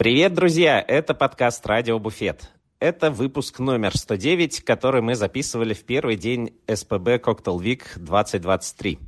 Привет, 0.00 0.32
друзья! 0.32 0.82
Это 0.88 1.12
подкаст 1.12 1.66
«Радио 1.66 1.98
Буфет». 1.98 2.48
Это 2.78 3.10
выпуск 3.10 3.58
номер 3.58 3.94
109, 3.94 4.64
который 4.64 5.02
мы 5.02 5.14
записывали 5.14 5.74
в 5.74 5.84
первый 5.84 6.16
день 6.16 6.54
СПБ 6.66 7.20
Cocktail 7.20 7.58
Week 7.58 7.82
2023. 7.96 8.98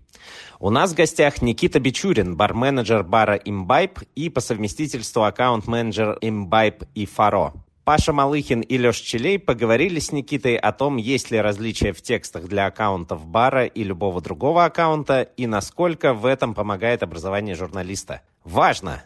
У 0.61 0.69
нас 0.69 0.93
в 0.93 0.95
гостях 0.95 1.41
Никита 1.41 1.81
Бичурин, 1.81 2.37
бар-менеджер 2.37 3.05
бара 3.05 3.39
Imbibe 3.39 4.07
и 4.15 4.29
по 4.29 4.43
совместительству 4.43 5.23
аккаунт-менеджер 5.23 6.19
Imbibe 6.21 6.87
и 6.95 7.07
Фаро. 7.07 7.55
Паша 7.85 8.13
Малыхин 8.13 8.61
и 8.61 8.77
Леш 8.77 8.99
Челей 8.99 9.39
поговорили 9.39 9.99
с 9.99 10.13
Никитой 10.13 10.57
о 10.57 10.73
том, 10.73 10.99
есть 10.99 11.31
ли 11.31 11.41
различия 11.41 11.95
в 11.95 12.03
текстах 12.03 12.49
для 12.49 12.67
аккаунтов 12.67 13.25
бара 13.25 13.65
и 13.65 13.83
любого 13.83 14.21
другого 14.21 14.67
аккаунта, 14.67 15.23
и 15.23 15.47
насколько 15.47 16.13
в 16.13 16.27
этом 16.27 16.53
помогает 16.53 17.03
образование 17.03 17.55
журналиста. 17.55 18.21
Важно! 18.45 19.03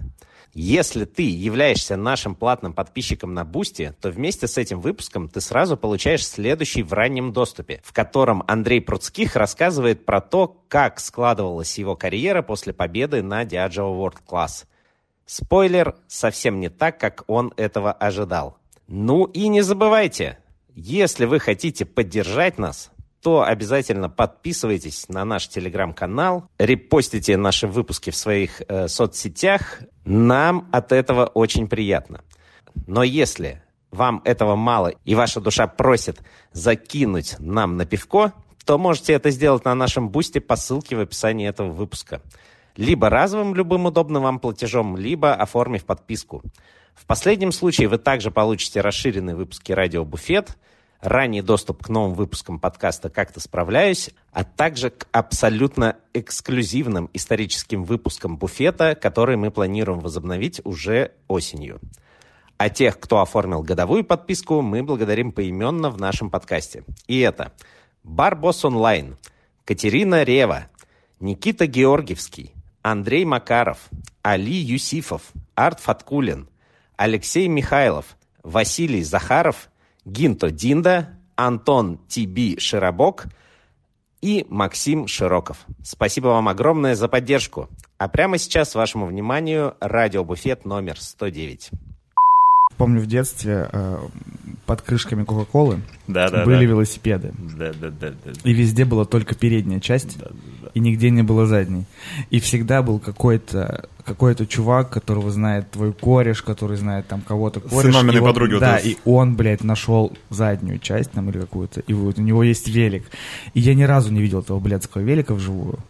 Если 0.58 1.04
ты 1.04 1.22
являешься 1.22 1.98
нашим 1.98 2.34
платным 2.34 2.72
подписчиком 2.72 3.34
на 3.34 3.44
Бусти, 3.44 3.94
то 4.00 4.08
вместе 4.08 4.48
с 4.48 4.56
этим 4.56 4.80
выпуском 4.80 5.28
ты 5.28 5.42
сразу 5.42 5.76
получаешь 5.76 6.26
следующий 6.26 6.82
в 6.82 6.94
раннем 6.94 7.34
доступе, 7.34 7.82
в 7.84 7.92
котором 7.92 8.42
Андрей 8.46 8.80
Пруцких 8.80 9.36
рассказывает 9.36 10.06
про 10.06 10.22
то, 10.22 10.62
как 10.68 10.98
складывалась 10.98 11.76
его 11.76 11.94
карьера 11.94 12.40
после 12.40 12.72
победы 12.72 13.22
на 13.22 13.42
Diageo 13.42 13.94
World 13.94 14.16
Class. 14.26 14.64
Спойлер, 15.26 15.94
совсем 16.08 16.58
не 16.58 16.70
так, 16.70 16.98
как 16.98 17.24
он 17.26 17.52
этого 17.58 17.92
ожидал. 17.92 18.56
Ну 18.88 19.26
и 19.26 19.48
не 19.48 19.60
забывайте, 19.60 20.38
если 20.74 21.26
вы 21.26 21.38
хотите 21.38 21.84
поддержать 21.84 22.56
нас, 22.56 22.90
то 23.26 23.42
обязательно 23.42 24.08
подписывайтесь 24.08 25.08
на 25.08 25.24
наш 25.24 25.48
телеграм-канал, 25.48 26.48
репостите 26.60 27.36
наши 27.36 27.66
выпуски 27.66 28.10
в 28.10 28.16
своих 28.16 28.62
э, 28.68 28.86
соцсетях. 28.86 29.80
Нам 30.04 30.68
от 30.70 30.92
этого 30.92 31.26
очень 31.26 31.66
приятно. 31.66 32.22
Но 32.86 33.02
если 33.02 33.64
вам 33.90 34.22
этого 34.24 34.54
мало 34.54 34.92
и 35.04 35.16
ваша 35.16 35.40
душа 35.40 35.66
просит 35.66 36.20
закинуть 36.52 37.34
нам 37.40 37.76
на 37.76 37.84
пивко, 37.84 38.32
то 38.64 38.78
можете 38.78 39.14
это 39.14 39.30
сделать 39.30 39.64
на 39.64 39.74
нашем 39.74 40.08
бусте 40.08 40.40
по 40.40 40.54
ссылке 40.54 40.94
в 40.94 41.00
описании 41.00 41.48
этого 41.48 41.72
выпуска. 41.72 42.22
Либо 42.76 43.10
разовым 43.10 43.56
любым 43.56 43.86
удобным 43.86 44.22
вам 44.22 44.38
платежом, 44.38 44.96
либо 44.96 45.34
оформив 45.34 45.84
подписку. 45.84 46.44
В 46.94 47.04
последнем 47.06 47.50
случае 47.50 47.88
вы 47.88 47.98
также 47.98 48.30
получите 48.30 48.82
расширенные 48.82 49.34
выпуски 49.34 49.72
«Радио 49.72 50.04
Буфет», 50.04 50.56
ранний 51.00 51.42
доступ 51.42 51.84
к 51.84 51.88
новым 51.88 52.14
выпускам 52.14 52.58
подкаста 52.58 53.10
«Как-то 53.10 53.40
справляюсь», 53.40 54.10
а 54.32 54.44
также 54.44 54.90
к 54.90 55.06
абсолютно 55.12 55.96
эксклюзивным 56.14 57.10
историческим 57.12 57.84
выпускам 57.84 58.36
«Буфета», 58.36 58.94
которые 58.94 59.36
мы 59.36 59.50
планируем 59.50 60.00
возобновить 60.00 60.60
уже 60.64 61.12
осенью. 61.28 61.80
А 62.58 62.70
тех, 62.70 62.98
кто 62.98 63.20
оформил 63.20 63.62
годовую 63.62 64.04
подписку, 64.04 64.62
мы 64.62 64.82
благодарим 64.82 65.32
поименно 65.32 65.90
в 65.90 66.00
нашем 66.00 66.30
подкасте. 66.30 66.84
И 67.06 67.20
это 67.20 67.52
Барбос 68.02 68.64
Онлайн, 68.64 69.16
Катерина 69.64 70.22
Рева, 70.22 70.68
Никита 71.20 71.66
Георгиевский, 71.66 72.54
Андрей 72.82 73.24
Макаров, 73.24 73.90
Али 74.22 74.54
Юсифов, 74.54 75.22
Арт 75.54 75.80
Фаткулин, 75.80 76.48
Алексей 76.96 77.46
Михайлов, 77.48 78.16
Василий 78.42 79.02
Захаров– 79.02 79.68
Гинто 80.06 80.52
Динда, 80.52 81.18
Антон 81.34 81.98
Тиби 82.06 82.58
Широбок 82.58 83.26
и 84.22 84.46
Максим 84.48 85.08
Широков. 85.08 85.66
Спасибо 85.82 86.28
вам 86.28 86.48
огромное 86.48 86.94
за 86.94 87.08
поддержку. 87.08 87.68
А 87.98 88.08
прямо 88.08 88.38
сейчас 88.38 88.74
вашему 88.74 89.06
вниманию 89.06 89.74
радиобуфет 89.80 90.64
номер 90.64 91.00
109. 91.00 91.70
Помню 92.76 93.00
в 93.00 93.06
детстве 93.06 93.68
э, 93.72 93.96
под 94.66 94.82
крышками 94.82 95.24
Кока-Колы 95.24 95.80
да, 96.06 96.28
да, 96.28 96.44
были 96.44 96.58
да. 96.58 96.64
велосипеды. 96.64 97.32
Да, 97.56 97.72
да, 97.80 97.90
да, 97.90 98.12
да. 98.24 98.32
И 98.44 98.52
везде 98.52 98.84
была 98.84 99.04
только 99.04 99.34
передняя 99.34 99.80
часть, 99.80 100.18
Да, 100.18 100.26
да, 100.26 100.34
да. 100.64 100.70
и 100.74 100.80
нигде 100.80 101.10
не 101.10 101.22
было 101.22 101.46
задней. 101.46 101.84
И 102.30 102.38
всегда 102.40 102.82
был 102.82 102.98
какой-то 102.98 103.88
какой-то 104.04 104.46
чувак, 104.46 104.90
которого 104.90 105.32
знает 105.32 105.68
твой 105.72 105.92
кореш, 105.92 106.40
который 106.42 106.76
знает 106.76 107.08
там 107.08 107.22
кого-то 107.22 107.58
кореш. 107.60 107.92
маминой 107.92 108.16
и 108.16 108.20
он- 108.20 108.24
подруги 108.28 108.52
вот 108.52 108.60
Да, 108.60 108.78
и 108.78 108.96
он, 109.04 109.34
блядь, 109.34 109.64
нашел 109.64 110.16
заднюю 110.30 110.78
часть 110.78 111.10
там 111.10 111.28
или 111.30 111.40
какую-то, 111.40 111.80
и 111.80 111.92
вот 111.92 112.16
у 112.18 112.22
него 112.22 112.44
есть 112.44 112.68
велик. 112.68 113.04
И 113.54 113.60
я 113.60 113.74
ни 113.74 113.82
разу 113.82 114.12
не 114.12 114.20
видел 114.20 114.40
этого 114.40 114.60
блядского 114.60 115.02
велика 115.02 115.34
вживую. 115.34 115.80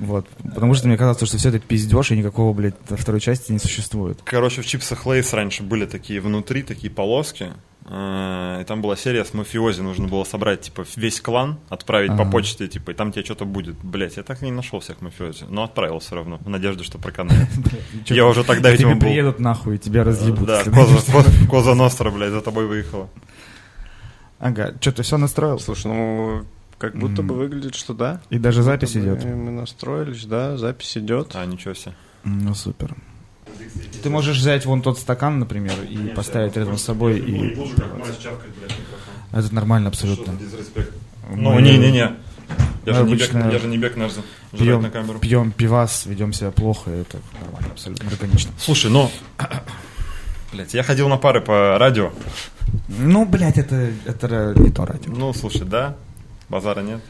Вот. 0.00 0.26
Потому 0.54 0.74
что 0.74 0.88
мне 0.88 0.96
казалось, 0.96 1.18
что 1.26 1.38
все 1.38 1.48
это 1.48 1.58
пиздеж, 1.58 2.10
и 2.10 2.16
никакого, 2.16 2.52
блядь, 2.52 2.74
второй 2.88 3.20
части 3.20 3.52
не 3.52 3.58
существует. 3.58 4.20
Короче, 4.24 4.62
в 4.62 4.66
чипсах 4.66 5.06
Lay's 5.06 5.32
раньше 5.32 5.62
были 5.62 5.86
такие 5.86 6.20
внутри, 6.20 6.62
такие 6.62 6.90
полоски. 6.92 7.52
э, 7.86 8.58
И 8.62 8.64
там 8.64 8.80
была 8.82 8.96
серия 8.96 9.24
с 9.24 9.34
мафиози, 9.34 9.80
нужно 9.82 10.08
было 10.08 10.24
собрать, 10.24 10.62
типа, 10.62 10.84
весь 10.96 11.20
клан, 11.20 11.58
отправить 11.68 12.16
по 12.16 12.24
почте, 12.24 12.66
типа, 12.68 12.92
и 12.92 12.94
там 12.94 13.12
тебе 13.12 13.24
что-то 13.24 13.44
будет. 13.44 13.76
Блять, 13.82 14.16
я 14.16 14.22
так 14.22 14.42
и 14.42 14.46
не 14.46 14.52
нашел 14.52 14.80
всех 14.80 15.00
мафиози, 15.00 15.44
но 15.48 15.64
отправил 15.64 15.98
все 15.98 16.14
равно, 16.16 16.38
в 16.38 16.48
надежде, 16.48 16.82
что 16.84 16.98
проканает. 16.98 17.48
Чё, 18.04 18.14
Я 18.14 18.26
уже 18.26 18.42
тогда, 18.44 18.70
видимо, 18.70 18.92
был... 18.94 19.00
приедут 19.00 19.38
нахуй 19.40 19.76
и 19.76 19.78
тебя 19.78 20.04
разъебут. 20.04 20.46
Да, 20.46 20.62
Коза 21.50 21.74
Ностра, 21.74 22.10
блядь, 22.10 22.32
за 22.32 22.40
тобой 22.40 22.66
выехала. 22.66 23.08
Ага, 24.38 24.74
что, 24.80 24.92
ты 24.92 25.02
все 25.02 25.16
настроил? 25.16 25.58
Слушай, 25.58 25.86
ну 25.86 26.44
как 26.78 26.96
будто 26.96 27.22
бы 27.22 27.34
выглядит, 27.34 27.74
что 27.74 27.94
да. 27.94 28.20
И 28.30 28.38
даже 28.38 28.62
запись 28.62 28.96
идет. 28.96 29.24
Мы 29.24 29.50
настроились, 29.50 30.24
да, 30.24 30.56
запись 30.56 30.96
идет. 30.96 31.30
А, 31.34 31.44
ничего 31.46 31.74
себе. 31.74 31.94
Ну, 32.24 32.54
супер. 32.54 32.94
Ты 34.02 34.10
можешь 34.10 34.38
взять 34.38 34.66
вон 34.66 34.82
тот 34.82 34.98
стакан, 34.98 35.38
например, 35.38 35.74
и 35.88 36.08
поставить 36.08 36.56
рядом 36.56 36.78
с 36.78 36.82
собой, 36.82 37.18
и 37.18 37.56
это 39.32 39.54
нормально 39.54 39.88
абсолютно. 39.88 40.34
Ну, 41.30 41.52
Мы 41.52 41.62
не-не-не. 41.62 42.16
Я 42.84 42.92
же 42.92 43.04
не 43.04 43.14
бег, 43.14 43.30
обычно 43.30 43.50
я 43.50 43.58
же 43.58 43.66
не 43.68 43.78
бег 43.78 43.96
наш 43.96 44.12
жрать 44.12 44.24
Пьем, 44.52 44.82
на 44.82 44.90
камеру. 44.90 45.18
пьем 45.18 45.52
пивас, 45.52 46.04
ведем 46.04 46.34
себя 46.34 46.50
плохо, 46.50 46.90
и 46.90 47.00
это 47.00 47.18
нормально, 47.40 47.70
абсолютно 47.72 48.08
органично. 48.10 48.52
Слушай, 48.58 48.90
ну... 48.90 49.10
Блять, 50.52 50.74
я 50.74 50.82
ходил 50.82 51.08
на 51.08 51.16
пары 51.16 51.40
по 51.40 51.78
радио. 51.78 52.12
Ну, 52.88 53.24
блядь, 53.24 53.58
это, 53.58 53.90
это 54.04 54.52
не 54.56 54.70
то 54.70 54.84
радио. 54.84 55.12
Ну, 55.12 55.32
слушай, 55.32 55.64
да, 55.64 55.96
базара 56.48 56.80
нет. 56.80 57.00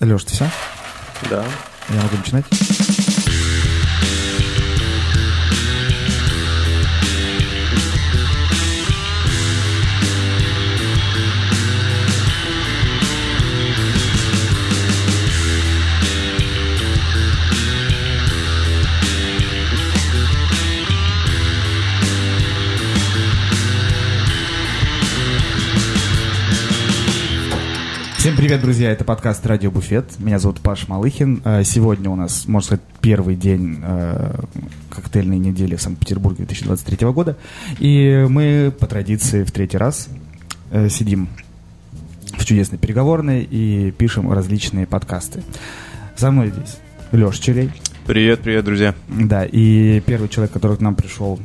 Леш, 0.00 0.24
ты 0.24 0.32
все? 0.32 0.50
Да. 1.30 1.44
Я 1.88 2.02
могу 2.02 2.16
начинать? 2.16 2.44
Всем 28.22 28.36
привет, 28.36 28.60
друзья! 28.60 28.92
Это 28.92 29.02
подкаст 29.02 29.44
«Радио 29.46 29.72
Буфет». 29.72 30.20
Меня 30.20 30.38
зовут 30.38 30.60
Паш 30.60 30.86
Малыхин. 30.86 31.42
Э, 31.44 31.64
Сегодня 31.64 32.08
у 32.08 32.14
нас, 32.14 32.46
можно 32.46 32.66
сказать, 32.66 32.84
первый 33.00 33.34
день 33.34 33.80
э, 33.82 34.34
коктейльной 34.90 35.38
недели 35.38 35.74
в 35.74 35.82
Санкт-Петербурге 35.82 36.44
2023 36.44 37.08
года. 37.08 37.36
И 37.80 38.24
мы, 38.30 38.72
по 38.78 38.86
традиции, 38.86 39.42
в 39.42 39.50
третий 39.50 39.76
раз 39.76 40.08
э, 40.70 40.88
сидим 40.88 41.30
в 42.38 42.44
чудесной 42.44 42.78
переговорной 42.78 43.42
и 43.42 43.90
пишем 43.90 44.32
различные 44.32 44.86
подкасты. 44.86 45.42
Со 46.14 46.30
мной 46.30 46.52
здесь 46.52 46.78
Леш 47.10 47.40
Челей. 47.40 47.72
Привет, 48.06 48.38
привет, 48.38 48.64
друзья. 48.64 48.94
Да, 49.08 49.44
и 49.44 49.98
первый 49.98 50.28
человек, 50.28 50.52
который 50.52 50.76
к 50.76 50.80
нам 50.80 50.94
пришел 50.94 51.40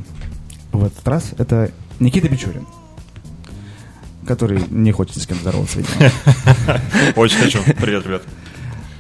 в 0.71 0.83
этот 0.83 1.07
раз, 1.07 1.33
это 1.39 1.71
Никита 1.99 2.29
Бичурин, 2.29 2.67
который 4.27 4.63
не 4.69 4.91
хочет 4.91 5.17
с 5.21 5.25
кем 5.25 5.37
здороваться, 5.37 5.79
видимо. 5.79 6.11
Очень 7.15 7.37
хочу. 7.37 7.59
Привет, 7.79 8.05
ребят. 8.05 8.21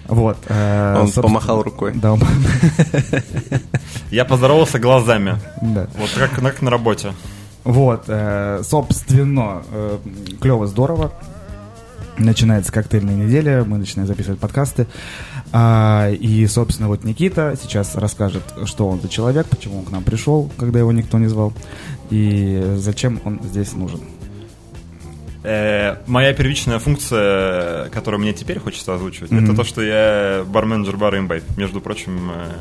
Вот. 0.07 0.37
э, 0.47 0.97
Он 1.01 1.11
помахал 1.11 1.61
рукой. 1.63 1.91
Да, 1.93 2.13
он- 2.13 2.21
Я 4.11 4.25
поздоровался 4.25 4.79
глазами. 4.79 5.35
да. 5.61 5.87
Вот 5.97 6.09
как, 6.17 6.31
как 6.31 6.61
на 6.61 6.71
работе. 6.71 7.11
Вот, 7.63 8.05
э, 8.07 8.61
собственно, 8.63 9.61
клево, 10.39 10.67
здорово. 10.67 11.11
Начинается 12.17 12.71
коктейльная 12.71 13.13
неделя, 13.13 13.63
мы 13.63 13.77
начинаем 13.77 14.07
записывать 14.07 14.39
подкасты. 14.39 14.87
А, 15.51 16.09
и, 16.09 16.47
собственно, 16.47 16.87
вот 16.87 17.03
Никита 17.03 17.55
сейчас 17.61 17.93
расскажет, 17.95 18.43
что 18.65 18.87
он 18.87 18.99
за 19.01 19.07
человек, 19.07 19.45
почему 19.47 19.79
он 19.79 19.85
к 19.85 19.91
нам 19.91 20.03
пришел, 20.03 20.49
когда 20.57 20.79
его 20.79 20.91
никто 20.91 21.19
не 21.19 21.27
звал, 21.27 21.53
и 22.09 22.73
зачем 22.77 23.21
он 23.23 23.39
здесь 23.43 23.73
нужен. 23.73 23.99
Э, 25.49 25.99
моя 26.07 26.33
первичная 26.33 26.77
функция, 26.77 27.87
которую 27.91 28.19
мне 28.19 28.33
теперь 28.33 28.59
хочется 28.59 28.93
озвучивать, 28.93 29.31
это 29.31 29.55
то, 29.55 29.63
что 29.63 29.81
я 29.81 30.43
барменджер 30.45 30.97
бара 30.97 31.17
Imbibe. 31.17 31.45
Между 31.55 31.79
прочим, 31.79 32.31
э, 32.33 32.51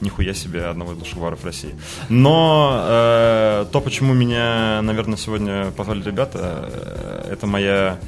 нихуя 0.00 0.32
себе 0.32 0.66
одного 0.66 0.92
из 0.92 0.98
лучших 0.98 1.18
баров 1.18 1.44
России. 1.44 1.74
Но 2.08 2.84
э, 2.84 3.66
то, 3.72 3.80
почему 3.80 4.14
меня, 4.14 4.80
наверное, 4.82 5.16
сегодня 5.16 5.72
позвали 5.72 6.04
ребята, 6.04 6.70
э, 6.72 7.32
это 7.32 7.48
моя 7.48 7.98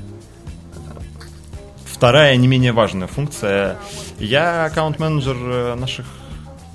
вторая, 1.85 2.37
не 2.37 2.47
менее 2.47 2.71
важная 2.71 3.09
функция. 3.09 3.77
Я 4.21 4.67
аккаунт-менеджер 4.67 5.75
наших 5.75 6.07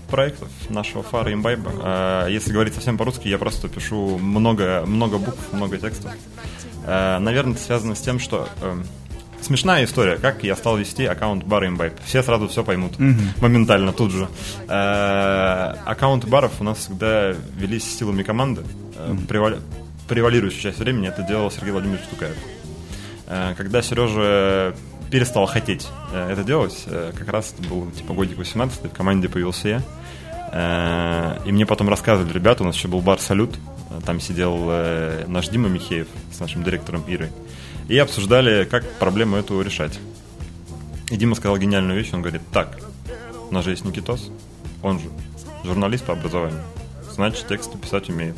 проектов 0.10 0.50
нашего 0.70 1.02
фара 1.02 1.32
имбайба. 1.32 2.28
Если 2.30 2.52
говорить 2.52 2.74
совсем 2.74 2.98
по-русски, 2.98 3.30
я 3.30 3.38
просто 3.38 3.70
пишу 3.70 4.18
много, 4.18 4.84
много 4.86 5.18
букв, 5.18 5.54
много 5.54 5.78
текстов. 5.78 6.12
А, 6.88 7.20
Наверное, 7.20 7.54
это 7.54 7.62
связано 7.62 7.94
с 7.96 8.00
тем, 8.02 8.18
что 8.20 8.48
эм, 8.62 8.84
смешная 9.42 9.84
история, 9.84 10.18
как 10.18 10.44
я 10.44 10.56
стал 10.56 10.78
вести 10.78 11.06
аккаунт 11.06 11.44
бара 11.44 11.68
имбайб. 11.68 11.94
Все 12.06 12.24
сразу 12.24 12.48
все 12.48 12.64
поймут 12.64 12.94
моментально 13.42 13.92
тут 13.94 14.12
же. 14.12 14.28
А, 14.70 15.78
Аккаунты 15.86 16.28
баров 16.28 16.54
у 16.60 16.64
нас 16.64 16.78
всегда 16.80 17.34
велись 17.58 17.84
силами 17.98 18.24
команды. 18.24 18.64
Э, 18.96 19.16
превали- 19.28 19.60
Превалирующую 20.08 20.62
часть 20.62 20.80
времени 20.80 21.10
это 21.10 21.22
делал 21.24 21.52
Сергей 21.52 21.72
Владимирович 21.72 22.06
Тукаев. 22.10 22.36
Э, 23.28 23.54
Когда 23.58 23.82
Сережа 23.82 24.74
перестал 25.12 25.46
хотеть 25.46 25.88
э, 26.14 26.32
это 26.32 26.44
делать, 26.44 26.84
э, 26.88 27.12
как 27.18 27.28
раз 27.30 27.54
это 27.58 27.68
был 27.68 27.90
типа 27.92 28.14
годик 28.14 28.38
18 28.38 28.86
в 28.86 28.90
команде 28.96 29.28
появился 29.30 29.68
я. 29.68 29.82
Э, 30.54 31.38
И 31.46 31.52
мне 31.52 31.66
потом 31.66 31.90
рассказывали, 31.90 32.32
ребята, 32.34 32.64
у 32.64 32.66
нас 32.66 32.76
еще 32.76 32.88
был 32.88 33.02
бар 33.02 33.20
«Салют», 33.20 33.56
э, 33.56 33.60
там 34.06 34.20
сидел 34.20 34.58
э, 34.70 35.26
наш 35.28 35.48
Дима 35.50 35.70
Михеев 35.70 36.08
с 36.34 36.40
нашим 36.40 36.64
директором 36.64 37.04
Ирой. 37.08 37.30
И 37.88 37.98
обсуждали, 37.98 38.66
как 38.66 38.90
проблему 39.00 39.38
эту 39.38 39.62
решать. 39.62 40.00
И 41.10 41.16
Дима 41.18 41.36
сказал 41.36 41.58
гениальную 41.58 41.98
вещь, 41.98 42.10
он 42.14 42.22
говорит, 42.22 42.42
так, 42.52 42.78
у 43.50 43.54
нас 43.54 43.64
же 43.64 43.72
есть 43.72 43.86
Никитос, 43.86 44.30
он 44.82 45.00
же 45.00 45.06
журналист 45.64 46.04
по 46.06 46.14
образованию, 46.14 46.60
значит, 47.14 47.48
тексты 47.48 47.78
писать 47.78 48.10
умеет. 48.10 48.36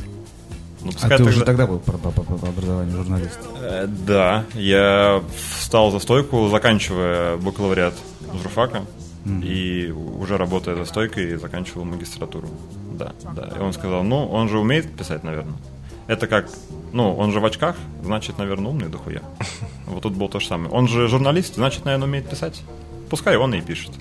Ну, 0.81 0.91
А 0.91 0.93
ты 0.93 1.09
тогда- 1.09 1.23
уже 1.25 1.43
тогда 1.43 1.67
был 1.67 1.79
по, 1.79 1.91
по- 1.93 2.11
по- 2.11 2.23
по 2.23 2.47
образованию 2.47 2.95
журналист? 2.95 3.39
Э, 3.59 3.85
Да, 3.87 4.45
я 4.53 5.21
встал 5.59 5.91
за 5.91 5.99
стойку, 5.99 6.47
заканчивая 6.49 7.35
бакалавриат 7.37 7.95
журфака, 8.41 8.83
и 9.25 9.91
уже 9.91 10.37
работая 10.37 10.75
за 10.75 10.85
стойкой, 10.85 11.35
заканчивал 11.35 11.85
магистратуру. 11.85 12.49
Да, 12.93 13.13
да. 13.35 13.53
И 13.57 13.59
он 13.59 13.73
сказал, 13.73 14.03
ну, 14.03 14.27
он 14.27 14.49
же 14.49 14.59
умеет 14.59 14.91
писать, 14.95 15.23
наверное. 15.23 15.57
Это 16.07 16.27
как, 16.27 16.49
ну, 16.91 17.15
он 17.15 17.31
же 17.31 17.39
в 17.39 17.45
очках, 17.45 17.75
значит, 18.03 18.37
наверное, 18.37 18.71
умный 18.71 18.89
дохуя. 18.89 19.21
Вот 19.85 20.03
тут 20.03 20.13
было 20.13 20.29
то 20.29 20.39
же 20.39 20.47
самое. 20.47 20.71
Он 20.71 20.87
же 20.87 21.07
журналист, 21.07 21.55
значит, 21.55 21.85
наверное, 21.85 22.07
умеет 22.07 22.29
писать. 22.29 22.63
Пускай 23.09 23.37
он 23.37 23.53
и 23.53 23.61
пишет. 23.61 23.91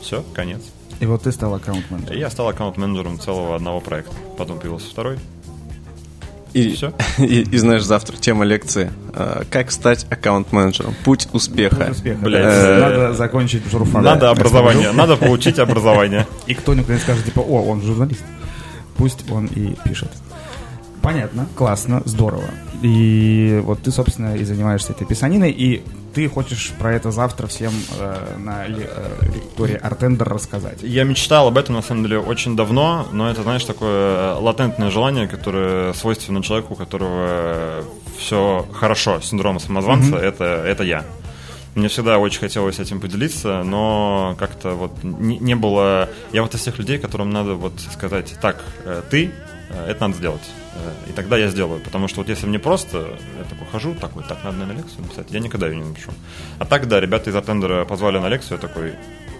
Все, 0.00 0.22
конец. 0.34 0.60
И 1.00 1.06
вот 1.06 1.22
ты 1.22 1.32
стал 1.32 1.54
аккаунт-менеджером. 1.54 2.18
Я 2.18 2.30
стал 2.30 2.48
аккаунт-менеджером 2.48 3.18
целого 3.18 3.56
одного 3.56 3.80
проекта. 3.80 4.14
Потом 4.38 4.58
появился 4.58 4.90
второй. 4.90 5.18
И, 6.54 6.74
Всё? 6.74 6.92
и, 7.18 7.42
и 7.42 7.56
знаешь, 7.58 7.82
завтра 7.82 8.16
тема 8.16 8.44
лекции. 8.44 8.90
э, 9.12 9.42
Как 9.50 9.70
стать 9.72 10.06
аккаунт-менеджером? 10.08 10.94
Путь 11.04 11.28
успеха. 11.32 11.88
Успеха. 11.90 12.18
Блядь. 12.22 12.44
Э, 12.46 12.78
Надо 12.80 13.12
закончить 13.14 13.62
журфак. 13.70 14.02
Надо 14.02 14.30
образование, 14.30 14.92
надо 14.92 15.16
получить 15.16 15.58
образование. 15.58 16.26
И 16.46 16.54
кто-нибудь 16.54 17.00
скажет, 17.00 17.24
типа, 17.24 17.40
о, 17.40 17.62
он 17.64 17.82
журналист. 17.82 18.22
Пусть 18.96 19.28
он 19.30 19.46
и 19.46 19.74
пишет. 19.84 20.10
Понятно, 21.04 21.46
классно, 21.54 22.00
здорово. 22.06 22.48
И 22.82 23.60
вот 23.62 23.82
ты, 23.82 23.90
собственно, 23.90 24.36
и 24.36 24.44
занимаешься 24.44 24.92
этой 24.92 25.06
писаниной, 25.06 25.50
и 25.50 25.84
ты 26.14 26.28
хочешь 26.30 26.72
про 26.78 26.94
это 26.94 27.10
завтра 27.10 27.46
всем 27.46 27.72
э, 27.98 28.36
на 28.38 28.66
ле- 28.66 28.88
э, 28.88 29.26
лектории 29.26 29.76
Артендер 29.76 30.26
рассказать. 30.28 30.82
Я 30.82 31.04
мечтал 31.04 31.48
об 31.48 31.58
этом, 31.58 31.74
на 31.74 31.82
самом 31.82 32.04
деле, 32.04 32.18
очень 32.18 32.56
давно, 32.56 33.06
но 33.12 33.30
это, 33.30 33.42
знаешь, 33.42 33.64
такое 33.64 34.34
латентное 34.36 34.90
желание, 34.90 35.28
которое 35.28 35.92
свойственно 35.92 36.42
человеку, 36.42 36.72
у 36.72 36.76
которого 36.76 37.84
все 38.18 38.66
хорошо, 38.72 39.20
синдром 39.20 39.60
самозванца, 39.60 40.16
это, 40.16 40.44
это 40.44 40.84
я. 40.84 41.04
Мне 41.74 41.88
всегда 41.88 42.18
очень 42.18 42.40
хотелось 42.40 42.78
этим 42.78 43.00
поделиться, 43.00 43.62
но 43.64 44.36
как-то 44.38 44.70
вот 44.70 44.92
не, 45.02 45.38
не 45.38 45.56
было... 45.56 46.08
Я 46.32 46.42
вот 46.42 46.54
из 46.54 46.62
тех 46.62 46.78
людей, 46.78 46.98
которым 46.98 47.30
надо 47.30 47.54
вот 47.54 47.72
сказать, 47.92 48.36
так, 48.40 48.62
э, 48.84 49.02
ты, 49.10 49.32
это 49.86 50.02
надо 50.02 50.16
сделать. 50.16 50.42
Э, 50.74 51.10
И 51.10 51.12
тогда 51.12 51.36
я 51.36 51.48
сделаю. 51.48 51.80
Потому 51.80 52.08
что 52.08 52.18
вот 52.18 52.28
если 52.28 52.46
мне 52.46 52.58
просто, 52.58 53.18
я 53.38 53.44
такой 53.44 53.66
хожу, 53.70 53.94
такой, 53.94 54.24
так, 54.24 54.42
надо 54.44 54.58
на 54.64 54.72
лекцию 54.72 55.02
написать, 55.02 55.26
я 55.30 55.40
никогда 55.40 55.68
ее 55.68 55.76
не 55.76 55.84
напишу. 55.84 56.10
А 56.58 56.64
так, 56.64 56.88
да, 56.88 57.00
ребята 57.00 57.30
из 57.30 57.36
Артендера 57.36 57.84
позвали 57.84 58.18
на 58.18 58.28
лекцию, 58.28 58.58
я 58.60 58.68
такой, 58.68 58.94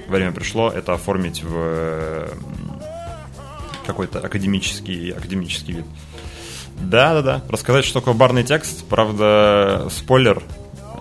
время 0.08 0.32
пришло, 0.32 0.70
это 0.70 0.92
оформить 0.94 1.42
в 1.42 1.52
э, 1.54 2.28
какой-то 3.86 4.20
академический, 4.20 5.10
академический 5.10 5.74
вид. 5.74 5.86
Да, 6.80 7.14
да, 7.14 7.22
да. 7.22 7.42
Рассказать, 7.48 7.84
что 7.84 8.00
такое 8.00 8.14
барный 8.14 8.44
текст. 8.44 8.84
Правда, 8.86 9.88
спойлер 9.90 10.42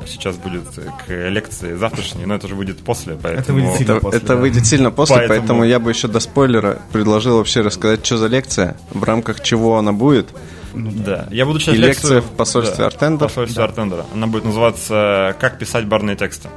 сейчас 0.08 0.38
будет 0.38 0.64
к 1.08 1.30
лекции 1.30 1.76
завтрашней, 1.76 2.26
но 2.26 2.36
это 2.36 2.48
же 2.48 2.56
будет 2.56 2.80
после, 2.80 3.16
поэтому... 3.16 3.60
выйдет 3.60 3.78
сильно 3.78 3.92
Это, 3.94 4.02
после, 4.02 4.18
это 4.20 4.28
да. 4.28 4.36
выйдет 4.36 4.66
сильно 4.66 4.92
после, 4.92 5.16
Поэтому- 5.18 5.40
поэтому... 5.40 5.64
я 5.64 5.80
бы 5.80 5.92
еще 5.92 6.08
до 6.08 6.20
спойлера 6.20 6.82
предложил 6.92 7.38
вообще 7.38 7.62
рассказать, 7.62 8.06
что 8.06 8.18
за 8.18 8.28
лекция, 8.28 8.78
в 8.92 9.04
рамках 9.04 9.42
чего 9.42 9.78
она 9.78 9.94
будет. 9.94 10.30
Да, 10.74 11.28
я 11.30 11.46
буду 11.46 11.60
читать 11.60 11.76
И 11.76 11.78
лекцию 11.78 12.16
лекция 12.16 12.22
в 12.22 12.36
посольстве 12.36 12.86
Артендер. 12.86 13.28
В 13.28 13.32
посольстве 13.32 13.64
Артендера. 13.64 14.06
Она 14.14 14.26
будет 14.28 14.44
называться 14.46 15.36
«Как 15.40 15.60
писать 15.60 15.86
барные 15.86 16.16
тексты». 16.16 16.50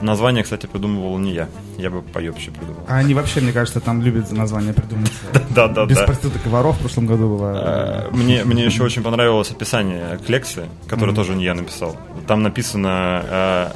Название, 0.00 0.44
кстати, 0.44 0.66
придумывал 0.66 1.18
не 1.18 1.32
я. 1.32 1.48
Я 1.78 1.90
бы 1.90 2.02
поебще 2.02 2.50
придумал. 2.50 2.80
А 2.88 2.96
они 2.98 3.14
вообще, 3.14 3.40
мне 3.40 3.52
кажется, 3.52 3.80
там 3.80 4.02
любят 4.02 4.30
название 4.32 4.72
придумать. 4.74 5.10
Да, 5.50 5.68
да, 5.68 5.86
Без 5.86 5.96
да. 5.96 6.04
проституток 6.04 6.44
и 6.44 6.48
воров 6.50 6.76
в 6.76 6.80
прошлом 6.80 7.06
году 7.06 7.36
было. 7.36 8.08
Э, 8.10 8.14
Мне, 8.14 8.44
мне 8.44 8.64
еще 8.64 8.82
очень 8.82 9.02
понравилось 9.02 9.50
описание 9.50 10.18
к 10.18 10.28
лекции, 10.28 10.66
которое 10.86 11.14
тоже 11.14 11.34
не 11.34 11.44
я 11.44 11.54
написал. 11.54 11.96
Там 12.26 12.42
написано 12.42 13.22
э, 13.24 13.70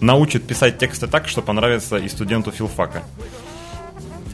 «Научит 0.00 0.44
писать 0.44 0.78
тексты 0.78 1.06
так, 1.06 1.28
что 1.28 1.40
понравится 1.40 1.98
и 1.98 2.08
студенту 2.08 2.50
филфака». 2.50 3.02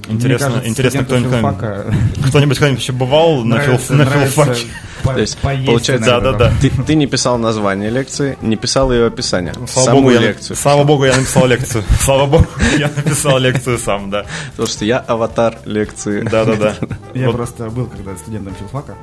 Интересно, 0.08 0.46
Мне 0.48 0.54
кажется, 0.54 0.68
интересно 0.68 1.04
кто-нибудь, 1.04 1.32
филфака 1.32 1.94
кто-нибудь 2.28 2.58
когда-нибудь 2.58 2.82
еще 2.82 2.92
бывал 2.92 3.44
на, 3.44 3.58
фил, 3.60 3.78
на 3.90 4.04
филфаке? 4.04 4.66
по- 5.02 5.14
То 5.14 5.20
есть, 5.20 5.38
поесть 5.38 5.66
получается. 5.66 6.06
Да, 6.06 6.20
да, 6.20 6.32
да. 6.32 6.52
Ты, 6.60 6.70
ты 6.70 6.94
не 6.94 7.06
писал 7.06 7.38
название 7.38 7.90
лекции, 7.90 8.38
не 8.40 8.56
писал 8.56 8.92
ее 8.92 9.06
описание. 9.06 9.52
Слава 9.66 9.86
саму 9.86 9.98
богу, 10.02 10.10
я, 10.12 10.20
лекцию. 10.20 10.56
слава 10.56 10.84
богу, 10.84 11.04
я 11.04 11.14
написал 11.16 11.46
лекцию. 11.46 11.84
Слава 12.00 12.26
богу, 12.26 12.46
я 12.78 12.90
написал 12.94 13.38
лекцию 13.38 13.78
сам, 13.78 14.10
да. 14.10 14.24
Потому 14.50 14.68
что 14.68 14.84
я 14.84 14.98
аватар 14.98 15.58
лекции. 15.64 16.22
Да-да-да. 16.22 16.74
Я 17.14 17.26
Вот 17.26 17.36
просто 17.36 17.68
был 17.70 17.86
когда 17.86 18.16
студентом 18.16 18.54
филфака. 18.58 18.94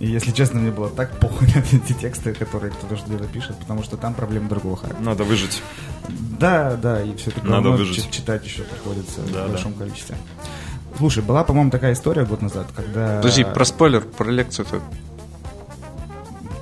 И, 0.00 0.06
если 0.06 0.32
честно, 0.32 0.58
мне 0.60 0.70
было 0.70 0.90
так 0.90 1.18
похуй 1.20 1.46
на 1.54 1.58
эти 1.60 1.92
тексты, 1.92 2.34
которые 2.34 2.72
кто-то 2.72 2.96
что-то 2.96 3.24
пишет, 3.26 3.56
потому 3.58 3.82
что 3.82 3.96
там 3.96 4.14
проблемы 4.14 4.48
другого 4.48 4.76
характера. 4.76 5.04
Надо 5.04 5.24
выжить. 5.24 5.62
Да, 6.38 6.76
да, 6.76 7.02
и 7.02 7.14
все 7.16 7.30
это 7.30 7.44
Надо 7.46 7.70
выжить. 7.70 8.10
читать 8.10 8.44
еще 8.44 8.62
приходится 8.62 9.20
Да, 9.22 9.26
в 9.26 9.32
да. 9.32 9.48
большом 9.48 9.74
количестве. 9.74 10.16
Слушай, 10.98 11.22
была, 11.22 11.42
по-моему, 11.44 11.70
такая 11.70 11.92
история 11.92 12.24
год 12.24 12.42
назад, 12.42 12.66
когда... 12.74 13.16
Подожди, 13.16 13.44
про 13.44 13.64
спойлер, 13.64 14.02
про 14.02 14.30
лекцию-то. 14.30 14.80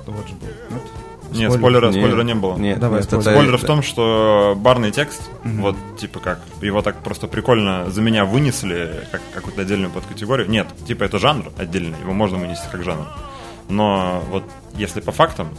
Вот 0.07 0.27
же 0.27 0.33
был. 0.35 0.47
Нет? 0.71 0.82
Нет, 1.37 1.51
Спойлер? 1.51 1.59
спойлера, 1.59 1.87
Не, 1.91 1.99
спойлера 1.99 2.21
не 2.23 2.35
было. 2.35 2.55
Нет, 2.57 2.79
Давай, 2.79 2.99
нет, 2.99 3.05
спойлер. 3.05 3.21
это- 3.27 3.31
Спойлер 3.37 3.57
в 3.57 3.63
том, 3.65 3.81
что 3.81 4.53
барный 4.57 4.91
текст, 4.91 5.29
вот 5.43 5.75
типа 5.97 6.19
как, 6.19 6.39
его 6.61 6.81
так 6.81 6.97
просто 7.03 7.27
прикольно 7.27 7.89
за 7.89 8.01
меня 8.01 8.25
вынесли, 8.25 9.07
как 9.11 9.21
какую-то 9.33 9.61
отдельную 9.61 9.91
подкатегорию. 9.91 10.49
Нет, 10.49 10.67
типа 10.87 11.03
это 11.03 11.19
жанр 11.19 11.51
отдельный, 11.57 11.97
его 12.01 12.13
можно 12.13 12.37
вынести 12.37 12.65
как 12.71 12.83
жанр. 12.83 13.05
Но 13.69 14.23
вот 14.29 14.43
если 14.75 14.99
по 14.99 15.11
фактам, 15.11 15.49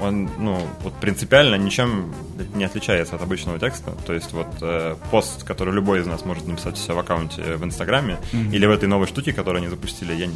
он, 0.00 0.30
ну, 0.38 0.60
вот 0.82 0.94
принципиально 0.94 1.56
ничем 1.56 2.12
не 2.54 2.64
отличается 2.64 3.16
от 3.16 3.22
обычного 3.22 3.58
текста. 3.58 3.92
То 4.06 4.12
есть 4.12 4.32
вот 4.32 4.48
э, 4.60 4.96
пост, 5.10 5.44
который 5.44 5.74
любой 5.74 6.00
из 6.00 6.06
нас 6.06 6.24
может 6.24 6.46
написать 6.46 6.74
у 6.74 6.76
себя 6.76 6.94
в 6.94 6.98
аккаунте 6.98 7.42
в 7.56 7.64
Инстаграме, 7.64 8.18
или 8.32 8.66
в 8.66 8.70
этой 8.70 8.88
новой 8.88 9.06
штуке, 9.06 9.32
которую 9.32 9.60
они 9.60 9.68
запустили, 9.68 10.14
я 10.14 10.26
не... 10.26 10.34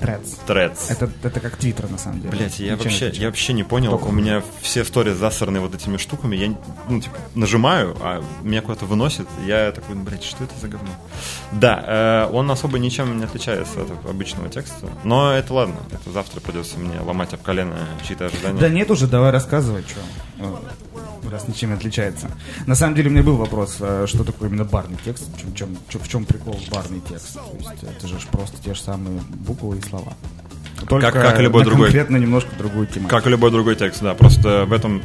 Threads. 0.00 0.38
Threads. 0.46 0.78
Это, 0.88 1.10
это 1.22 1.40
как 1.40 1.56
Твиттер, 1.56 1.90
на 1.90 1.98
самом 1.98 2.20
деле. 2.20 2.30
Блять, 2.30 2.58
я 2.60 2.76
вообще, 2.76 3.10
я 3.10 3.26
вообще 3.26 3.52
не 3.52 3.64
понял. 3.64 3.90
Только 3.92 4.04
У 4.04 4.12
меня 4.12 4.42
все 4.60 4.84
сторис 4.84 5.16
засраны 5.16 5.60
вот 5.60 5.74
этими 5.74 5.96
штуками. 5.96 6.36
Я, 6.36 6.54
ну, 6.88 7.00
типа, 7.00 7.16
нажимаю, 7.34 7.96
а 8.00 8.22
меня 8.42 8.62
куда-то 8.62 8.86
выносит. 8.86 9.26
Я 9.44 9.72
такой, 9.72 9.96
блядь, 9.96 10.22
что 10.22 10.44
это 10.44 10.54
за 10.60 10.68
говно? 10.68 10.90
Да, 11.52 12.28
э, 12.28 12.32
он 12.32 12.50
особо 12.50 12.78
ничем 12.78 13.18
не 13.18 13.24
отличается 13.24 13.82
от 13.82 13.90
обычного 14.08 14.48
текста. 14.48 14.88
Но 15.04 15.32
это 15.32 15.52
ладно. 15.54 15.76
Это 15.90 16.10
завтра 16.10 16.40
придется 16.40 16.78
мне 16.78 17.00
ломать 17.00 17.32
об 17.34 17.42
колено 17.42 17.76
чьи-то 18.06 18.26
ожидания. 18.26 18.60
Да 18.60 18.68
нет 18.68 18.90
уже, 18.98 19.06
давай 19.06 19.30
рассказывай, 19.30 19.82
что. 19.88 20.60
Раз 21.30 21.46
ничем 21.46 21.70
не 21.70 21.74
отличается. 21.76 22.30
На 22.66 22.74
самом 22.74 22.94
деле 22.94 23.08
у 23.10 23.12
меня 23.12 23.22
был 23.22 23.36
вопрос, 23.36 23.76
э, 23.80 24.06
что 24.08 24.24
такое 24.24 24.48
именно 24.48 24.64
барный 24.64 24.96
текст, 25.04 25.24
в 25.34 25.38
чем, 25.40 25.54
чем- 25.54 25.76
чё- 25.88 25.98
в 25.98 26.08
чем 26.08 26.24
прикол 26.24 26.58
барный 26.72 27.00
текст. 27.00 27.34
То 27.34 27.42
есть 27.58 27.82
это 27.82 28.08
же 28.08 28.14
просто 28.32 28.56
те 28.64 28.72
же 28.74 28.80
самые 28.80 29.20
буквы 29.46 29.76
и 29.76 29.82
слова. 29.82 30.14
Только 30.88 31.12
как, 31.12 31.22
как 31.22 31.38
и 31.40 31.42
любой 31.42 31.64
на 31.64 31.68
другой. 31.70 31.86
конкретно 31.88 32.16
немножко 32.16 32.50
другую 32.56 32.86
тему. 32.86 33.08
Как 33.08 33.26
и 33.26 33.30
любой 33.30 33.50
другой 33.50 33.76
текст, 33.76 34.00
да. 34.02 34.14
Просто 34.14 34.64
в 34.64 34.72
этом... 34.72 35.02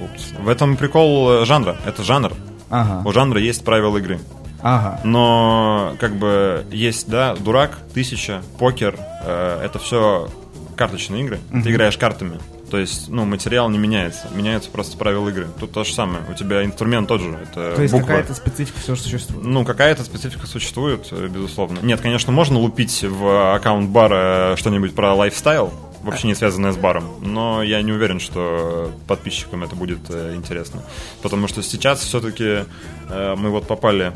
Упс. 0.00 0.32
В 0.38 0.48
этом 0.48 0.76
прикол 0.76 1.42
э, 1.42 1.44
жанра. 1.46 1.76
Это 1.86 2.02
жанр. 2.02 2.32
Ага, 2.68 3.08
У 3.08 3.12
жанра 3.12 3.40
есть 3.40 3.64
правила 3.64 3.96
игры. 3.98 4.18
ага. 4.62 5.00
Но 5.04 5.96
как 6.00 6.16
бы 6.16 6.66
есть, 6.70 7.08
да, 7.08 7.34
дурак, 7.34 7.78
тысяча, 7.94 8.42
покер, 8.58 8.96
э, 9.24 9.62
это 9.64 9.78
все 9.78 10.28
карточные 10.76 11.24
игры. 11.24 11.40
Ты 11.50 11.70
играешь 11.70 11.96
картами. 11.96 12.38
То 12.70 12.78
есть, 12.78 13.08
ну, 13.08 13.24
материал 13.24 13.68
не 13.68 13.78
меняется. 13.78 14.28
Меняются 14.32 14.70
просто 14.70 14.96
правила 14.96 15.28
игры. 15.28 15.48
Тут 15.58 15.72
то 15.72 15.84
же 15.84 15.92
самое. 15.92 16.22
У 16.30 16.34
тебя 16.34 16.64
инструмент 16.64 17.08
тот 17.08 17.20
же. 17.20 17.36
Это 17.42 17.74
То 17.74 17.82
есть 17.82 17.92
буква. 17.92 18.06
какая-то 18.06 18.34
специфика 18.34 18.78
все 18.78 18.94
же 18.94 19.02
существует. 19.02 19.44
Ну, 19.44 19.64
какая-то 19.64 20.04
специфика 20.04 20.46
существует, 20.46 21.08
э, 21.10 21.28
безусловно. 21.28 21.80
Нет, 21.82 22.00
конечно, 22.00 22.32
можно 22.32 22.58
лупить 22.58 23.02
в 23.02 23.54
аккаунт 23.54 23.90
бара 23.90 24.54
что-нибудь 24.56 24.94
про 24.94 25.14
лайфстайл, 25.14 25.72
вообще 26.02 26.28
не 26.28 26.34
связанное 26.34 26.72
с 26.72 26.76
баром, 26.76 27.04
но 27.20 27.62
я 27.62 27.82
не 27.82 27.92
уверен, 27.92 28.20
что 28.20 28.92
подписчикам 29.06 29.64
это 29.64 29.76
будет 29.76 29.98
э, 30.08 30.34
интересно. 30.34 30.82
Потому 31.22 31.48
что 31.48 31.62
сейчас 31.62 32.00
все-таки 32.00 32.64
э, 33.08 33.34
мы 33.36 33.50
вот 33.50 33.66
попали 33.66 34.12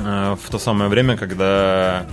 э, 0.00 0.36
в 0.42 0.50
то 0.50 0.58
самое 0.58 0.90
время, 0.90 1.16
когда 1.16 2.06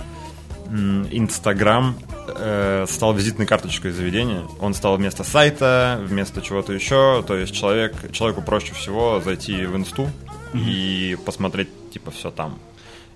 Инстаграм 1.10 1.96
э, 2.28 2.86
стал 2.88 3.14
визитной 3.14 3.46
карточкой 3.46 3.92
заведения. 3.92 4.42
Он 4.60 4.74
стал 4.74 4.96
вместо 4.96 5.24
сайта, 5.24 6.00
вместо 6.02 6.42
чего-то 6.42 6.72
еще. 6.72 7.24
То 7.26 7.36
есть 7.36 7.54
человек, 7.54 8.12
человеку 8.12 8.42
проще 8.42 8.74
всего 8.74 9.20
зайти 9.20 9.66
в 9.66 9.76
инсту 9.76 10.08
и 10.54 11.16
посмотреть, 11.24 11.68
типа, 11.90 12.10
все 12.10 12.30
там. 12.30 12.58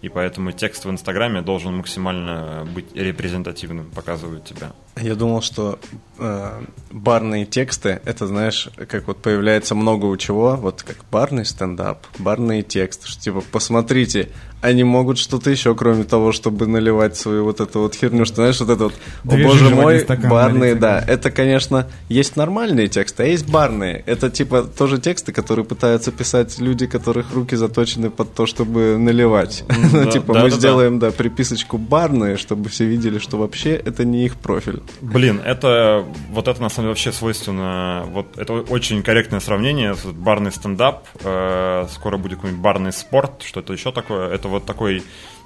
И 0.01 0.09
поэтому 0.09 0.53
текст 0.53 0.85
в 0.85 0.91
Инстаграме 0.91 1.43
должен 1.43 1.77
максимально 1.77 2.67
быть 2.73 2.95
репрезентативным, 2.95 3.91
показывать 3.91 4.45
тебя. 4.45 4.73
Я 4.97 5.17
думал, 5.17 5.43
что 5.43 5.81
э, 6.19 6.63
барные 6.93 7.47
тексты, 7.47 8.01
это, 8.05 8.29
знаешь, 8.29 8.69
как 8.89 9.09
вот 9.09 9.21
появляется 9.21 9.75
много 9.75 10.07
у 10.07 10.17
чего, 10.17 10.55
вот 10.55 10.85
как 10.85 10.99
барный 11.11 11.45
стендап, 11.45 12.07
барные 12.19 12.63
тексты, 12.63 13.09
что 13.09 13.21
типа, 13.21 13.43
посмотрите, 13.51 14.29
они 14.61 14.85
могут 14.85 15.19
что-то 15.19 15.51
еще, 15.51 15.75
кроме 15.75 16.05
того, 16.05 16.33
чтобы 16.33 16.67
наливать 16.67 17.17
свою 17.17 17.45
вот 17.45 17.61
эту 17.61 17.81
вот 17.81 17.95
херню, 17.95 18.25
что, 18.25 18.37
знаешь, 18.37 18.61
вот 18.61 18.71
это 18.71 18.85
вот, 18.85 18.95
о 19.25 19.37
боже 19.37 19.71
мой, 19.71 20.05
барные, 20.05 20.75
да, 20.75 21.03
это, 21.07 21.31
конечно, 21.31 21.89
есть 22.09 22.37
нормальные 22.37 22.89
тексты, 22.89 23.23
а 23.23 23.27
есть 23.27 23.49
барные. 23.49 24.03
Это, 24.07 24.31
типа, 24.31 24.63
тоже 24.65 24.99
тексты, 24.99 25.33
которые 25.33 25.65
пытаются 25.65 26.11
писать 26.11 26.59
люди, 26.59 26.87
которых 26.87 27.33
руки 27.33 27.57
заточены 27.57 28.11
под 28.11 28.35
то, 28.35 28.47
чтобы 28.47 28.99
наливать. 28.99 29.65
Ну, 29.93 30.05
типа, 30.11 30.35
да, 30.35 30.43
мы 30.43 30.51
да, 30.51 30.57
сделаем, 30.57 30.99
да, 30.99 31.11
приписочку 31.11 31.79
барные, 31.79 32.37
чтобы 32.37 32.69
все 32.69 32.85
видели, 32.85 33.19
что 33.19 33.39
вообще 33.39 33.75
это 33.75 34.05
не 34.05 34.25
их 34.25 34.37
профиль. 34.37 34.83
Блин, 35.01 35.41
это 35.45 36.05
вот 36.31 36.49
это 36.49 36.61
на 36.61 36.69
самом 36.69 36.85
деле 36.85 36.89
вообще 36.89 37.13
свойственно. 37.13 38.05
Вот 38.13 38.37
это 38.37 38.53
очень 38.53 39.03
корректное 39.03 39.41
сравнение. 39.41 39.95
Барный 40.05 40.53
стендап, 40.53 41.07
э, 41.23 41.87
скоро 41.91 42.17
будет 42.17 42.37
какой-нибудь 42.37 42.63
барный 42.63 42.93
спорт, 42.93 43.43
что-то 43.43 43.73
еще 43.73 43.93
такое. 43.93 44.29
Это 44.29 44.48
вот 44.49 44.67
такой 44.67 45.03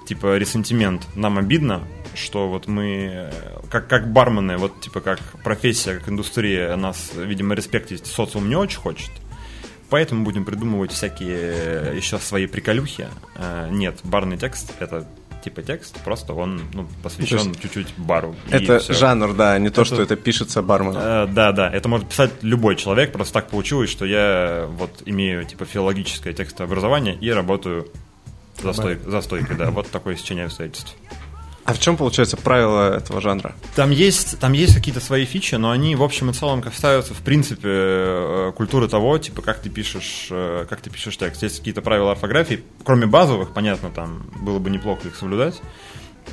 типа 0.06 0.36
ресентимент. 0.36 1.06
Нам 1.14 1.38
обидно, 1.38 1.82
что 2.14 2.48
вот 2.48 2.66
мы 2.66 3.10
э, 3.12 3.32
как, 3.70 3.88
как 3.88 4.12
бармены, 4.12 4.56
вот 4.56 4.80
типа 4.80 5.00
как 5.00 5.20
профессия, 5.44 5.98
как 5.98 6.08
индустрия, 6.08 6.74
нас, 6.76 7.12
видимо, 7.16 7.54
респект 7.54 7.90
есть, 7.90 8.06
социум 8.06 8.48
не 8.48 8.56
очень 8.56 8.78
хочет. 8.78 9.10
Поэтому 9.90 10.24
будем 10.24 10.44
придумывать 10.44 10.90
всякие 10.90 11.36
э, 11.38 11.92
еще 11.96 12.18
свои 12.18 12.46
приколюхи. 12.46 13.08
Э, 13.36 13.68
Нет, 13.70 14.00
барный 14.04 14.38
текст 14.38 14.72
это 14.80 15.06
типа 15.44 15.62
текст, 15.62 15.98
просто 16.04 16.34
он 16.34 16.62
ну, 16.72 16.86
посвящен 17.02 17.54
чуть-чуть 17.54 17.88
бару. 17.96 18.34
Это 18.50 18.78
жанр, 18.92 19.34
да, 19.34 19.58
не 19.58 19.70
то, 19.70 19.82
Это- 19.82 19.94
что 19.94 20.02
это 20.02 20.16
пишется 20.16 20.62
барменом. 20.62 21.02
Э, 21.02 21.26
Да, 21.26 21.52
да, 21.52 21.68
это 21.68 21.88
может 21.88 22.08
писать 22.08 22.30
любой 22.42 22.76
человек, 22.76 23.12
просто 23.12 23.34
так 23.34 23.48
получилось, 23.48 23.90
что 23.90 24.04
я 24.04 24.66
вот 24.70 25.02
имею 25.04 25.44
типа 25.44 25.64
филологическое 25.64 26.32
текстовое 26.32 26.68
образование 26.68 27.16
и 27.16 27.30
работаю 27.30 27.88
за, 28.60 28.70
стой- 28.70 28.98
за 29.08 29.20
стойкой, 29.20 29.56
да, 29.56 29.70
вот 29.70 29.90
такое 29.90 30.16
сечение 30.16 30.46
обстоятельств. 30.46 30.94
А 31.64 31.74
в 31.74 31.78
чем, 31.78 31.96
получается, 31.96 32.36
правило 32.36 32.96
этого 32.96 33.20
жанра? 33.20 33.54
Там 33.76 33.92
есть, 33.92 34.38
там 34.40 34.52
есть 34.52 34.74
какие-то 34.74 35.00
свои 35.00 35.24
фичи, 35.24 35.54
но 35.54 35.70
они 35.70 35.94
в 35.94 36.02
общем 36.02 36.30
и 36.30 36.32
целом 36.32 36.60
касаются, 36.60 37.14
в 37.14 37.18
принципе, 37.18 37.68
э, 37.68 38.52
культуры 38.56 38.88
того, 38.88 39.16
типа, 39.18 39.42
как 39.42 39.60
ты 39.60 39.70
пишешь, 39.70 40.26
э, 40.30 40.66
как 40.68 40.80
ты 40.80 40.90
пишешь 40.90 41.16
текст. 41.16 41.42
Есть 41.44 41.58
какие-то 41.58 41.80
правила 41.80 42.12
орфографии, 42.12 42.64
кроме 42.84 43.06
базовых, 43.06 43.54
понятно, 43.54 43.90
там 43.90 44.24
было 44.40 44.58
бы 44.58 44.70
неплохо 44.70 45.06
их 45.06 45.14
соблюдать. 45.14 45.60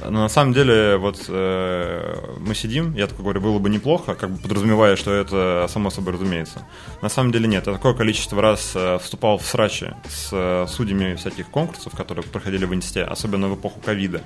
Но 0.03 0.21
на 0.21 0.29
самом 0.29 0.53
деле, 0.53 0.97
вот 0.97 1.25
э, 1.27 2.35
мы 2.39 2.55
сидим, 2.55 2.93
я 2.95 3.07
такой 3.07 3.23
говорю, 3.23 3.41
было 3.41 3.59
бы 3.59 3.69
неплохо, 3.69 4.15
как 4.15 4.31
бы 4.31 4.37
подразумевая, 4.37 4.95
что 4.95 5.11
это 5.11 5.67
само 5.69 5.89
собой 5.89 6.13
разумеется. 6.13 6.65
На 7.01 7.09
самом 7.09 7.31
деле 7.31 7.47
нет. 7.47 7.67
Я 7.67 7.73
такое 7.73 7.93
количество 7.93 8.41
раз 8.41 8.71
э, 8.75 8.97
вступал 8.99 9.37
в 9.37 9.45
срачи 9.45 9.93
с 10.07 10.29
э, 10.31 10.65
судьями 10.69 11.15
всяких 11.15 11.49
конкурсов, 11.49 11.93
которые 11.95 12.23
проходили 12.23 12.65
в 12.65 12.73
инсте, 12.73 13.03
особенно 13.03 13.49
в 13.49 13.55
эпоху 13.55 13.79
ковида 13.83 14.21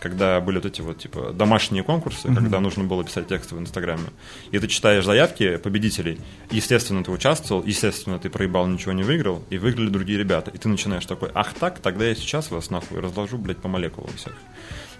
когда 0.00 0.40
были 0.40 0.56
вот 0.56 0.66
эти 0.66 0.80
вот, 0.80 0.98
типа, 0.98 1.32
домашние 1.32 1.82
конкурсы, 1.82 2.32
когда 2.34 2.60
нужно 2.60 2.84
было 2.84 3.04
писать 3.04 3.28
тексты 3.28 3.54
в 3.54 3.60
Инстаграме. 3.60 4.08
И 4.50 4.58
ты 4.58 4.68
читаешь 4.68 5.04
заявки 5.04 5.56
победителей, 5.56 6.20
естественно, 6.50 7.02
ты 7.02 7.10
участвовал, 7.10 7.64
естественно, 7.64 8.18
ты 8.18 8.30
проебал, 8.30 8.66
ничего 8.66 8.92
не 8.92 9.02
выиграл, 9.02 9.42
и 9.50 9.58
выиграли 9.58 9.88
другие 9.88 10.18
ребята. 10.18 10.50
И 10.50 10.58
ты 10.58 10.68
начинаешь 10.68 11.06
такой, 11.06 11.30
ах 11.34 11.52
так, 11.54 11.80
тогда 11.80 12.04
я 12.06 12.14
сейчас 12.14 12.50
вас 12.50 12.70
нахуй 12.70 13.00
разложу, 13.00 13.38
блядь, 13.38 13.58
по 13.58 13.68
молекулам 13.68 14.12
всех. 14.16 14.34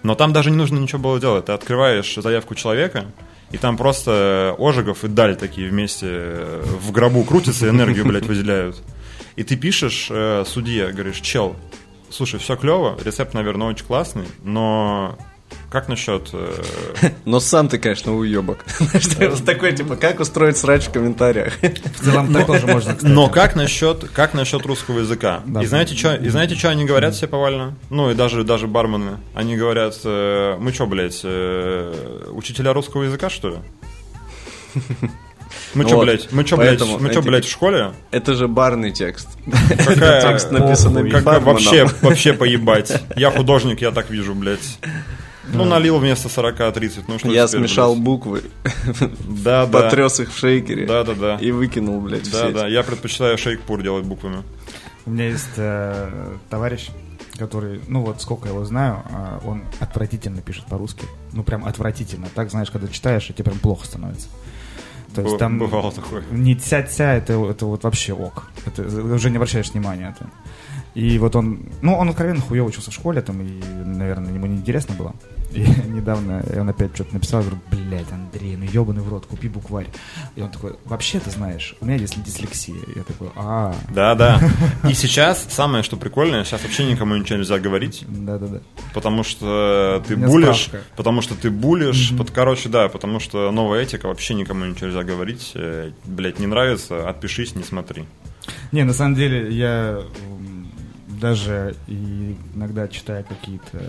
Но 0.03 0.15
там 0.15 0.33
даже 0.33 0.49
не 0.49 0.57
нужно 0.57 0.77
ничего 0.77 0.99
было 0.99 1.19
делать. 1.19 1.45
Ты 1.45 1.51
открываешь 1.51 2.15
заявку 2.15 2.55
человека, 2.55 3.05
и 3.51 3.57
там 3.57 3.77
просто 3.77 4.55
Ожегов 4.57 5.03
и 5.03 5.07
Даль 5.07 5.35
такие 5.35 5.69
вместе 5.69 6.07
э, 6.09 6.63
в 6.79 6.91
гробу 6.91 7.23
крутятся, 7.23 7.67
и 7.67 7.69
энергию, 7.69 8.05
блядь, 8.05 8.25
выделяют. 8.27 8.81
И 9.35 9.43
ты 9.43 9.55
пишешь 9.55 10.07
э, 10.09 10.43
судье, 10.45 10.91
говоришь, 10.91 11.19
чел, 11.19 11.55
слушай, 12.09 12.39
все 12.39 12.55
клево, 12.55 12.97
рецепт, 13.03 13.33
наверное, 13.33 13.67
очень 13.67 13.85
классный, 13.85 14.25
но 14.43 15.17
как 15.71 15.87
насчет... 15.87 16.29
э, 16.33 17.09
Но 17.25 17.39
сам 17.39 17.67
ты, 17.69 17.77
конечно, 17.77 18.15
уебок. 18.15 18.65
Такой, 19.45 19.73
типа, 19.73 19.95
как 19.95 20.19
устроить 20.19 20.57
срач 20.57 20.87
в 20.87 20.91
комментариях? 20.91 21.53
В 21.61 22.03
целом 22.03 22.33
так 22.33 22.47
тоже 22.47 22.65
можно, 22.67 22.95
кстати. 22.95 23.11
Но 23.11 23.29
как 23.29 23.55
насчет, 23.55 24.09
как 24.09 24.33
насчет 24.33 24.65
русского 24.65 24.99
языка? 24.99 25.41
И 25.61 25.65
знаете, 25.65 25.95
что, 25.95 26.15
и 26.15 26.29
знаете, 26.29 26.55
что 26.55 26.69
они 26.69 26.85
говорят 26.85 27.13
все 27.13 27.27
повально? 27.27 27.75
Ну, 27.89 28.09
и 28.09 28.15
даже, 28.15 28.43
даже 28.43 28.67
бармены. 28.67 29.17
Они 29.35 29.55
говорят, 29.55 29.99
э, 30.03 30.57
мы 30.59 30.73
что, 30.73 30.87
блядь, 30.87 31.21
э, 31.23 32.25
учителя 32.31 32.73
русского 32.73 33.03
языка, 33.03 33.29
что 33.29 33.49
ли? 33.49 33.55
Мы 35.73 35.85
что, 35.85 35.95
Вот. 35.97 36.05
блядь, 36.05 36.31
мы 36.31 36.45
что, 36.45 36.57
блядь, 36.57 36.79
Поэтому 36.79 36.99
мы 36.99 37.11
что, 37.11 37.19
эти- 37.19 37.27
блядь, 37.27 37.45
в 37.45 37.51
школе? 37.51 37.91
Это 38.11 38.33
же 38.33 38.47
барный 38.47 38.91
текст. 38.91 39.29
Какая- 39.85 40.21
Текст 40.21 40.51
написанный 40.51 41.09
Как 41.09 41.23
барменом. 41.23 41.53
вообще, 41.53 41.87
вообще 42.01 42.33
поебать. 42.33 43.01
Я 43.15 43.31
художник, 43.31 43.81
я 43.81 43.91
так 43.91 44.09
вижу, 44.09 44.33
блядь. 44.35 44.79
Ну, 45.53 45.65
налил 45.65 45.97
вместо 45.97 46.27
40-30, 46.27 47.05
ну 47.07 47.19
что 47.19 47.29
Я 47.31 47.47
смешал 47.47 47.93
блядь? 47.93 48.03
буквы, 48.03 48.43
Да, 49.43 49.65
да. 49.65 49.67
потряс 49.67 50.19
их 50.19 50.31
в 50.33 50.37
шейкере 50.37 50.85
Да, 50.85 51.03
да, 51.03 51.13
да. 51.13 51.37
и 51.37 51.51
выкинул, 51.51 51.99
блядь, 52.01 52.29
Да, 52.31 52.51
да, 52.51 52.67
я 52.67 52.83
предпочитаю 52.83 53.37
шейк-пур 53.37 53.81
делать 53.81 54.05
буквами. 54.05 54.43
У 55.05 55.11
меня 55.11 55.29
есть 55.29 55.47
э, 55.57 56.35
товарищ, 56.49 56.89
который, 57.37 57.81
ну 57.87 58.01
вот 58.03 58.21
сколько 58.21 58.47
я 58.47 58.53
его 58.53 58.63
знаю, 58.65 59.01
а, 59.11 59.41
он 59.45 59.63
отвратительно 59.79 60.41
пишет 60.41 60.65
по-русски. 60.65 61.05
Ну 61.33 61.41
прям 61.43 61.65
отвратительно. 61.65 62.27
Так, 62.35 62.51
знаешь, 62.51 62.69
когда 62.69 62.87
читаешь, 62.89 63.27
и 63.29 63.33
тебе 63.33 63.45
прям 63.45 63.59
плохо 63.59 63.85
становится. 63.87 64.27
То 65.15 65.21
есть 65.21 65.33
Б- 65.33 65.39
там 65.39 65.57
Бывало 65.57 65.91
такое. 65.91 66.23
не 66.29 66.53
тся-тся, 66.55 67.15
это, 67.15 67.33
это 67.49 67.65
вот 67.65 67.83
вообще 67.83 68.13
ок. 68.13 68.49
Это 68.67 68.83
уже 68.83 69.31
не 69.31 69.37
обращаешь 69.37 69.71
внимания. 69.71 70.15
Это. 70.15 70.29
И 70.95 71.17
вот 71.19 71.35
он, 71.35 71.61
ну, 71.81 71.95
он 71.95 72.09
откровенно 72.09 72.41
хуёво 72.41 72.67
учился 72.67 72.91
в 72.91 72.93
школе, 72.93 73.21
там, 73.21 73.41
и, 73.41 73.61
наверное, 73.85 74.33
ему 74.33 74.47
неинтересно 74.47 74.95
было. 74.95 75.13
И 75.51 75.61
недавно 75.87 76.43
он 76.55 76.69
опять 76.69 76.93
что-то 76.95 77.13
написал, 77.13 77.41
я 77.41 77.47
говорю, 77.47 77.61
блядь, 77.71 78.11
Андрей, 78.11 78.55
ну 78.55 78.65
ебаный 78.65 79.01
в 79.01 79.09
рот, 79.09 79.25
купи 79.25 79.47
букварь. 79.47 79.87
И 80.35 80.41
он 80.41 80.49
такой, 80.49 80.75
вообще, 80.85 81.19
ты 81.19 81.29
знаешь, 81.31 81.75
у 81.81 81.85
меня 81.85 81.97
есть 81.97 82.21
дислексия. 82.23 82.75
Я 82.95 83.03
такой, 83.03 83.29
а, 83.35 83.75
Да, 83.93 84.15
да. 84.15 84.39
И 84.89 84.93
сейчас 84.93 85.45
самое, 85.49 85.83
что 85.83 85.97
прикольное, 85.97 86.43
сейчас 86.43 86.63
вообще 86.63 86.85
никому 86.85 87.15
ничего 87.15 87.37
нельзя 87.37 87.59
говорить, 87.59 88.05
да-да-да. 88.07 88.61
потому 88.93 89.23
что 89.23 90.03
ты 90.07 90.15
булишь, 90.15 90.65
справка. 90.65 90.87
потому 90.95 91.21
что 91.21 91.35
ты 91.35 91.49
булишь, 91.49 92.13
под, 92.17 92.31
короче, 92.31 92.69
да, 92.69 92.89
потому 92.89 93.19
что 93.19 93.51
новая 93.51 93.83
этика, 93.83 94.07
вообще 94.07 94.33
никому 94.33 94.65
ничего 94.65 94.87
нельзя 94.87 95.03
говорить, 95.03 95.51
э, 95.55 95.91
блядь, 96.05 96.39
не 96.39 96.47
нравится, 96.47 97.09
отпишись, 97.09 97.55
не 97.55 97.63
смотри. 97.63 98.05
Не, 98.71 98.83
на 98.83 98.93
самом 98.93 99.15
деле, 99.15 99.51
я 99.51 100.01
даже 101.19 101.75
иногда 101.87 102.87
читая 102.87 103.23
какие-то 103.23 103.79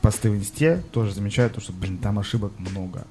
посты 0.00 0.30
в 0.30 0.36
инсте, 0.36 0.82
тоже 0.92 1.12
замечаю 1.14 1.50
то, 1.50 1.60
что, 1.60 1.72
блин, 1.72 1.98
там 1.98 2.18
ошибок 2.18 2.52
много. 2.58 3.06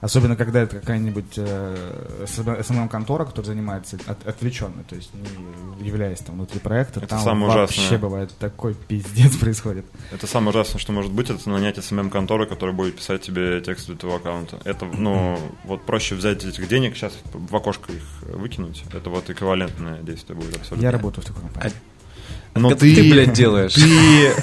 Особенно, 0.00 0.34
когда 0.34 0.60
это 0.60 0.80
какая-нибудь 0.80 1.34
э, 1.36 2.24
СММ-контора, 2.26 3.26
которая 3.26 3.48
занимается 3.48 3.98
от, 4.06 4.26
отвлеченно, 4.26 4.82
то 4.88 4.96
есть 4.96 5.10
не 5.12 5.86
являясь 5.86 6.20
там 6.20 6.36
внутри 6.36 6.58
проекта, 6.58 7.00
Это 7.00 7.08
там 7.10 7.20
самое 7.20 7.52
вообще 7.52 7.80
ужасное. 7.80 7.98
бывает 7.98 8.30
такой 8.38 8.72
пиздец 8.74 9.36
происходит. 9.40 9.84
Это 10.10 10.26
самое 10.26 10.50
ужасное, 10.50 10.78
что 10.80 10.92
может 10.92 11.12
быть, 11.12 11.28
это 11.28 11.46
нанять 11.50 11.76
SMM-контору, 11.76 12.46
которая 12.46 12.74
будет 12.74 12.96
писать 12.96 13.20
тебе 13.20 13.60
текст 13.60 13.88
для 13.88 13.96
твоего 13.96 14.16
аккаунта. 14.16 14.58
Это, 14.64 14.86
ну, 14.86 15.38
вот 15.64 15.84
проще 15.84 16.14
взять 16.14 16.42
этих 16.46 16.66
денег, 16.66 16.96
сейчас 16.96 17.12
в 17.34 17.54
окошко 17.54 17.92
их 17.92 18.02
выкинуть. 18.22 18.84
Это 18.94 19.10
вот 19.10 19.28
эквивалентное 19.28 20.00
действие 20.00 20.34
будет 20.34 20.56
абсолютно. 20.56 20.82
Я 20.82 20.92
работаю 20.92 21.22
в 21.22 21.26
такой 21.26 21.42
компании. 21.42 21.74
Но 22.54 22.70
Это 22.72 22.80
ты, 22.80 23.10
блядь, 23.10 23.32
делаешь. 23.34 23.74
Ты, 23.74 23.82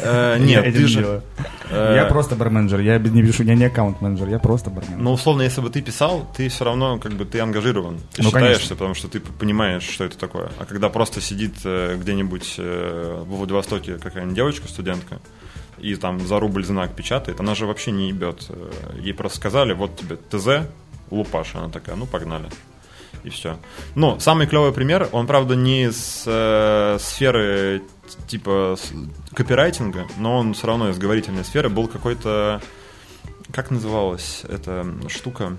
э, 0.02 0.38
Я 0.40 0.46
нет, 0.46 0.66
это 0.66 0.78
ты 0.78 0.88
же... 0.88 1.00
делаю. 1.02 1.24
э, 1.70 1.94
Я 1.98 2.06
просто 2.06 2.36
барменджер, 2.36 2.80
я 2.80 2.98
не 3.00 3.22
пишу, 3.22 3.44
я 3.44 3.54
не 3.56 3.66
аккаунт-менеджер, 3.66 4.30
я 4.30 4.40
просто 4.40 4.70
барменджер. 4.70 4.98
Но 5.04 5.14
условно, 5.14 5.42
если 5.42 5.60
бы 5.62 5.70
ты 5.70 5.82
писал, 5.82 6.26
ты 6.36 6.48
все 6.48 6.64
равно 6.64 7.00
как 7.00 7.12
бы 7.14 7.26
ты 7.26 7.40
ангажирован, 7.42 7.98
ты 8.14 8.24
Ну, 8.24 8.30
считаешься, 8.30 8.60
конечно. 8.60 8.76
потому 8.78 8.94
что 8.96 9.08
ты 9.10 9.20
понимаешь, 9.20 9.84
что 9.84 10.06
это 10.06 10.18
такое. 10.18 10.50
А 10.58 10.66
когда 10.66 10.88
просто 10.90 11.20
сидит 11.22 11.56
э, 11.66 11.98
где-нибудь 12.00 12.56
э, 12.60 13.24
в 13.26 13.36
Владивостоке 13.36 13.98
какая-нибудь 13.98 14.36
девочка, 14.36 14.68
студентка, 14.70 15.20
и 15.80 15.94
там 15.96 16.26
за 16.26 16.40
рубль 16.40 16.64
знак 16.66 16.96
печатает, 16.96 17.40
она 17.42 17.56
же 17.56 17.66
вообще 17.66 17.92
не 17.92 18.08
ебет. 18.08 18.46
Э, 18.50 18.70
Ей 19.02 19.14
просто 19.14 19.38
сказали, 19.38 19.74
вот 19.74 19.98
тебе 19.98 20.16
ТЗ, 20.16 20.66
лупаш. 21.12 21.56
Она 21.56 21.68
такая, 21.70 21.96
ну 21.98 22.06
погнали. 22.06 22.46
И 23.24 23.30
все. 23.30 23.58
Но 23.96 24.20
самый 24.20 24.48
клевый 24.48 24.72
пример, 24.72 25.10
он, 25.12 25.28
правда, 25.28 25.56
не 25.56 25.86
из 25.86 26.24
э, 26.26 26.98
сферы 27.02 27.82
типа 28.28 28.78
копирайтинга, 29.34 30.08
но 30.18 30.38
он 30.38 30.54
все 30.54 30.68
равно 30.68 30.90
из 30.90 30.98
говорительной 30.98 31.44
сферы, 31.44 31.70
был 31.70 31.88
какой-то 31.88 32.62
как 33.52 33.72
называлась 33.72 34.42
эта 34.48 34.86
штука 35.08 35.56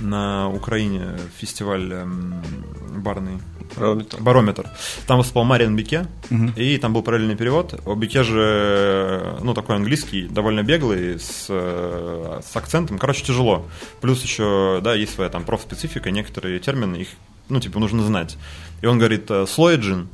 на 0.00 0.48
Украине 0.50 1.18
фестиваль 1.38 1.90
эм, 1.92 2.42
барный 2.98 3.40
Барометр. 3.76 4.16
барометр. 4.20 4.70
Там 5.06 5.18
выступал 5.18 5.44
Мариан 5.44 5.76
Бике, 5.76 6.06
Мгм. 6.30 6.52
и 6.56 6.76
там 6.78 6.92
был 6.92 7.02
параллельный 7.02 7.36
перевод. 7.36 7.78
У 7.86 7.94
Бике 7.94 8.22
же, 8.22 9.36
ну, 9.42 9.54
такой 9.54 9.76
английский, 9.76 10.26
довольно 10.26 10.62
беглый, 10.62 11.18
с, 11.20 11.46
с 11.48 12.56
акцентом. 12.56 12.98
Короче, 12.98 13.24
тяжело. 13.24 13.66
Плюс 14.00 14.22
еще, 14.22 14.80
да, 14.82 14.94
есть 14.94 15.14
своя 15.14 15.30
там 15.30 15.44
профспецифика, 15.44 16.10
некоторые 16.10 16.58
термины, 16.60 16.96
их, 16.96 17.08
ну, 17.48 17.60
типа, 17.60 17.78
нужно 17.78 18.02
знать. 18.02 18.36
И 18.82 18.86
он 18.86 18.98
говорит 18.98 19.30
э, 19.30 19.46
«слой 19.46 19.76
джин», 19.76 20.08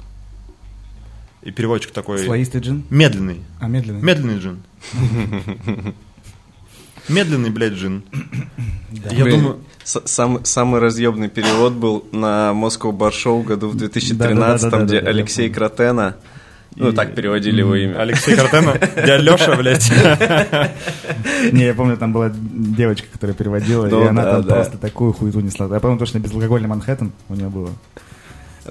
и 1.44 1.50
переводчик 1.50 1.90
такой 1.92 2.18
Слоистый 2.18 2.60
джин? 2.60 2.84
«медленный». 2.90 3.40
А, 3.60 3.68
медленный? 3.68 4.00
Медленный 4.02 4.38
джин. 4.38 4.58
Медленный, 7.08 7.50
блядь, 7.50 7.72
джин. 7.74 8.02
Я 9.10 9.24
Блин, 9.24 9.38
думаю, 9.40 9.58
сам- 9.84 10.42
самый 10.44 10.80
разъебный 10.80 11.28
перевод 11.28 11.74
был 11.74 12.06
на 12.12 12.52
Moscow 12.54 12.96
Bar 12.96 13.10
Show 13.10 13.42
году 13.44 13.68
в 13.68 13.76
2013, 13.76 14.62
Да-да-да-да-да, 14.70 14.84
где 14.84 14.98
Алексей. 15.06 15.50
Кротена, 15.50 16.16
ну 16.76 16.92
так 16.94 17.14
переводили 17.14 17.58
его 17.60 17.74
имя. 17.76 18.00
Алексей 18.00 18.34
Картена, 18.34 18.78
дядя 18.78 19.18
Леша, 19.18 19.54
блядь. 19.56 19.92
Не, 21.52 21.64
я 21.66 21.74
помню, 21.74 21.98
там 21.98 22.14
была 22.14 22.32
девочка, 22.34 23.06
которая 23.12 23.36
переводила, 23.36 23.86
Ну 23.86 24.04
и 24.04 24.06
она 24.06 24.24
там 24.24 24.44
просто 24.44 24.78
такую 24.78 25.12
хуету 25.12 25.40
несла. 25.40 25.66
Я 25.66 25.80
помню 25.80 25.98
точно 25.98 26.20
безалкогольный 26.20 26.68
Манхэттен 26.68 27.12
у 27.28 27.34
нее 27.34 27.48
было. 27.50 27.70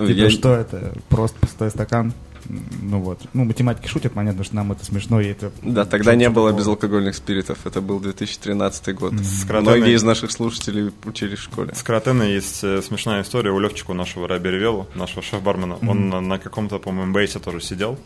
Типа, 0.08 0.30
что 0.32 0.56
это? 0.56 0.94
Просто 1.08 1.38
пустой 1.40 1.70
стакан. 1.70 2.14
Ну 2.50 3.00
вот. 3.00 3.20
Ну, 3.34 3.46
математики 3.46 3.88
шутят, 3.88 4.14
понятно, 4.14 4.44
что 4.44 4.56
нам 4.56 4.72
это 4.72 4.84
смешно, 4.86 5.20
и 5.22 5.28
это... 5.28 5.52
Да, 5.62 5.86
тогда 5.86 6.16
не 6.16 6.30
было 6.30 6.50
такого. 6.50 6.60
безалкогольных 6.60 7.16
спиритов, 7.16 7.66
это 7.66 7.82
был 7.82 8.00
2013 8.00 8.96
год. 8.96 9.14
С 9.14 9.46
Кротеной- 9.46 9.62
Многие 9.78 9.96
из 9.96 10.04
наших 10.04 10.32
слушателей 10.32 10.92
учились 11.06 11.40
в 11.40 11.44
школе. 11.44 11.74
С 11.76 11.84
Каратена 11.84 12.24
есть 12.24 12.64
э, 12.64 12.82
смешная 12.82 13.22
история 13.22 13.52
у 13.52 13.60
Левчика, 13.60 13.92
у 13.92 13.94
нашего 13.94 14.28
Раби 14.28 14.50
Ревелу, 14.50 14.88
нашего 14.96 15.22
шеф-бармена. 15.22 15.78
Он 15.88 16.10
на, 16.10 16.22
на 16.22 16.38
каком-то, 16.40 16.80
по-моему, 16.80 17.14
бейсе 17.14 17.40
тоже 17.40 17.62
сидел. 17.62 17.98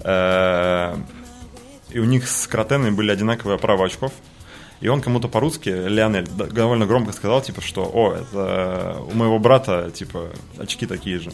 Э, 0.00 0.96
И 1.90 1.98
у 1.98 2.04
них 2.04 2.28
с 2.28 2.46
Каратеной 2.46 2.90
были 2.90 3.10
одинаковые 3.10 3.56
оправы 3.56 3.84
очков. 3.86 4.12
И 4.80 4.86
он 4.88 5.00
кому-то 5.00 5.26
по-русски, 5.26 5.70
Леонель, 5.70 6.28
довольно 6.28 6.86
громко 6.86 7.12
сказал, 7.12 7.42
типа, 7.42 7.60
что, 7.60 7.82
о, 7.92 8.12
это 8.14 9.00
у 9.10 9.12
моего 9.16 9.38
брата, 9.40 9.90
типа, 9.92 10.28
очки 10.56 10.86
такие 10.86 11.18
же. 11.18 11.32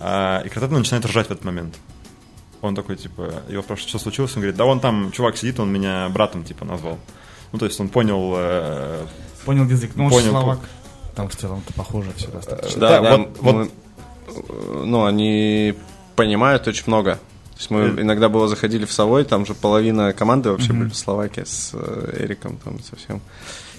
А, 0.00 0.40
И 0.44 0.48
Каратена 0.48 0.78
начинает 0.78 1.04
ржать 1.06 1.28
в 1.28 1.30
этот 1.30 1.44
момент. 1.44 1.76
Он 2.62 2.74
такой, 2.74 2.96
типа, 2.96 3.42
его 3.48 3.62
спрашивают, 3.62 3.88
что 3.90 3.98
случилось? 3.98 4.32
Он 4.36 4.42
говорит, 4.42 4.56
да 4.56 4.64
вон 4.64 4.80
там 4.80 5.12
чувак 5.12 5.36
сидит, 5.36 5.58
он 5.60 5.72
меня 5.72 6.08
братом, 6.10 6.44
типа, 6.44 6.64
назвал. 6.64 6.98
Ну, 7.52 7.58
то 7.58 7.64
есть 7.66 7.80
он 7.80 7.88
понял 7.88 8.34
э, 8.36 9.06
Понял 9.44 9.64
язык. 9.64 9.92
Ну, 9.94 10.04
он 10.04 10.10
Понял, 10.10 10.30
словак. 10.30 10.58
Там 11.14 11.28
в 11.28 11.36
целом 11.36 11.62
это 11.64 11.74
похоже 11.74 12.10
все 12.16 12.28
достаточно. 12.28 12.80
Да, 12.80 13.00
Да, 13.00 13.00
да, 13.10 13.16
вот- 13.16 13.38
вот- 13.40 13.54
мы- 13.54 13.70
э, 14.28 14.82
ну, 14.84 15.04
они 15.06 15.74
понимают 16.16 16.66
очень 16.68 16.84
много. 16.86 17.14
То 17.14 17.56
есть 17.58 17.70
мы 17.70 17.80
Э. 17.80 18.02
иногда 18.02 18.28
было 18.28 18.46
заходили 18.48 18.84
в 18.84 18.92
Совой, 18.92 19.24
там 19.24 19.44
же 19.46 19.54
половина 19.54 20.12
команды 20.12 20.50
вообще 20.50 20.72
были 20.72 20.88
в 20.90 20.96
Словакии 20.96 21.44
с 21.44 21.70
э, 21.74 22.16
Эриком 22.24 22.58
там 22.58 22.78
совсем. 22.82 23.20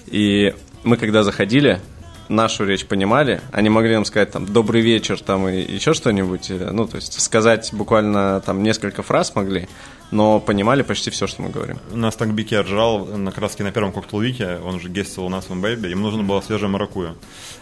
И 0.06 0.54
мы 0.84 0.96
когда 0.96 1.22
заходили, 1.22 1.80
нашу 2.28 2.64
речь 2.64 2.86
понимали, 2.86 3.40
они 3.52 3.68
могли 3.68 3.94
нам 3.94 4.04
сказать 4.04 4.30
там 4.30 4.46
«добрый 4.46 4.80
вечер» 4.80 5.20
там 5.20 5.48
и 5.48 5.60
еще 5.60 5.94
что-нибудь, 5.94 6.50
ну, 6.50 6.86
то 6.86 6.96
есть 6.96 7.20
сказать 7.20 7.70
буквально 7.72 8.40
там 8.40 8.62
несколько 8.62 9.02
фраз 9.02 9.34
могли, 9.34 9.68
но 10.10 10.40
понимали 10.40 10.82
почти 10.82 11.10
все, 11.10 11.26
что 11.26 11.42
мы 11.42 11.50
говорим. 11.50 11.78
У 11.90 11.96
нас 11.96 12.16
так 12.16 12.32
Бике 12.32 12.60
ржал 12.60 13.06
на 13.06 13.32
краске 13.32 13.64
на 13.64 13.72
первом 13.72 13.92
коктейл-вике, 13.92 14.60
он 14.64 14.80
же 14.80 14.88
гестил 14.88 15.24
у 15.24 15.28
нас 15.28 15.48
в 15.48 15.54
Бэйби, 15.54 15.88
им 15.88 16.02
нужно 16.02 16.22
было 16.22 16.40
свежая 16.40 16.70
маракуя. 16.70 17.14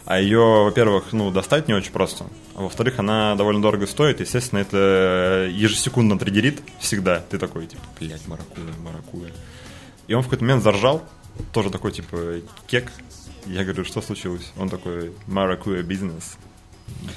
А 0.04 0.20
ее, 0.20 0.64
во-первых, 0.64 1.12
ну, 1.12 1.30
достать 1.30 1.68
не 1.68 1.74
очень 1.74 1.92
просто, 1.92 2.26
а 2.54 2.62
во-вторых, 2.62 2.98
она 2.98 3.34
довольно 3.36 3.62
дорого 3.62 3.86
стоит, 3.86 4.20
естественно, 4.20 4.60
это 4.60 5.48
ежесекундно 5.50 6.18
триггерит 6.18 6.60
всегда. 6.78 7.20
Ты 7.30 7.38
такой, 7.38 7.66
типа, 7.66 7.82
блядь, 7.98 8.26
маракуя, 8.26 8.74
маракуя. 8.82 9.30
И 10.08 10.14
он 10.14 10.22
в 10.22 10.24
какой-то 10.24 10.44
момент 10.44 10.62
заржал, 10.62 11.04
тоже 11.52 11.70
такой, 11.70 11.92
типа, 11.92 12.40
кек. 12.66 12.90
Я 13.46 13.64
говорю, 13.64 13.84
что 13.84 14.00
случилось? 14.02 14.52
Он 14.58 14.68
такой, 14.68 15.12
маракуя 15.26 15.82
бизнес. 15.82 16.36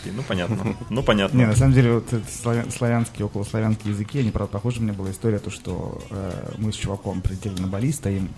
Ну, 0.05 0.21
понятно, 0.27 0.75
ну, 0.89 1.01
понятно. 1.03 1.37
Не, 1.37 1.45
на 1.47 1.55
самом 1.55 1.73
деле, 1.73 1.93
вот 1.95 2.05
славянские, 2.77 3.25
околославянские 3.25 3.91
языки, 3.93 4.19
они, 4.19 4.31
правда, 4.31 4.51
похожи. 4.53 4.81
Меня 4.81 4.93
была 4.93 5.11
история, 5.11 5.39
то, 5.39 5.49
что 5.49 6.01
э, 6.11 6.53
мы 6.57 6.71
с 6.71 6.75
чуваком 6.75 7.21
прилетели 7.21 7.59
на 7.59 7.67
Бали, 7.67 7.91
стоим, 7.91 8.29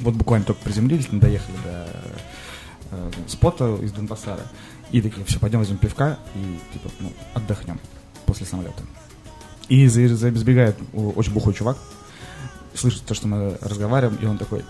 вот 0.00 0.14
буквально 0.14 0.44
только 0.46 0.62
приземлились, 0.62 1.10
не 1.12 1.20
доехали 1.20 1.56
до 1.64 1.88
э, 2.90 3.10
спота 3.28 3.76
из 3.76 3.92
Донбассара, 3.92 4.42
и 4.90 5.00
такие, 5.00 5.24
все, 5.26 5.38
пойдем 5.38 5.60
возьмем 5.60 5.78
пивка 5.78 6.18
и, 6.34 6.58
типа, 6.72 6.90
ну, 7.00 7.12
отдохнем 7.34 7.80
после 8.26 8.46
самолета. 8.46 8.82
И 9.68 9.86
за- 9.86 10.08
за- 10.08 10.34
забегает 10.34 10.76
очень 10.92 11.32
бухой 11.32 11.54
чувак, 11.54 11.78
слышит 12.74 13.04
то, 13.06 13.14
что 13.14 13.28
мы 13.28 13.56
разговариваем, 13.60 14.18
и 14.20 14.26
он 14.26 14.38
такой, 14.38 14.64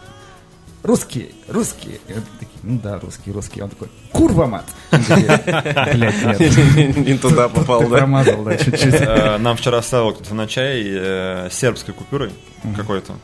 русские, 0.86 1.28
русские. 1.48 1.96
И 2.08 2.14
мы 2.14 2.22
такие, 2.38 2.58
ну 2.62 2.80
да, 2.82 2.98
русские, 2.98 3.34
русские. 3.34 3.64
Он 3.64 3.70
такой, 3.70 3.88
курва, 4.12 4.46
мат. 4.46 4.64
Блядь, 4.90 6.24
нет. 6.40 6.96
Не 6.96 7.18
туда 7.18 7.48
попал, 7.48 7.82
да? 7.88 7.98
промазал, 7.98 8.42
да, 8.44 8.56
чуть-чуть. 8.56 8.94
Э, 8.94 9.38
Нам 9.38 9.56
вчера 9.56 9.78
оставил 9.78 10.12
кто-то 10.12 10.34
на 10.34 10.46
чай 10.46 10.82
э, 10.86 11.48
сербской 11.50 11.94
купюрой 11.94 12.30
какой-то. 12.76 13.14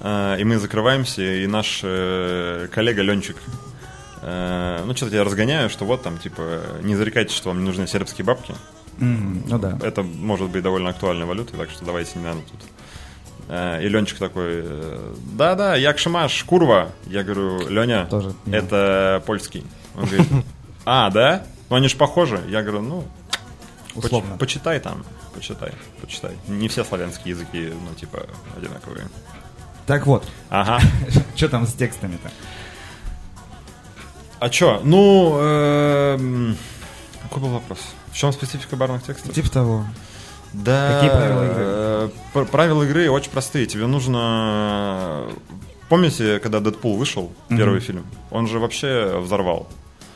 Э, 0.00 0.36
И 0.38 0.44
мы 0.44 0.58
закрываемся, 0.58 1.22
и 1.22 1.46
наш 1.46 1.80
коллега 1.80 3.02
Ленчик, 3.02 3.36
ну, 4.22 4.92
что-то 4.96 5.14
я 5.14 5.22
разгоняю, 5.24 5.70
что 5.70 5.84
вот 5.84 6.02
там, 6.02 6.18
типа, 6.18 6.60
не 6.82 6.96
зарекайтесь, 6.96 7.34
что 7.36 7.50
вам 7.50 7.60
не 7.60 7.66
нужны 7.66 7.86
сербские 7.86 8.24
бабки. 8.24 8.54
М, 9.00 9.44
Ну 9.46 9.58
да. 9.58 9.78
Это 9.82 10.02
может 10.02 10.48
быть 10.48 10.62
довольно 10.62 10.90
актуальной 10.90 11.26
валютой, 11.26 11.56
так 11.58 11.70
что 11.70 11.84
давайте 11.84 12.18
не 12.18 12.24
надо 12.24 12.40
тут. 12.40 12.60
Э, 13.48 13.82
И 13.82 13.88
Ленчик 13.88 14.18
такой, 14.18 14.62
э, 14.64 15.14
да-да, 15.34 15.76
Якшимаш, 15.76 16.42
курва. 16.44 16.90
Я 17.06 17.22
говорю, 17.22 17.68
Леня, 17.68 18.06
Тоже 18.06 18.34
это 18.50 19.22
польский. 19.26 19.64
Он 19.94 20.04
говорит, 20.06 20.26
а, 20.84 21.10
да? 21.10 21.44
Ну 21.70 21.76
они 21.76 21.88
же 21.88 21.96
похожи. 21.96 22.40
Я 22.48 22.62
говорю, 22.62 22.82
ну, 22.82 23.04
Поч- 23.94 24.04
Условно. 24.04 24.36
почитай 24.36 24.78
там, 24.80 25.04
почитай, 25.34 25.72
почитай. 26.02 26.32
Не 26.48 26.68
все 26.68 26.84
славянские 26.84 27.30
языки, 27.34 27.72
ну, 27.72 27.94
типа, 27.94 28.26
одинаковые. 28.56 29.08
Так 29.86 30.06
вот, 30.06 30.24
Ага. 30.50 30.80
что 31.36 31.48
там 31.48 31.66
с 31.66 31.72
текстами-то? 31.72 32.30
А 34.38 34.50
чё? 34.50 34.80
Ну, 34.84 35.38
эм, 35.40 36.56
какой 37.22 37.42
был 37.42 37.48
вопрос? 37.50 37.78
В 38.12 38.16
чем 38.16 38.32
специфика 38.32 38.76
барных 38.76 39.02
текстов? 39.02 39.34
Типа 39.34 39.50
того. 39.50 39.86
Да. 40.64 40.94
Какие 40.94 41.10
правила 41.10 41.44
игры? 41.44 41.54
э, 41.58 42.08
пр- 42.32 42.46
Правила 42.46 42.82
игры 42.84 43.10
очень 43.10 43.30
простые. 43.30 43.66
Тебе 43.66 43.86
нужно... 43.86 45.26
Помните, 45.88 46.40
когда 46.40 46.60
Дэдпул 46.60 46.96
вышел, 46.96 47.32
первый 47.48 47.80
фильм? 47.80 48.04
Он 48.30 48.48
же 48.48 48.58
вообще 48.58 49.18
взорвал. 49.20 49.68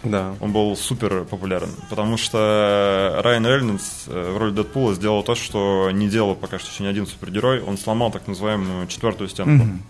Да. 0.02 0.34
Он 0.40 0.50
был 0.52 0.74
супер 0.76 1.24
популярен, 1.24 1.68
потому 1.90 2.16
что 2.16 3.20
Райан 3.22 3.44
Рейнольдс 3.46 4.04
э, 4.06 4.32
в 4.32 4.38
роли 4.38 4.50
Дэдпула 4.50 4.94
сделал 4.94 5.22
то, 5.22 5.34
что 5.34 5.90
не 5.92 6.08
делал 6.08 6.34
пока 6.34 6.58
что 6.58 6.70
еще 6.72 6.84
ни 6.84 6.88
один 6.88 7.06
супергерой. 7.06 7.60
Он 7.62 7.76
сломал 7.76 8.10
так 8.10 8.26
называемую 8.26 8.86
четвертую 8.86 9.28
стенку. 9.28 9.50
Мгм. 9.64 9.82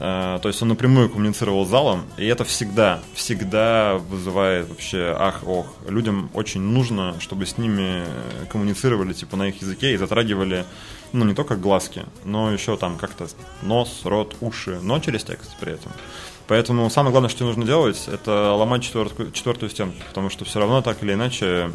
Э, 0.00 0.38
то 0.42 0.48
есть 0.48 0.60
он 0.62 0.68
напрямую 0.68 1.08
коммуницировал 1.08 1.64
с 1.64 1.68
залом, 1.68 2.04
и 2.16 2.26
это 2.26 2.44
всегда, 2.44 3.00
всегда 3.14 3.94
вызывает 3.94 4.68
вообще 4.68 5.14
ах-ох. 5.18 5.66
Людям 5.88 6.30
очень 6.34 6.60
нужно, 6.60 7.14
чтобы 7.20 7.46
с 7.46 7.58
ними 7.58 8.04
коммуницировали 8.50 9.12
типа 9.12 9.36
на 9.36 9.48
их 9.48 9.60
языке 9.62 9.94
и 9.94 9.96
затрагивали, 9.96 10.64
ну, 11.12 11.24
не 11.24 11.34
только 11.34 11.56
глазки, 11.56 12.04
но 12.24 12.52
еще 12.52 12.76
там 12.76 12.98
как-то 12.98 13.26
нос, 13.62 14.02
рот, 14.04 14.36
уши, 14.40 14.78
но 14.82 14.98
через 15.00 15.24
текст 15.24 15.56
при 15.58 15.72
этом. 15.72 15.92
Поэтому 16.48 16.88
самое 16.90 17.10
главное, 17.10 17.30
что 17.30 17.44
нужно 17.44 17.64
делать, 17.64 18.04
это 18.06 18.52
ломать 18.52 18.82
четвертую, 18.82 19.32
четвертую 19.32 19.70
стенку, 19.70 19.96
потому 20.08 20.30
что 20.30 20.44
все 20.44 20.60
равно 20.60 20.80
так 20.80 21.02
или 21.02 21.14
иначе 21.14 21.72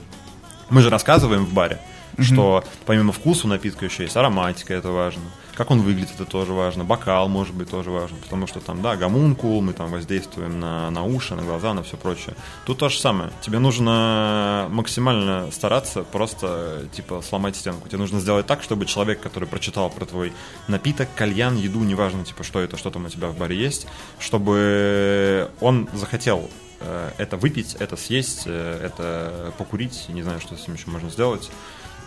мы 0.69 0.81
же 0.81 0.89
рассказываем 0.89 1.45
в 1.45 1.53
баре, 1.53 1.81
mm-hmm. 2.13 2.23
что 2.23 2.63
помимо 2.85 3.11
вкуса 3.11 3.47
напитка 3.47 3.85
еще 3.85 4.03
есть 4.03 4.15
ароматика, 4.15 4.73
это 4.73 4.89
важно. 4.89 5.23
Как 5.55 5.69
он 5.69 5.81
выглядит, 5.81 6.15
это 6.15 6.25
тоже 6.25 6.53
важно. 6.53 6.83
Бокал, 6.83 7.27
может 7.27 7.53
быть, 7.53 7.69
тоже 7.69 7.91
важно. 7.91 8.17
Потому 8.23 8.47
что 8.47 8.59
там, 8.59 8.81
да, 8.81 8.95
гомункул, 8.95 9.61
мы 9.61 9.73
там 9.73 9.91
воздействуем 9.91 10.59
на, 10.59 10.89
на 10.89 11.03
уши, 11.03 11.35
на 11.35 11.43
глаза, 11.43 11.73
на 11.73 11.83
все 11.83 11.97
прочее. 11.97 12.35
Тут 12.65 12.79
то 12.79 12.89
же 12.89 12.99
самое. 12.99 13.31
Тебе 13.41 13.59
нужно 13.59 14.67
максимально 14.71 15.51
стараться 15.51 16.03
просто, 16.03 16.87
типа, 16.93 17.21
сломать 17.21 17.55
стенку. 17.55 17.87
Тебе 17.89 17.97
нужно 17.99 18.19
сделать 18.19 18.47
так, 18.47 18.63
чтобы 18.63 18.85
человек, 18.85 19.19
который 19.21 19.47
прочитал 19.47 19.89
про 19.89 20.05
твой 20.05 20.33
напиток, 20.67 21.09
кальян, 21.15 21.57
еду, 21.57 21.81
неважно, 21.81 22.23
типа, 22.23 22.43
что 22.43 22.59
это, 22.59 22.77
что 22.77 22.89
там 22.89 23.05
у 23.05 23.09
тебя 23.09 23.27
в 23.27 23.37
баре 23.37 23.55
есть, 23.57 23.87
чтобы 24.19 25.51
он 25.59 25.89
захотел 25.93 26.49
э, 26.79 27.11
это 27.17 27.37
выпить, 27.37 27.75
это 27.75 27.97
съесть, 27.97 28.43
э, 28.45 28.79
это 28.83 29.53
покурить, 29.57 30.05
не 30.09 30.23
знаю, 30.23 30.39
что 30.39 30.55
с 30.55 30.63
этим 30.63 30.75
еще 30.75 30.89
можно 30.89 31.09
сделать. 31.09 31.51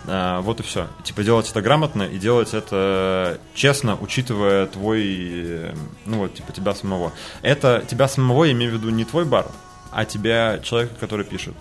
А, 0.07 0.41
вот 0.41 0.59
и 0.59 0.63
все. 0.63 0.87
Типа 1.03 1.23
делать 1.23 1.49
это 1.49 1.61
грамотно 1.61 2.03
и 2.03 2.17
делать 2.17 2.53
это 2.53 3.39
честно, 3.53 3.97
учитывая 3.99 4.67
твой, 4.67 5.71
ну 6.05 6.19
вот, 6.19 6.33
типа 6.35 6.51
тебя 6.51 6.73
самого. 6.75 7.11
Это 7.41 7.83
тебя 7.87 8.07
самого, 8.07 8.45
я 8.45 8.51
имею 8.51 8.71
в 8.71 8.75
виду 8.75 8.89
не 8.89 9.05
твой 9.05 9.25
бар, 9.25 9.47
а 9.91 10.05
тебя, 10.05 10.59
человека, 10.59 10.95
который 10.99 11.25
пишет. 11.25 11.53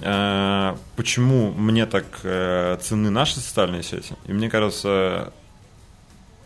А, 0.00 0.76
почему 0.96 1.52
мне 1.52 1.86
так 1.86 2.04
э, 2.22 2.78
ценны 2.80 3.10
наши 3.10 3.36
социальные 3.36 3.82
сети? 3.82 4.14
И 4.26 4.32
мне 4.32 4.48
кажется, 4.48 5.32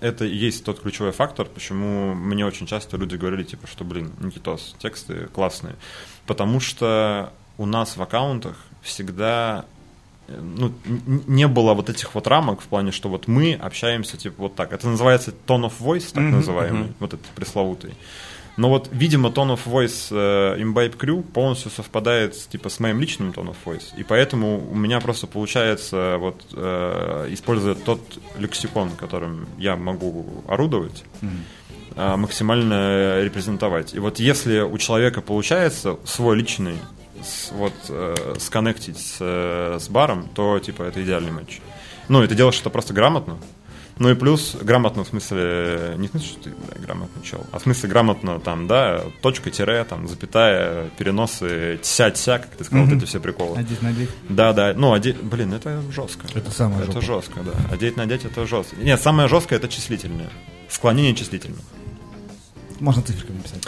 это 0.01 0.25
и 0.25 0.35
есть 0.35 0.65
тот 0.65 0.81
ключевой 0.81 1.13
фактор, 1.13 1.47
почему 1.47 2.15
мне 2.15 2.45
очень 2.45 2.67
часто 2.67 2.97
люди 2.97 3.17
говорили, 3.17 3.45
типа, 3.45 3.67
что, 3.67 3.85
блин, 3.85 4.13
Никитос, 4.21 4.77
тексты 4.79 5.29
классные. 5.35 5.77
Потому 6.27 6.61
что 6.61 7.33
у 7.57 7.67
нас 7.67 7.97
в 7.97 8.03
аккаунтах 8.03 8.57
всегда 8.83 9.65
ну, 10.29 10.73
не 11.27 11.47
было 11.47 11.75
вот 11.75 11.91
этих 11.91 12.15
вот 12.15 12.27
рамок 12.27 12.61
в 12.61 12.65
плане, 12.65 12.93
что 12.93 13.09
вот 13.09 13.29
мы 13.29 13.55
общаемся 13.55 14.17
типа 14.17 14.43
вот 14.43 14.55
так. 14.55 14.73
Это 14.73 14.89
называется 14.89 15.33
tone 15.47 15.67
of 15.67 15.73
voice, 15.81 16.13
так 16.13 16.25
mm-hmm, 16.25 16.31
называемый, 16.31 16.83
mm-hmm. 16.83 16.97
вот 17.01 17.15
этот 17.15 17.27
пресловутый. 17.27 17.95
Но 18.57 18.71
вот, 18.71 18.89
видимо, 18.91 19.29
tone 19.29 19.55
of 19.55 19.61
voice 19.67 20.09
э, 20.11 20.61
Imbibe 20.61 20.97
Crew 20.97 21.23
полностью 21.23 21.71
совпадает 21.71 22.35
типа 22.49 22.71
с 22.71 22.81
моим 22.81 23.01
личным 23.01 23.31
tone 23.31 23.51
of 23.51 23.57
voice. 23.65 23.85
И 23.99 24.03
поэтому 24.03 24.67
у 24.71 24.75
меня 24.75 25.01
просто 25.01 25.27
получается 25.27 26.17
вот 26.19 26.43
э, 26.55 27.29
используя 27.31 27.75
тот 27.75 28.01
лексикон, 28.39 28.91
которым 28.91 29.47
я 29.59 29.77
могу 29.77 30.43
орудовать, 30.49 31.05
mm-hmm. 31.21 31.29
э, 31.97 32.17
максимально 32.17 33.23
репрезентовать. 33.23 33.95
И 33.95 33.99
вот 33.99 34.19
если 34.19 34.61
у 34.61 34.79
человека 34.79 35.21
получается 35.21 35.99
свой 36.05 36.37
личный 36.37 36.79
с, 37.23 37.51
вот 37.53 37.75
э, 37.89 38.35
сконнектить 38.39 38.99
с, 38.99 39.17
э, 39.21 39.79
с 39.81 39.89
баром, 39.89 40.29
то 40.35 40.59
типа 40.59 40.83
это 40.85 41.03
идеальный 41.03 41.33
матч. 41.33 41.61
Ну, 42.09 42.23
и 42.23 42.27
ты 42.27 42.35
делаешь 42.35 42.61
это 42.61 42.71
просто 42.71 42.95
грамотно. 42.95 43.39
Ну 43.99 44.11
и 44.11 44.15
плюс 44.15 44.55
грамотно 44.61 45.05
в 45.05 45.09
смысле, 45.09 45.95
не 45.97 46.09
в 46.09 46.11
смысле, 46.11 46.29
что 46.29 46.41
ты 46.43 46.51
бля, 46.51 46.83
грамотно 46.85 47.23
чел, 47.23 47.47
а 47.51 47.59
в 47.59 47.63
смысле 47.63 47.89
грамотно 47.89 48.41
там, 48.41 48.67
да, 48.67 49.03
точка, 49.23 49.51
тире, 49.51 49.85
там, 49.85 50.07
запятая, 50.07 50.91
переносы, 50.99 51.79
тся-тся, 51.83 52.39
как 52.39 52.51
ты 52.51 52.65
сказал, 52.65 52.85
mm-hmm. 52.85 52.91
вот 52.91 52.97
эти 52.99 53.05
все 53.07 53.21
приколы. 53.21 53.59
Одеть, 53.59 53.81
надеть. 53.81 54.11
Да, 54.29 54.53
да, 54.53 54.75
ну, 54.77 54.93
одеть, 54.93 55.17
блин, 55.23 55.55
это 55.55 55.83
жестко. 55.91 56.27
Это 56.35 56.51
самое 56.51 56.83
Это 56.83 57.01
жопа. 57.01 57.07
жестко, 57.07 57.41
да. 57.41 57.53
Одеть, 57.73 57.97
надеть, 57.97 58.27
это 58.27 58.47
жестко. 58.47 58.77
Нет, 58.77 59.01
самое 59.01 59.29
жесткое 59.29 59.59
это 59.59 59.69
числительное. 59.69 60.29
Склонение 60.69 61.15
числительных. 61.15 61.61
Можно 62.81 63.01
циферками 63.03 63.39
написать. 63.39 63.63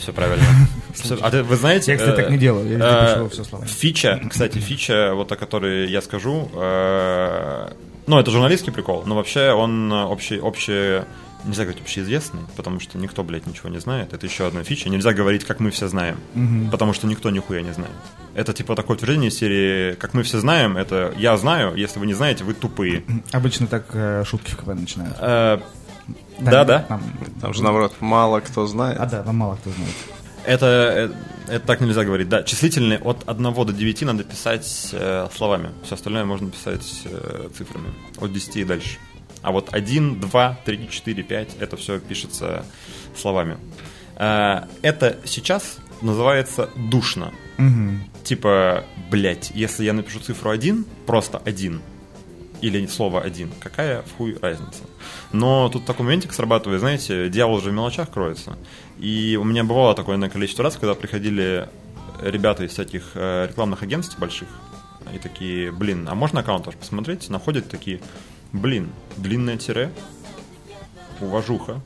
Все 0.00 0.12
правильно. 0.12 0.44
А 1.22 1.30
ты, 1.30 1.42
вы 1.42 1.56
знаете... 1.56 1.86
Тексты 1.86 2.12
так 2.12 2.30
не 2.30 2.36
делаю, 2.36 2.68
я 2.68 2.78
э, 2.78 3.14
пишу 3.14 3.28
все 3.28 3.44
словами. 3.44 3.68
Фича, 3.68 4.20
кстати, 4.28 4.58
фича, 4.58 5.12
вот 5.14 5.30
о 5.30 5.36
которой 5.36 5.88
я 5.88 6.02
скажу, 6.02 6.50
э, 6.52 7.70
ну, 8.06 8.18
это 8.18 8.30
журналистский 8.30 8.72
прикол, 8.72 9.04
но 9.06 9.14
вообще 9.14 9.52
он 9.52 9.92
общий, 9.92 10.40
общий 10.40 11.02
нельзя 11.44 11.62
говорить 11.64 11.82
общеизвестный, 11.82 12.42
потому 12.56 12.80
что 12.80 12.98
никто, 12.98 13.22
блядь, 13.24 13.46
ничего 13.46 13.68
не 13.68 13.78
знает. 13.80 14.12
Это 14.12 14.26
еще 14.26 14.46
одна 14.46 14.62
фича. 14.62 14.88
Нельзя 14.88 15.12
говорить, 15.12 15.44
как 15.44 15.60
мы 15.60 15.70
все 15.70 15.88
знаем, 15.88 16.18
угу. 16.34 16.70
потому 16.70 16.92
что 16.92 17.06
никто 17.06 17.30
нихуя 17.30 17.62
не 17.62 17.72
знает. 17.72 17.92
Это 18.34 18.52
типа 18.52 18.76
такое 18.76 18.96
утверждение 18.96 19.30
серии 19.30 19.94
«Как 19.94 20.14
мы 20.14 20.22
все 20.22 20.38
знаем», 20.38 20.76
это 20.76 21.12
«Я 21.16 21.36
знаю, 21.36 21.74
если 21.74 21.98
вы 21.98 22.06
не 22.06 22.14
знаете, 22.14 22.44
вы 22.44 22.54
тупые». 22.54 23.02
Обычно 23.32 23.66
так 23.66 23.86
э, 23.92 24.24
шутки 24.26 24.52
в 24.52 24.56
КВН 24.56 24.80
начинают. 24.80 25.16
Э, 25.20 25.60
да, 26.40 26.64
да. 26.64 26.78
Там, 26.80 27.02
там 27.40 27.54
же 27.54 27.62
наоборот 27.62 27.94
мало 28.00 28.40
кто 28.40 28.66
знает. 28.66 28.98
А 28.98 29.06
да, 29.06 29.22
там 29.22 29.36
мало 29.36 29.56
кто 29.56 29.70
знает. 29.70 29.94
Это, 30.44 30.66
это, 30.66 31.16
это 31.48 31.66
так 31.66 31.80
нельзя 31.80 32.04
говорить. 32.04 32.28
Да, 32.28 32.42
числительные 32.42 32.98
от 32.98 33.28
1 33.28 33.54
до 33.54 33.72
9 33.72 34.02
надо 34.02 34.24
писать 34.24 34.90
э, 34.92 35.28
словами. 35.34 35.70
Все 35.84 35.94
остальное 35.94 36.24
можно 36.24 36.50
писать 36.50 37.02
э, 37.04 37.48
цифрами. 37.56 37.88
От 38.18 38.32
10 38.32 38.56
и 38.56 38.64
дальше. 38.64 38.98
А 39.42 39.52
вот 39.52 39.68
1, 39.72 40.20
2, 40.20 40.58
3, 40.64 40.88
4, 40.90 41.22
5 41.22 41.56
это 41.60 41.76
все 41.76 41.98
пишется 41.98 42.64
словами. 43.16 43.58
Э, 44.16 44.64
это 44.82 45.18
сейчас 45.24 45.78
называется 46.02 46.70
душно. 46.76 47.32
Угу. 47.58 48.24
Типа, 48.24 48.84
блять, 49.10 49.50
если 49.54 49.84
я 49.84 49.92
напишу 49.92 50.20
цифру 50.20 50.50
1, 50.50 50.84
просто 51.06 51.40
1, 51.44 51.80
или 52.62 52.86
слово 52.86 53.20
один, 53.20 53.50
какая 53.60 54.02
в 54.02 54.16
хуй 54.16 54.36
разница. 54.40 54.84
Но 55.32 55.68
тут 55.68 55.84
такой 55.84 56.04
моментик 56.04 56.32
срабатывает, 56.32 56.80
знаете, 56.80 57.28
дьявол 57.28 57.60
же 57.60 57.70
в 57.70 57.72
мелочах 57.72 58.10
кроется. 58.10 58.56
И 58.98 59.38
у 59.40 59.44
меня 59.44 59.64
бывало 59.64 59.94
такое 59.94 60.16
на 60.16 60.28
количество 60.28 60.64
раз, 60.64 60.76
когда 60.76 60.94
приходили 60.94 61.68
ребята 62.20 62.64
из 62.64 62.72
всяких 62.72 63.12
э, 63.14 63.46
рекламных 63.48 63.82
агентств 63.82 64.18
больших, 64.18 64.48
и 65.14 65.18
такие, 65.18 65.72
блин, 65.72 66.06
а 66.08 66.14
можно 66.14 66.40
аккаунт 66.40 66.66
ваш 66.66 66.76
посмотреть? 66.76 67.30
Находят 67.30 67.68
такие, 67.68 68.00
блин, 68.52 68.90
длинное 69.16 69.56
тире, 69.56 69.90
уважуха, 71.20 71.80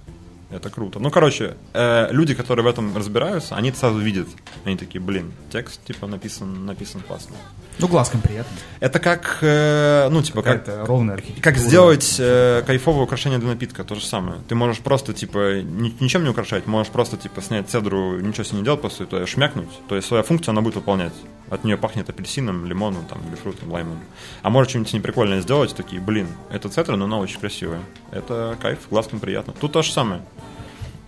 это 0.51 0.71
круто. 0.71 0.99
Ну, 0.99 1.11
короче, 1.11 1.57
э, 1.73 2.09
люди, 2.11 2.35
которые 2.35 2.65
в 2.65 2.69
этом 2.69 2.97
разбираются, 2.97 3.57
они 3.57 3.73
сразу 3.73 3.99
видят. 3.99 4.29
Они 4.65 4.77
такие, 4.77 5.01
блин, 5.01 5.33
текст, 5.51 5.85
типа, 5.85 6.07
написан, 6.07 6.67
написан 6.67 7.01
классно. 7.01 7.35
Ну, 7.79 7.89
глазком 7.89 8.21
приятно. 8.21 8.57
Это 8.79 8.99
как, 9.01 9.39
э, 9.41 10.09
ну, 10.11 10.23
типа, 10.23 10.43
как, 10.43 10.69
ровная 10.87 11.19
как 11.41 11.57
сделать 11.57 12.17
э, 12.19 12.63
кайфовое 12.67 13.05
украшение 13.05 13.39
для 13.39 13.49
напитка, 13.49 13.83
то 13.83 13.95
же 13.95 14.05
самое. 14.05 14.39
Ты 14.49 14.55
можешь 14.55 14.81
просто, 14.81 15.13
типа, 15.13 15.63
ни, 15.63 15.95
ничем 16.01 16.23
не 16.23 16.31
украшать, 16.31 16.67
можешь 16.67 16.93
просто, 16.93 17.17
типа, 17.17 17.43
снять 17.43 17.69
цедру, 17.69 18.21
ничего 18.21 18.45
с 18.45 18.53
ней 18.53 18.59
не 18.59 18.65
делать, 18.65 18.81
просто 18.81 19.05
это 19.05 19.27
шмякнуть. 19.27 19.71
То 19.89 19.97
есть 19.97 20.07
своя 20.07 20.23
функция 20.23 20.53
она 20.53 20.61
будет 20.61 20.77
выполнять. 20.77 21.13
От 21.51 21.65
нее 21.65 21.77
пахнет 21.77 22.09
апельсином, 22.09 22.67
лимоном, 22.67 23.07
там, 23.07 23.21
грейпфрутом, 23.27 23.73
лаймом. 23.73 23.99
А 24.43 24.51
можешь 24.51 24.71
что-нибудь 24.71 24.91
с 24.91 24.93
ней 24.93 25.01
прикольное 25.01 25.41
сделать, 25.41 25.75
такие, 25.75 26.01
блин, 26.01 26.29
это 26.51 26.69
цедра, 26.69 26.97
но 26.97 27.07
она 27.07 27.19
очень 27.19 27.41
красивая. 27.41 27.81
Это 28.13 28.57
кайф, 28.63 28.79
глазком 28.89 29.19
приятно. 29.19 29.53
Тут 29.53 29.73
то 29.73 29.83
же 29.83 29.91
самое. 29.91 30.23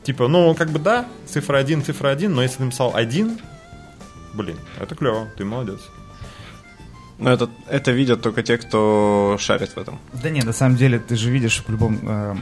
Типа, 0.03 0.29
ну, 0.29 0.55
как 0.55 0.71
бы 0.71 0.79
да, 0.79 1.07
цифра 1.27 1.59
один, 1.59 1.85
цифра 1.85 2.09
один, 2.09 2.35
но 2.35 2.43
если 2.43 2.59
ты 2.59 2.65
написал 2.65 2.93
один, 2.95 3.39
блин, 4.35 4.57
это 4.81 4.95
клево, 4.95 5.29
ты 5.37 5.45
молодец. 5.45 5.81
Но 7.19 7.31
это, 7.31 7.49
это 7.69 7.93
видят 7.93 8.21
только 8.23 8.43
те, 8.43 8.59
кто 8.59 9.37
шарит 9.39 9.71
в 9.71 9.79
этом. 9.79 9.99
Да 10.23 10.31
нет, 10.31 10.45
на 10.45 10.53
самом 10.53 10.77
деле 10.77 10.99
ты 10.99 11.17
же 11.17 11.31
видишь 11.31 11.63
в 11.67 11.71
любом... 11.71 11.99
Э, 12.03 12.35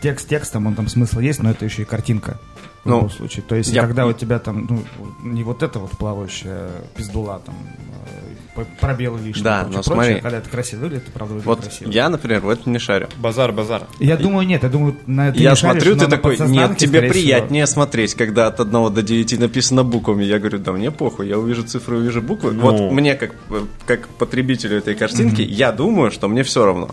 текст 0.00 0.28
текстом, 0.28 0.66
он 0.66 0.74
там 0.74 0.88
смысл 0.88 1.20
есть, 1.20 1.42
но 1.42 1.50
это 1.50 1.64
еще 1.64 1.82
и 1.82 1.84
картинка 1.84 2.38
в 2.84 2.88
ну, 2.88 2.96
любом 2.96 3.10
случае. 3.10 3.42
То 3.42 3.54
есть, 3.54 3.72
я... 3.72 3.82
когда 3.82 4.06
у 4.06 4.12
тебя 4.12 4.38
там, 4.38 4.66
ну, 4.68 4.84
не 5.22 5.42
вот 5.42 5.62
это 5.62 5.78
вот 5.78 5.90
плавающая 5.92 6.70
пиздула, 6.96 7.40
там, 7.44 7.54
пробелы 8.80 9.18
лишние, 9.20 9.44
да, 9.44 9.60
прочее, 9.60 9.76
но 9.76 9.82
смотри, 9.82 10.02
прочее, 10.02 10.22
когда 10.22 10.38
это 10.38 10.50
красиво 10.50 10.80
выглядит, 10.80 11.02
это 11.04 11.12
правда 11.12 11.34
выглядит 11.34 11.46
вот 11.46 11.60
красиво. 11.60 11.90
я, 11.90 12.08
например, 12.08 12.40
в 12.40 12.48
этом 12.48 12.72
не 12.72 12.78
шарю. 12.78 13.08
Базар, 13.18 13.52
базар. 13.52 13.86
Я 13.98 14.14
и... 14.14 14.22
думаю, 14.22 14.46
нет, 14.46 14.62
я 14.62 14.68
думаю, 14.68 14.96
на 15.06 15.28
это 15.28 15.38
Я 15.38 15.50
не 15.50 15.56
смотрю, 15.56 15.80
шаришь, 15.80 15.98
ты 16.00 16.06
такой, 16.08 16.38
нет, 16.38 16.76
тебе 16.76 17.02
приятнее 17.02 17.66
всего. 17.66 17.74
смотреть, 17.74 18.14
когда 18.14 18.46
от 18.46 18.60
1 18.60 18.94
до 18.94 19.02
9 19.02 19.38
написано 19.38 19.84
буквами. 19.84 20.24
Я 20.24 20.38
говорю, 20.38 20.58
да 20.58 20.72
мне 20.72 20.90
похуй, 20.90 21.28
я 21.28 21.38
увижу 21.38 21.62
цифры, 21.62 21.98
увижу 21.98 22.22
буквы. 22.22 22.52
Ну... 22.52 22.62
Вот 22.62 22.92
мне, 22.92 23.14
как, 23.14 23.34
как 23.86 24.08
потребителю 24.08 24.78
этой 24.78 24.94
картинки, 24.94 25.42
mm-hmm. 25.42 25.52
я 25.52 25.72
думаю, 25.72 26.10
что 26.10 26.28
мне 26.28 26.42
все 26.42 26.64
равно. 26.64 26.90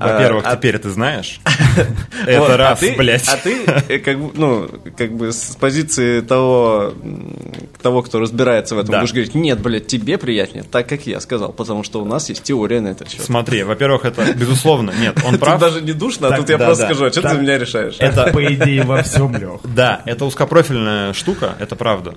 Во-первых, 0.00 0.44
А- 0.46 0.50
а- 0.52 0.56
теперь 0.56 0.78
ты 0.78 0.90
знаешь. 0.90 1.40
Вот, 2.18 2.28
Это 2.28 2.54
а 2.54 2.56
раз, 2.56 2.78
ты- 2.80 2.96
блядь. 2.96 3.28
А 3.28 3.36
ты, 3.36 3.64
э, 3.64 3.98
как 4.00 4.18
бы, 4.18 4.30
ну, 4.34 4.68
как 4.96 5.12
бы 5.16 5.32
с 5.32 5.56
позиции 5.58 6.20
того, 6.20 6.92
того, 7.80 8.02
кто 8.02 8.18
разбирается 8.20 8.74
в 8.74 8.78
этом, 8.78 8.90
Да. 8.92 9.00
будешь 9.00 9.12
говорить, 9.12 9.34
нет, 9.34 9.60
блядь, 9.60 9.86
тебе 9.86 10.18
приятнее, 10.18 10.64
так, 10.64 10.88
как 10.88 11.06
я 11.06 11.20
сказал, 11.20 11.52
потому 11.52 11.84
что 11.84 12.00
у 12.02 12.04
нас 12.04 12.28
есть 12.28 12.42
теория 12.42 12.80
на 12.80 12.88
этот 12.88 13.08
счет. 13.10 13.22
Смотри, 13.22 13.62
во-первых, 13.62 14.04
это 14.04 14.32
безусловно, 14.34 14.92
нет, 15.00 15.16
он 15.24 15.32
Тут 15.32 15.40
прав. 15.40 15.60
даже 15.60 15.80
не 15.80 15.92
душно, 15.92 16.26
а 16.28 16.30
Так, 16.30 16.40
тут 16.40 16.50
я 16.50 16.58
да, 16.58 16.66
просто 16.66 16.84
да. 16.84 16.88
скажу, 16.94 17.04
а 17.06 17.12
что 17.12 17.22
ты 17.22 17.28
за 17.28 17.34
меня 17.40 17.58
решаешь? 17.58 17.96
Это 17.98 18.24
По 18.32 18.44
идее, 18.44 18.82
во 18.84 19.02
всем, 19.02 19.34
Лех. 19.36 19.60
Да, 19.64 20.02
это 20.04 20.24
узкопрофильная 20.24 21.12
штука, 21.12 21.54
это 21.58 21.76
правда. 21.76 22.14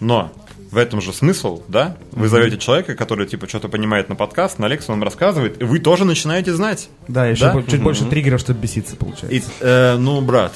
Но 0.00 0.30
в 0.70 0.76
этом 0.76 1.00
же 1.00 1.12
смысл, 1.12 1.62
да? 1.68 1.96
Вы 2.12 2.28
зовете 2.28 2.58
человека, 2.58 2.94
который 2.94 3.26
типа 3.26 3.48
что-то 3.48 3.68
понимает 3.68 4.08
на 4.08 4.14
подкаст, 4.14 4.58
на 4.58 4.66
лекцию 4.66 4.94
он 4.94 5.02
рассказывает, 5.02 5.60
и 5.60 5.64
вы 5.64 5.78
тоже 5.80 6.04
начинаете 6.04 6.54
знать. 6.54 6.88
Да, 7.08 7.26
еще 7.26 7.52
Да? 7.52 7.62
чуть 7.68 7.82
больше 7.82 8.04
триггеров, 8.04 8.40
чтобы 8.40 8.60
беситься, 8.60 8.96
получается. 8.96 9.28
И, 9.36 9.42
э, 9.60 9.96
ну, 9.96 10.20
брат. 10.20 10.52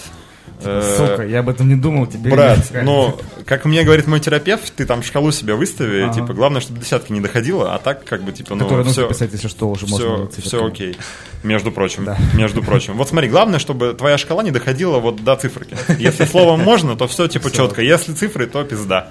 Э, 0.62 0.97
Сука, 0.97 1.27
я 1.27 1.40
об 1.40 1.49
этом 1.49 1.69
не 1.69 1.77
думал, 1.77 2.07
теперь... 2.07 2.33
Брат, 2.33 2.71
мне 2.71 2.83
ну, 2.83 3.19
как 3.47 3.64
мне 3.64 3.83
говорит 3.83 4.07
мой 4.07 4.21
терапевт, 4.21 4.73
ты 4.75 4.87
там 4.87 5.03
шкалу 5.03 5.33
себе 5.33 5.55
выстави, 5.55 6.12
типа, 6.12 6.33
главное, 6.35 6.61
чтобы 6.61 6.81
десятки 6.81 7.12
не 7.12 7.21
доходило, 7.21 7.75
а 7.75 7.79
так, 7.79 8.05
как 8.05 8.23
бы, 8.23 8.33
типа, 8.33 8.55
ну, 8.55 8.85
все, 8.85 9.09
писать, 9.09 9.33
если 9.33 9.49
что, 9.49 9.69
уже 9.69 9.87
можно 9.87 10.29
все, 10.29 10.64
окей. 10.64 10.97
Между 11.43 11.71
прочим, 11.71 12.09
между 12.33 12.62
прочим. 12.62 12.95
Вот 12.95 13.09
смотри, 13.09 13.29
главное, 13.29 13.59
чтобы 13.59 13.95
твоя 13.95 14.17
шкала 14.19 14.43
не 14.43 14.51
доходила 14.51 14.99
вот 14.99 15.23
до 15.23 15.37
циферки. 15.37 15.77
Если 15.99 16.25
словом 16.25 16.61
можно, 16.61 16.97
то 16.97 17.07
все 17.07 17.29
типа 17.29 17.51
четко. 17.51 17.83
Если 17.83 18.14
цифры, 18.14 18.47
то 18.47 18.64
пизда. 18.64 19.11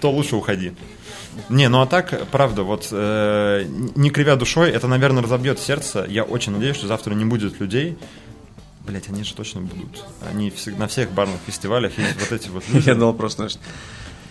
То 0.00 0.10
лучше 0.10 0.36
уходи. 0.36 0.72
Не, 1.48 1.68
ну 1.68 1.80
а 1.80 1.86
так, 1.86 2.26
правда, 2.30 2.62
вот 2.62 2.88
э, 2.90 3.64
не 3.94 4.10
кривя 4.10 4.36
душой, 4.36 4.70
это, 4.70 4.88
наверное, 4.88 5.22
разобьет 5.22 5.58
сердце. 5.58 6.04
Я 6.08 6.24
очень 6.24 6.52
надеюсь, 6.52 6.76
что 6.76 6.86
завтра 6.86 7.14
не 7.14 7.24
будет 7.24 7.60
людей. 7.60 7.96
Блять, 8.90 9.08
они 9.08 9.22
же 9.24 9.34
точно 9.34 9.60
будут. 9.60 10.04
Они 10.30 10.52
на 10.78 10.86
всех 10.88 11.10
барных 11.12 11.36
фестивалях 11.46 11.96
есть 11.96 12.16
вот 12.18 12.32
эти 12.32 12.48
вот 12.48 12.64
люди. 12.72 12.88
Я 12.88 12.94
думал 12.94 13.14
просто, 13.14 13.48
знаешь, 13.48 13.56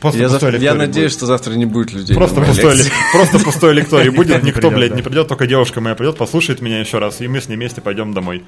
Просто 0.02 0.20
я, 0.20 0.30
завтра- 0.30 0.58
я 0.58 0.76
надеюсь, 0.76 1.12
будет. 1.12 1.18
что 1.18 1.26
завтра 1.26 1.54
не 1.56 1.66
будет 1.66 1.92
людей. 1.94 2.16
Просто 2.16 2.42
пустой, 2.42 2.76
ли- 2.78 2.84
просто 3.12 3.40
пустой 3.40 3.74
лекторий 3.74 4.10
будет, 4.16 4.44
никто, 4.44 4.60
придет, 4.62 4.74
блядь, 4.76 4.90
да. 4.92 4.96
не 4.96 5.02
придет, 5.02 5.28
только 5.28 5.46
девушка 5.48 5.82
моя 5.82 5.96
придет, 5.96 6.18
послушает 6.18 6.62
меня 6.62 6.80
еще 6.80 7.00
раз, 7.00 7.20
и 7.22 7.28
мы 7.28 7.42
с 7.42 7.50
ней 7.50 7.56
вместе 7.56 7.82
пойдем 7.82 8.14
домой. 8.14 8.46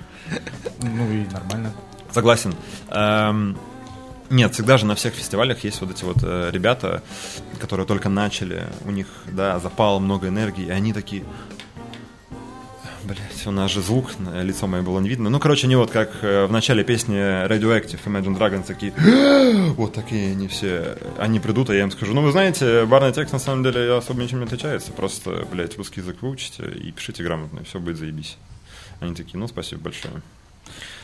Ну 0.81 1.11
и 1.11 1.25
нормально. 1.33 1.73
Согласен. 2.13 2.53
Эм, 2.89 3.57
Нет, 4.29 4.53
всегда 4.53 4.77
же 4.77 4.85
на 4.85 4.95
всех 4.95 5.13
фестивалях 5.13 5.61
есть 5.65 5.81
вот 5.81 5.91
эти 5.91 6.05
вот 6.05 6.17
э, 6.23 6.49
ребята, 6.53 7.03
которые 7.59 7.85
только 7.85 8.07
начали, 8.07 8.63
у 8.85 8.91
них, 8.91 9.07
да, 9.29 9.59
запало 9.59 9.99
много 9.99 10.29
энергии, 10.29 10.65
и 10.67 10.69
они 10.71 10.93
такие... 10.93 11.23
Блять, 13.03 13.47
у 13.47 13.51
нас 13.51 13.71
же 13.71 13.81
звук, 13.81 14.11
э, 14.19 14.43
лицо 14.43 14.67
мое 14.67 14.83
было 14.83 14.99
не 14.99 15.09
видно. 15.09 15.29
Ну, 15.29 15.39
короче, 15.39 15.65
они 15.65 15.75
вот 15.75 15.89
как 15.89 16.11
э, 16.21 16.45
в 16.45 16.51
начале 16.51 16.83
песни 16.83 17.15
Radioactive 17.47 17.99
Imagine 18.05 18.37
Dragons 18.37 18.63
такие... 18.65 18.93
Вот 19.75 19.93
такие 19.93 20.31
они 20.31 20.47
все. 20.47 20.97
Они 21.17 21.39
придут, 21.39 21.69
а 21.69 21.73
я 21.73 21.81
им 21.83 21.91
скажу, 21.91 22.13
ну, 22.13 22.21
вы 22.21 22.31
знаете, 22.31 22.85
барный 22.85 23.11
текст 23.11 23.33
на 23.33 23.39
самом 23.39 23.63
деле 23.63 23.93
особо 23.93 24.21
ничем 24.21 24.39
не 24.39 24.45
отличается. 24.45 24.91
Просто, 24.91 25.47
блядь, 25.51 25.77
русский 25.77 26.01
язык 26.01 26.17
выучите 26.21 26.63
и 26.69 26.91
пишите 26.91 27.23
грамотно, 27.23 27.59
и 27.59 27.63
все 27.63 27.79
будет 27.79 27.97
заебись. 27.97 28.37
Они 28.99 29.15
такие, 29.15 29.39
ну, 29.39 29.47
спасибо 29.47 29.81
большое. 29.81 30.21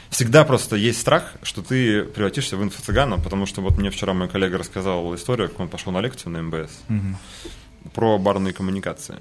Всегда 0.10 0.46
просто 0.46 0.76
есть 0.76 1.02
страх, 1.02 1.34
что 1.42 1.62
ты 1.62 2.04
превратишься 2.04 2.58
в 2.58 2.64
инфо-цыгана, 2.64 3.22
потому 3.22 3.46
что 3.46 3.62
вот 3.62 3.78
мне 3.78 3.90
вчера 3.90 4.14
мой 4.14 4.30
коллега 4.30 4.58
рассказал 4.58 5.14
историю, 5.16 5.50
как 5.50 5.60
он 5.60 5.68
пошел 5.68 5.92
на 5.92 6.02
лекцию 6.02 6.32
на 6.32 6.44
МБС 6.44 6.72
про 7.94 8.18
барные 8.18 8.54
коммуникации. 8.54 9.16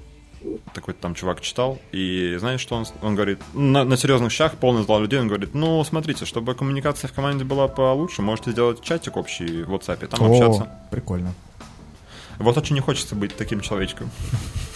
Такой 0.73 0.93
там 0.93 1.15
чувак 1.15 1.41
читал, 1.41 1.79
и 1.91 2.35
знаешь, 2.39 2.61
что 2.61 2.75
он, 2.75 2.85
он 3.01 3.15
говорит? 3.15 3.39
На, 3.53 3.83
на 3.83 3.97
серьезных 3.97 4.31
щах, 4.31 4.55
полный 4.57 4.85
зал 4.85 5.01
людей, 5.01 5.19
он 5.19 5.27
говорит, 5.27 5.53
ну, 5.53 5.83
смотрите, 5.83 6.25
чтобы 6.25 6.53
коммуникация 6.53 7.07
в 7.07 7.13
команде 7.13 7.43
была 7.43 7.67
получше, 7.67 8.21
можете 8.21 8.51
сделать 8.51 8.81
чатик 8.81 9.17
общий 9.17 9.63
в 9.63 9.73
WhatsApp, 9.73 10.07
там 10.07 10.31
общаться. 10.31 10.63
О, 10.63 10.89
прикольно. 10.91 11.33
Вот 12.37 12.57
очень 12.57 12.75
не 12.75 12.81
хочется 12.81 13.15
быть 13.15 13.35
таким 13.35 13.61
человечком. 13.61 14.11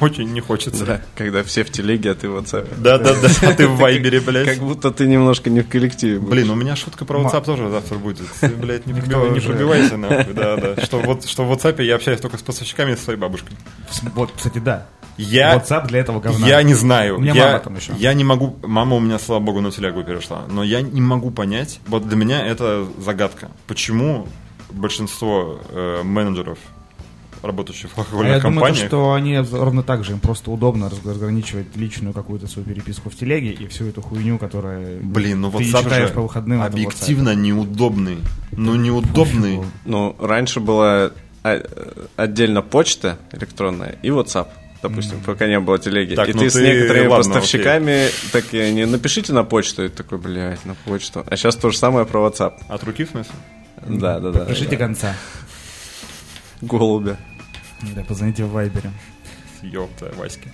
Очень 0.00 0.32
не 0.32 0.40
хочется. 0.40 0.84
Да, 0.84 1.00
когда 1.14 1.42
все 1.42 1.64
в 1.64 1.70
телеге, 1.70 2.10
а 2.10 2.14
ты 2.14 2.28
в 2.28 2.36
WhatsApp. 2.36 2.68
Да, 2.78 2.98
да, 2.98 3.14
да. 3.14 3.28
А 3.48 3.54
ты 3.54 3.66
в 3.66 3.76
Вайбере, 3.76 4.20
блядь. 4.20 4.46
Как 4.46 4.58
будто 4.58 4.90
ты 4.90 5.06
немножко 5.06 5.50
не 5.50 5.60
в 5.60 5.68
коллективе. 5.68 6.18
Блин, 6.18 6.50
у 6.50 6.54
меня 6.54 6.76
шутка 6.76 7.04
про 7.04 7.20
WhatsApp 7.20 7.44
тоже 7.44 7.70
завтра 7.70 7.96
будет. 7.96 8.26
Ты, 8.40 8.48
блядь, 8.48 8.86
не, 8.86 8.94
пробивайся, 8.94 9.96
нахуй, 9.96 10.34
да, 10.34 10.56
да. 10.56 10.82
Что, 10.84 10.98
вот, 10.98 11.26
что 11.26 11.44
в 11.44 11.52
WhatsApp 11.52 11.82
я 11.82 11.96
общаюсь 11.96 12.20
только 12.20 12.36
с 12.38 12.42
поставщиками 12.42 12.92
и 12.92 12.96
со 12.96 13.04
своей 13.04 13.18
бабушкой. 13.18 13.56
Вот, 14.14 14.32
кстати, 14.36 14.58
да. 14.58 14.86
Я, 15.16 15.56
WhatsApp 15.56 15.86
для 15.86 16.00
этого 16.00 16.20
говна. 16.20 16.46
я 16.46 16.62
не 16.62 16.74
знаю. 16.74 17.16
У 17.16 17.20
меня 17.20 17.32
я, 17.32 17.46
мама 17.46 17.58
там 17.60 17.76
еще. 17.76 17.92
Я 17.96 18.12
не 18.12 18.24
могу... 18.24 18.58
Мама 18.62 18.96
у 18.96 19.00
меня, 19.00 19.18
слава 19.18 19.40
богу, 19.40 19.60
на 19.60 19.70
телегу 19.70 20.02
перешла. 20.04 20.44
Но 20.48 20.62
я 20.62 20.82
не 20.82 21.00
могу 21.00 21.30
понять... 21.30 21.80
Вот 21.86 22.06
для 22.06 22.16
меня 22.16 22.46
это 22.46 22.86
загадка. 22.98 23.50
Почему 23.66 24.28
большинство 24.70 25.60
э, 25.70 26.02
менеджеров, 26.02 26.58
работающих 27.46 27.90
в 27.90 27.98
А 27.98 28.00
алкогольных 28.02 28.34
я 28.34 28.40
думаю, 28.40 28.54
то, 28.54 28.60
компаниях... 28.66 28.88
что 28.88 29.12
они 29.14 29.38
ровно 29.38 29.82
так 29.82 30.04
же, 30.04 30.12
им 30.12 30.20
просто 30.20 30.50
удобно 30.50 30.90
раз- 30.90 31.04
разграничивать 31.04 31.76
личную 31.76 32.12
какую-то 32.12 32.46
свою 32.46 32.66
переписку 32.68 33.10
в 33.10 33.14
телеге 33.16 33.52
и 33.52 33.66
всю 33.66 33.86
эту 33.86 34.02
хуйню, 34.02 34.38
которая 34.38 34.98
Блин, 35.00 35.40
ну 35.40 35.50
ты 35.50 35.58
WhatsApp 35.58 35.82
читаешь 35.84 36.08
же 36.08 36.14
по 36.14 36.22
выходным. 36.22 36.62
объективно 36.62 37.34
неудобный. 37.34 38.18
Ну, 38.52 38.74
неудобный. 38.74 39.60
Ну, 39.84 40.16
раньше 40.18 40.60
была 40.60 41.10
а, 41.42 41.54
э, 41.54 42.06
отдельно 42.16 42.62
почта 42.62 43.18
электронная 43.32 43.96
и 44.02 44.08
WhatsApp. 44.08 44.48
Допустим, 44.82 45.20
пока 45.24 45.46
не 45.48 45.58
было 45.58 45.78
телеги. 45.78 46.14
Так, 46.14 46.28
и 46.28 46.32
ну 46.32 46.40
ты, 46.40 46.50
с 46.50 46.52
ты- 46.52 46.62
некоторыми 46.62 47.06
ладно, 47.06 47.24
поставщиками 47.24 48.08
такие, 48.30 48.72
не 48.72 48.84
напишите 48.86 49.32
на 49.32 49.42
почту, 49.42 49.84
и 49.86 49.88
такой, 49.88 50.18
блядь, 50.18 50.64
на 50.64 50.74
почту. 50.74 51.24
А 51.28 51.36
сейчас 51.36 51.56
то 51.56 51.70
же 51.70 51.78
самое 51.78 52.04
про 52.06 52.20
WhatsApp. 52.20 52.52
От 52.68 52.84
руки, 52.84 53.04
в 53.04 53.10
смысле? 53.10 53.32
Да, 53.88 54.20
да, 54.20 54.30
да. 54.32 54.44
Пишите 54.44 54.70
да. 54.70 54.76
конца. 54.76 55.14
Голубя. 56.60 57.16
Да, 57.94 58.02
позвоните 58.04 58.44
в 58.44 58.52
Вайбере. 58.52 58.90
Ёпта, 59.62 60.12
Васьки. 60.16 60.48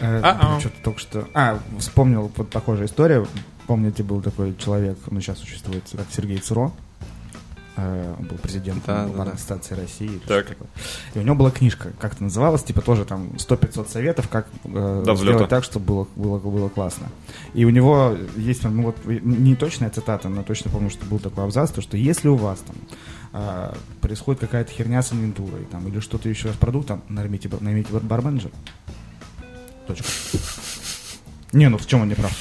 Э, 0.00 0.20
А-а. 0.22 0.60
Что-то 0.60 0.76
только 0.82 1.00
что... 1.00 1.28
А, 1.34 1.58
вспомнил 1.78 2.30
вот 2.34 2.50
похожая 2.50 2.86
история. 2.86 3.26
Помните, 3.66 4.02
был 4.02 4.22
такой 4.22 4.54
человек, 4.56 4.98
ну, 5.10 5.20
сейчас 5.20 5.38
существует, 5.38 5.84
как 5.92 6.06
Сергей 6.10 6.38
Цуро. 6.38 6.72
Э, 7.76 8.14
Он 8.18 8.26
был 8.26 8.36
президентом 8.38 8.82
Да, 8.86 9.06
да, 9.06 9.12
Барной 9.12 9.34
да. 9.48 9.76
России. 9.76 10.20
Так. 10.26 10.56
И 11.14 11.18
у 11.18 11.22
него 11.22 11.34
была 11.36 11.50
книжка, 11.50 11.90
как 12.00 12.14
это 12.14 12.24
называлось, 12.24 12.62
типа 12.64 12.80
тоже 12.80 13.04
там 13.04 13.30
100-500 13.36 13.88
советов, 13.88 14.28
как 14.28 14.48
э, 14.64 15.00
взлета. 15.02 15.16
сделать 15.16 15.48
так, 15.48 15.64
чтобы 15.64 15.86
было, 15.86 16.08
было, 16.16 16.38
было 16.38 16.68
классно. 16.68 17.08
И 17.54 17.64
у 17.64 17.70
него 17.70 18.16
есть, 18.36 18.64
ну 18.64 18.82
вот, 18.82 18.96
не 19.04 19.54
точная 19.54 19.90
цитата, 19.90 20.28
но 20.28 20.42
точно 20.42 20.70
помню, 20.70 20.90
что 20.90 21.06
был 21.06 21.18
такой 21.18 21.44
абзац, 21.44 21.70
то, 21.70 21.80
что 21.80 21.96
если 21.96 22.28
у 22.28 22.36
вас 22.36 22.58
там 22.60 22.76
а, 23.32 23.76
происходит 24.00 24.40
какая-то 24.40 24.72
херня 24.72 25.02
с 25.02 25.12
инвентурой 25.12 25.64
там, 25.70 25.86
или 25.88 26.00
что-то 26.00 26.28
еще 26.28 26.52
с 26.52 26.56
продуктом, 26.56 27.02
наймите, 27.08 27.50
наймите 27.60 27.92
бар- 27.92 28.02
барменеджера. 28.02 28.52
Точка. 29.86 30.06
Не, 31.52 31.68
ну 31.68 31.78
в 31.78 31.86
чем 31.86 32.02
он 32.02 32.08
не 32.08 32.14
прав? 32.14 32.32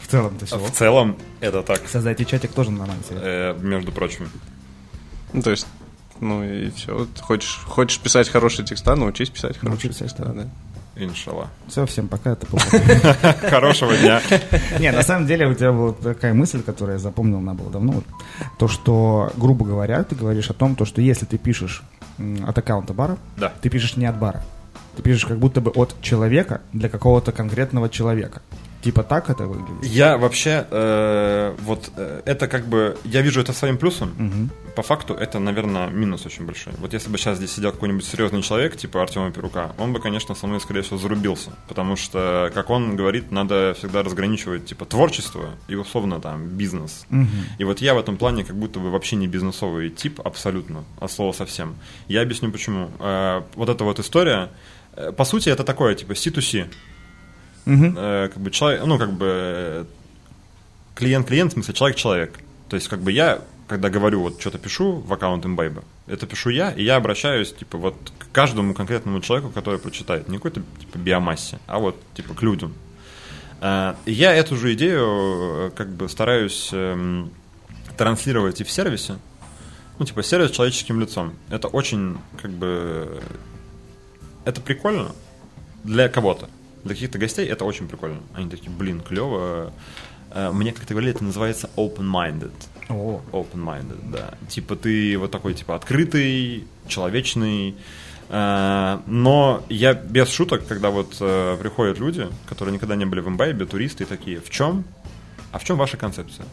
В 0.00 0.06
целом-то 0.08 0.46
все. 0.46 0.58
В 0.58 0.70
целом, 0.70 1.16
это 1.40 1.62
так. 1.62 1.86
Создайте 1.88 2.24
чатик 2.24 2.52
тоже 2.52 2.70
нормально. 2.70 3.02
Э, 3.10 3.56
между 3.60 3.92
прочим. 3.92 4.28
Ну, 5.32 5.42
то 5.42 5.50
есть, 5.50 5.66
ну 6.20 6.44
и 6.44 6.70
все. 6.70 7.06
Хочешь, 7.20 7.60
хочешь 7.66 7.98
писать 7.98 8.28
хорошие 8.28 8.66
текста, 8.66 8.94
научись 8.94 9.30
писать 9.30 9.56
хорошие 9.56 9.70
Научись 9.70 9.96
писать, 9.96 10.16
текста. 10.16 10.24
да. 10.32 10.42
Да. 10.44 10.48
Иншалла. 11.04 11.48
Все, 11.68 11.84
всем 11.86 12.08
пока, 12.08 12.32
это 12.32 12.46
Хорошего 13.50 13.96
дня. 13.96 14.20
Не, 14.78 14.90
на 14.92 15.02
самом 15.02 15.26
деле 15.26 15.46
у 15.46 15.54
тебя 15.54 15.72
была 15.72 15.92
такая 15.92 16.34
мысль, 16.34 16.62
которую 16.62 16.94
я 16.94 16.98
запомнил, 16.98 17.38
она 17.38 17.54
была 17.54 17.70
давно. 17.70 18.02
То, 18.58 18.68
что, 18.68 19.32
грубо 19.36 19.64
говоря, 19.64 20.02
ты 20.04 20.14
говоришь 20.14 20.50
о 20.50 20.54
том, 20.54 20.74
то, 20.76 20.84
что 20.84 21.00
если 21.00 21.24
ты 21.26 21.38
пишешь 21.38 21.82
от 22.46 22.56
аккаунта 22.56 22.92
бара, 22.94 23.16
Да. 23.36 23.52
ты 23.60 23.68
пишешь 23.70 23.96
не 23.96 24.06
от 24.06 24.18
бара. 24.18 24.42
Ты 24.96 25.02
пишешь 25.02 25.24
как 25.24 25.38
будто 25.38 25.60
бы 25.60 25.70
от 25.70 25.94
человека 26.02 26.60
для 26.72 26.88
какого-то 26.88 27.32
конкретного 27.32 27.88
человека. 27.88 28.42
Типа 28.82 29.02
так 29.04 29.30
это 29.30 29.46
выглядит? 29.46 29.84
Я 29.84 30.16
вообще, 30.18 30.66
э, 30.68 31.54
вот 31.60 31.90
э, 31.96 32.22
это 32.24 32.48
как 32.48 32.66
бы, 32.66 32.96
я 33.04 33.22
вижу 33.22 33.40
это 33.40 33.52
своим 33.52 33.78
плюсом. 33.78 34.12
Мгм. 34.18 34.50
По 34.74 34.82
факту 34.82 35.14
это, 35.14 35.38
наверное, 35.38 35.88
минус 35.88 36.26
очень 36.26 36.44
большой. 36.44 36.72
Вот 36.78 36.92
если 36.92 37.08
бы 37.08 37.16
сейчас 37.16 37.36
здесь 37.36 37.52
сидел 37.52 37.70
какой-нибудь 37.70 38.04
серьезный 38.04 38.42
человек, 38.42 38.76
типа 38.76 39.00
Артема 39.00 39.30
Перука, 39.30 39.72
он 39.78 39.92
бы, 39.92 40.00
конечно, 40.00 40.34
со 40.34 40.46
мной, 40.46 40.60
скорее 40.60 40.82
всего, 40.82 40.98
зарубился. 40.98 41.50
Потому 41.68 41.94
что, 41.96 42.50
как 42.54 42.70
он 42.70 42.96
говорит, 42.96 43.30
надо 43.30 43.74
всегда 43.78 44.02
разграничивать, 44.02 44.66
типа, 44.66 44.84
творчество 44.84 45.50
и, 45.68 45.76
условно, 45.76 46.20
там, 46.20 46.48
бизнес. 46.48 47.06
И 47.58 47.64
вот 47.64 47.80
я 47.80 47.94
в 47.94 47.98
этом 47.98 48.16
плане 48.16 48.44
как 48.44 48.56
будто 48.56 48.80
бы 48.80 48.90
вообще 48.90 49.16
не 49.16 49.28
бизнесовый 49.28 49.90
тип 49.90 50.20
абсолютно, 50.24 50.84
от 50.98 51.12
слова 51.12 51.32
совсем. 51.32 51.76
Я 52.08 52.22
объясню 52.22 52.50
почему. 52.50 52.90
Э, 52.98 53.42
вот 53.54 53.68
эта 53.68 53.84
вот 53.84 53.98
история, 54.00 54.50
э, 54.96 55.12
по 55.12 55.24
сути, 55.24 55.50
это 55.50 55.62
такое, 55.62 55.94
типа, 55.94 56.12
C2C. 56.12 56.68
Мгм. 57.64 57.94
Э, 57.96 58.28
как 58.28 58.42
бы 58.42 58.50
человек, 58.50 58.84
ну, 58.84 58.98
как 58.98 59.12
бы 59.12 59.86
клиент-клиент, 60.94 61.52
в 61.52 61.54
смысле, 61.54 61.74
человек-человек. 61.74 62.38
То 62.68 62.76
есть, 62.76 62.88
как 62.88 63.00
бы 63.00 63.12
я, 63.12 63.40
когда 63.68 63.88
говорю, 63.90 64.20
вот 64.20 64.40
что-то 64.40 64.58
пишу 64.58 64.96
в 65.00 65.12
аккаунт 65.12 65.44
Imbibe, 65.44 65.82
это 66.06 66.26
пишу 66.26 66.50
я, 66.50 66.70
и 66.72 66.82
я 66.82 66.96
обращаюсь, 66.96 67.52
типа, 67.52 67.78
вот 67.78 67.96
к 68.18 68.32
каждому 68.32 68.74
конкретному 68.74 69.20
человеку, 69.20 69.50
который 69.50 69.78
прочитает. 69.78 70.28
Не 70.28 70.36
какой-то, 70.36 70.62
типа, 70.80 70.98
биомассе, 70.98 71.58
а 71.66 71.78
вот, 71.78 71.96
типа, 72.14 72.34
к 72.34 72.42
людям. 72.42 72.74
Э, 73.60 73.94
Я 74.06 74.34
эту 74.34 74.56
же 74.56 74.72
идею 74.74 75.06
э, 75.06 75.70
как 75.76 75.88
бы 75.90 76.08
стараюсь 76.08 76.70
эм, 76.72 77.30
транслировать 77.96 78.60
и 78.60 78.64
в 78.64 78.70
сервисе. 78.70 79.18
Ну, 79.98 80.06
типа, 80.06 80.22
сервис 80.22 80.50
с 80.50 80.54
человеческим 80.54 81.00
лицом. 81.00 81.34
Это 81.48 81.68
очень, 81.68 82.18
как 82.40 82.50
бы, 82.50 83.20
это 84.44 84.60
прикольно 84.60 85.12
для 85.84 86.08
кого-то. 86.08 86.48
Для 86.84 86.94
каких-то 86.94 87.18
гостей 87.18 87.46
это 87.46 87.64
очень 87.64 87.88
прикольно. 87.88 88.20
Они 88.34 88.48
такие, 88.50 88.70
блин, 88.70 89.00
клево. 89.00 89.72
Э, 90.30 90.50
Мне 90.52 90.72
как-то 90.72 90.94
говорили, 90.94 91.14
это 91.14 91.24
называется 91.24 91.70
open-minded. 91.76 92.52
О, 92.88 93.20
Open-minded, 93.32 94.10
да. 94.10 94.34
Типа 94.48 94.76
ты 94.76 95.16
вот 95.16 95.30
такой, 95.30 95.54
типа, 95.54 95.76
открытый, 95.76 96.66
человечный. 96.88 97.76
Э, 98.28 98.98
Но 99.06 99.62
я 99.68 99.94
без 99.94 100.28
шуток, 100.30 100.66
когда 100.66 100.90
вот 100.90 101.16
э, 101.20 101.56
приходят 101.60 101.98
люди, 101.98 102.28
которые 102.48 102.74
никогда 102.74 102.96
не 102.96 103.04
были 103.04 103.20
в 103.20 103.28
имбайбе, 103.28 103.64
туристы, 103.66 104.04
такие, 104.04 104.40
в 104.40 104.50
чем? 104.50 104.84
А 105.52 105.58
в 105.58 105.64
чем 105.64 105.76
ваша 105.76 105.96
концепция? 105.96 106.46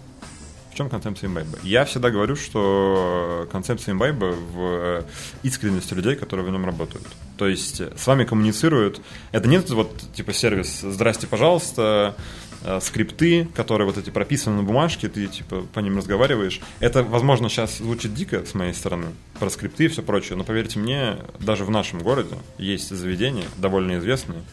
Чем 0.79 0.89
концепция 0.89 1.27
имбайба? 1.27 1.57
Я 1.61 1.83
всегда 1.83 2.09
говорю, 2.09 2.37
что 2.37 3.49
концепция 3.51 3.91
имбайба 3.91 4.27
в 4.27 4.59
э, 4.59 5.03
искренности 5.43 5.93
людей, 5.93 6.15
которые 6.15 6.47
в 6.47 6.49
нем 6.49 6.65
работают. 6.65 7.05
То 7.37 7.49
есть 7.49 7.81
э, 7.81 7.91
с 7.97 8.07
вами 8.07 8.23
коммуницируют. 8.23 9.01
Это 9.33 9.49
не 9.49 9.57
вот 9.57 10.01
типа 10.13 10.31
сервис 10.31 10.79
«Здрасте, 10.79 11.27
пожалуйста», 11.27 12.15
э, 12.63 12.79
скрипты, 12.81 13.49
которые 13.53 13.87
вот 13.87 13.97
эти 13.97 14.09
прописаны 14.09 14.61
на 14.61 14.63
бумажке, 14.63 15.09
ты 15.09 15.27
типа 15.27 15.65
по 15.73 15.81
ним 15.81 15.97
разговариваешь. 15.97 16.61
Это, 16.79 17.03
возможно, 17.03 17.49
сейчас 17.49 17.79
звучит 17.79 18.13
дико 18.13 18.45
с 18.45 18.53
моей 18.53 18.73
стороны, 18.73 19.07
про 19.37 19.49
скрипты 19.49 19.83
и 19.83 19.87
все 19.89 20.01
прочее, 20.01 20.37
но 20.37 20.45
поверьте 20.45 20.79
мне, 20.79 21.17
даже 21.41 21.65
в 21.65 21.71
нашем 21.71 21.99
городе 21.99 22.37
есть 22.57 22.89
заведения 22.89 23.47
довольно 23.57 23.99
известные, 23.99 24.43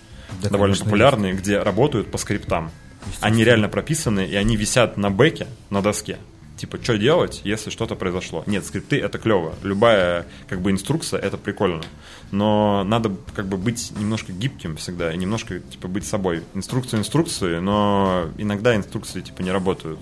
Да, 0.43 0.49
довольно 0.49 0.75
конечно, 0.75 0.87
популярные, 0.87 1.35
где 1.35 1.61
работают 1.61 2.11
по 2.11 2.19
скриптам. 2.19 2.73
Они 3.21 3.45
реально 3.45 3.69
прописаны, 3.69 4.27
и 4.27 4.35
они 4.35 4.57
висят 4.57 4.97
на 4.97 5.11
бэке, 5.11 5.47
на 5.71 5.83
доске. 5.83 6.19
Типа, 6.57 6.79
что 6.83 6.97
делать, 6.97 7.43
если 7.45 7.69
что-то 7.69 7.97
произошло? 7.97 8.43
Нет, 8.47 8.65
скрипты 8.65 8.99
это 8.99 9.19
клево. 9.19 9.55
Любая 9.63 10.27
как 10.49 10.63
бы 10.63 10.71
инструкция 10.71 11.21
это 11.21 11.37
прикольно. 11.37 11.83
Но 12.31 12.83
надо 12.85 13.13
как 13.35 13.47
бы 13.47 13.59
быть 13.59 13.93
немножко 13.97 14.33
гибким 14.33 14.77
всегда 14.77 15.13
и 15.13 15.19
немножко 15.19 15.61
типа 15.61 15.87
быть 15.87 16.07
собой. 16.07 16.43
Инструкции 16.55 16.97
инструкции, 16.97 17.59
но 17.59 18.31
иногда 18.39 18.75
инструкции 18.75 19.21
типа 19.21 19.43
не 19.43 19.51
работают. 19.51 20.01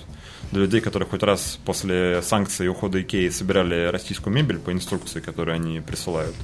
Для 0.52 0.60
людей, 0.62 0.80
которые 0.80 1.08
хоть 1.08 1.24
раз 1.24 1.58
после 1.64 2.22
санкций 2.22 2.66
и 2.66 2.68
ухода 2.68 3.02
Икеи 3.02 3.28
собирали 3.30 3.86
российскую 3.86 4.32
мебель 4.32 4.60
по 4.60 4.72
инструкции, 4.72 5.18
которую 5.18 5.56
они 5.56 5.80
присылают, 5.80 6.36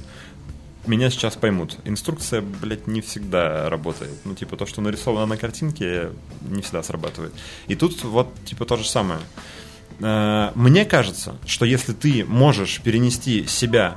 меня 0.87 1.09
сейчас 1.09 1.35
поймут. 1.35 1.77
Инструкция, 1.85 2.41
блядь, 2.41 2.87
не 2.87 3.01
всегда 3.01 3.69
работает. 3.69 4.13
Ну, 4.25 4.33
типа, 4.33 4.57
то, 4.57 4.65
что 4.65 4.81
нарисовано 4.81 5.25
на 5.25 5.37
картинке, 5.37 6.09
не 6.41 6.61
всегда 6.61 6.81
срабатывает. 6.83 7.33
И 7.67 7.75
тут 7.75 8.03
вот, 8.03 8.33
типа, 8.45 8.65
то 8.65 8.77
же 8.77 8.87
самое. 8.87 9.19
Э, 9.99 10.51
Мне 10.55 10.85
кажется, 10.85 11.35
что 11.45 11.65
если 11.65 11.93
ты 11.93 12.25
можешь 12.25 12.81
перенести 12.81 13.45
себя 13.45 13.95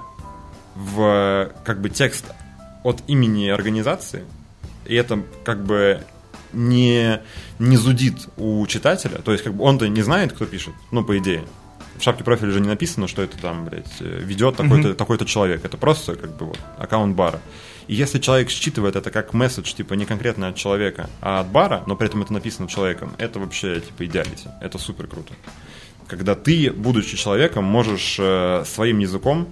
в, 0.75 1.53
как 1.65 1.81
бы, 1.81 1.89
текст 1.89 2.27
от 2.83 3.03
имени 3.07 3.49
организации, 3.49 4.25
и 4.85 4.95
это, 4.95 5.23
как 5.45 5.65
бы, 5.65 6.05
не, 6.53 7.21
не 7.59 7.77
зудит 7.77 8.29
у 8.37 8.67
читателя, 8.67 9.19
то 9.19 9.33
есть, 9.33 9.43
как 9.43 9.55
бы, 9.55 9.65
он-то 9.65 9.89
не 9.89 10.03
знает, 10.03 10.33
кто 10.33 10.45
пишет, 10.45 10.75
ну, 10.91 11.03
по 11.03 11.17
идее, 11.19 11.45
в 11.99 12.03
шапке 12.03 12.25
профиля 12.25 12.51
же 12.51 12.61
не 12.61 12.69
написано, 12.69 13.09
что 13.09 13.23
это 13.23 13.39
там, 13.39 13.65
блядь, 13.65 14.01
э, 14.01 14.21
ведет 14.21 14.57
такой-то, 14.57 14.95
такой-то 14.95 15.27
человек. 15.27 15.65
Это 15.65 15.77
просто 15.77 16.17
как 16.17 16.37
бы 16.37 16.47
вот 16.47 16.59
аккаунт 16.79 17.15
бара. 17.15 17.41
И 17.87 17.95
если 17.95 18.19
человек 18.19 18.51
считывает 18.51 18.97
это 18.97 19.11
как 19.11 19.35
месседж, 19.35 19.75
типа 19.75 19.95
не 19.95 20.07
конкретно 20.07 20.49
от 20.49 20.57
человека, 20.57 21.11
а 21.21 21.41
от 21.41 21.49
бара, 21.49 21.83
но 21.87 21.97
при 21.97 22.09
этом 22.09 22.23
это 22.23 22.33
написано 22.33 22.69
человеком, 22.69 23.13
это 23.19 23.39
вообще 23.39 23.81
типа 23.81 24.07
идеалити. 24.07 24.49
Это 24.61 24.79
супер 24.79 25.07
круто. 25.07 25.35
Когда 26.09 26.35
ты, 26.35 26.71
будучи 26.71 27.17
человеком, 27.17 27.65
можешь 27.65 28.17
э, 28.19 28.65
своим 28.67 28.99
языком 28.99 29.49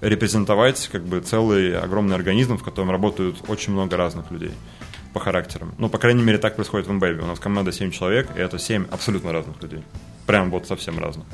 репрезентовать 0.00 0.88
как 0.90 1.04
бы 1.04 1.20
целый 1.20 1.78
огромный 1.78 2.16
организм, 2.16 2.58
в 2.58 2.64
котором 2.64 2.90
работают 2.90 3.36
очень 3.48 3.72
много 3.72 3.96
разных 3.96 4.30
людей 4.30 4.52
по 5.12 5.20
характерам. 5.20 5.74
Ну, 5.78 5.88
по 5.88 5.98
крайней 5.98 6.22
мере, 6.22 6.38
так 6.38 6.56
происходит 6.56 6.86
в 6.86 6.90
Имбэбе. 6.90 7.22
У 7.22 7.26
нас 7.26 7.38
команда 7.38 7.72
7 7.72 7.90
человек, 7.90 8.28
и 8.36 8.40
это 8.40 8.58
7 8.58 8.86
абсолютно 8.90 9.32
разных 9.32 9.62
людей. 9.62 9.84
Прям 10.26 10.50
вот 10.50 10.66
совсем 10.66 10.98
разных. 10.98 11.26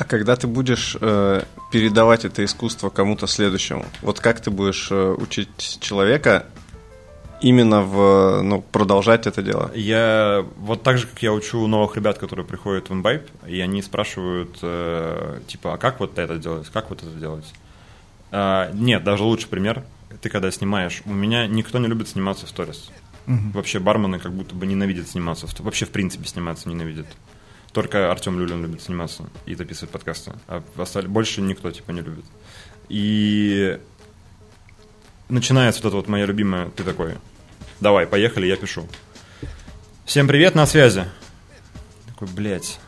А 0.00 0.04
когда 0.04 0.34
ты 0.34 0.46
будешь 0.46 0.96
э, 0.98 1.42
передавать 1.70 2.24
это 2.24 2.42
искусство 2.42 2.88
кому-то 2.88 3.26
следующему, 3.26 3.84
вот 4.00 4.18
как 4.18 4.40
ты 4.40 4.50
будешь 4.50 4.88
э, 4.90 5.14
учить 5.18 5.78
человека 5.80 6.46
именно 7.42 7.82
в, 7.82 8.40
ну, 8.42 8.62
продолжать 8.62 9.26
это 9.26 9.42
дело? 9.42 9.70
Я 9.74 10.42
вот 10.56 10.82
так 10.82 10.96
же, 10.96 11.06
как 11.06 11.22
я 11.22 11.34
учу 11.34 11.66
новых 11.66 11.96
ребят, 11.96 12.16
которые 12.16 12.46
приходят 12.46 12.88
в 12.88 12.92
Imbibe, 12.94 13.28
и 13.46 13.60
они 13.60 13.82
спрашивают, 13.82 14.56
э, 14.62 15.40
типа, 15.46 15.74
а 15.74 15.76
как 15.76 16.00
вот 16.00 16.18
это 16.18 16.36
делать, 16.38 16.66
как 16.72 16.88
вот 16.88 17.02
это 17.02 17.12
делать? 17.12 17.52
А, 18.32 18.70
нет, 18.72 19.04
даже 19.04 19.22
лучший 19.24 19.48
пример. 19.50 19.84
Ты 20.22 20.30
когда 20.30 20.50
снимаешь, 20.50 21.02
у 21.04 21.12
меня 21.12 21.46
никто 21.46 21.78
не 21.78 21.88
любит 21.88 22.08
сниматься 22.08 22.46
в 22.46 22.48
сторис. 22.48 22.90
Вообще 23.26 23.78
бармены 23.80 24.18
как 24.18 24.32
будто 24.32 24.54
бы 24.54 24.66
ненавидят 24.66 25.08
сниматься. 25.08 25.46
в- 25.46 25.60
Вообще, 25.60 25.84
в 25.84 25.90
принципе, 25.90 26.26
сниматься 26.26 26.70
ненавидят. 26.70 27.06
Только 27.72 28.10
Артем 28.10 28.38
Люлин 28.38 28.62
любит 28.62 28.82
сниматься 28.82 29.24
и 29.46 29.54
записывать 29.54 29.90
подкасты. 29.90 30.32
А 30.48 30.62
осталь- 30.76 31.06
больше 31.06 31.40
никто, 31.40 31.70
типа, 31.70 31.92
не 31.92 32.00
любит. 32.00 32.24
И 32.88 33.78
начинается 35.28 35.80
вот 35.82 35.88
это 35.88 35.96
вот 35.96 36.08
моя 36.08 36.26
любимая, 36.26 36.70
ты 36.70 36.82
такой, 36.82 37.14
давай, 37.80 38.06
поехали, 38.06 38.46
я 38.46 38.56
пишу. 38.56 38.88
Всем 40.04 40.26
привет, 40.26 40.56
на 40.56 40.66
связи. 40.66 41.04
Такой, 42.08 42.26
блядь, 42.28 42.80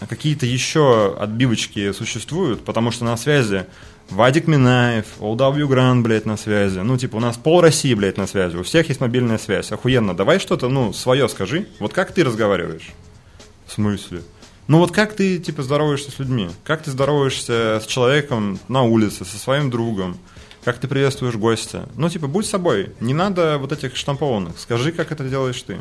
а 0.00 0.06
какие-то 0.06 0.44
еще 0.44 1.16
отбивочки 1.18 1.92
существуют, 1.92 2.62
потому 2.64 2.90
что 2.90 3.06
на 3.06 3.16
связи 3.16 3.64
Вадик 4.10 4.46
Минаев, 4.46 5.06
Олдавью 5.18 5.66
Гран, 5.68 6.02
блядь, 6.02 6.26
на 6.26 6.36
связи. 6.36 6.78
Ну, 6.80 6.98
типа, 6.98 7.16
у 7.16 7.20
нас 7.20 7.38
пол 7.38 7.62
России, 7.62 7.94
блядь, 7.94 8.18
на 8.18 8.26
связи. 8.26 8.56
У 8.56 8.62
всех 8.62 8.88
есть 8.88 9.00
мобильная 9.00 9.38
связь. 9.38 9.72
Охуенно. 9.72 10.14
Давай 10.14 10.38
что-то, 10.38 10.68
ну, 10.68 10.92
свое 10.92 11.28
скажи. 11.28 11.66
Вот 11.80 11.92
как 11.92 12.12
ты 12.12 12.22
разговариваешь? 12.22 12.90
В 13.66 13.72
смысле? 13.72 14.22
Ну 14.68 14.78
вот 14.78 14.92
как 14.92 15.14
ты, 15.14 15.38
типа, 15.38 15.62
здороваешься 15.62 16.10
с 16.10 16.18
людьми? 16.18 16.50
Как 16.64 16.82
ты 16.82 16.90
здороваешься 16.90 17.80
с 17.82 17.86
человеком 17.86 18.58
на 18.68 18.82
улице, 18.82 19.24
со 19.24 19.38
своим 19.38 19.70
другом? 19.70 20.18
Как 20.64 20.78
ты 20.78 20.88
приветствуешь 20.88 21.36
гостя? 21.36 21.88
Ну, 21.94 22.08
типа, 22.08 22.26
будь 22.26 22.46
собой. 22.46 22.92
Не 22.98 23.14
надо 23.14 23.58
вот 23.58 23.70
этих 23.70 23.94
штампованных. 23.94 24.58
Скажи, 24.58 24.90
как 24.90 25.12
это 25.12 25.28
делаешь 25.28 25.62
ты. 25.62 25.80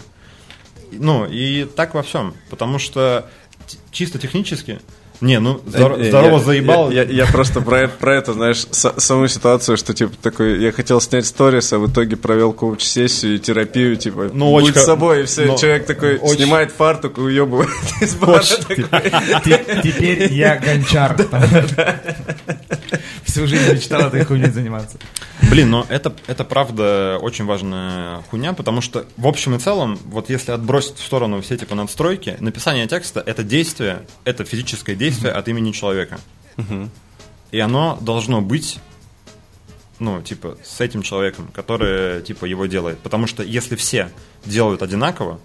Ну, 0.91 1.25
и 1.25 1.65
так 1.65 1.95
во 1.95 2.03
всем. 2.03 2.35
Потому 2.49 2.77
что 2.77 3.29
чисто 3.91 4.19
технически... 4.19 4.79
Не, 5.21 5.39
ну, 5.39 5.61
Э, 5.73 5.77
э, 5.97 6.09
здорово 6.09 6.37
я- 6.37 6.39
заебал. 6.39 6.91
Я, 6.91 7.03
я- 7.03 7.23
я 7.23 7.25
просто 7.25 7.61
про, 7.61 7.81
это- 7.83 7.93
про 7.97 8.15
это, 8.17 8.33
знаешь, 8.33 8.65
с- 8.69 8.93
саму 8.97 9.27
ситуацию, 9.27 9.77
что, 9.77 9.93
типа, 9.93 10.11
такой, 10.21 10.61
я 10.61 10.71
хотел 10.71 10.99
снять 10.99 11.25
сторис, 11.25 11.71
а 11.73 11.79
в 11.79 11.89
итоге 11.91 12.15
провел 12.17 12.51
коуч-сессию 12.53 13.35
и 13.35 13.39
терапию, 13.39 13.95
типа, 13.95 14.29
Ну, 14.33 14.51
будь 14.51 14.63
очень 14.65 14.73
ко- 14.73 14.79
собой, 14.81 15.21
и 15.21 15.25
все, 15.25 15.45
но 15.45 15.55
человек 15.57 15.85
такой 15.85 16.17
очень- 16.17 16.37
снимает 16.43 16.71
фартук 16.71 17.17
и 17.17 17.21
уебывает 17.21 17.69
из 18.01 18.15
бара. 18.15 18.43
Те- 19.43 19.65
Теперь 19.83 20.33
я 20.33 20.57
гончар. 20.57 21.15
Всю 23.35 23.47
жизнь 23.47 23.69
мечтал 23.73 24.07
этой 24.07 24.23
хуйней 24.23 24.49
заниматься. 24.49 24.97
Блин, 25.51 25.69
но 25.69 25.85
это, 25.89 26.15
это 26.27 26.45
правда 26.45 27.19
очень 27.21 27.43
важная 27.43 28.21
хуйня, 28.29 28.53
потому 28.53 28.79
что 28.79 29.05
в 29.17 29.27
общем 29.27 29.55
и 29.55 29.59
целом, 29.59 29.99
вот 30.05 30.29
если 30.29 30.53
отбросить 30.53 30.99
в 30.99 31.05
сторону 31.05 31.41
все 31.41 31.57
типа 31.57 31.75
надстройки, 31.75 32.37
написание 32.39 32.87
текста— 32.87 33.21
это 33.25 33.43
действие, 33.43 34.07
это 34.23 34.45
физическое 34.45 34.95
действие 34.95 35.33
от 35.33 35.49
имени 35.49 35.73
человека. 35.73 36.17
И 37.51 37.59
оно 37.59 37.97
должно 37.99 38.39
быть 38.39 38.79
ну, 39.99 40.21
типа, 40.21 40.57
с 40.63 40.79
этим 40.79 41.01
человеком, 41.01 41.49
который, 41.53 42.21
типа, 42.21 42.45
его 42.45 42.67
делает. 42.67 42.99
Потому 42.99 43.27
что 43.27 43.43
если 43.43 43.75
все 43.75 44.11
делают 44.45 44.81
одинаково, 44.81 45.41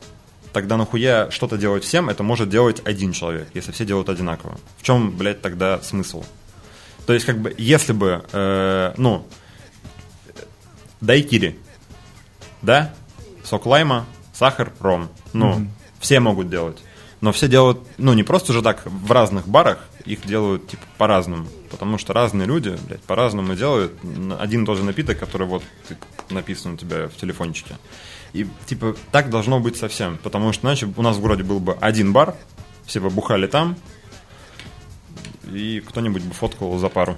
тогда 0.52 0.76
нахуя 0.76 1.28
что-то 1.32 1.56
делать 1.56 1.82
всем, 1.82 2.08
это 2.08 2.22
может 2.22 2.48
делать 2.48 2.82
один 2.84 3.12
человек, 3.12 3.48
если 3.54 3.72
все 3.72 3.84
делают 3.84 4.08
одинаково. 4.08 4.58
В 4.78 4.82
чем, 4.84 5.10
блядь, 5.16 5.40
тогда 5.40 5.80
смысл? 5.82 6.24
То 7.10 7.14
есть, 7.14 7.26
как 7.26 7.40
бы, 7.40 7.52
если 7.58 7.92
бы, 7.92 8.24
э, 8.30 8.94
ну, 8.96 9.26
дайкири, 11.00 11.58
да, 12.62 12.94
сок 13.42 13.66
лайма, 13.66 14.06
сахар, 14.32 14.72
ром, 14.78 15.08
ну, 15.32 15.66
все 15.98 16.20
могут 16.20 16.50
делать. 16.50 16.78
Но 17.20 17.32
все 17.32 17.48
делают, 17.48 17.80
ну, 17.98 18.12
не 18.12 18.22
просто 18.22 18.52
же 18.52 18.62
так 18.62 18.82
в 18.86 19.10
разных 19.10 19.48
барах, 19.48 19.88
их 20.04 20.24
делают, 20.24 20.68
типа, 20.68 20.84
по-разному. 20.98 21.48
Потому 21.68 21.98
что 21.98 22.12
разные 22.12 22.46
люди, 22.46 22.78
блядь, 22.86 23.02
по-разному 23.02 23.56
делают 23.56 23.92
один 24.38 24.62
и 24.62 24.66
тот 24.66 24.78
же 24.78 24.84
напиток, 24.84 25.18
который 25.18 25.48
вот 25.48 25.64
написан 26.30 26.74
у 26.74 26.76
тебя 26.76 27.08
в 27.08 27.16
телефончике. 27.16 27.74
И, 28.34 28.46
типа, 28.66 28.94
так 29.10 29.30
должно 29.30 29.58
быть 29.58 29.76
совсем. 29.76 30.16
Потому 30.22 30.52
что 30.52 30.64
иначе 30.68 30.88
у 30.96 31.02
нас 31.02 31.16
в 31.16 31.20
городе 31.20 31.42
был 31.42 31.58
бы 31.58 31.76
один 31.80 32.12
бар, 32.12 32.36
все 32.86 33.00
бы 33.00 33.10
бухали 33.10 33.48
там, 33.48 33.76
и 35.50 35.80
кто-нибудь 35.80 36.22
бы 36.22 36.34
фоткал 36.34 36.76
за 36.78 36.88
пару. 36.88 37.16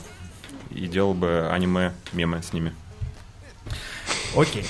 И 0.70 0.86
делал 0.86 1.14
бы 1.14 1.48
аниме-мемы 1.52 2.42
с 2.42 2.52
ними. 2.52 2.72
Окей. 4.36 4.64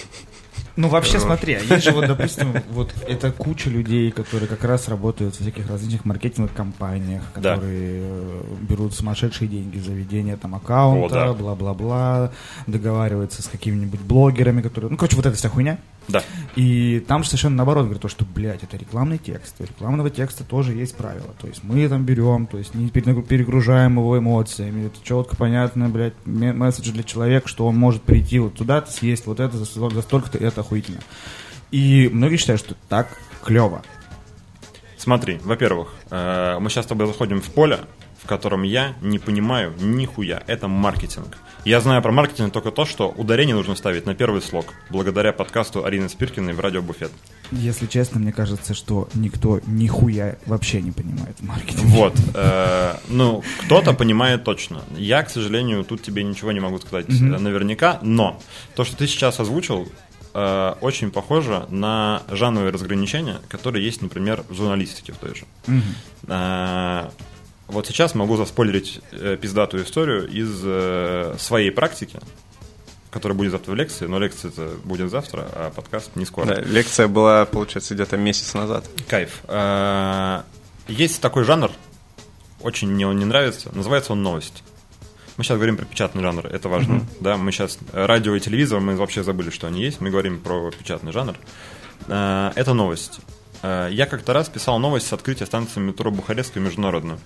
Ну, 0.75 0.88
вообще, 0.88 1.21
смотри, 1.21 1.54
а 1.54 1.60
есть 1.60 1.85
же 1.85 1.92
вот, 1.92 2.06
допустим, 2.06 2.54
вот 2.71 2.94
это 3.06 3.31
куча 3.31 3.69
людей, 3.69 4.10
которые 4.10 4.48
как 4.48 4.65
раз 4.65 4.88
работают 4.88 5.35
в 5.37 5.40
всяких 5.40 5.69
различных 5.69 6.06
маркетинговых 6.06 6.54
компаниях, 6.54 7.23
Да. 7.37 7.56
которые 7.56 8.00
э, 8.02 8.42
берут 8.63 8.94
сумасшедшие 8.94 9.48
деньги 9.48 9.79
за 9.79 9.92
ведение 9.92 10.37
там 10.38 10.54
аккаунта, 10.54 11.15
да. 11.15 11.33
бла-бла-бла, 11.35 12.33
договариваются 12.67 13.42
с 13.42 13.48
какими-нибудь 13.48 14.00
блогерами, 14.00 14.63
которые... 14.63 14.90
Ну, 14.90 14.96
короче, 14.96 15.17
вот 15.17 15.27
эта 15.27 15.37
вся 15.37 15.50
хуйня. 15.50 15.77
Да. 16.09 16.23
И 16.57 17.00
там 17.07 17.23
же 17.23 17.29
совершенно 17.31 17.57
наоборот 17.57 17.85
говорят, 17.85 18.03
то, 18.03 18.09
что, 18.09 18.25
блядь, 18.25 18.63
это 18.63 18.77
рекламный 18.77 19.19
текст. 19.19 19.55
У 19.61 19.65
рекламного 19.65 20.11
текста 20.11 20.44
тоже 20.44 20.73
есть 20.73 20.96
правила. 20.96 21.35
То 21.40 21.46
есть 21.46 21.63
мы 21.65 21.88
там 21.88 22.05
берем, 22.05 22.46
то 22.46 22.59
есть 22.59 22.75
не 22.75 22.88
пере- 22.90 23.23
перегружаем 23.23 23.98
его 23.98 24.19
эмоциями. 24.19 24.87
Это 24.87 24.96
четко 25.03 25.37
понятно, 25.37 25.88
блядь, 25.88 26.15
ме- 26.25 26.53
месседж 26.53 26.90
для 26.90 27.03
человека, 27.03 27.48
что 27.48 27.67
он 27.67 27.77
может 27.77 28.03
прийти 28.03 28.38
вот 28.38 28.55
туда-то, 28.55 28.90
съесть 28.90 29.27
вот 29.27 29.40
это, 29.40 29.57
за 29.57 29.65
столь- 29.65 29.94
за 29.94 30.03
столько-то, 30.03 30.38
это 30.38 30.61
охуительно. 30.63 31.00
И 31.71 32.11
многие 32.13 32.37
считают, 32.37 32.61
что 32.61 32.75
так 32.88 33.09
клево. 33.44 33.83
Смотри, 34.98 35.40
во-первых, 35.42 35.88
э, 36.11 36.59
мы 36.61 36.71
сейчас 36.71 36.85
с 36.85 36.88
тобой 36.88 37.07
заходим 37.07 37.40
в 37.40 37.50
поле, 37.50 37.81
в 38.23 38.27
котором 38.27 38.63
я 38.63 38.94
не 39.00 39.19
понимаю 39.19 39.75
нихуя. 39.81 40.42
Это 40.46 40.69
маркетинг. 40.69 41.38
Я 41.65 41.81
знаю 41.81 42.02
про 42.02 42.10
маркетинг 42.10 42.52
только 42.52 42.73
то, 42.73 42.85
что 42.85 43.08
ударение 43.08 43.54
нужно 43.54 43.77
ставить 43.77 44.04
на 44.04 44.17
первый 44.17 44.42
слог, 44.42 44.75
благодаря 44.90 45.33
подкасту 45.33 45.85
Арины 45.85 46.08
Спиркиной 46.08 46.54
в 46.54 46.60
радио 46.60 46.83
Буфет. 46.83 47.13
Если 47.52 47.87
честно, 47.87 48.19
мне 48.19 48.33
кажется, 48.33 48.75
что 48.75 49.08
никто 49.15 49.60
нихуя 49.67 50.38
вообще 50.46 50.83
не 50.83 50.90
понимает 50.90 51.37
в 51.38 51.46
маркетинге. 51.46 51.87
Вот. 51.87 52.15
э, 52.35 52.96
ну, 53.08 53.44
кто-то 53.60 53.92
понимает 53.92 54.42
точно. 54.42 54.83
Я, 54.96 55.23
к 55.23 55.31
сожалению, 55.31 55.85
тут 55.85 56.02
тебе 56.02 56.25
ничего 56.25 56.50
не 56.50 56.58
могу 56.58 56.81
сказать 56.81 57.06
э, 57.08 57.13
наверняка, 57.13 58.00
но 58.02 58.42
то, 58.75 58.83
что 58.83 58.96
ты 58.96 59.06
сейчас 59.06 59.38
озвучил, 59.38 59.88
э, 60.35 60.75
очень 60.81 61.13
похоже 61.13 61.67
на 61.71 62.23
жанровые 62.29 62.73
разграничения, 62.73 63.37
которые 63.48 63.85
есть, 63.85 64.02
например, 64.02 64.42
в 64.48 64.54
журналистике 64.56 65.13
в 65.13 65.19
той 65.19 65.37
же. 65.37 65.44
Э, 66.27 67.10
вот 67.69 67.87
сейчас 67.87 68.15
могу 68.15 68.37
заспойлерить 68.37 69.00
э, 69.13 69.37
пиздатую 69.40 69.85
историю 69.85 70.29
из 70.29 70.60
э, 70.65 71.35
своей 71.38 71.71
практики, 71.71 72.19
которая 73.10 73.37
будет 73.37 73.52
завтра 73.52 73.73
в 73.73 73.75
лекции, 73.75 74.06
но 74.06 74.19
лекция 74.19 74.50
это 74.50 74.71
будет 74.85 75.10
завтра, 75.10 75.46
а 75.52 75.71
подкаст 75.71 76.17
не 76.17 76.25
скоро. 76.25 76.46
Да, 76.46 76.60
лекция 76.60 77.08
была, 77.08 77.44
получается, 77.46 77.94
где-то 77.94 78.17
месяц 78.17 78.54
назад. 78.54 78.88
Кайф. 79.08 79.42
Э, 79.48 80.42
Есть 80.88 81.21
такой 81.21 81.44
жанр, 81.44 81.71
очень 82.60 82.88
мне 82.88 83.06
он 83.06 83.17
не 83.19 83.25
нравится, 83.25 83.71
называется 83.75 84.13
он 84.13 84.23
новость. 84.23 84.63
Мы 85.38 85.44
сейчас 85.44 85.56
говорим 85.56 85.79
про 85.79 85.87
печатный 85.87 86.23
жанр, 86.23 86.46
это 86.46 86.69
важно. 86.69 87.06
Да, 87.21 87.38
мы 87.38 87.52
сейчас 87.52 87.79
радио 87.92 88.35
и 88.35 88.40
телевизор, 88.40 88.81
мы 88.81 88.96
вообще 88.96 89.23
забыли, 89.23 89.48
что 89.48 89.67
они 89.67 89.83
есть. 89.83 90.00
Мы 90.02 90.10
говорим 90.10 90.38
про 90.38 90.71
печатный 90.71 91.13
жанр. 91.13 91.37
Э, 92.08 92.52
Это 92.54 92.75
новость. 92.75 93.21
Э, 93.63 93.88
Я 93.90 94.06
как-то 94.06 94.33
раз 94.35 94.48
писал 94.50 94.79
новость 94.79 95.06
с 95.06 95.13
открытия 95.13 95.46
станции 95.46 95.81
метро 95.81 96.10
Бухарестская 96.10 96.63
международную. 96.63 97.19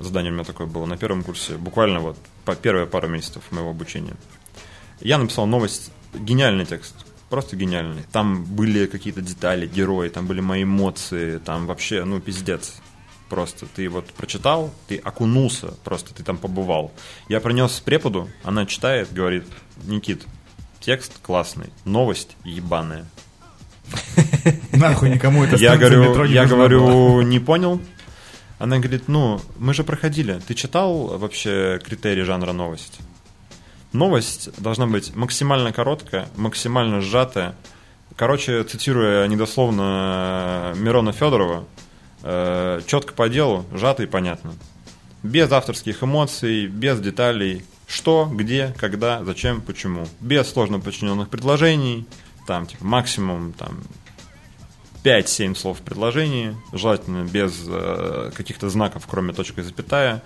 Задание 0.00 0.32
у 0.32 0.34
меня 0.34 0.44
такое 0.44 0.66
было 0.66 0.86
на 0.86 0.96
первом 0.96 1.22
курсе, 1.22 1.56
буквально 1.56 2.00
вот 2.00 2.18
по 2.44 2.54
первые 2.54 2.86
пару 2.86 3.08
месяцев 3.08 3.42
моего 3.50 3.70
обучения. 3.70 4.14
Я 5.00 5.18
написал 5.18 5.46
новость, 5.46 5.90
гениальный 6.14 6.66
текст, 6.66 6.94
просто 7.30 7.56
гениальный. 7.56 8.02
Там 8.12 8.44
были 8.44 8.86
какие-то 8.86 9.20
детали, 9.20 9.66
герои, 9.66 10.08
там 10.08 10.26
были 10.26 10.40
мои 10.40 10.64
эмоции, 10.64 11.38
там 11.38 11.66
вообще, 11.66 12.04
ну, 12.04 12.20
пиздец. 12.20 12.76
Просто 13.28 13.66
ты 13.66 13.88
вот 13.88 14.06
прочитал, 14.12 14.72
ты 14.86 14.98
окунулся, 14.98 15.68
просто 15.82 16.14
ты 16.14 16.22
там 16.22 16.36
побывал. 16.36 16.92
Я 17.28 17.40
принес 17.40 17.80
преподу, 17.80 18.28
она 18.42 18.66
читает, 18.66 19.12
говорит, 19.12 19.44
Никит, 19.84 20.24
текст 20.80 21.12
классный, 21.22 21.70
новость 21.84 22.36
ебаная. 22.44 23.06
Нахуй 24.72 25.10
никому 25.10 25.44
это 25.44 25.56
Я 25.56 25.76
говорю, 25.76 26.24
я 26.24 26.46
говорю, 26.46 27.22
не 27.22 27.38
понял. 27.38 27.80
Она 28.58 28.78
говорит, 28.78 29.08
ну, 29.08 29.40
мы 29.58 29.74
же 29.74 29.84
проходили. 29.84 30.40
Ты 30.46 30.54
читал 30.54 31.18
вообще 31.18 31.80
критерии 31.84 32.22
жанра 32.22 32.52
новость? 32.52 32.98
Новость 33.92 34.50
должна 34.60 34.86
быть 34.86 35.14
максимально 35.14 35.72
короткая, 35.72 36.28
максимально 36.36 37.00
сжатая. 37.00 37.54
Короче, 38.16 38.62
цитируя 38.64 39.26
недословно 39.26 40.72
Мирона 40.76 41.12
Федорова, 41.12 41.64
э, 42.22 42.80
четко 42.86 43.12
по 43.12 43.28
делу, 43.28 43.64
сжато 43.72 44.04
и 44.04 44.06
понятно. 44.06 44.54
Без 45.22 45.50
авторских 45.50 46.02
эмоций, 46.02 46.66
без 46.66 47.00
деталей, 47.00 47.64
что, 47.86 48.28
где, 48.32 48.74
когда, 48.78 49.24
зачем, 49.24 49.60
почему. 49.60 50.06
Без 50.20 50.50
сложно 50.50 50.80
подчиненных 50.80 51.28
предложений, 51.28 52.06
там, 52.46 52.66
типа, 52.66 52.84
максимум, 52.84 53.52
там, 53.52 53.78
5-7 55.04 55.54
слов 55.54 55.80
в 55.80 55.82
предложении, 55.82 56.56
желательно 56.72 57.24
без 57.24 57.64
э, 57.68 58.30
каких-то 58.34 58.70
знаков, 58.70 59.06
кроме 59.06 59.34
точка 59.34 59.60
и 59.60 59.64
запятая. 59.64 60.22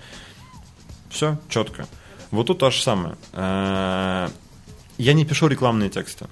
Все 1.11 1.37
четко. 1.49 1.87
Вот 2.31 2.47
тут 2.47 2.61
то 2.61 2.71
же 2.71 2.81
самое. 2.81 3.17
Э, 3.33 4.29
я 4.97 5.13
не 5.15 5.25
пишу 5.25 5.49
рекламные 5.49 5.91
тексты. 5.91 6.27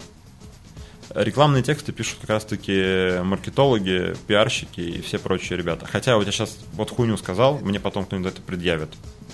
Рекламные 1.13 1.63
тексты 1.65 1.93
пишут 1.93 2.19
как 2.21 2.31
раз-таки 2.31 3.21
маркетологи, 3.23 4.15
пиарщики 4.29 4.81
и 4.81 5.01
все 5.01 5.19
прочие 5.19 5.59
ребята. 5.59 5.87
Хотя 5.87 6.17
вот 6.17 6.27
я 6.27 6.33
сейчас 6.33 6.59
вот 6.75 6.91
хуйню 6.91 7.17
сказал, 7.17 7.59
мне 7.59 7.81
потом 7.81 8.05
кто-нибудь 8.05 8.33
это 8.33 8.43
предъявит. 8.43 8.91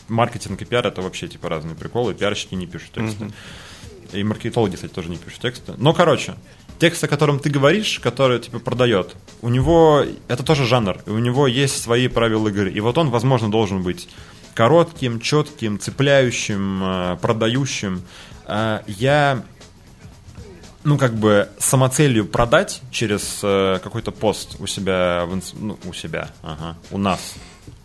Маркетинг 0.09 0.63
и 0.63 0.65
пиар 0.65 0.87
это 0.87 1.03
вообще 1.03 1.29
типа 1.29 1.49
разные 1.49 1.75
приколы, 1.75 2.15
пиарщики 2.15 2.55
не 2.55 2.67
пишут 2.67 2.93
тексты. 2.93 3.31
И 4.13 4.23
маркетологи, 4.25 4.75
кстати, 4.75 4.93
тоже 4.93 5.09
не 5.09 5.17
пишут 5.17 5.41
тексты. 5.41 5.73
Но, 5.79 5.95
короче, 5.95 6.35
текст, 6.83 7.05
о 7.05 7.07
котором 7.07 7.39
ты 7.39 7.49
говоришь, 7.49 8.01
который 8.01 8.41
типа 8.41 8.59
продает, 8.59 9.15
у 9.41 9.49
него 9.49 10.05
это 10.27 10.43
тоже 10.43 10.67
жанр, 10.67 10.99
и 11.07 11.11
у 11.11 11.19
него 11.21 11.47
есть 11.47 11.81
свои 11.81 12.09
правила 12.09 12.49
игры. 12.49 12.73
И 12.73 12.81
вот 12.81 12.99
он, 12.99 13.09
возможно, 13.09 13.49
должен 13.49 13.85
быть 13.85 14.09
коротким, 14.55 15.21
четким, 15.21 15.79
цепляющим, 15.79 16.83
э, 16.83 17.19
продающим. 17.23 18.03
А 18.47 18.83
Я 18.89 19.45
ну, 20.83 20.99
как 20.99 21.15
бы 21.15 21.51
самоцелью 21.61 22.27
продать 22.27 22.83
через 22.91 23.39
э, 23.45 23.79
какой-то 23.81 24.11
пост 24.11 24.57
у 24.59 24.67
себя, 24.67 25.25
в 25.27 25.41
ну, 25.61 25.79
у 25.85 25.93
себя, 25.93 26.33
ага, 26.43 26.77
у 26.91 26.99
нас 26.99 27.35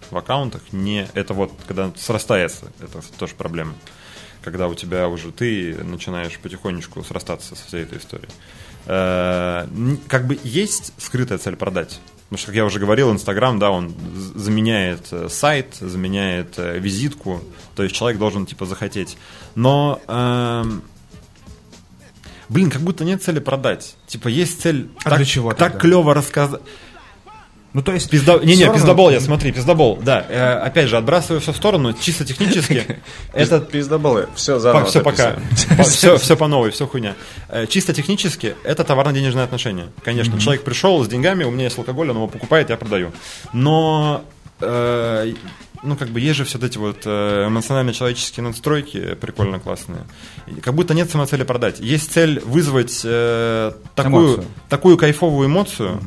в 0.09 0.17
аккаунтах, 0.17 0.63
не, 0.71 1.07
это 1.13 1.35
вот, 1.35 1.51
когда 1.67 1.91
срастается, 1.95 2.71
это 2.79 3.03
тоже 3.19 3.35
проблема. 3.35 3.75
Когда 4.41 4.67
у 4.67 4.73
тебя 4.73 5.07
уже 5.07 5.31
ты 5.31 5.75
начинаешь 5.83 6.39
потихонечку 6.39 7.03
срастаться 7.03 7.55
со 7.55 7.67
всей 7.67 7.83
этой 7.83 7.99
историей. 7.99 8.29
Э, 8.87 9.67
как 10.07 10.27
бы 10.27 10.39
есть 10.43 10.93
скрытая 10.97 11.37
цель 11.37 11.55
продать. 11.55 11.99
Потому 12.29 12.39
что, 12.39 12.47
как 12.47 12.55
я 12.55 12.65
уже 12.65 12.79
говорил, 12.79 13.11
Инстаграм, 13.11 13.59
да, 13.59 13.69
он 13.71 13.93
заменяет 14.35 15.07
э, 15.11 15.27
сайт, 15.29 15.75
заменяет 15.79 16.57
э, 16.57 16.79
визитку, 16.79 17.41
то 17.75 17.83
есть 17.83 17.95
человек 17.95 18.19
должен, 18.19 18.45
типа, 18.45 18.65
захотеть. 18.65 19.17
Но 19.55 20.01
эм, 20.07 20.83
Блин, 22.49 22.69
как 22.69 22.81
будто 22.81 23.03
нет 23.03 23.21
цели 23.21 23.39
продать. 23.39 23.95
Типа 24.07 24.29
есть 24.29 24.61
цель 24.61 24.89
А 25.03 25.09
так, 25.09 25.17
для 25.17 25.25
чего 25.25 25.49
так 25.49 25.73
тогда? 25.73 25.79
клево 25.79 26.13
рассказать. 26.13 26.61
Ну, 27.77 27.83
то 27.83 27.91
есть... 27.91 28.09
Пизда... 28.09 28.39
Не-не, 28.39 28.55
всё 28.55 28.65
равно- 28.65 28.79
пиздобол, 28.79 29.09
я 29.11 29.19
смотри, 29.19 29.51
пиздобол, 29.51 29.99
да. 30.01 30.25
Э, 30.27 30.53
опять 30.65 30.89
же, 30.89 30.97
отбрасываю 30.97 31.41
все 31.41 31.53
в 31.53 31.55
сторону, 31.57 31.93
чисто 31.93 32.25
технически. 32.25 32.99
Это 33.33 33.57
Это 33.57 33.59
пиздоболы. 33.59 34.27
Все 34.33 34.57
заново. 34.57 34.85
все 34.85 35.01
пока. 35.01 35.35
Все, 35.83 36.17
все 36.17 36.35
по 36.35 36.47
новой, 36.47 36.71
все 36.71 36.87
хуйня. 36.87 37.13
Э, 37.49 37.67
Чисто 37.67 37.93
технически 37.93 38.55
это 38.63 38.83
товарно-денежные 38.83 39.43
отношения. 39.43 39.89
Конечно, 40.03 40.39
человек 40.39 40.63
пришел 40.63 41.03
с 41.03 41.07
деньгами, 41.07 41.43
у 41.43 41.51
меня 41.51 41.65
есть 41.65 41.77
алкоголь, 41.77 42.09
он 42.09 42.15
его 42.15 42.27
покупает, 42.27 42.71
я 42.71 42.77
продаю. 42.77 43.11
Но 43.53 44.23
э, 44.59 45.33
ну, 45.83 45.95
как 45.95 46.09
бы 46.09 46.19
есть 46.19 46.37
же 46.37 46.45
все 46.45 46.57
эти 46.57 46.79
вот 46.79 47.03
э, 47.05 47.45
эмоционально-человеческие 47.47 48.43
надстройки 48.43 49.13
прикольно 49.21 49.59
классные. 49.59 50.01
Как 50.63 50.73
будто 50.73 50.95
нет 50.95 51.11
самоцели 51.11 51.43
продать. 51.43 51.79
Есть 51.79 52.11
цель 52.11 52.39
вызвать 52.39 53.01
э, 53.03 53.71
такую, 53.93 54.27
Эмоцию. 54.29 54.45
такую 54.67 54.97
кайфовую 54.97 55.47
эмоцию, 55.47 56.01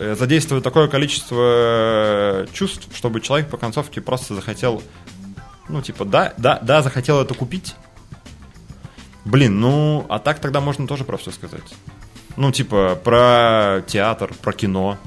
задействовать 0.00 0.64
такое 0.64 0.88
количество 0.88 1.40
э, 1.40 2.46
чувств, 2.52 2.88
чтобы 2.94 3.20
человек 3.20 3.48
по 3.48 3.56
концовке 3.56 4.00
просто 4.00 4.34
захотел, 4.34 4.82
ну, 5.68 5.82
типа, 5.82 6.04
да, 6.04 6.32
да, 6.38 6.58
да, 6.62 6.82
захотел 6.82 7.20
это 7.20 7.34
купить. 7.34 7.74
Блин, 9.24 9.60
ну, 9.60 10.06
а 10.08 10.18
так 10.18 10.40
тогда 10.40 10.60
можно 10.60 10.86
тоже 10.86 11.04
про 11.04 11.16
все 11.16 11.30
сказать. 11.30 11.74
Ну, 12.36 12.50
типа, 12.50 12.98
про 13.02 13.82
театр, 13.86 14.32
про 14.40 14.52
кино, 14.52 14.98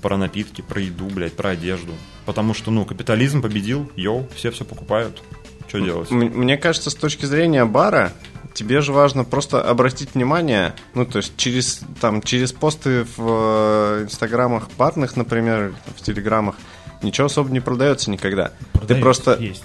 про 0.00 0.16
напитки, 0.16 0.62
про 0.62 0.80
еду, 0.80 1.06
блядь, 1.06 1.36
про 1.36 1.50
одежду. 1.50 1.92
Потому 2.24 2.54
что, 2.54 2.70
ну, 2.70 2.84
капитализм 2.84 3.42
победил, 3.42 3.90
йоу, 3.96 4.28
все 4.34 4.50
все 4.50 4.64
покупают. 4.64 5.22
Что 5.68 5.80
делать? 5.80 6.10
Мне 6.10 6.56
кажется, 6.56 6.88
с 6.88 6.94
точки 6.94 7.26
зрения 7.26 7.66
бара, 7.66 8.12
тебе 8.58 8.80
же 8.80 8.92
важно 8.92 9.22
просто 9.22 9.62
обратить 9.62 10.14
внимание, 10.14 10.74
ну, 10.94 11.06
то 11.06 11.18
есть 11.18 11.36
через, 11.36 11.80
там, 12.00 12.20
через 12.20 12.52
посты 12.52 13.04
в 13.16 13.18
э, 13.18 14.02
инстаграмах 14.02 14.68
барных, 14.76 15.16
например, 15.16 15.74
в 15.96 16.02
телеграмах, 16.02 16.56
ничего 17.00 17.26
особо 17.26 17.50
не 17.50 17.60
продается 17.60 18.10
никогда. 18.10 18.48
Ты 18.48 18.78
Продается, 18.78 19.02
просто... 19.04 19.36
Есть. 19.38 19.64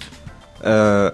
э, 0.60 1.12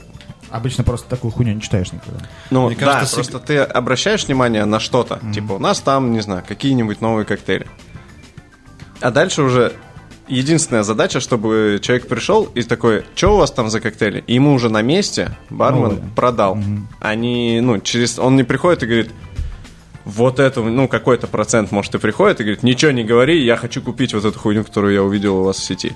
Обычно 0.51 0.85
просто 0.85 1.09
такую 1.09 1.31
хуйню 1.31 1.55
не 1.55 1.61
читаешь 1.63 1.93
никогда. 1.93 2.21
Ну, 2.51 2.67
Мне 2.67 2.77
да, 2.77 2.95
кажется, 2.95 3.15
просто 3.15 3.39
ты 3.39 3.59
обращаешь 3.59 4.27
внимание 4.27 4.65
на 4.65 4.81
что-то. 4.81 5.21
Типа, 5.33 5.53
у 5.53 5.59
нас 5.59 5.81
там, 5.81 6.13
не 6.13 6.21
знаю, 6.21 6.43
какие-нибудь 6.47 7.01
новые 7.01 7.25
коктейли. 7.25 7.69
А 9.01 9.11
дальше 9.13 9.43
уже 9.43 9.73
единственная 10.31 10.83
задача, 10.83 11.21
чтобы 11.21 11.79
человек 11.83 12.07
пришел 12.09 12.45
и 12.55 12.63
такой, 12.63 13.05
что 13.15 13.35
у 13.35 13.37
вас 13.39 13.51
там 13.51 13.69
за 13.71 13.81
коктейли? 13.81 14.25
И 14.27 14.35
ему 14.35 14.53
уже 14.55 14.69
на 14.71 14.83
месте 14.83 15.37
бармен 15.51 15.83
Новые. 15.83 16.03
продал. 16.17 16.59
Они, 17.01 17.61
ну, 17.61 17.79
через... 17.81 18.19
Он 18.19 18.37
не 18.37 18.45
приходит 18.45 18.83
и 18.83 18.87
говорит, 18.87 19.11
вот 20.05 20.41
это, 20.41 20.61
ну, 20.63 20.89
какой-то 20.89 21.27
процент, 21.27 21.73
может, 21.73 21.95
и 21.95 21.99
приходит 21.99 22.41
и 22.41 22.45
говорит, 22.45 22.63
ничего 22.63 22.91
не 22.91 23.05
говори, 23.05 23.45
я 23.45 23.57
хочу 23.57 23.83
купить 23.83 24.15
вот 24.15 24.25
эту 24.25 24.39
хуйню, 24.39 24.65
которую 24.65 24.95
я 24.95 25.03
увидел 25.03 25.39
у 25.39 25.45
вас 25.45 25.57
в 25.57 25.65
сети. 25.65 25.93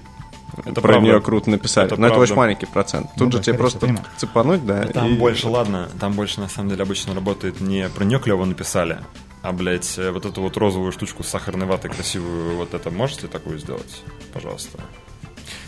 Это 0.65 0.75
Про 0.75 0.83
правда. 0.83 1.01
нее 1.01 1.21
круто 1.21 1.51
написали. 1.51 1.87
Это 1.89 1.97
Но 2.01 2.07
это 2.07 2.15
правда. 2.15 2.23
очень 2.33 2.37
маленький 2.37 2.67
процент. 2.67 3.09
Тут 3.17 3.27
Ну 3.27 3.33
же 3.33 3.39
да, 3.39 3.43
тебе 3.43 3.59
просто 3.59 3.81
понимаю. 3.81 4.05
цепануть, 4.19 4.65
да. 4.65 4.83
Там 4.85 5.15
и- 5.15 5.19
больше, 5.19 5.49
ладно, 5.49 5.89
там 5.99 6.13
больше 6.13 6.39
на 6.41 6.49
самом 6.49 6.69
деле 6.71 6.83
обычно 6.85 7.13
работает 7.13 7.61
не 7.61 7.89
про 7.89 8.05
нее 8.05 8.21
клево 8.21 8.45
написали, 8.45 8.99
а, 9.45 9.53
блядь, 9.53 9.99
э, 9.99 10.11
вот 10.11 10.25
эту 10.25 10.41
вот 10.41 10.57
розовую 10.57 10.91
штучку 10.91 11.23
с 11.23 11.29
сахарной 11.29 11.67
ватой 11.67 11.91
красивую, 11.91 12.57
вот 12.57 12.73
это 12.75 12.91
можете 12.91 13.27
такую 13.29 13.59
сделать? 13.59 14.03
Пожалуйста. 14.33 14.79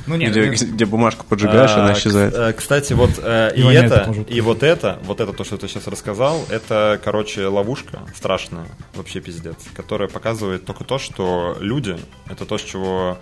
Ну 0.06 0.16
нет, 0.16 0.30
Где, 0.30 0.48
нет. 0.48 0.60
где 0.74 0.86
бумажку 0.86 1.26
поджигаешь, 1.26 1.72
А, 1.74 1.82
она 1.84 1.92
исчезает. 1.92 2.32
э, 2.34 2.52
Кстати, 2.54 2.94
вот 2.94 3.10
э, 3.22 3.52
И 3.54 3.62
это, 3.62 4.14
и 4.28 4.40
вот 4.40 4.62
это, 4.62 4.98
вот 5.02 5.20
это 5.20 5.32
то, 5.32 5.44
что 5.44 5.58
ты 5.58 5.68
сейчас 5.68 5.86
рассказал, 5.88 6.42
это, 6.48 6.98
короче, 7.04 7.46
ловушка 7.46 8.00
страшная, 8.14 8.66
вообще 8.94 9.20
пиздец, 9.20 9.56
которая 9.74 10.08
показывает 10.08 10.64
только 10.64 10.84
то, 10.84 10.98
что 10.98 11.56
люди, 11.60 11.98
это 12.30 12.46
то, 12.46 12.56
с 12.56 12.62
чего 12.62 13.18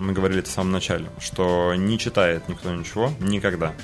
мы 0.00 0.12
говорили 0.12 0.40
в 0.40 0.46
самом 0.46 0.72
начале, 0.72 1.06
что 1.18 1.74
не 1.76 1.98
читает 1.98 2.48
никто 2.48 2.72
ничего 2.72 3.12
никогда. 3.20 3.74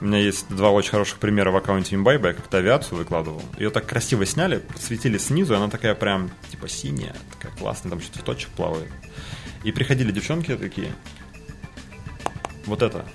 У 0.00 0.04
меня 0.04 0.18
есть 0.18 0.48
два 0.48 0.70
очень 0.70 0.90
хороших 0.90 1.18
примера 1.18 1.50
в 1.50 1.56
аккаунте 1.56 1.94
Имбайба, 1.94 2.28
я 2.28 2.34
как-то 2.34 2.58
авиацию 2.58 2.98
выкладывал. 2.98 3.42
Ее 3.58 3.70
так 3.70 3.86
красиво 3.86 4.26
сняли, 4.26 4.62
светили 4.78 5.16
снизу, 5.16 5.54
и 5.54 5.56
она 5.56 5.70
такая 5.70 5.94
прям, 5.94 6.30
типа, 6.50 6.68
синяя, 6.68 7.14
такая 7.32 7.56
классная, 7.56 7.90
там 7.90 7.98
еще 7.98 8.10
цветочек 8.12 8.50
плавает. 8.50 8.90
И 9.64 9.72
приходили 9.72 10.12
девчонки 10.12 10.54
такие, 10.54 10.92
вот 12.66 12.82
это, 12.82 13.06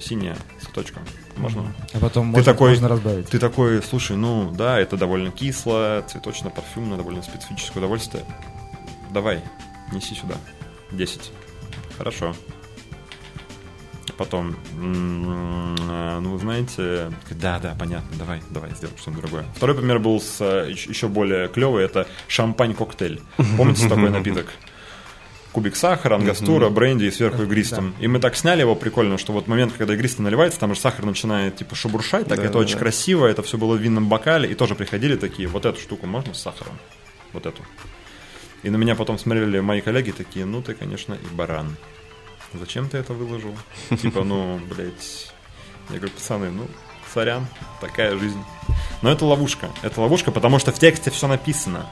синяя, 0.00 0.36
с 0.60 0.66
цветочком. 0.66 1.02
Можно? 1.36 1.74
А 1.92 1.98
потом 1.98 2.30
Ты 2.30 2.36
можно, 2.38 2.52
такой, 2.52 2.70
можно 2.70 2.88
разбавить. 2.88 3.28
ты 3.28 3.38
такой, 3.38 3.82
слушай, 3.82 4.16
ну 4.16 4.52
да, 4.52 4.78
это 4.78 4.96
довольно 4.96 5.30
кисло, 5.30 6.04
цветочно-парфюмное, 6.06 6.96
довольно 6.98 7.22
специфическое 7.22 7.78
удовольствие. 7.82 8.24
Давай, 9.10 9.42
неси 9.92 10.14
сюда. 10.14 10.36
10. 10.92 11.32
Хорошо. 11.98 12.34
Потом, 14.16 14.56
ну, 14.76 16.32
вы 16.32 16.38
знаете, 16.38 17.10
да, 17.30 17.58
да, 17.58 17.74
понятно, 17.78 18.16
давай, 18.18 18.42
давай, 18.50 18.70
сделаем 18.74 18.98
что-нибудь 18.98 19.22
другое. 19.22 19.44
Второй 19.54 19.76
пример 19.76 19.98
был 19.98 20.20
с 20.20 20.40
э, 20.40 20.70
еще 20.70 21.08
более 21.08 21.48
клевый, 21.48 21.84
это 21.84 22.06
шампань-коктейль. 22.28 23.20
Помните 23.56 23.88
такой 23.88 24.10
напиток? 24.10 24.46
Кубик 25.52 25.76
сахара, 25.76 26.14
ангастура, 26.14 26.70
бренди 26.70 27.04
и 27.04 27.10
сверху 27.10 27.42
игристым. 27.42 27.94
И 28.00 28.08
мы 28.08 28.20
так 28.20 28.36
сняли 28.36 28.60
его 28.60 28.74
прикольно, 28.74 29.18
что 29.18 29.32
вот 29.32 29.48
момент, 29.48 29.74
когда 29.76 29.94
игристый 29.94 30.24
наливается, 30.24 30.58
там 30.58 30.74
же 30.74 30.80
сахар 30.80 31.04
начинает 31.04 31.56
типа 31.56 31.74
шебуршать, 31.74 32.26
так 32.26 32.38
Да, 32.38 32.44
это 32.44 32.54
да, 32.54 32.58
очень 32.60 32.74
да. 32.74 32.80
красиво, 32.80 33.26
это 33.26 33.42
все 33.42 33.58
было 33.58 33.76
в 33.76 33.80
винном 33.80 34.08
бокале, 34.08 34.50
и 34.50 34.54
тоже 34.54 34.74
приходили 34.74 35.16
такие, 35.16 35.48
вот 35.48 35.66
эту 35.66 35.78
штуку 35.78 36.06
можно 36.06 36.32
с 36.32 36.40
сахаром? 36.40 36.78
Вот 37.32 37.44
эту. 37.44 37.62
И 38.62 38.70
на 38.70 38.76
меня 38.76 38.94
потом 38.94 39.18
смотрели 39.18 39.60
мои 39.60 39.80
коллеги 39.80 40.12
такие, 40.12 40.46
ну 40.46 40.62
ты, 40.62 40.74
конечно, 40.74 41.14
и 41.14 41.34
баран. 41.34 41.76
Зачем 42.54 42.88
ты 42.88 42.98
это 42.98 43.12
выложил? 43.12 43.56
Типа, 44.00 44.24
ну, 44.24 44.60
блядь. 44.68 45.32
Я 45.90 45.96
говорю, 45.96 46.14
пацаны, 46.14 46.50
ну, 46.50 46.66
сорян, 47.12 47.46
такая 47.80 48.16
жизнь. 48.18 48.42
Но 49.02 49.10
это 49.10 49.24
ловушка. 49.24 49.70
Это 49.82 50.00
ловушка, 50.00 50.30
потому 50.30 50.58
что 50.58 50.72
в 50.72 50.78
тексте 50.78 51.10
все 51.10 51.26
написано. 51.26 51.86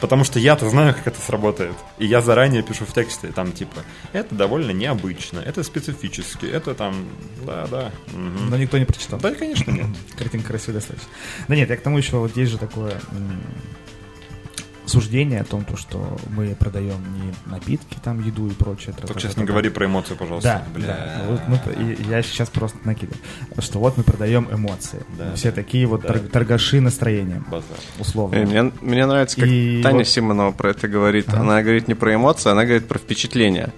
Потому 0.00 0.24
что 0.24 0.38
я-то 0.38 0.68
знаю, 0.70 0.94
как 0.94 1.06
это 1.08 1.20
сработает. 1.20 1.74
И 1.98 2.06
я 2.06 2.22
заранее 2.22 2.62
пишу 2.62 2.86
в 2.86 2.92
тексте, 2.92 3.28
там, 3.28 3.52
типа, 3.52 3.82
это 4.12 4.34
довольно 4.34 4.70
необычно, 4.70 5.40
это 5.40 5.62
специфически, 5.62 6.46
это 6.46 6.74
там, 6.74 7.06
да-да. 7.44 7.92
мгм». 8.12 8.48
Но 8.48 8.56
никто 8.56 8.78
не 8.78 8.86
прочитал. 8.86 9.20
Да, 9.20 9.34
конечно, 9.34 9.70
нет. 9.70 9.86
Картинка 10.16 10.48
красивая 10.48 10.80
достаточно. 10.80 11.08
Да 11.48 11.54
нет, 11.54 11.68
я 11.68 11.76
к 11.76 11.82
тому 11.82 11.98
еще, 11.98 12.16
вот 12.16 12.34
есть 12.34 12.50
же 12.50 12.58
такое 12.58 12.98
суждение 14.90 15.40
о 15.40 15.44
том, 15.44 15.64
то, 15.64 15.76
что 15.76 16.18
мы 16.30 16.54
продаем 16.54 16.98
не 17.16 17.50
напитки, 17.50 17.96
там, 18.02 18.20
еду 18.24 18.46
и 18.48 18.50
прочее. 18.52 18.94
Только 19.00 19.20
сейчас 19.20 19.36
не 19.36 19.44
говори 19.44 19.70
про 19.70 19.86
эмоции, 19.86 20.14
пожалуйста. 20.14 20.62
Да, 20.66 20.78
Бля. 20.78 20.86
да. 20.86 21.22
Вот 21.28 21.40
мы- 21.48 21.72
и 21.82 22.02
я 22.10 22.22
сейчас 22.22 22.48
просто 22.50 22.78
накидываю, 22.84 23.20
что 23.60 23.78
вот 23.78 23.96
мы 23.96 24.02
продаем 24.02 24.48
эмоции. 24.52 25.02
Да, 25.18 25.34
Все 25.34 25.52
такие 25.52 25.86
вот 25.86 26.02
да. 26.02 26.08
тор- 26.08 26.18
торгаши 26.18 26.80
настроением, 26.80 27.46
Базар. 27.50 27.76
условно. 27.98 28.34
Э, 28.36 28.44
Мне, 28.44 28.72
мне 28.80 29.06
нравится, 29.06 29.36
как 29.40 29.48
И 29.48 29.80
Таня 29.82 29.98
вот- 29.98 30.08
Симонова 30.08 30.52
про 30.52 30.70
это 30.70 30.88
говорит. 30.88 31.28
Ага. 31.28 31.40
Она 31.40 31.62
говорит 31.62 31.88
не 31.88 31.94
про 31.94 32.14
эмоции, 32.14 32.50
она 32.50 32.64
говорит 32.64 32.88
про 32.88 32.98
впечатления. 32.98 33.72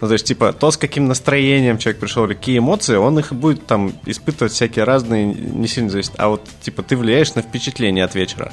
Ну, 0.00 0.08
то 0.08 0.12
есть, 0.14 0.26
типа, 0.26 0.52
то, 0.52 0.70
с 0.70 0.76
каким 0.76 1.06
настроением 1.06 1.78
человек 1.78 2.00
пришел, 2.00 2.24
или 2.26 2.34
какие 2.34 2.58
эмоции, 2.58 2.96
он 2.96 3.18
их 3.18 3.32
будет 3.32 3.66
там 3.66 3.92
испытывать 4.06 4.52
всякие 4.52 4.84
разные, 4.84 5.24
не 5.26 5.66
сильно 5.68 5.88
зависит. 5.88 6.12
А 6.18 6.28
вот, 6.28 6.46
типа, 6.60 6.82
ты 6.82 6.96
влияешь 6.96 7.34
на 7.34 7.42
впечатление 7.42 8.04
от 8.04 8.14
вечера. 8.14 8.52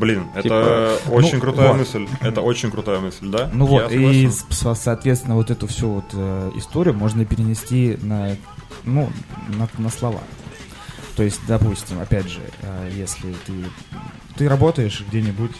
Блин, 0.00 0.28
это 0.34 0.42
Типа, 0.42 1.12
очень 1.14 1.34
ну, 1.34 1.40
крутая 1.42 1.68
вот. 1.68 1.78
мысль. 1.78 2.08
Это 2.22 2.40
очень 2.40 2.70
крутая 2.70 3.00
мысль, 3.00 3.28
да? 3.28 3.50
Ну 3.52 3.66
Я 3.66 3.82
вот, 3.82 3.92
и, 3.92 3.96
согласен. 4.30 4.32
со- 4.50 4.74
соответственно, 4.74 5.34
вот 5.34 5.50
эту 5.50 5.66
всю 5.66 5.90
вот 5.90 6.06
э, 6.14 6.50
историю 6.56 6.94
можно 6.94 7.24
перенести 7.26 7.98
на, 8.00 8.34
ну, 8.84 9.10
на, 9.48 9.68
на 9.76 9.90
слова. 9.90 10.20
То 11.16 11.22
есть, 11.22 11.40
допустим, 11.46 12.00
опять 12.00 12.28
же, 12.30 12.40
э, 12.62 12.90
если 12.96 13.34
ты, 13.46 13.52
ты 14.36 14.48
работаешь 14.48 15.04
где-нибудь, 15.06 15.52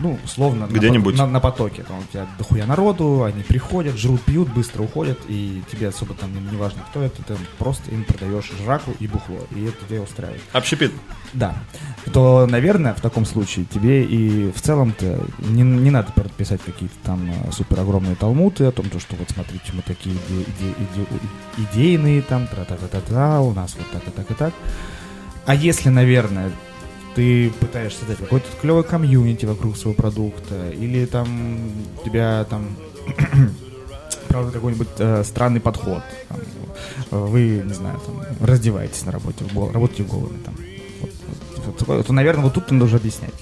ну, 0.00 0.18
условно, 0.24 0.66
на 0.66 0.70
Где-нибудь. 0.72 1.16
по- 1.16 1.22
На, 1.22 1.26
на 1.26 1.40
потоке, 1.40 1.82
там 1.82 1.98
у 1.98 2.02
тебя 2.12 2.26
дохуя 2.38 2.66
народу, 2.66 3.24
они 3.24 3.42
приходят, 3.42 3.96
жрут, 3.96 4.22
пьют, 4.22 4.48
быстро 4.48 4.82
уходят, 4.82 5.18
и 5.28 5.62
тебе 5.70 5.88
особо 5.88 6.14
там 6.14 6.30
не, 6.50 6.56
важно, 6.56 6.82
кто 6.90 7.02
это, 7.02 7.22
ты 7.22 7.34
просто 7.58 7.90
им 7.90 8.04
продаешь 8.04 8.50
жраку 8.64 8.92
и 9.00 9.06
бухло, 9.06 9.38
и 9.54 9.64
это 9.64 9.84
тебя 9.88 10.00
устраивает. 10.02 10.40
Общепит. 10.52 10.92
Да. 11.32 11.54
То, 12.12 12.46
наверное, 12.48 12.94
в 12.94 13.00
таком 13.00 13.24
случае 13.24 13.64
тебе 13.66 14.04
и 14.04 14.50
в 14.52 14.60
целом-то 14.60 15.24
не, 15.38 15.62
не 15.62 15.90
надо 15.90 16.12
писать 16.36 16.60
какие-то 16.64 16.94
там 17.04 17.30
э, 17.30 17.52
супер 17.52 17.80
огромные 17.80 18.14
талмуты 18.16 18.64
о 18.64 18.72
том, 18.72 18.88
то, 18.90 18.98
что 19.00 19.16
вот 19.16 19.30
смотрите, 19.30 19.64
мы 19.72 19.82
такие 19.82 20.14
иде- 20.16 20.46
иде- 20.60 20.74
иде- 21.04 21.66
идейные 21.72 22.22
там, 22.22 22.46
тра-та-та-та-та, 22.46 23.40
у 23.40 23.52
нас 23.52 23.76
вот 23.78 23.90
так 23.92 24.08
и 24.08 24.10
так 24.10 24.30
и 24.30 24.34
так. 24.34 24.54
А 25.46 25.54
если, 25.54 25.88
наверное, 25.88 26.50
ты 27.14 27.50
пытаешься 27.60 28.00
создать 28.00 28.18
какой-то 28.18 28.46
клевый 28.60 28.84
комьюнити 28.84 29.46
вокруг 29.46 29.76
своего 29.76 29.94
продукта, 29.94 30.70
или 30.70 31.04
там 31.06 31.72
у 32.00 32.04
тебя 32.04 32.44
там 32.44 32.76
правда 34.28 34.52
какой-нибудь 34.52 34.88
э, 34.98 35.24
странный 35.24 35.60
подход. 35.60 36.02
там, 36.28 36.38
э, 37.10 37.16
вы, 37.16 37.62
не 37.64 37.74
знаю, 37.74 38.00
там, 38.04 38.22
раздеваетесь 38.46 39.04
на 39.04 39.12
работе, 39.12 39.44
в 39.44 39.52
гол- 39.52 39.72
работаете 39.72 40.04
голыми 40.04 40.38
там. 40.44 40.54
Вот, 41.00 41.10
вот, 41.66 41.82
вот 41.88 42.06
то, 42.06 42.12
наверное, 42.12 42.44
вот 42.44 42.54
тут 42.54 42.70
надо 42.70 42.84
уже 42.84 42.96
объяснять. 42.96 43.34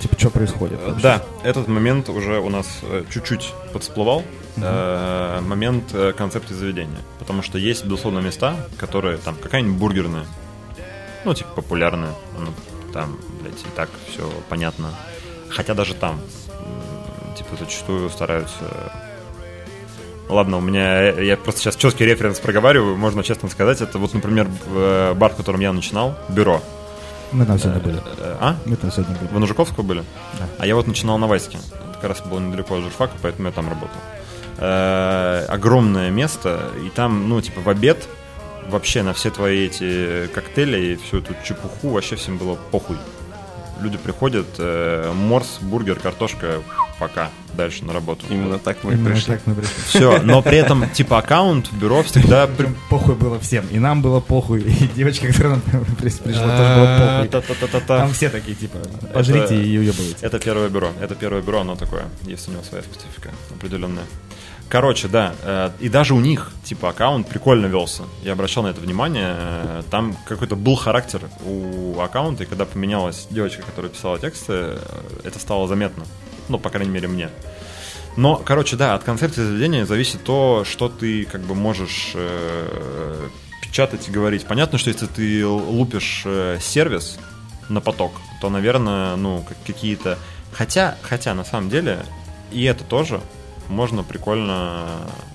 Типа, 0.00 0.18
что 0.18 0.30
происходит. 0.30 0.80
вообще. 0.82 1.02
Да, 1.02 1.22
этот 1.42 1.68
момент 1.68 2.08
уже 2.08 2.38
у 2.40 2.48
нас 2.48 2.66
э, 2.82 3.04
чуть-чуть 3.10 3.52
подсплывал. 3.72 4.22
Э, 4.56 5.40
момент 5.42 5.84
э, 5.92 6.12
концепции 6.12 6.54
заведения. 6.54 6.98
Потому 7.18 7.42
что 7.42 7.58
есть, 7.58 7.84
безусловно, 7.84 8.20
места, 8.20 8.56
которые 8.78 9.18
там 9.18 9.34
какая-нибудь 9.34 9.76
бургерная, 9.78 10.24
ну, 11.24 11.34
типа 11.34 11.50
популярная, 11.56 12.12
там, 12.92 13.18
блядь, 13.40 13.60
и 13.60 13.76
так 13.76 13.88
все 14.08 14.30
понятно. 14.48 14.90
Хотя 15.48 15.74
даже 15.74 15.94
там, 15.94 16.20
типа, 17.36 17.56
зачастую 17.58 18.08
стараются 18.10 18.92
Ладно, 20.28 20.56
у 20.56 20.60
меня, 20.60 21.12
э, 21.12 21.24
я 21.26 21.36
просто 21.36 21.60
сейчас 21.60 21.76
четкий 21.76 22.06
референс 22.06 22.38
проговариваю, 22.38 22.96
можно 22.96 23.22
честно 23.22 23.50
сказать. 23.50 23.82
Это 23.82 23.98
вот, 23.98 24.14
например, 24.14 24.48
э, 24.66 25.14
бар, 25.14 25.32
в 25.32 25.36
котором 25.36 25.60
я 25.60 25.72
начинал, 25.72 26.16
бюро. 26.30 26.62
Мы 27.32 27.44
там 27.44 27.58
сегодня 27.58 27.80
были. 27.80 27.98
Э, 28.18 28.36
А? 28.40 28.56
Мы 28.64 28.76
там 28.76 28.90
сегодня 28.90 29.14
были. 29.16 29.30
Вы 29.30 29.40
на 29.40 29.46
Жуковского 29.46 29.82
были? 29.82 30.04
Да. 30.38 30.46
А 30.58 30.66
я 30.66 30.74
вот 30.74 30.86
начинал 30.86 31.18
на 31.18 31.26
Вайске. 31.26 31.58
Это 31.58 31.98
как 32.00 32.04
раз 32.10 32.20
было 32.22 32.38
недалеко 32.40 32.76
от 32.76 32.82
журфака, 32.82 33.12
поэтому 33.20 33.48
я 33.48 33.52
там 33.52 33.68
работал. 33.68 33.98
Э, 34.58 35.44
огромное 35.48 36.10
место, 36.10 36.70
и 36.84 36.88
там, 36.88 37.28
ну, 37.28 37.40
типа, 37.40 37.60
в 37.60 37.68
обед 37.68 38.08
вообще 38.68 39.02
на 39.02 39.12
все 39.12 39.30
твои 39.30 39.66
эти 39.66 40.26
коктейли 40.28 40.92
и 40.92 40.96
всю 40.96 41.18
эту 41.18 41.34
чепуху 41.44 41.90
вообще 41.90 42.16
всем 42.16 42.38
было 42.38 42.56
похуй. 42.70 42.96
Люди 43.80 43.98
приходят, 43.98 44.46
э, 44.58 45.12
морс, 45.12 45.58
бургер, 45.60 45.96
картошка, 45.96 46.62
пока 47.00 47.30
дальше 47.54 47.84
на 47.84 47.92
работу. 47.92 48.24
Именно 48.30 48.60
так 48.60 48.84
мы 48.84 48.92
и 48.92 48.94
Именно 48.94 49.10
пришли. 49.10 49.34
так 49.34 49.42
мы 49.46 49.54
пришли. 49.56 49.74
Все, 49.86 50.22
но 50.22 50.40
при 50.40 50.56
этом, 50.56 50.88
типа, 50.90 51.18
аккаунт 51.18 51.66
в 51.66 51.76
бюро 51.76 52.04
всегда... 52.04 52.46
при- 52.46 52.68
похуй 52.88 53.16
было 53.16 53.40
всем. 53.40 53.66
И 53.72 53.80
нам 53.80 54.00
было 54.00 54.20
похуй, 54.20 54.60
и 54.62 54.88
девочка, 54.94 55.26
которая 55.26 55.60
нам 55.72 55.84
при- 55.98 56.10
пришла, 56.10 56.42
тоже 56.42 56.74
было 56.74 56.86
А, 56.86 57.26
похуй. 57.28 57.80
Там 57.88 58.12
все 58.12 58.28
такие, 58.28 58.54
типа, 58.54 58.78
пожрите 59.12 59.56
и 59.60 59.78
уебывайте. 59.78 60.16
Это 60.24 60.38
первое 60.38 60.68
бюро. 60.68 60.90
Это 61.00 61.16
первое 61.16 61.42
бюро, 61.42 61.62
оно 61.62 61.74
такое. 61.74 62.04
Есть 62.22 62.48
у 62.48 62.52
него 62.52 62.62
своя 62.62 62.84
специфика 62.84 63.30
определенная. 63.50 64.04
Короче, 64.72 65.06
да. 65.06 65.34
э, 65.42 65.70
И 65.80 65.90
даже 65.90 66.14
у 66.14 66.20
них, 66.20 66.50
типа, 66.64 66.88
аккаунт 66.88 67.28
прикольно 67.28 67.66
велся. 67.66 68.04
Я 68.22 68.32
обращал 68.32 68.62
на 68.62 68.68
это 68.68 68.80
внимание. 68.80 69.34
э, 69.36 69.82
Там 69.90 70.16
какой-то 70.26 70.56
был 70.56 70.76
характер 70.76 71.20
у 71.44 72.00
аккаунта, 72.00 72.44
и 72.44 72.46
когда 72.46 72.64
поменялась 72.64 73.26
девочка, 73.28 73.60
которая 73.64 73.90
писала 73.92 74.18
тексты, 74.18 74.52
э, 74.54 74.78
это 75.24 75.38
стало 75.38 75.68
заметно. 75.68 76.04
Ну, 76.48 76.58
по 76.58 76.70
крайней 76.70 76.90
мере, 76.90 77.06
мне. 77.06 77.28
Но, 78.16 78.36
короче, 78.36 78.76
да, 78.76 78.94
от 78.94 79.04
концепции 79.04 79.42
заведения 79.44 79.84
зависит 79.84 80.24
то, 80.24 80.64
что 80.64 80.88
ты 80.88 81.26
как 81.26 81.42
бы 81.42 81.54
можешь 81.54 82.14
печатать 83.60 84.08
и 84.08 84.10
говорить. 84.10 84.46
Понятно, 84.46 84.78
что 84.78 84.88
если 84.88 85.04
ты 85.06 85.46
лупишь 85.46 86.24
сервис 86.60 87.18
на 87.68 87.82
поток, 87.82 88.12
то, 88.40 88.48
наверное, 88.48 89.16
ну, 89.16 89.44
как- 89.46 89.58
какие-то... 89.66 90.18
Хотя, 90.52 90.96
хотя, 91.02 91.34
на 91.34 91.44
самом 91.44 91.68
деле, 91.68 92.06
и 92.50 92.64
это 92.64 92.84
тоже 92.84 93.20
можно 93.72 94.02
прикольно 94.04 94.86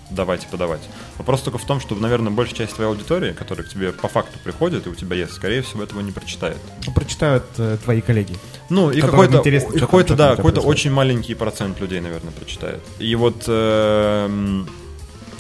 давать 0.10 0.44
и 0.46 0.48
подавать. 0.48 0.82
Вопрос 1.18 1.42
только 1.42 1.58
в 1.58 1.66
том, 1.66 1.80
что, 1.82 1.96
наверное, 1.96 2.32
большая 2.32 2.56
часть 2.60 2.76
твоей 2.76 2.90
аудитории, 2.90 3.34
которая 3.34 3.68
к 3.68 3.70
тебе 3.70 3.92
по 3.92 4.08
факту 4.08 4.40
приходит, 4.44 4.88
и 4.88 4.90
у 4.90 4.96
тебя 4.96 5.18
есть, 5.18 5.34
скорее 5.34 5.62
всего, 5.62 5.84
этого 5.84 6.00
не 6.02 6.12
прочитает. 6.12 6.58
Ну, 6.86 6.94
Прочитают 6.94 7.44
э, 7.58 7.78
твои 7.84 8.02
коллеги. 8.02 8.36
Ну, 8.70 8.90
и 8.92 9.02
какой-то, 9.02 9.42
и 9.42 9.80
какой-то, 9.80 10.16
да, 10.16 10.36
какой-то 10.36 10.62
очень 10.62 10.92
маленький 10.92 11.34
процент 11.36 11.80
людей, 11.82 12.00
наверное, 12.00 12.32
прочитает. 12.32 12.82
И 13.00 13.16
вот 13.16 13.44
эм, 13.48 14.68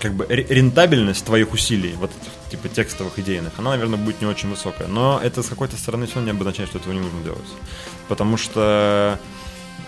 как 0.01 0.13
бы 0.13 0.25
ре- 0.27 0.45
рентабельность 0.49 1.25
твоих 1.25 1.53
усилий, 1.53 1.93
вот 1.97 2.11
этих 2.11 2.51
типа 2.51 2.69
текстовых, 2.73 3.17
идейных, 3.19 3.53
она, 3.57 3.71
наверное, 3.71 3.97
будет 3.97 4.21
не 4.21 4.27
очень 4.27 4.49
высокая. 4.49 4.87
Но 4.87 5.19
это 5.23 5.43
с 5.43 5.47
какой-то 5.47 5.77
стороны 5.77 6.07
все 6.07 6.19
не 6.21 6.31
обозначает, 6.31 6.69
что 6.69 6.79
этого 6.79 6.93
не 6.93 6.99
нужно 6.99 7.21
делать. 7.23 7.47
Потому 8.07 8.37
что, 8.37 9.19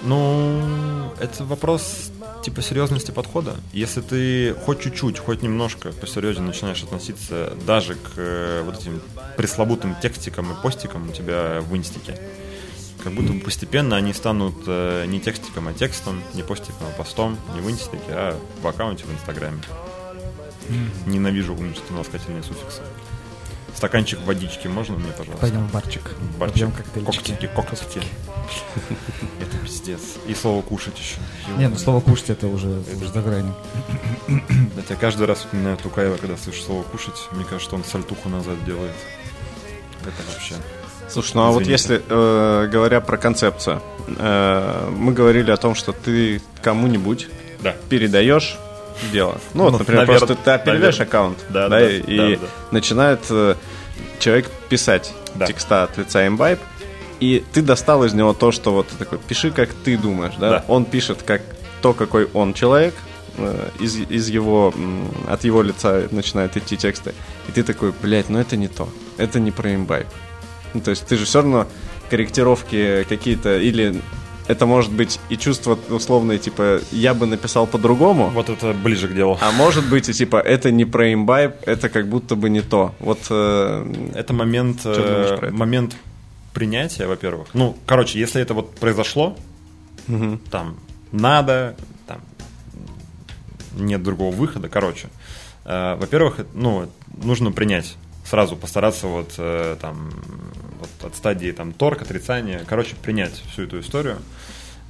ну, 0.03 1.11
это 1.19 1.45
вопрос 1.45 2.08
типа 2.43 2.61
серьезности 2.61 3.11
подхода. 3.11 3.55
Если 3.73 4.01
ты 4.01 4.53
хоть 4.65 4.81
чуть-чуть, 4.81 5.19
хоть 5.19 5.41
немножко 5.41 5.91
посерьезнее 5.91 6.47
начинаешь 6.47 6.83
относиться 6.83 7.53
даже 7.65 7.95
к 7.95 8.13
э, 8.17 8.61
вот 8.65 8.79
этим 8.79 9.01
пресловутым 9.37 9.95
текстикам 10.01 10.51
и 10.51 10.61
постикам 10.61 11.09
у 11.09 11.11
тебя 11.11 11.61
в 11.61 11.75
инстике, 11.75 12.19
как 13.03 13.13
будто 13.13 13.33
бы 13.33 13.39
постепенно 13.39 13.95
они 13.95 14.13
станут 14.13 14.55
э, 14.67 15.05
не 15.07 15.19
текстиком, 15.19 15.67
а 15.67 15.73
текстом, 15.73 16.21
не 16.33 16.43
постиком, 16.43 16.87
а 16.87 16.97
постом, 16.97 17.37
не 17.55 17.61
в 17.61 17.69
инстике, 17.69 17.99
а 18.09 18.39
в 18.61 18.67
аккаунте 18.67 19.05
в 19.05 19.13
инстаграме. 19.13 19.61
Ненавижу 21.05 21.53
умственные 21.53 21.99
ласкательные 21.99 22.43
суффиксы. 22.43 22.81
Стаканчик 23.75 24.19
водички 24.25 24.67
можно 24.67 24.97
мне, 24.97 25.11
пожалуйста? 25.11 25.41
Пойдем 25.41 25.67
в 25.67 25.71
барчик. 25.71 26.15
Барчик. 26.37 26.75
Коктейльчики. 26.75 27.05
Коктики, 27.05 27.49
коктики. 27.55 28.01
Это 29.41 29.57
пиздец. 29.63 29.99
И 30.27 30.33
слово 30.33 30.61
кушать 30.61 30.97
еще. 30.99 31.15
Не, 31.57 31.67
ну 31.67 31.75
слово 31.77 32.01
кушать 32.01 32.29
это 32.31 32.47
уже, 32.47 32.67
уже 32.67 33.07
за 33.13 33.21
гранью. 33.21 33.55
Это 34.77 34.93
я 34.93 34.95
каждый 34.95 35.25
раз 35.27 35.39
вспоминаю 35.39 35.77
Тукаева, 35.77 36.17
когда 36.17 36.37
слышу 36.37 36.61
слово 36.61 36.83
кушать. 36.83 37.15
Мне 37.31 37.43
кажется, 37.43 37.65
что 37.67 37.75
он 37.75 37.83
сальтуху 37.83 38.29
назад 38.29 38.63
делает. 38.65 38.93
Это 40.01 40.13
вообще. 40.33 40.55
Слушай, 41.09 41.31
ну 41.35 41.41
а 41.47 41.51
вот 41.51 41.63
если, 41.63 42.01
э, 42.07 42.67
говоря 42.71 43.01
про 43.01 43.17
концепцию, 43.17 43.81
э, 44.07 44.89
мы 44.95 45.11
говорили 45.13 45.49
о 45.51 45.57
том, 45.57 45.73
что 45.75 45.91
ты 45.91 46.41
кому-нибудь 46.61 47.27
Да. 47.61 47.75
передаешь 47.89 48.57
дело. 49.11 49.39
Ну, 49.53 49.63
вот, 49.63 49.71
Ну, 49.73 49.77
например, 49.79 50.03
навер- 50.03 50.19
просто 50.19 50.35
ты 50.35 50.59
передаешь 50.63 50.99
аккаунт, 50.99 51.37
Да, 51.49 51.67
да, 51.67 51.79
да, 51.79 51.89
и 51.89 52.17
да, 52.17 52.29
да. 52.41 52.47
начинает 52.71 53.21
э, 53.29 53.55
человек 54.19 54.49
писать 54.69 55.11
Да. 55.35 55.47
текста 55.47 55.83
от 55.83 55.97
лица 55.97 56.27
имбайб, 56.27 56.59
и 57.19 57.43
ты 57.51 57.61
достал 57.61 58.03
из 58.05 58.13
него 58.13 58.33
то, 58.33 58.51
что 58.51 58.71
вот 58.71 58.87
такой, 58.97 59.19
пиши, 59.19 59.51
как 59.51 59.69
ты 59.73 59.97
думаешь, 59.97 60.33
да? 60.39 60.49
Да. 60.49 60.65
Он 60.67 60.85
пишет, 60.85 61.23
как 61.23 61.41
то, 61.81 61.93
какой 61.93 62.25
он 62.33 62.53
человек, 62.53 62.93
э, 63.37 63.69
из, 63.79 63.95
из 63.97 64.29
его, 64.29 64.73
от 65.27 65.43
его 65.43 65.61
лица 65.61 66.07
начинают 66.11 66.57
идти 66.57 66.77
тексты, 66.77 67.13
и 67.47 67.51
ты 67.51 67.63
такой, 67.63 67.93
блядь, 68.01 68.29
ну 68.29 68.39
это 68.39 68.57
не 68.57 68.67
то, 68.67 68.89
это 69.17 69.39
не 69.39 69.51
про 69.51 69.73
имбайб. 69.75 70.07
Ну, 70.73 70.81
то 70.81 70.91
есть 70.91 71.05
ты 71.07 71.17
же 71.17 71.25
все 71.25 71.41
равно 71.41 71.67
корректировки 72.09 73.05
какие-то, 73.07 73.57
или 73.57 74.01
это 74.47 74.65
может 74.65 74.91
быть 74.91 75.19
и 75.29 75.37
чувство 75.37 75.77
условное, 75.89 76.39
типа, 76.39 76.79
я 76.91 77.13
бы 77.13 77.27
написал 77.27 77.67
по-другому, 77.67 78.31
Вот 78.33 78.49
это 78.49 78.73
ближе 78.73 79.07
к 79.07 79.13
делу. 79.13 79.37
а 79.41 79.51
может 79.51 79.87
быть 79.87 80.09
и 80.09 80.13
типа, 80.13 80.37
это 80.37 80.71
не 80.71 80.85
про 80.85 81.13
имбайб, 81.13 81.53
это 81.65 81.87
как 81.89 82.07
будто 82.07 82.35
бы 82.35 82.49
не 82.49 82.61
то. 82.61 82.93
Вот 82.99 83.19
э, 83.29 83.93
Это 84.15 84.33
момент, 84.33 84.81
э, 84.85 85.49
момент 85.51 85.95
принятия, 86.53 87.07
во-первых. 87.07 87.49
Ну, 87.53 87.77
короче, 87.85 88.19
если 88.19 88.41
это 88.41 88.53
вот 88.53 88.75
произошло, 88.75 89.37
там 90.51 90.77
надо, 91.11 91.75
там 92.07 92.21
нет 93.73 94.01
другого 94.03 94.33
выхода, 94.33 94.69
короче. 94.69 95.09
э, 95.65 95.95
во-первых, 95.95 96.45
ну, 96.53 96.89
нужно 97.23 97.51
принять 97.51 97.95
сразу 98.25 98.55
постараться 98.55 99.07
вот 99.07 99.33
э, 99.37 99.77
там 99.81 100.11
вот 100.79 100.89
от 101.07 101.15
стадии 101.15 101.51
там 101.51 101.73
торг, 101.73 102.01
отрицания, 102.01 102.63
короче, 102.67 102.95
принять 102.95 103.33
всю 103.51 103.63
эту 103.63 103.79
историю, 103.79 104.17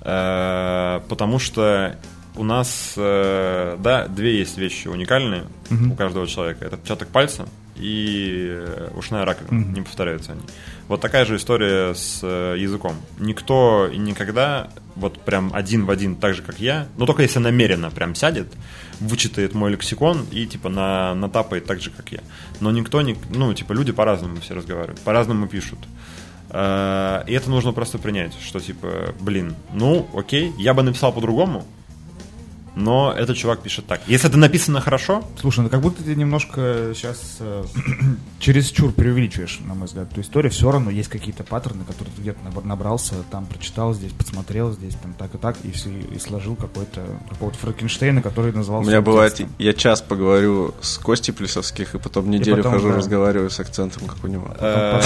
Э, 0.01 1.01
потому 1.09 1.39
что 1.39 1.97
у 2.35 2.43
нас, 2.43 2.93
э, 2.95 3.77
да, 3.79 4.07
две 4.07 4.39
есть 4.39 4.57
вещи 4.57 4.87
уникальные 4.87 5.45
у 5.69 5.95
каждого 5.95 6.27
человека. 6.27 6.65
Это 6.65 6.75
отпечаток 6.75 7.09
пальца 7.09 7.47
и 7.75 8.47
э, 8.49 8.89
ушная 8.95 9.25
раковина. 9.25 9.73
Не 9.73 9.81
повторяются 9.81 10.33
они. 10.33 10.41
Вот 10.89 11.01
такая 11.01 11.23
же 11.23 11.35
история 11.35 11.93
с 11.93 12.19
э, 12.23 12.55
языком. 12.57 12.95
Никто 13.19 13.87
и 13.87 13.97
никогда 13.97 14.71
вот 14.95 15.21
прям 15.21 15.51
один 15.53 15.85
в 15.85 15.91
один, 15.91 16.15
так 16.15 16.33
же, 16.33 16.41
как 16.41 16.59
я, 16.59 16.87
но 16.97 17.05
только 17.05 17.21
если 17.21 17.37
намеренно 17.37 17.91
прям 17.91 18.15
сядет, 18.15 18.47
вычитает 18.99 19.53
мой 19.53 19.71
лексикон 19.71 20.25
и 20.31 20.47
типа 20.47 20.67
на, 20.69 21.13
натапает 21.13 21.65
так 21.65 21.79
же, 21.79 21.91
как 21.91 22.11
я. 22.11 22.21
Но 22.59 22.71
никто 22.71 23.01
не... 23.03 23.15
Ну, 23.29 23.53
типа 23.53 23.73
люди 23.73 23.91
по-разному 23.91 24.41
все 24.41 24.55
разговаривают, 24.55 24.99
по-разному 25.01 25.47
пишут. 25.47 25.77
Э, 26.49 27.23
И 27.27 27.33
это 27.33 27.51
нужно 27.51 27.71
просто 27.71 27.99
принять, 27.99 28.33
что 28.41 28.59
типа, 28.59 29.13
блин, 29.19 29.55
ну, 29.71 30.09
окей, 30.15 30.51
я 30.57 30.73
бы 30.73 30.81
написал 30.81 31.13
по-другому, 31.13 31.67
но 32.79 33.13
этот 33.17 33.37
чувак 33.37 33.61
пишет 33.61 33.85
так. 33.85 34.01
Если 34.07 34.27
это 34.29 34.37
написано 34.37 34.81
хорошо, 34.81 35.23
Слушай, 35.39 35.61
ну 35.61 35.69
как 35.69 35.81
будто 35.81 36.03
ты 36.03 36.15
немножко 36.15 36.91
сейчас 36.95 37.37
э, 37.39 37.63
чересчур 38.39 38.91
преувеличиваешь, 38.91 39.59
на 39.65 39.73
мой 39.73 39.87
взгляд, 39.87 40.11
эту 40.11 40.21
историю. 40.21 40.51
Все 40.51 40.71
равно 40.71 40.89
есть 40.91 41.09
какие-то 41.09 41.43
паттерны, 41.43 41.83
которые 41.85 42.13
ты 42.15 42.21
где-то 42.21 42.39
наб- 42.43 42.63
набрался, 42.65 43.15
там 43.31 43.45
прочитал, 43.45 43.93
здесь 43.93 44.11
подсмотрел, 44.13 44.71
здесь 44.71 44.95
там 45.01 45.13
так 45.13 45.35
и 45.35 45.37
так, 45.37 45.57
и, 45.63 45.71
все- 45.71 45.89
и 45.89 46.17
сложил 46.19 46.55
какой-то 46.55 47.01
какого-то 47.29 47.57
Франкенштейна, 47.59 48.21
который 48.21 48.51
у 48.51 48.57
назывался... 48.57 48.89
меня 48.89 49.01
бывает, 49.01 49.35
текстом. 49.35 49.55
я 49.59 49.73
час 49.73 50.01
поговорю 50.01 50.73
с 50.81 50.97
Костей 50.97 51.31
Плесовских, 51.33 51.95
и 51.95 51.99
потом 51.99 52.29
неделю 52.29 52.57
потом, 52.57 52.73
хожу, 52.73 52.89
да. 52.89 52.95
разговариваю 52.97 53.49
с 53.49 53.59
акцентом, 53.59 54.07
как 54.07 54.23
у 54.23 54.27
него. 54.27 54.47
э, 54.59 55.01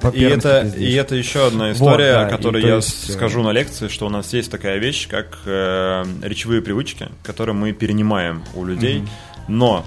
по- 0.00 0.08
И 0.08 0.22
это, 0.22 0.62
и 0.76 0.90
еще 0.90 1.46
одна 1.46 1.72
история, 1.72 2.16
о 2.16 2.28
которой 2.30 2.58
и 2.60 2.62
то 2.62 2.68
я 2.68 2.76
э, 2.78 2.80
скажу 2.82 3.42
на 3.42 3.52
лекции, 3.52 3.88
что 3.88 4.06
у 4.06 4.10
нас 4.10 4.32
есть 4.32 4.50
такая 4.50 4.78
вещь, 4.78 5.08
как 5.08 5.38
э, 5.44 6.04
речевые 6.30 6.62
привычки, 6.62 7.08
которые 7.22 7.54
мы 7.54 7.72
перенимаем 7.72 8.42
у 8.54 8.64
людей, 8.64 9.04
но 9.48 9.84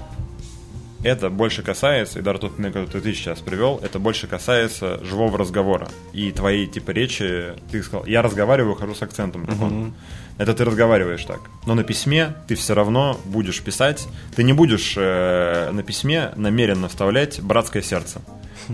это 1.04 1.30
больше 1.30 1.64
касается, 1.64 2.20
и 2.20 2.22
даже 2.22 2.40
тот 2.40 2.56
пример, 2.56 2.72
который 2.72 3.02
ты 3.02 3.14
сейчас 3.14 3.40
привел, 3.40 3.80
это 3.84 4.00
больше 4.00 4.28
касается 4.28 5.04
живого 5.04 5.38
разговора. 5.38 5.90
И 6.14 6.32
твоей 6.32 6.66
типа 6.66 6.92
речи, 6.92 7.54
ты 7.72 7.84
сказал, 7.84 8.06
я 8.06 8.22
разговариваю, 8.22 8.76
хожу 8.76 8.96
с 8.96 9.02
акцентом. 9.02 9.46
он. 9.62 9.94
Это 10.38 10.54
ты 10.54 10.66
разговариваешь 10.66 11.24
так. 11.26 11.42
Но 11.68 11.76
на 11.76 11.84
письме 11.84 12.34
ты 12.48 12.56
все 12.56 12.74
равно 12.74 13.20
будешь 13.26 13.62
писать. 13.62 14.08
Ты 14.36 14.44
не 14.44 14.54
будешь 14.54 14.96
э, 14.98 15.70
на 15.72 15.84
письме 15.84 16.32
намеренно 16.36 16.88
вставлять 16.88 17.40
братское 17.42 17.84
сердце, 17.84 18.22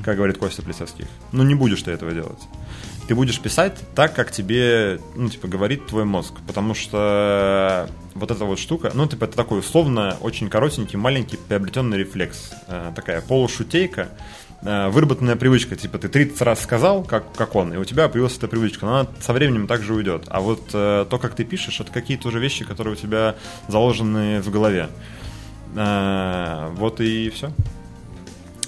как 0.06 0.16
говорит 0.16 0.38
Костя 0.38 0.62
Плесовских. 0.62 1.08
Ну, 1.34 1.44
не 1.44 1.56
будешь 1.56 1.82
ты 1.82 1.92
этого 1.92 2.12
делать. 2.12 2.40
Ты 3.10 3.16
будешь 3.16 3.40
писать 3.40 3.74
так, 3.96 4.14
как 4.14 4.32
тебе, 4.32 5.00
ну, 5.16 5.30
типа, 5.30 5.48
говорит 5.48 5.88
твой 5.88 6.06
мозг. 6.06 6.36
Потому 6.46 6.76
что 6.76 7.90
вот 8.14 8.30
эта 8.30 8.46
вот 8.46 8.60
штука, 8.60 8.92
ну, 8.94 9.08
типа, 9.08 9.24
это 9.24 9.36
такой 9.36 9.62
условно 9.62 10.16
очень 10.22 10.48
коротенький, 10.48 10.96
маленький 11.00 11.36
приобретенный 11.36 11.98
рефлекс. 11.98 12.52
Э, 12.68 12.92
такая 12.96 13.22
полушутейка, 13.22 14.10
э, 14.62 14.90
выработанная 14.90 15.36
привычка. 15.38 15.76
Типа, 15.76 15.98
ты 15.98 16.08
30 16.08 16.40
раз 16.44 16.62
сказал, 16.62 17.04
как, 17.04 17.34
как 17.34 17.56
он, 17.56 17.74
и 17.74 17.78
у 17.78 17.84
тебя 17.84 18.08
появилась 18.10 18.38
эта 18.38 18.48
привычка. 18.48 18.86
Но 18.86 19.00
она 19.00 19.10
со 19.20 19.34
временем 19.34 19.66
также 19.66 19.96
уйдет. 19.96 20.26
А 20.28 20.40
вот 20.40 20.70
э, 20.74 21.08
то, 21.10 21.18
как 21.18 21.34
ты 21.34 21.44
пишешь, 21.44 21.80
это 21.80 21.92
какие-то 21.92 22.28
уже 22.28 22.40
вещи, 22.40 22.64
которые 22.64 22.94
у 22.94 22.96
тебя 22.96 23.34
заложены 23.68 24.40
в 24.40 24.52
голове. 24.52 24.88
Э, 25.76 26.70
вот 26.76 27.02
и 27.02 27.32
все. 27.32 27.52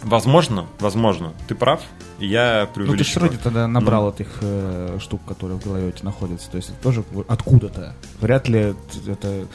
Возможно, 0.02 0.66
возможно, 0.80 1.34
ты 1.48 1.54
прав, 1.54 1.84
Я 2.22 2.62
Ну, 2.62 2.66
ты 2.74 2.82
же 2.82 2.88
преувеличиваю. 2.88 3.28
вроде 3.30 3.44
тогда 3.44 3.68
набрал 3.68 4.12
этих 4.12 4.28
э, 4.42 4.98
штук, 5.02 5.22
которые 5.28 5.60
в 5.60 5.64
голове 5.64 5.88
у 5.88 5.92
тебя 5.92 6.06
находятся. 6.06 6.50
То 6.52 6.58
есть 6.58 6.70
это 6.70 6.78
тоже 6.84 7.04
откуда-то. 7.28 7.94
Вряд 8.20 8.48
ли 8.48 8.74
это 9.08 9.48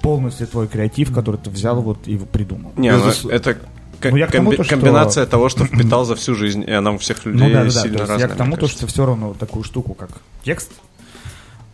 полностью 0.00 0.46
твой 0.46 0.68
креатив, 0.68 1.12
который 1.12 1.36
ты 1.36 1.50
взял 1.50 1.80
вот 1.82 2.06
и 2.08 2.16
придумал. 2.18 2.72
Не, 2.76 2.92
ну, 2.96 2.98
Безус- 3.08 3.28
это 3.30 3.54
ко- 4.00 4.10
Ну, 4.10 4.16
я 4.16 4.26
к 4.26 4.32
тому, 4.32 4.50
комби- 4.52 4.56
то, 4.56 4.64
что- 4.64 4.74
комбинация 4.74 5.26
того, 5.26 5.48
что 5.48 5.64
впитал 5.66 6.04
за 6.04 6.14
всю 6.14 6.34
жизнь, 6.34 6.62
и 6.66 6.70
она 6.70 6.92
у 6.92 6.98
всех 6.98 7.26
людей 7.26 7.40
Ну 7.48 7.52
да, 7.52 7.64
да, 7.64 7.64
да. 7.64 7.70
сильно 7.70 7.96
есть 7.96 7.98
разная. 8.08 8.18
я 8.18 8.28
к 8.28 8.36
тому, 8.36 8.56
то, 8.56 8.68
что 8.68 8.86
все 8.86 9.04
равно 9.06 9.34
такую 9.34 9.64
штуку, 9.64 9.94
как 9.94 10.10
текст, 10.44 10.70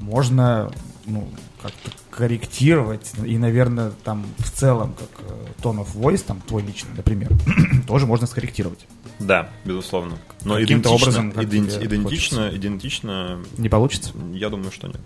можно 0.00 0.70
ну, 1.06 1.28
как-то 1.62 1.90
корректировать. 2.10 3.12
И, 3.24 3.36
наверное, 3.36 3.90
там 4.04 4.24
в 4.38 4.50
целом, 4.50 4.94
как 4.98 5.08
э, 5.28 5.62
tone 5.62 5.84
of 5.84 5.94
voice, 5.94 6.24
там 6.26 6.40
твой 6.46 6.62
личный, 6.62 6.92
например, 6.96 7.28
тоже 7.86 8.06
можно 8.06 8.26
скорректировать. 8.26 8.86
Да, 9.20 9.48
безусловно. 9.64 10.16
Но 10.44 10.54
Каким-то 10.54 10.88
идентично, 10.88 10.94
образом, 10.94 11.32
как 11.32 11.44
иден- 11.44 11.68
тебе 11.70 11.86
идентично, 11.86 12.50
идентично, 12.52 13.40
Не 13.56 13.68
получится? 13.68 14.12
я 14.32 14.48
думаю, 14.50 14.72
что 14.72 14.88
нет. 14.88 15.00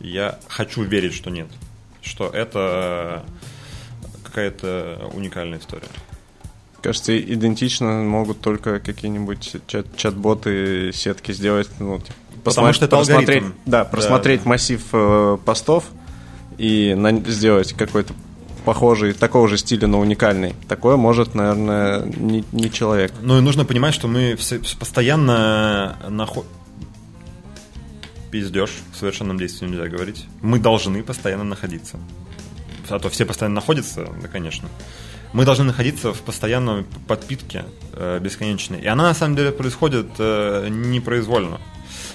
Я 0.00 0.38
хочу 0.48 0.82
верить, 0.82 1.12
что 1.14 1.30
нет. 1.30 1.48
Что 2.00 2.28
это 2.28 3.24
какая-то 4.24 5.10
уникальная 5.12 5.58
история. 5.58 5.88
Кажется, 6.82 7.18
идентично 7.20 8.02
могут 8.02 8.40
только 8.40 8.80
какие-нибудь 8.80 9.56
чат- 9.66 9.94
чат-боты, 9.96 10.92
сетки 10.94 11.32
сделать. 11.32 11.68
Ну, 11.78 11.98
типа, 11.98 12.14
посмотри- 12.44 12.72
что 12.74 12.84
это 12.86 12.96
просмотреть- 12.96 13.42
алгоритм. 13.42 13.58
Да, 13.66 13.84
Да, 13.84 13.84
просмотреть 13.84 14.44
да. 14.44 14.48
массив 14.48 14.82
э, 14.92 15.38
постов 15.44 15.84
и 16.56 16.94
на- 16.96 17.20
сделать 17.30 17.74
какой-то 17.74 18.14
похожий, 18.60 19.12
такого 19.12 19.48
же 19.48 19.58
стиля, 19.58 19.86
но 19.86 20.00
уникальный. 20.00 20.54
Такое 20.68 20.96
может, 20.96 21.34
наверное, 21.34 22.04
не, 22.04 22.44
не 22.52 22.70
человек. 22.70 23.12
Ну 23.20 23.38
и 23.38 23.40
нужно 23.40 23.64
понимать, 23.64 23.94
что 23.94 24.08
мы 24.08 24.36
все, 24.36 24.58
постоянно 24.78 25.96
находим... 26.08 26.48
Пиздеж, 28.30 28.70
в 28.92 28.96
совершенном 28.96 29.38
действии 29.38 29.66
нельзя 29.66 29.88
говорить. 29.88 30.26
Мы 30.40 30.60
должны 30.60 31.02
постоянно 31.02 31.44
находиться. 31.44 31.98
А 32.88 32.98
то 32.98 33.08
все 33.08 33.24
постоянно 33.24 33.56
находятся, 33.56 34.08
да, 34.22 34.28
конечно. 34.28 34.68
Мы 35.32 35.44
должны 35.44 35.64
находиться 35.64 36.12
в 36.12 36.20
постоянной 36.22 36.84
подпитке 37.06 37.64
э, 37.92 38.18
бесконечной. 38.20 38.80
И 38.80 38.86
она 38.86 39.04
на 39.04 39.14
самом 39.14 39.36
деле 39.36 39.52
происходит 39.52 40.06
э, 40.18 40.68
непроизвольно. 40.70 41.60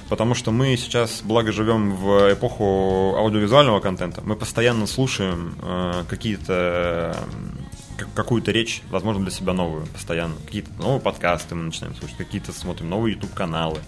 Потому 0.10 0.36
что 0.36 0.52
мы 0.52 0.78
сейчас, 0.78 1.22
благо, 1.24 1.52
живем 1.52 1.96
в 1.96 2.34
эпоху 2.34 3.16
аудиовизуального 3.18 3.80
контента. 3.80 4.22
Мы 4.24 4.36
постоянно 4.36 4.86
слушаем 4.86 5.56
э, 5.62 6.04
какие-то 6.08 6.54
э, 6.54 7.14
как- 7.98 8.14
какую-то 8.14 8.52
речь, 8.52 8.84
возможно, 8.92 9.24
для 9.24 9.32
себя 9.32 9.54
новую, 9.54 9.88
постоянно. 9.88 10.36
Какие-то 10.46 10.70
новые 10.78 11.00
подкасты 11.00 11.56
мы 11.56 11.64
начинаем 11.64 11.96
слушать, 11.96 12.18
какие-то 12.18 12.52
смотрим 12.52 12.90
новые 12.90 13.16
YouTube-каналы, 13.16 13.80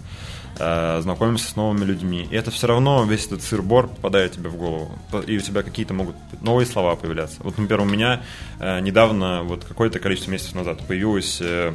э, 0.58 1.00
знакомимся 1.02 1.48
с 1.50 1.54
новыми 1.54 1.84
людьми. 1.84 2.26
И 2.30 2.34
это 2.34 2.50
все 2.50 2.66
равно, 2.66 3.04
весь 3.04 3.26
этот 3.26 3.42
сыр-бор 3.42 3.86
попадает 3.86 4.32
тебе 4.32 4.50
в 4.50 4.56
голову. 4.56 4.90
И 5.26 5.36
у 5.36 5.40
тебя 5.40 5.62
какие-то 5.62 5.94
могут 5.94 6.16
новые 6.42 6.66
слова 6.66 6.96
появляться. 6.96 7.36
Вот, 7.44 7.58
например, 7.58 7.82
у 7.82 7.84
меня 7.88 8.22
э, 8.58 8.80
недавно, 8.80 9.44
вот 9.44 9.64
какое-то 9.64 10.00
количество 10.00 10.32
месяцев 10.32 10.54
назад, 10.56 10.84
появилось 10.86 11.38
э, 11.40 11.74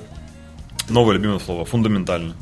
новое 0.89 1.13
любимое 1.15 1.39
слово 1.39 1.63
«фундаментально». 1.63 2.35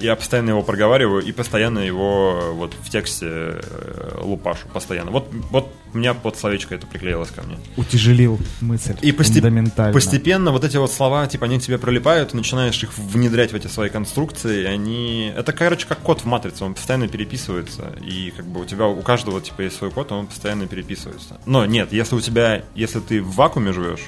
Я 0.00 0.16
постоянно 0.16 0.50
его 0.50 0.62
проговариваю 0.62 1.22
и 1.22 1.32
постоянно 1.32 1.78
его 1.78 2.52
вот 2.54 2.74
в 2.74 2.90
тексте 2.90 3.26
э, 3.26 4.18
лупашу 4.22 4.66
постоянно. 4.68 5.10
Вот, 5.10 5.28
вот 5.50 5.72
у 5.94 5.98
меня 5.98 6.14
под 6.14 6.36
словечко 6.36 6.74
это 6.74 6.86
приклеилось 6.86 7.30
ко 7.30 7.42
мне. 7.42 7.56
Утяжелил 7.76 8.38
мысль 8.60 8.96
И 9.02 9.12
постеп- 9.12 9.92
постепенно 9.92 10.50
вот 10.50 10.64
эти 10.64 10.76
вот 10.76 10.90
слова, 10.90 11.26
типа, 11.26 11.46
они 11.46 11.58
к 11.58 11.62
тебе 11.62 11.78
прилипают, 11.78 12.30
ты 12.30 12.36
начинаешь 12.36 12.82
их 12.82 12.96
внедрять 12.98 13.52
в 13.52 13.54
эти 13.54 13.68
свои 13.68 13.88
конструкции, 13.88 14.62
и 14.62 14.64
они... 14.64 15.32
Это, 15.36 15.52
короче, 15.52 15.86
как 15.86 16.00
код 16.00 16.22
в 16.22 16.24
матрице, 16.24 16.64
он 16.64 16.74
постоянно 16.74 17.06
переписывается, 17.06 17.92
и 18.04 18.32
как 18.36 18.46
бы 18.46 18.62
у 18.62 18.64
тебя, 18.64 18.86
у 18.86 19.00
каждого, 19.02 19.40
типа, 19.40 19.62
есть 19.62 19.76
свой 19.76 19.90
код, 19.90 20.10
он 20.10 20.26
постоянно 20.26 20.66
переписывается. 20.66 21.38
Но 21.46 21.64
нет, 21.64 21.92
если 21.92 22.16
у 22.16 22.20
тебя, 22.20 22.64
если 22.74 22.98
ты 22.98 23.22
в 23.22 23.36
вакууме 23.36 23.72
живешь, 23.72 24.02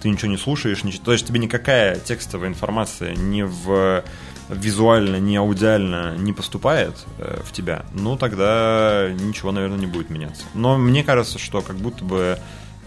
ты 0.00 0.10
ничего 0.10 0.30
не 0.30 0.36
слушаешь, 0.36 0.84
ничего, 0.84 1.04
то 1.06 1.12
есть 1.12 1.26
тебе 1.26 1.40
никакая 1.40 1.96
текстовая 1.96 2.48
информация 2.48 3.14
не 3.14 3.44
в 3.44 4.04
визуально, 4.48 5.16
не 5.20 5.36
аудиально 5.36 6.16
не 6.16 6.32
поступает 6.32 7.04
э, 7.18 7.40
в 7.44 7.52
тебя, 7.52 7.84
ну 7.94 8.16
тогда 8.16 9.10
ничего, 9.12 9.52
наверное, 9.52 9.78
не 9.78 9.86
будет 9.86 10.10
меняться. 10.10 10.44
Но 10.54 10.76
мне 10.76 11.02
кажется, 11.02 11.38
что 11.38 11.62
как 11.62 11.76
будто 11.76 12.04
бы 12.04 12.38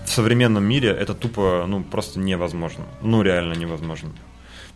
в 0.08 0.10
современном 0.10 0.64
мире 0.64 0.90
это 0.90 1.14
тупо, 1.14 1.66
ну, 1.68 1.84
просто 1.84 2.20
невозможно. 2.20 2.86
Ну, 3.02 3.22
реально 3.22 3.54
невозможно. 3.54 4.12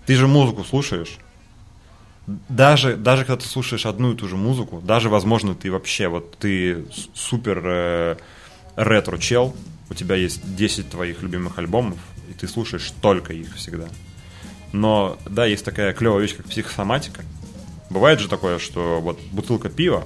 Ты 0.06 0.16
же 0.16 0.28
музыку 0.28 0.64
слушаешь. 0.64 1.18
Даже, 2.50 2.98
даже 2.98 3.24
когда 3.26 3.42
ты 3.42 3.48
слушаешь 3.48 3.86
одну 3.86 4.12
и 4.12 4.16
ту 4.16 4.28
же 4.28 4.36
музыку, 4.36 4.82
даже, 4.82 5.10
возможно, 5.10 5.56
ты 5.56 5.72
вообще, 5.72 6.08
вот 6.08 6.38
ты 6.38 6.86
супер 7.14 7.62
э, 7.64 8.16
ретро-чел, 8.76 9.56
у 9.90 9.94
тебя 9.94 10.16
есть 10.16 10.56
10 10.56 10.90
твоих 10.90 11.22
любимых 11.22 11.58
альбомов, 11.58 11.98
и 12.30 12.34
ты 12.34 12.48
слушаешь 12.48 12.92
только 13.02 13.34
их 13.34 13.56
всегда. 13.56 13.88
Но, 14.72 15.18
да, 15.26 15.46
есть 15.46 15.66
такая 15.66 15.94
клевая 15.94 16.22
вещь, 16.22 16.36
как 16.36 16.46
психосоматика. 16.48 17.24
Бывает 17.90 18.20
же 18.20 18.30
такое, 18.30 18.58
что 18.58 19.02
вот 19.02 19.20
бутылка 19.32 19.70
пива, 19.70 20.06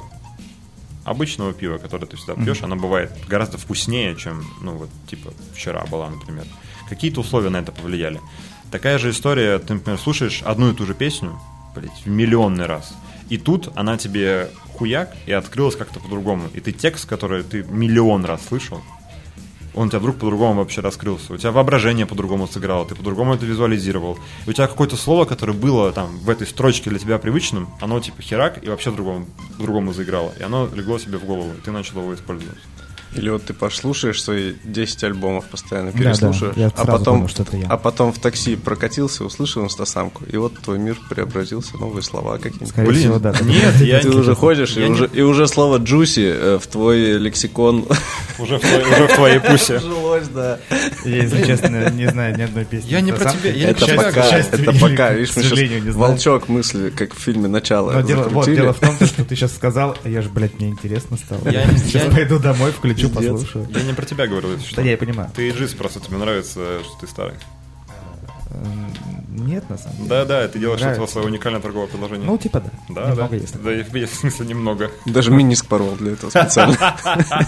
обычного 1.04 1.54
пива, 1.54 1.78
которое 1.78 2.08
ты 2.08 2.18
всегда 2.18 2.34
пьешь, 2.34 2.64
она 2.64 2.76
бывает 2.76 3.12
гораздо 3.28 3.58
вкуснее, 3.58 4.16
чем, 4.16 4.44
ну, 4.62 4.74
вот, 4.74 4.90
типа, 5.08 5.34
вчера 5.54 5.86
была, 5.86 6.10
например. 6.10 6.46
Какие-то 6.90 7.22
условия 7.22 7.50
на 7.50 7.58
это 7.58 7.72
повлияли. 7.72 8.20
Такая 8.72 8.98
же 8.98 9.12
история, 9.12 9.60
ты, 9.60 9.76
например, 9.76 10.00
слушаешь 10.00 10.42
одну 10.42 10.72
и 10.72 10.76
ту 10.76 10.86
же 10.86 10.96
песню, 10.96 11.40
блядь, 11.76 12.04
в 12.04 12.08
миллионный 12.08 12.66
раз. 12.66 12.94
И 13.30 13.38
тут 13.38 13.70
она 13.76 13.98
тебе 13.98 14.50
хуяк 14.74 15.16
и 15.28 15.32
открылась 15.32 15.76
как-то 15.76 16.00
по-другому. 16.00 16.50
И 16.54 16.60
ты 16.60 16.72
текст, 16.72 17.08
который 17.08 17.44
ты 17.44 17.64
миллион 17.64 18.26
раз 18.26 18.42
слышал, 18.48 18.82
он 19.76 19.88
у 19.88 19.90
тебя 19.90 20.00
вдруг 20.00 20.16
по-другому 20.16 20.62
вообще 20.62 20.82
раскрылся. 20.82 21.34
У 21.34 21.38
тебя 21.38 21.52
воображение 21.52 22.06
по-другому 22.06 22.48
сыграло, 22.48 22.86
ты 22.86 22.96
по-другому 22.96 23.34
это 23.34 23.46
визуализировал. 23.46 24.18
И 24.46 24.50
у 24.50 24.54
тебя 24.54 24.68
какое-то 24.68 24.96
слово, 24.96 25.26
которое 25.26 25.54
было 25.54 25.92
там 25.92 26.18
в 26.20 26.30
этой 26.30 26.48
строчке 26.48 26.90
для 26.90 27.00
тебя 27.00 27.18
привычным, 27.18 27.70
оно 27.82 28.00
типа 28.00 28.22
херак 28.22 28.64
и 28.64 28.70
вообще 28.70 28.92
другому, 28.92 29.26
другому 29.60 29.94
заиграло. 29.94 30.34
И 30.40 30.44
оно 30.44 30.70
легло 30.74 30.98
себе 30.98 31.18
в 31.18 31.26
голову, 31.26 31.52
и 31.58 31.62
ты 31.62 31.72
начал 31.72 32.00
его 32.02 32.14
использовать. 32.14 32.58
Или 33.16 33.30
вот 33.30 33.44
ты 33.46 33.54
послушаешь 33.54 34.22
свои 34.22 34.54
10 34.64 35.04
альбомов 35.06 35.46
постоянно, 35.46 35.92
Да, 35.92 35.98
переслушаешь, 35.98 36.54
да, 36.56 36.62
я 36.62 36.68
а, 36.76 36.86
потом, 36.86 37.18
понял, 37.20 37.28
что 37.30 37.44
это 37.44 37.58
я. 37.58 37.68
а 37.68 37.78
потом 37.78 38.12
в 38.14 38.20
такси 38.20 38.56
прокатился, 38.56 39.24
услышал 39.24 39.64
инстасамку, 39.64 40.24
и 40.26 40.38
вот 40.38 40.54
твой 40.60 40.80
мир 40.80 40.98
преобразился, 41.10 41.78
новые 41.78 42.04
слова 42.04 42.38
какие-нибудь. 42.38 42.70
Скорее 42.70 42.94
всего, 42.94 43.20
да. 43.20 43.34
нет, 43.42 43.76
я 43.82 44.00
Ты 44.02 44.10
не- 44.10 44.16
уже 44.16 44.36
ходишь, 44.36 44.76
и 44.78 44.82
не- 44.82 44.90
уже, 44.90 45.10
и 45.14 45.22
уже 45.22 45.48
слово 45.48 45.78
джуси 45.78 46.32
э, 46.36 46.60
в 46.62 46.68
твой 46.68 47.18
лексикон 47.18 47.86
Уже 48.40 48.58
в, 48.58 48.62
твоей- 48.62 48.84
уже 48.84 49.08
в 49.08 49.16
твоей 49.16 49.40
пусе. 49.40 49.80
жилось, 49.80 50.28
да. 50.28 50.60
Я, 51.06 51.24
если 51.24 51.46
честно, 51.46 51.90
не 51.92 52.08
знаю 52.10 52.38
ни 52.38 52.42
одной 52.42 52.66
песни. 52.66 52.90
Я 52.90 53.02
не 53.02 53.14
про 53.14 53.32
тебя- 53.32 53.52
я 53.52 53.66
не 53.68 53.72
Это 53.72 53.86
К 53.86 53.96
пока, 53.96 54.38
это 54.38 54.74
пока. 54.80 55.10
к 55.10 55.16
Видишь, 55.16 55.36
мы 55.36 55.44
сожалению, 55.44 55.78
не 55.78 55.82
сейчас 55.86 55.94
знаю. 55.96 56.12
волчок 56.12 56.50
мысли, 56.50 56.90
как 56.90 57.14
в 57.16 57.20
фильме 57.20 57.48
«Начало» 57.48 57.92
Но 57.94 58.02
дело, 58.02 58.24
вот, 58.30 58.46
дело 58.46 58.74
в 58.74 58.80
том, 58.80 58.96
что 59.06 59.24
ты 59.24 59.36
сейчас 59.36 59.56
сказал, 59.56 59.98
а 60.04 60.10
я 60.10 60.22
же, 60.22 60.30
блядь, 60.30 60.60
мне 60.60 60.70
интересно 60.70 61.18
стало. 61.18 61.48
Я- 61.50 61.66
сейчас 61.78 62.14
пойду 62.14 62.40
домой, 62.40 62.72
включу, 62.72 63.05
Пиздец. 63.10 63.32
послушаю. 63.32 63.68
Я 63.70 63.84
не 63.84 63.94
про 63.94 64.06
тебя 64.06 64.28
говорю. 64.28 64.50
Да, 64.76 64.82
я 64.82 64.98
понимаю. 64.98 65.30
Ты 65.36 65.50
джиз 65.52 65.74
просто, 65.74 66.00
тебе 66.00 66.18
нравится, 66.18 66.80
что 66.84 66.94
ты 67.02 67.08
старый. 67.08 67.36
М, 68.52 68.94
Нет, 69.48 69.70
на 69.70 69.78
самом 69.78 69.98
деле. 69.98 70.08
Да, 70.10 70.24
да, 70.26 70.48
ты 70.48 70.60
делаешь 70.60 70.80
Нравится. 70.80 71.02
этого 71.02 71.12
свое 71.12 71.28
уникальное 71.28 71.60
торговое 71.60 71.88
предложение. 71.88 72.26
Ну, 72.26 72.38
типа 72.38 72.62
да. 72.62 72.72
да, 72.90 73.02
Немного 73.10 73.30
да. 73.32 73.36
есть. 73.36 73.62
Да, 73.62 73.74
и 73.74 74.06
в 74.06 74.14
смысле 74.14 74.46
немного. 74.46 74.92
Даже 75.06 75.32
миниск 75.32 75.66
порвал 75.68 75.96
для 75.98 76.14
этого 76.14 76.30
специально. 76.30 76.78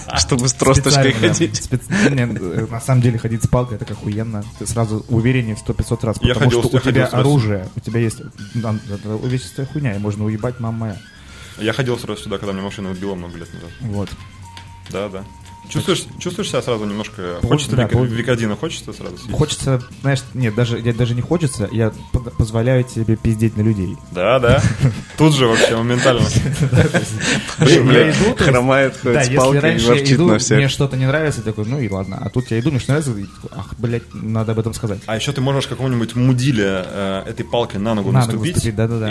Чтобы 0.18 0.49
с 0.49 0.53
тросточкой 0.53 1.14
ходить. 1.14 1.70
Не, 1.72 2.24
э, 2.24 2.68
На 2.70 2.82
самом 2.82 3.01
деле 3.01 3.18
ходить 3.18 3.43
с 3.43 3.47
палкой 3.47 3.78
это 3.78 3.86
как 3.86 3.97
охуенно. 3.97 4.43
Ты 4.60 4.68
сразу 4.68 5.05
увереннее 5.08 5.55
в 5.55 5.66
100-500 5.66 6.05
раз. 6.05 6.18
Я 6.22 6.34
Потому 6.34 6.51
ходил 6.51 6.64
что 6.68 6.78
у 6.78 6.80
тебя 6.82 7.05
оружие, 7.05 7.70
у 7.76 7.80
тебя 7.80 8.01
есть 8.01 8.22
увесистая 9.05 9.66
хуйня, 9.66 9.95
и 9.95 9.99
можно 9.99 10.26
уебать 10.26 10.60
мама 10.60 10.78
моя. 10.78 10.97
Я 11.60 11.72
ходил 11.74 11.97
сразу 11.97 12.22
сюда, 12.24 12.38
когда 12.38 12.51
мне 12.53 12.62
машина 12.62 12.91
убила 12.91 13.16
много 13.16 13.38
лет 13.38 13.51
назад. 13.53 13.70
Вот. 13.82 14.10
Да, 14.91 15.08
да. 15.10 15.24
Чувствуешь, 15.70 16.05
чувствуешь 16.20 16.49
себя 16.49 16.61
сразу 16.61 16.86
немножко... 16.86 17.38
Пол- 17.41 17.51
Хочется 17.51 17.76
да, 17.76 17.84
вик- 17.84 17.91
пол- 17.91 18.03
викодина, 18.05 18.55
хочется 18.55 18.93
сразу 18.93 19.18
съесть? 19.18 19.32
Хочется, 19.38 19.82
знаешь, 20.01 20.20
нет, 20.34 20.55
даже, 20.55 20.80
я 20.80 20.93
даже 20.93 21.13
не 21.13 21.22
хочется, 21.22 21.68
я 21.72 21.91
позволяю 22.38 22.88
себе 22.88 23.15
пиздеть 23.15 23.57
на 23.57 23.61
людей. 23.61 23.97
Да, 24.11 24.39
да. 24.39 24.61
Тут 25.18 25.36
же 25.36 25.47
вообще 25.47 25.76
моментально. 25.76 26.22
Есть- 27.59 28.38
Хромает, 28.38 28.97
ходит 28.97 29.26
с 29.26 29.36
палкой 29.36 29.76
и 29.78 29.86
ворчит 29.86 30.11
иду, 30.11 30.28
на 30.28 30.38
всех. 30.39 30.57
мне 30.57 30.68
что-то 30.70 30.95
не 30.97 31.05
нравится, 31.05 31.41
такой, 31.41 31.65
ну 31.65 31.80
и 31.80 31.89
ладно. 31.89 32.20
А 32.22 32.30
тут 32.30 32.49
я 32.51 32.59
иду, 32.59 32.72
мне 32.72 32.80
что 32.80 32.91
нравится, 32.93 33.13
ах, 33.51 33.74
блядь, 33.78 34.13
надо 34.13 34.51
об 34.53 34.59
этом 34.59 34.74
сказать. 34.74 34.99
А 35.05 35.15
еще 35.15 35.32
ты 35.32 35.41
можешь 35.41 35.68
какому-нибудь 35.68 36.15
мудиле 36.15 36.84
э, 36.86 37.24
этой 37.28 37.43
палкой 37.45 37.80
на 37.80 37.93
ногу 37.93 38.11
На 38.11 38.22
ногу 38.26 38.32
наступить, 38.34 38.63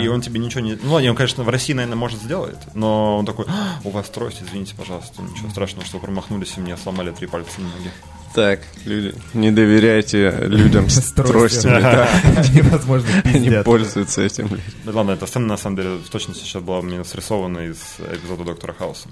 и 0.03 0.07
он 0.07 0.21
тебе 0.21 0.39
ничего 0.39 0.61
не... 0.61 0.77
Ну, 0.81 0.93
он, 0.95 1.15
конечно, 1.15 1.43
в 1.43 1.49
России, 1.49 1.73
наверное, 1.73 1.97
может 1.97 2.19
сделать, 2.21 2.57
но 2.73 3.17
он 3.19 3.25
такой, 3.25 3.45
«А, 3.47 3.79
у 3.83 3.89
вас 3.89 4.09
трость, 4.09 4.41
извините, 4.45 4.73
пожалуйста, 4.75 5.21
ничего 5.21 5.49
страшного, 5.49 5.85
что 5.85 5.99
промахнулись 5.99 6.46
и 6.55 6.59
мне 6.61 6.77
сломали 6.77 7.11
три 7.11 7.27
пальца 7.27 7.59
на 7.59 7.67
ноге. 7.69 7.91
Так, 8.33 8.59
люди, 8.85 9.15
не 9.33 9.49
доверяйте 9.51 10.29
людям 10.41 10.89
с 10.89 11.11
тростями. 11.11 11.81
да. 11.81 12.07
Они, 13.25 13.63
пользуются 13.63 14.21
этим. 14.21 14.47
блядь. 14.47 14.61
Да 14.83 14.91
ладно, 14.91 15.11
эта 15.11 15.25
сцена 15.25 15.47
на 15.47 15.57
самом 15.57 15.77
деле 15.77 15.95
в 15.95 16.09
точности 16.09 16.43
сейчас 16.43 16.61
была 16.61 16.81
мне 16.81 17.03
срисована 17.03 17.59
из 17.59 17.77
эпизода 17.99 18.43
Доктора 18.43 18.73
Хауса. 18.73 19.09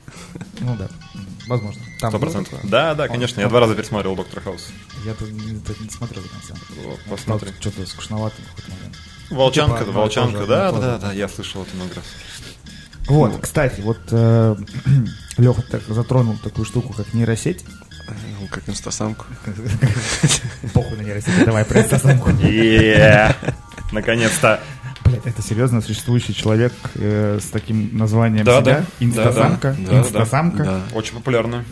Ну 0.60 0.76
да, 0.76 0.90
возможно. 1.48 1.82
Сто 1.98 2.20
процентов. 2.20 2.60
Да, 2.64 2.94
да, 2.94 3.08
конечно. 3.08 3.42
Я 3.42 3.48
два 3.50 3.62
раза 3.62 3.74
пересматривал 3.74 4.16
Доктора 4.16 4.42
Хауса. 4.42 4.68
Я 5.06 5.14
тут 5.16 5.32
не, 5.32 5.60
смотрел 5.90 6.22
до 6.22 6.30
конца. 6.30 6.54
Посмотри. 7.10 7.50
Что-то 7.60 7.86
скучновато 7.88 8.36
в 8.36 8.56
какой-то 8.56 8.72
момент. 8.72 8.96
Волчанка, 9.32 9.80
Типа, 9.80 9.92
да, 9.92 10.00
волчанка, 10.00 10.46
да, 10.46 10.72
да, 10.72 10.98
да, 11.00 11.14
я 11.14 11.28
слышал 11.28 11.64
это 11.64 11.76
много 11.76 11.96
раз. 11.96 12.06
Вот, 13.08 13.38
кстати, 13.42 13.82
вот 13.82 14.00
Леха 15.38 15.62
так 15.70 15.82
затронул 15.88 16.38
такую 16.44 16.66
штуку, 16.66 16.94
как 16.94 17.14
нейросеть. 17.14 17.64
Ну, 18.40 18.48
как 18.50 18.68
инстасамку. 18.70 19.26
Похуй 20.74 20.98
на 20.98 21.02
нейросеть, 21.02 21.46
давай 21.46 21.66
про 21.66 21.82
инстасамку. 21.82 22.30
Наконец-то. 23.92 24.60
Блять, 25.06 25.26
это 25.26 25.42
серьезно 25.44 25.82
существующий 25.82 26.34
человек 26.34 26.74
э, 26.96 27.40
с 27.40 27.46
таким 27.52 27.96
названием 27.96 28.44
Да, 28.44 28.62
себя? 28.62 28.80
да. 28.80 28.86
Инстасамка? 29.06 29.76
Да, 29.80 29.92
да. 29.92 30.00
Инстасамка? 30.00 30.64
Да. 30.64 30.82
Очень 30.94 31.14
популярно. 31.16 31.64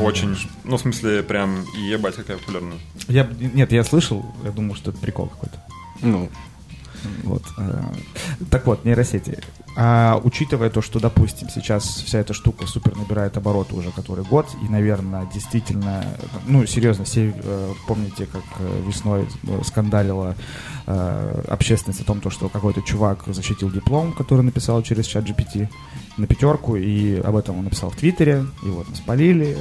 Очень. 0.00 0.36
Ну, 0.64 0.76
в 0.78 0.80
смысле, 0.80 1.22
прям 1.22 1.64
ебать, 1.76 2.16
какая 2.16 2.38
популярная. 2.38 2.78
Я, 3.08 3.28
нет, 3.38 3.72
я 3.72 3.84
слышал, 3.84 4.24
я 4.44 4.50
думал, 4.50 4.74
что 4.76 4.90
это 4.90 5.00
прикол 5.00 5.26
какой-то. 5.26 5.62
Ну, 6.00 6.30
Вот. 7.24 7.42
э, 7.58 7.82
Так 8.50 8.66
вот, 8.66 8.84
нейросети. 8.84 9.38
А 9.76 10.20
учитывая 10.22 10.68
то, 10.68 10.82
что, 10.82 11.00
допустим, 11.00 11.48
сейчас 11.48 11.84
вся 11.84 12.18
эта 12.18 12.34
штука 12.34 12.66
супер 12.66 12.94
набирает 12.96 13.36
обороты 13.36 13.74
уже 13.74 13.90
который 13.90 14.24
год, 14.24 14.46
и, 14.62 14.68
наверное, 14.70 15.26
действительно, 15.32 16.04
ну, 16.46 16.66
серьезно, 16.66 17.04
все 17.04 17.34
э, 17.34 17.72
помните, 17.86 18.26
как 18.26 18.42
э, 18.58 18.82
весной 18.86 19.26
скандалила 19.64 20.36
общественность 20.84 22.00
о 22.00 22.04
том, 22.04 22.20
то, 22.20 22.28
что 22.28 22.48
какой-то 22.48 22.82
чувак 22.82 23.22
защитил 23.28 23.70
диплом, 23.70 24.12
который 24.12 24.42
написал 24.42 24.82
через 24.82 25.06
чат 25.06 25.24
GPT 25.24 25.68
на 26.16 26.26
пятерку, 26.26 26.74
и 26.74 27.20
об 27.20 27.36
этом 27.36 27.58
он 27.58 27.64
написал 27.64 27.90
в 27.90 27.96
Твиттере, 27.96 28.44
и 28.64 28.66
вот 28.66 28.88
мы 28.88 28.96
спалили, 28.96 29.56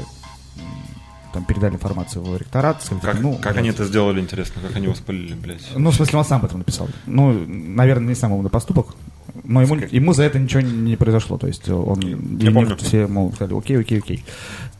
там 1.34 1.46
передали 1.46 1.74
информацию 1.76 2.24
в 2.24 2.38
ректорат, 2.38 2.84
сказали, 2.84 3.02
Как, 3.02 3.20
ну, 3.22 3.38
как 3.38 3.58
они 3.58 3.70
это 3.70 3.86
сделали, 3.86 4.20
интересно, 4.20 4.62
как 4.62 4.76
они 4.76 4.86
его 4.86 4.96
спалили, 4.96 5.34
блядь. 5.34 5.62
ну, 5.76 5.92
в 5.92 5.96
смысле, 5.96 6.20
он 6.20 6.26
сам 6.26 6.40
об 6.40 6.46
этом 6.46 6.60
написал. 6.60 6.88
Ну, 7.06 7.34
наверное, 7.48 8.10
не 8.10 8.16
самый 8.16 8.36
умный 8.38 8.50
поступок. 8.50 8.96
Но 9.44 9.62
ему, 9.62 9.76
ему 9.76 10.14
за 10.14 10.24
это 10.24 10.40
ничего 10.40 10.62
не, 10.62 10.96
произошло. 10.98 11.38
То 11.38 11.48
есть 11.48 11.68
он... 11.70 12.00
Я 12.02 12.48
ему 12.48 12.62
помню. 12.62 12.78
Все, 12.78 13.08
мол, 13.08 13.32
сказали, 13.34 13.58
окей, 13.58 13.80
окей, 13.80 14.00
окей. 14.00 14.26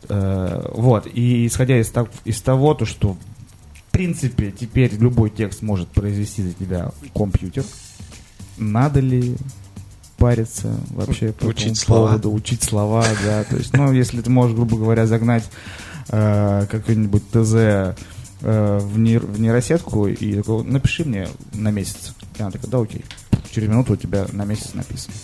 Э, 0.08 0.70
вот. 0.74 1.06
И 1.12 1.46
исходя 1.46 1.78
из, 1.80 1.88
так- 1.90 2.10
из 2.24 2.40
того, 2.42 2.74
то, 2.74 2.84
что 2.84 3.14
в 3.14 3.92
принципе 3.92 4.52
теперь 4.52 4.94
любой 4.96 5.30
текст 5.30 5.62
может 5.62 5.88
произвести 5.88 6.42
за 6.42 6.52
тебя 6.52 6.90
компьютер, 7.14 7.64
надо 8.58 9.00
ли 9.00 9.36
париться 10.18 10.76
вообще 10.90 11.32
по 11.32 11.46
Учить 11.46 11.62
этому 11.62 11.74
слова. 11.76 12.06
поводу, 12.08 12.32
учить 12.32 12.62
слова, 12.62 13.04
да, 13.24 13.44
то 13.44 13.56
есть, 13.56 13.72
ну, 13.76 13.90
если 13.92 14.20
ты 14.20 14.30
можешь, 14.30 14.54
грубо 14.54 14.76
говоря, 14.76 15.06
загнать 15.06 15.44
э, 16.08 16.66
какой-нибудь 16.70 17.22
ТЗ 17.30 17.54
э, 17.54 17.94
в, 18.40 18.98
нейр- 18.98 19.26
в 19.26 19.40
нейросетку 19.40 20.06
и 20.08 20.34
такой, 20.36 20.64
напиши 20.64 21.04
мне 21.04 21.28
на 21.52 21.70
месяц. 21.70 22.14
И 22.38 22.42
она 22.42 22.50
такая, 22.50 22.70
да, 22.70 22.78
окей. 22.80 23.04
Через 23.50 23.68
минуту 23.68 23.92
у 23.94 23.96
тебя 23.96 24.26
на 24.32 24.44
месяц 24.44 24.74
написано. 24.74 25.14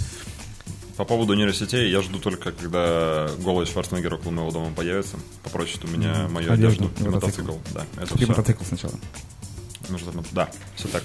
По 0.96 1.04
поводу 1.04 1.34
нейросетей, 1.34 1.90
я 1.90 2.02
жду 2.02 2.18
только, 2.18 2.50
когда 2.50 3.28
голый 3.38 3.66
Шварценеггер 3.66 4.14
около 4.14 4.32
моего 4.32 4.50
дома 4.50 4.72
появится, 4.74 5.16
попросит 5.44 5.84
у 5.84 5.88
меня 5.88 6.26
мою 6.28 6.52
Одежду 6.52 6.86
одежду 6.86 6.90
и 7.00 7.04
и 7.04 7.08
мотоцикл. 7.08 7.42
мотоцикл. 7.52 7.74
Да, 7.74 7.86
это 8.02 8.10
Купи 8.12 8.24
все. 8.24 8.32
мотоцикл 8.32 8.64
сначала. 8.64 8.94
Нужно 9.88 10.12
Да, 10.32 10.50
все 10.74 10.88
так. 10.88 11.04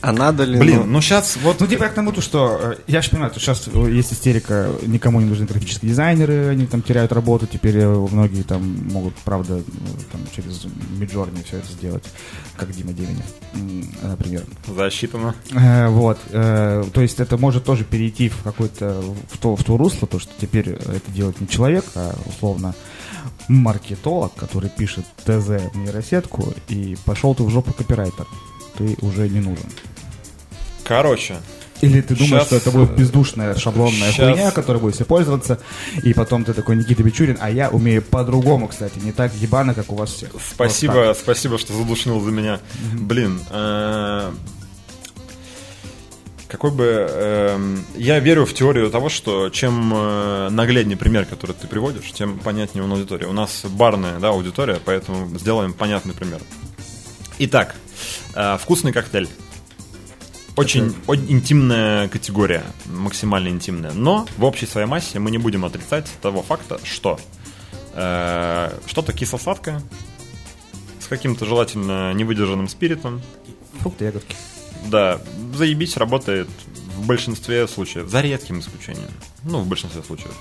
А 0.00 0.12
надо 0.12 0.44
ли... 0.44 0.58
Блин, 0.58 0.80
ну, 0.80 0.86
ну 0.86 1.00
сейчас 1.00 1.36
вот... 1.36 1.60
Ну, 1.60 1.66
типа, 1.66 1.84
я 1.84 1.88
к 1.88 1.94
тому, 1.94 2.12
то, 2.12 2.20
что 2.20 2.58
э, 2.62 2.76
я 2.86 3.02
же 3.02 3.10
понимаю, 3.10 3.30
что 3.32 3.40
сейчас 3.40 3.66
есть 3.88 4.12
истерика, 4.12 4.70
никому 4.82 5.20
не 5.20 5.26
нужны 5.26 5.46
графические 5.46 5.90
дизайнеры, 5.90 6.48
они 6.48 6.66
там 6.66 6.82
теряют 6.82 7.12
работу, 7.12 7.46
теперь 7.46 7.78
э, 7.78 7.88
многие 7.88 8.42
там 8.42 8.62
могут, 8.92 9.14
правда, 9.16 9.58
э, 9.58 9.62
там 10.12 10.20
через 10.34 10.66
Миджорни 10.98 11.42
все 11.42 11.58
это 11.58 11.68
сделать, 11.72 12.04
как 12.56 12.72
Дима 12.72 12.92
Деменев, 12.92 13.26
например. 14.02 14.44
Засчитано. 14.66 15.34
Э, 15.52 15.88
Вот, 15.88 16.18
э, 16.30 16.84
то 16.92 17.00
есть 17.00 17.20
это 17.20 17.36
может 17.36 17.64
тоже 17.64 17.84
перейти 17.84 18.28
в 18.28 18.42
какое-то, 18.42 19.02
в 19.30 19.38
то, 19.38 19.56
в 19.56 19.64
то 19.64 19.76
русло, 19.76 20.06
то, 20.06 20.18
что 20.18 20.32
теперь 20.40 20.70
это 20.70 21.10
делает 21.10 21.40
не 21.40 21.48
человек, 21.48 21.84
а 21.94 22.14
условно 22.26 22.74
маркетолог, 23.48 24.34
который 24.34 24.70
пишет 24.70 25.04
ТЗ 25.24 25.48
в 25.72 25.76
нейросетку, 25.76 26.52
и 26.68 26.96
пошел 27.04 27.34
ты 27.34 27.42
в 27.42 27.50
жопу 27.50 27.72
копирайтер, 27.72 28.26
ты 28.76 28.96
уже 29.00 29.28
не 29.28 29.40
нужен. 29.40 29.66
Короче, 30.84 31.36
Или 31.80 32.00
ты 32.00 32.14
думаешь, 32.14 32.30
Щас, 32.30 32.46
что 32.46 32.56
это 32.56 32.70
будет 32.70 32.92
бездушная 32.96 33.54
шаблонная 33.56 34.12
щас. 34.12 34.34
хуйня, 34.36 34.50
которой 34.50 34.78
будешь 34.78 34.94
все 34.94 35.04
пользоваться, 35.04 35.58
и 36.02 36.14
потом 36.14 36.44
ты 36.44 36.52
такой 36.54 36.76
Никита 36.76 37.02
Бичурин, 37.02 37.36
а 37.40 37.50
я 37.50 37.70
умею 37.70 38.02
по-другому, 38.02 38.68
кстати, 38.68 38.98
не 39.00 39.12
так 39.12 39.34
ебано, 39.34 39.74
как 39.74 39.90
у 39.92 39.96
вас 39.96 40.10
всех. 40.12 40.32
Вот 40.32 40.42
спасибо, 40.48 41.06
так. 41.06 41.16
спасибо, 41.18 41.58
что 41.58 41.74
задушнил 41.74 42.20
за 42.20 42.30
меня. 42.30 42.60
Блин, 42.94 43.40
э, 43.50 44.32
какой 46.48 46.70
бы... 46.70 46.84
эм, 47.10 47.84
я 47.96 48.18
верю 48.20 48.46
в 48.46 48.54
теорию 48.54 48.90
того, 48.90 49.08
что 49.08 49.50
чем 49.50 49.92
э, 49.94 50.48
нагляднее 50.50 50.96
пример, 50.96 51.26
который 51.26 51.54
ты 51.54 51.66
приводишь, 51.66 52.10
тем 52.12 52.38
понятнее 52.38 52.84
он 52.84 52.92
аудитория. 52.92 53.26
У 53.26 53.32
нас 53.32 53.62
барная 53.64 54.18
да, 54.20 54.28
аудитория, 54.28 54.78
поэтому 54.84 55.36
сделаем 55.38 55.72
понятный 55.72 56.14
пример. 56.14 56.40
Итак, 57.38 57.74
э, 57.74 57.85
вкусный 58.58 58.92
коктейль. 58.92 59.28
Очень, 60.56 60.94
очень 61.06 61.30
интимная 61.32 62.08
категория, 62.08 62.64
максимально 62.86 63.48
интимная. 63.48 63.92
Но 63.92 64.26
в 64.38 64.44
общей 64.44 64.64
своей 64.64 64.86
массе 64.86 65.18
мы 65.18 65.30
не 65.30 65.36
будем 65.36 65.66
отрицать 65.66 66.10
того 66.22 66.42
факта, 66.42 66.80
что 66.82 67.20
э, 67.92 68.78
что-то 68.86 69.12
кисло-сладкое 69.12 69.82
с 70.98 71.08
каким-то 71.08 71.44
желательно 71.44 72.14
невыдержанным 72.14 72.68
спиритом. 72.68 73.20
Фрукты, 73.80 74.06
ягодки. 74.06 74.34
Да, 74.86 75.20
заебись 75.54 75.98
работает 75.98 76.48
в 76.96 77.06
большинстве 77.06 77.68
случаев, 77.68 78.08
за 78.08 78.22
редким 78.22 78.60
исключением. 78.60 79.10
Ну, 79.44 79.60
в 79.60 79.66
большинстве 79.66 80.02
случаев. 80.02 80.34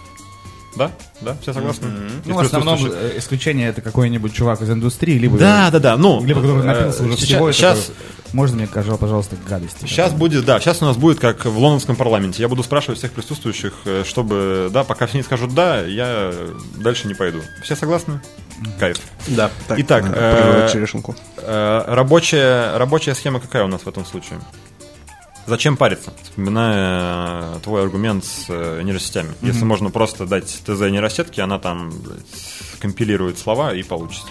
Да? 0.76 0.91
Да? 1.21 1.36
Все 1.41 1.53
согласны? 1.53 1.86
Из 1.88 2.26
Ну, 2.28 2.36
в 2.36 2.39
основном 2.39 2.76
присутствующих? 2.76 3.15
э, 3.15 3.19
исключение 3.19 3.69
это 3.69 3.82
какой-нибудь 3.82 4.34
чувак 4.34 4.61
из 4.61 4.69
индустрии, 4.69 5.17
либо, 5.17 5.38
Да, 5.38 5.71
да, 5.71 5.80
да. 5.80 5.97
Ну, 5.97 6.23
либо 6.23 6.41
который 6.41 6.61
э, 6.61 6.65
напился 6.65 7.03
уже 7.03 7.17
ща- 7.17 7.26
всего. 7.26 7.51
Сейчас, 7.51 7.80
такой, 7.86 7.95
Можно 8.34 8.57
мне, 8.57 8.67
пожалуйста, 8.67 8.97
пожалуйста, 9.05 9.36
гадости? 9.47 9.86
Сейчас 9.86 10.11
будет, 10.11 10.43
да, 10.45 10.59
сейчас 10.59 10.82
у 10.82 10.86
нас 10.86 10.97
будет 10.97 11.19
как 11.19 11.45
в 11.45 11.57
лондонском 11.57 11.95
парламенте. 11.95 12.41
Я 12.41 12.49
буду 12.49 12.63
спрашивать 12.63 12.99
всех 12.99 13.11
присутствующих, 13.13 13.73
э, 13.86 14.03
чтобы, 14.05 14.69
да, 14.71 14.84
пока 14.84 15.07
все 15.07 15.17
не 15.17 15.23
скажут 15.23 15.53
да, 15.53 15.82
я 15.82 16.34
дальше 16.78 17.07
не 17.07 17.13
пойду. 17.13 17.39
Все 17.63 17.76
согласны? 17.76 18.19
Кайф. 18.80 18.97
Да, 19.28 19.51
так, 19.67 19.80
Итак, 19.80 20.05
э. 20.13 20.69
Э, 21.38 21.84
Рабочая, 21.88 22.78
рабочая 22.78 23.15
схема 23.15 23.39
какая 23.39 23.63
у 23.63 23.67
нас 23.67 23.82
в 23.82 23.88
этом 23.88 24.05
случае? 24.05 24.39
Зачем 25.48 25.78
париться, 25.78 26.12
вспоминая 26.24 27.58
э, 27.58 27.60
твой 27.64 27.84
аргумент 27.84 28.26
с 28.26 28.46
э, 28.50 28.82
нейросетями? 28.82 29.36
Если 29.43 29.64
можно 29.64 29.91
просто 29.91 30.26
дать 30.26 30.48
ТЗ 30.66 30.80
нейросетке, 30.89 31.43
она 31.43 31.60
там 31.60 31.91
блядь, 31.91 32.80
компилирует 32.80 33.38
слова 33.38 33.72
и 33.74 33.84
получится. 33.84 34.30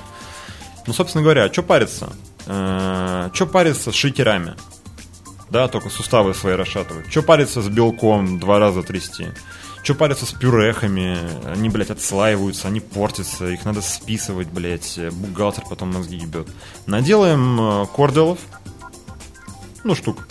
Ну, 0.88 0.92
собственно 0.92 1.22
говоря, 1.22 1.52
что 1.52 1.62
париться? 1.62 2.12
Что 2.44 3.46
париться 3.50 3.92
с 3.92 3.94
шейкерами? 3.94 4.54
Да, 5.50 5.68
только 5.68 5.88
суставы 5.88 6.34
свои 6.34 6.54
расшатывать. 6.54 7.08
Что 7.10 7.22
париться 7.22 7.62
с 7.62 7.68
белком 7.68 8.40
два 8.40 8.58
раза 8.58 8.82
трясти? 8.82 9.28
Что 9.84 9.94
париться 9.94 10.26
с 10.26 10.32
пюрехами? 10.32 11.16
Они, 11.46 11.68
блядь, 11.68 11.90
отслаиваются, 11.90 12.66
они 12.66 12.80
портятся, 12.80 13.46
их 13.46 13.64
надо 13.64 13.82
списывать, 13.82 14.48
блядь. 14.48 14.98
Бухгалтер 15.12 15.62
потом 15.70 15.92
мозги 15.92 16.16
ебет. 16.16 16.48
Наделаем 16.86 17.60
э, 17.60 17.86
корделов, 17.94 18.40
ну, 19.84 19.94
штук 19.94 20.26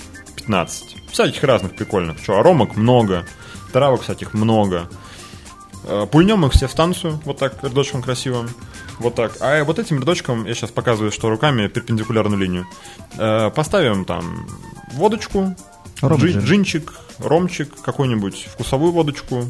15. 0.48 0.98
Всяких 1.12 1.44
разных 1.44 1.76
прикольных. 1.76 2.18
Что, 2.20 2.38
аромок 2.40 2.76
много, 2.76 3.26
травок 3.72 4.02
всяких 4.04 4.34
много. 4.34 4.88
Э, 5.86 6.06
Пульнем 6.12 6.46
их 6.46 6.54
все 6.54 6.68
в 6.68 6.72
станцию, 6.72 7.20
вот 7.26 7.38
так, 7.38 7.64
рядочком 7.64 8.02
красивым. 8.02 8.50
Вот 9.00 9.16
так. 9.16 9.38
А 9.40 9.64
вот 9.64 9.80
этим 9.80 10.00
рядочком, 10.00 10.46
я 10.46 10.54
сейчас 10.54 10.72
показываю, 10.72 11.12
что 11.12 11.30
руками 11.30 11.68
перпендикулярную 11.68 12.40
линию. 12.40 12.68
Э, 13.18 13.50
Поставим 13.52 14.06
там 14.06 14.48
водочку, 14.94 15.56
Ром 16.02 16.20
джи- 16.20 16.32
джин. 16.34 16.42
джинчик, 16.42 16.94
ромчик, 17.20 17.82
какую-нибудь 17.82 18.48
вкусовую 18.54 18.92
водочку. 18.92 19.46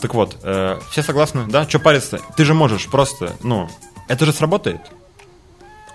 Так 0.00 0.14
вот, 0.14 0.38
э, 0.42 0.78
все 0.90 1.02
согласны, 1.02 1.44
да? 1.48 1.68
Что 1.68 1.78
париться? 1.80 2.20
Ты 2.36 2.44
же 2.44 2.54
можешь 2.54 2.86
просто, 2.88 3.34
ну, 3.42 3.68
это 4.08 4.24
же 4.24 4.32
сработает. 4.32 4.80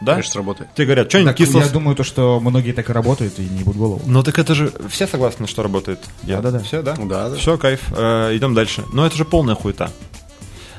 Да? 0.01 0.13
Конечно, 0.13 0.33
сработает. 0.33 0.69
Ты 0.73 0.85
говорят, 0.85 1.09
что-нибудь 1.09 1.35
кисло... 1.35 1.59
я 1.59 1.69
думаю, 1.69 1.95
то, 1.95 2.03
что 2.03 2.39
многие 2.39 2.71
так 2.71 2.89
и 2.89 2.93
работают 2.93 3.37
и 3.37 3.43
не 3.43 3.59
ебут 3.59 3.75
голову. 3.75 4.01
Ну 4.05 4.23
так 4.23 4.39
это 4.39 4.55
же 4.55 4.73
все 4.89 5.07
согласны, 5.07 5.47
что 5.47 5.61
работает. 5.61 5.99
Да-да-да. 6.23 6.59
Все, 6.59 6.81
да? 6.81 6.95
Да, 6.95 7.29
да. 7.29 7.35
Все, 7.35 7.57
кайф. 7.57 7.81
Э, 7.91 8.35
идем 8.35 8.55
дальше. 8.55 8.83
Но 8.93 9.05
это 9.05 9.15
же 9.15 9.25
полная 9.25 9.55
хуета. 9.55 9.91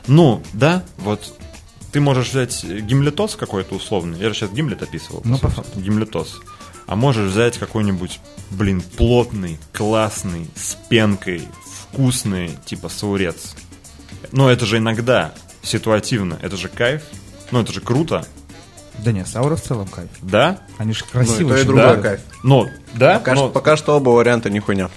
Ну, 0.08 0.42
да, 0.52 0.82
вот 0.98 1.34
ты 1.92 2.00
можешь 2.00 2.30
взять 2.30 2.64
гимлетос 2.64 3.36
какой-то 3.36 3.76
условный. 3.76 4.18
Я 4.18 4.28
же 4.28 4.34
сейчас 4.34 4.50
гимлет 4.50 4.82
описывал. 4.82 5.22
Ну, 5.24 5.38
по 5.38 5.48
сути. 5.48 5.56
факту. 5.56 5.80
Гимлетос. 5.80 6.40
А 6.86 6.96
можешь 6.96 7.30
взять 7.30 7.58
какой-нибудь, 7.58 8.18
блин, 8.50 8.82
плотный, 8.96 9.58
классный, 9.72 10.48
с 10.56 10.76
пенкой, 10.88 11.46
вкусный, 11.64 12.50
типа 12.64 12.88
саурец. 12.88 13.54
Но 14.32 14.50
это 14.50 14.66
же 14.66 14.78
иногда 14.78 15.32
ситуативно. 15.62 16.38
Это 16.42 16.56
же 16.56 16.68
кайф. 16.68 17.02
Ну, 17.50 17.60
это 17.60 17.72
же 17.72 17.80
круто. 17.80 18.26
Да 18.98 19.12
нет, 19.12 19.26
Саура 19.28 19.56
в 19.56 19.62
целом 19.62 19.86
кайф. 19.88 20.08
Да? 20.20 20.58
Они 20.78 20.92
же 20.92 21.00
Ну, 21.02 21.08
и 21.08 21.24
красивые. 21.24 21.46
то, 21.48 21.54
и 21.54 21.56
очень, 21.58 21.66
другое 21.66 21.96
да. 21.96 22.02
кайф. 22.02 22.20
Но, 22.42 22.68
да? 22.94 23.18
Пока, 23.18 23.34
но, 23.34 23.36
что, 23.40 23.48
пока 23.50 23.76
что 23.76 23.96
оба 23.96 24.10
варианта 24.10 24.50
не 24.50 24.60
хуйня. 24.60 24.90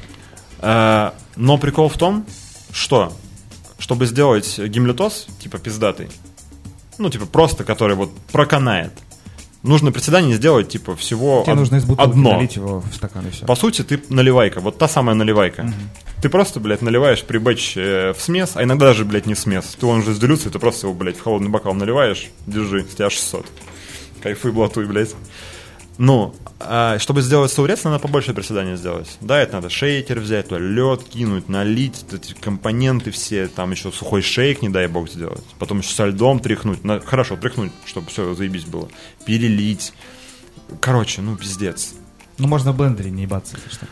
а, 0.60 1.14
но 1.36 1.58
прикол 1.58 1.90
в 1.90 1.98
том, 1.98 2.26
что, 2.72 3.14
чтобы 3.80 4.06
сделать 4.06 4.58
гимлетоз, 4.60 5.28
типа 5.40 5.58
пиздатый, 5.58 6.10
ну, 6.98 7.10
типа 7.10 7.26
просто, 7.26 7.64
который 7.64 7.96
вот 7.96 8.12
проканает, 8.32 8.92
нужно 9.64 9.92
приседание 9.92 10.36
сделать, 10.36 10.70
типа, 10.70 10.96
всего 10.96 11.42
Тебе 11.44 11.54
од- 11.54 11.60
нужно 11.60 11.76
из 11.78 11.86
бутылки 11.86 12.10
одно. 12.12 12.34
налить 12.34 12.56
его 12.56 12.82
в 12.82 12.94
стакан 12.96 13.28
и 13.28 13.32
все. 13.32 13.46
По 13.46 13.56
сути, 13.56 13.82
ты 13.84 14.02
наливайка, 14.10 14.60
вот 14.60 14.78
та 14.78 14.88
самая 14.88 15.16
наливайка. 15.16 15.72
Ты 16.22 16.30
просто, 16.30 16.60
блядь, 16.60 16.82
наливаешь 16.82 17.24
при 17.24 17.38
бэч 17.38 17.74
э, 17.76 18.14
в 18.14 18.22
смес, 18.22 18.52
а 18.56 18.64
иногда 18.64 18.88
даже, 18.88 19.04
блядь, 19.06 19.26
не 19.26 19.34
в 19.34 19.40
смес. 19.40 19.76
Ты 19.80 19.86
он 19.86 20.04
же 20.04 20.14
с 20.14 20.20
делюцией, 20.20 20.52
ты 20.52 20.60
просто 20.60 20.88
его, 20.88 20.96
блядь, 20.96 21.18
в 21.18 21.22
холодный 21.24 21.50
бокал 21.50 21.74
наливаешь, 21.74 22.30
держи, 22.48 22.84
с 22.84 22.96
тебя 22.96 23.10
600. 23.10 23.46
Кайфуй, 24.26 24.52
блатуй, 24.52 24.88
блядь. 24.88 25.14
Ну, 26.00 26.34
а 26.60 26.98
чтобы 26.98 27.22
сделать 27.22 27.52
саурец, 27.52 27.84
надо 27.84 28.00
побольше 28.00 28.34
приседания 28.34 28.76
сделать. 28.76 29.20
Да, 29.22 29.40
это 29.40 29.58
надо 29.58 29.70
шейкер 29.70 30.20
взять, 30.20 30.48
туда 30.48 30.60
лед 30.60 31.04
кинуть, 31.04 31.48
налить, 31.48 32.04
эти 32.12 32.34
компоненты 32.34 33.12
все, 33.12 33.48
там 33.48 33.70
еще 33.70 33.92
сухой 33.92 34.24
шейк, 34.24 34.64
не 34.64 34.70
дай 34.70 34.88
бог, 34.88 35.12
сделать. 35.12 35.44
Потом 35.60 35.82
еще 35.82 35.94
со 35.94 36.08
льдом 36.08 36.40
тряхнуть. 36.40 36.84
На- 36.84 37.02
хорошо, 37.02 37.38
тряхнуть, 37.38 37.72
чтобы 37.86 38.10
все 38.10 38.34
заебись 38.34 38.64
было. 38.64 38.90
Перелить. 39.28 39.94
Короче, 40.82 41.22
ну, 41.22 41.38
пиздец. 41.38 41.94
Ну, 42.40 42.48
можно 42.48 42.72
в 42.72 42.78
блендере 42.78 43.12
не 43.12 43.22
ебаться, 43.22 43.58
если 43.58 43.70
что. 43.70 43.86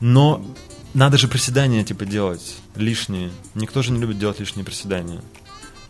Но 0.00 0.46
надо 0.94 1.18
же 1.18 1.26
приседания, 1.26 1.82
типа, 1.82 2.04
делать 2.04 2.58
лишние. 2.76 3.32
Никто 3.56 3.82
же 3.82 3.90
не 3.90 3.98
любит 3.98 4.20
делать 4.20 4.38
лишние 4.38 4.64
приседания. 4.64 5.20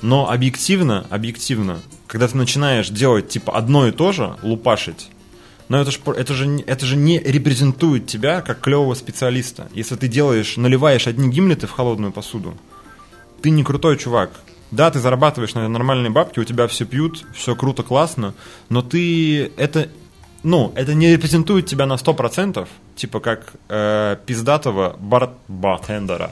Но 0.01 0.31
объективно, 0.31 1.07
объективно, 1.11 1.83
когда 2.15 2.29
ты 2.29 2.37
начинаешь 2.37 2.91
делать, 2.91 3.29
типа, 3.29 3.57
одно 3.57 3.89
и 3.89 3.91
то 3.91 4.13
же, 4.13 4.37
лупашить, 4.45 5.09
но 5.69 5.81
это 5.81 5.91
же, 5.91 5.99
это, 6.17 6.33
же, 6.33 6.61
это 6.65 6.87
же 6.87 6.95
не 6.95 7.19
репрезентует 7.19 8.07
тебя 8.07 8.41
как 8.41 8.61
клевого 8.61 8.95
специалиста. 8.95 9.67
Если 9.75 9.97
ты 9.97 10.07
делаешь, 10.07 10.57
наливаешь 10.57 11.09
одни 11.09 11.29
гимлеты 11.29 11.67
в 11.67 11.73
холодную 11.73 12.13
посуду, 12.13 12.55
ты 13.43 13.51
не 13.51 13.65
крутой 13.65 13.99
чувак. 13.99 14.31
Да, 14.71 14.93
ты 14.93 15.01
зарабатываешь 15.01 15.55
на 15.55 15.67
нормальные 15.69 16.11
бабки, 16.11 16.39
у 16.39 16.45
тебя 16.45 16.69
все 16.69 16.85
пьют, 16.85 17.25
все 17.35 17.57
круто, 17.57 17.83
классно, 17.83 18.35
но 18.69 18.81
ты 18.81 19.47
это, 19.57 19.89
ну, 20.45 20.71
это 20.77 20.95
не 20.95 21.11
репрезентует 21.11 21.67
тебя 21.67 21.85
на 21.85 21.95
100%, 21.95 22.69
типа 22.95 23.19
как 23.19 23.55
э, 23.69 24.19
пиздатого 24.25 24.95
бар 25.01 25.33
бартендера. 25.49 26.31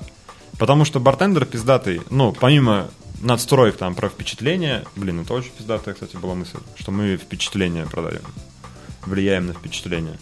Потому 0.60 0.84
что 0.84 1.00
бартендер 1.00 1.44
пиздатый, 1.44 2.02
ну, 2.08 2.30
помимо 2.30 2.86
надстроек 3.22 3.76
там 3.76 3.94
про 3.94 4.08
впечатление, 4.08 4.84
блин, 4.96 5.20
это 5.20 5.32
очень 5.34 5.50
пиздатая, 5.50 5.94
кстати, 5.94 6.16
была 6.16 6.34
мысль, 6.34 6.58
что 6.76 6.92
мы 6.92 7.16
впечатление 7.16 7.86
продаем, 7.86 8.22
влияем 9.06 9.46
на 9.46 9.54
впечатление 9.54 10.18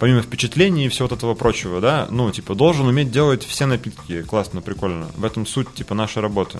помимо 0.00 0.22
впечатлений 0.22 0.86
и 0.86 0.88
всего 0.88 1.06
вот 1.08 1.16
этого 1.16 1.34
прочего, 1.34 1.80
да, 1.80 2.08
ну, 2.10 2.32
типа, 2.32 2.54
должен 2.54 2.86
уметь 2.86 3.12
делать 3.12 3.44
все 3.44 3.66
напитки. 3.66 4.22
Классно, 4.22 4.62
прикольно. 4.62 5.08
В 5.14 5.24
этом 5.26 5.46
суть, 5.46 5.72
типа, 5.74 5.94
нашей 5.94 6.22
работы. 6.22 6.58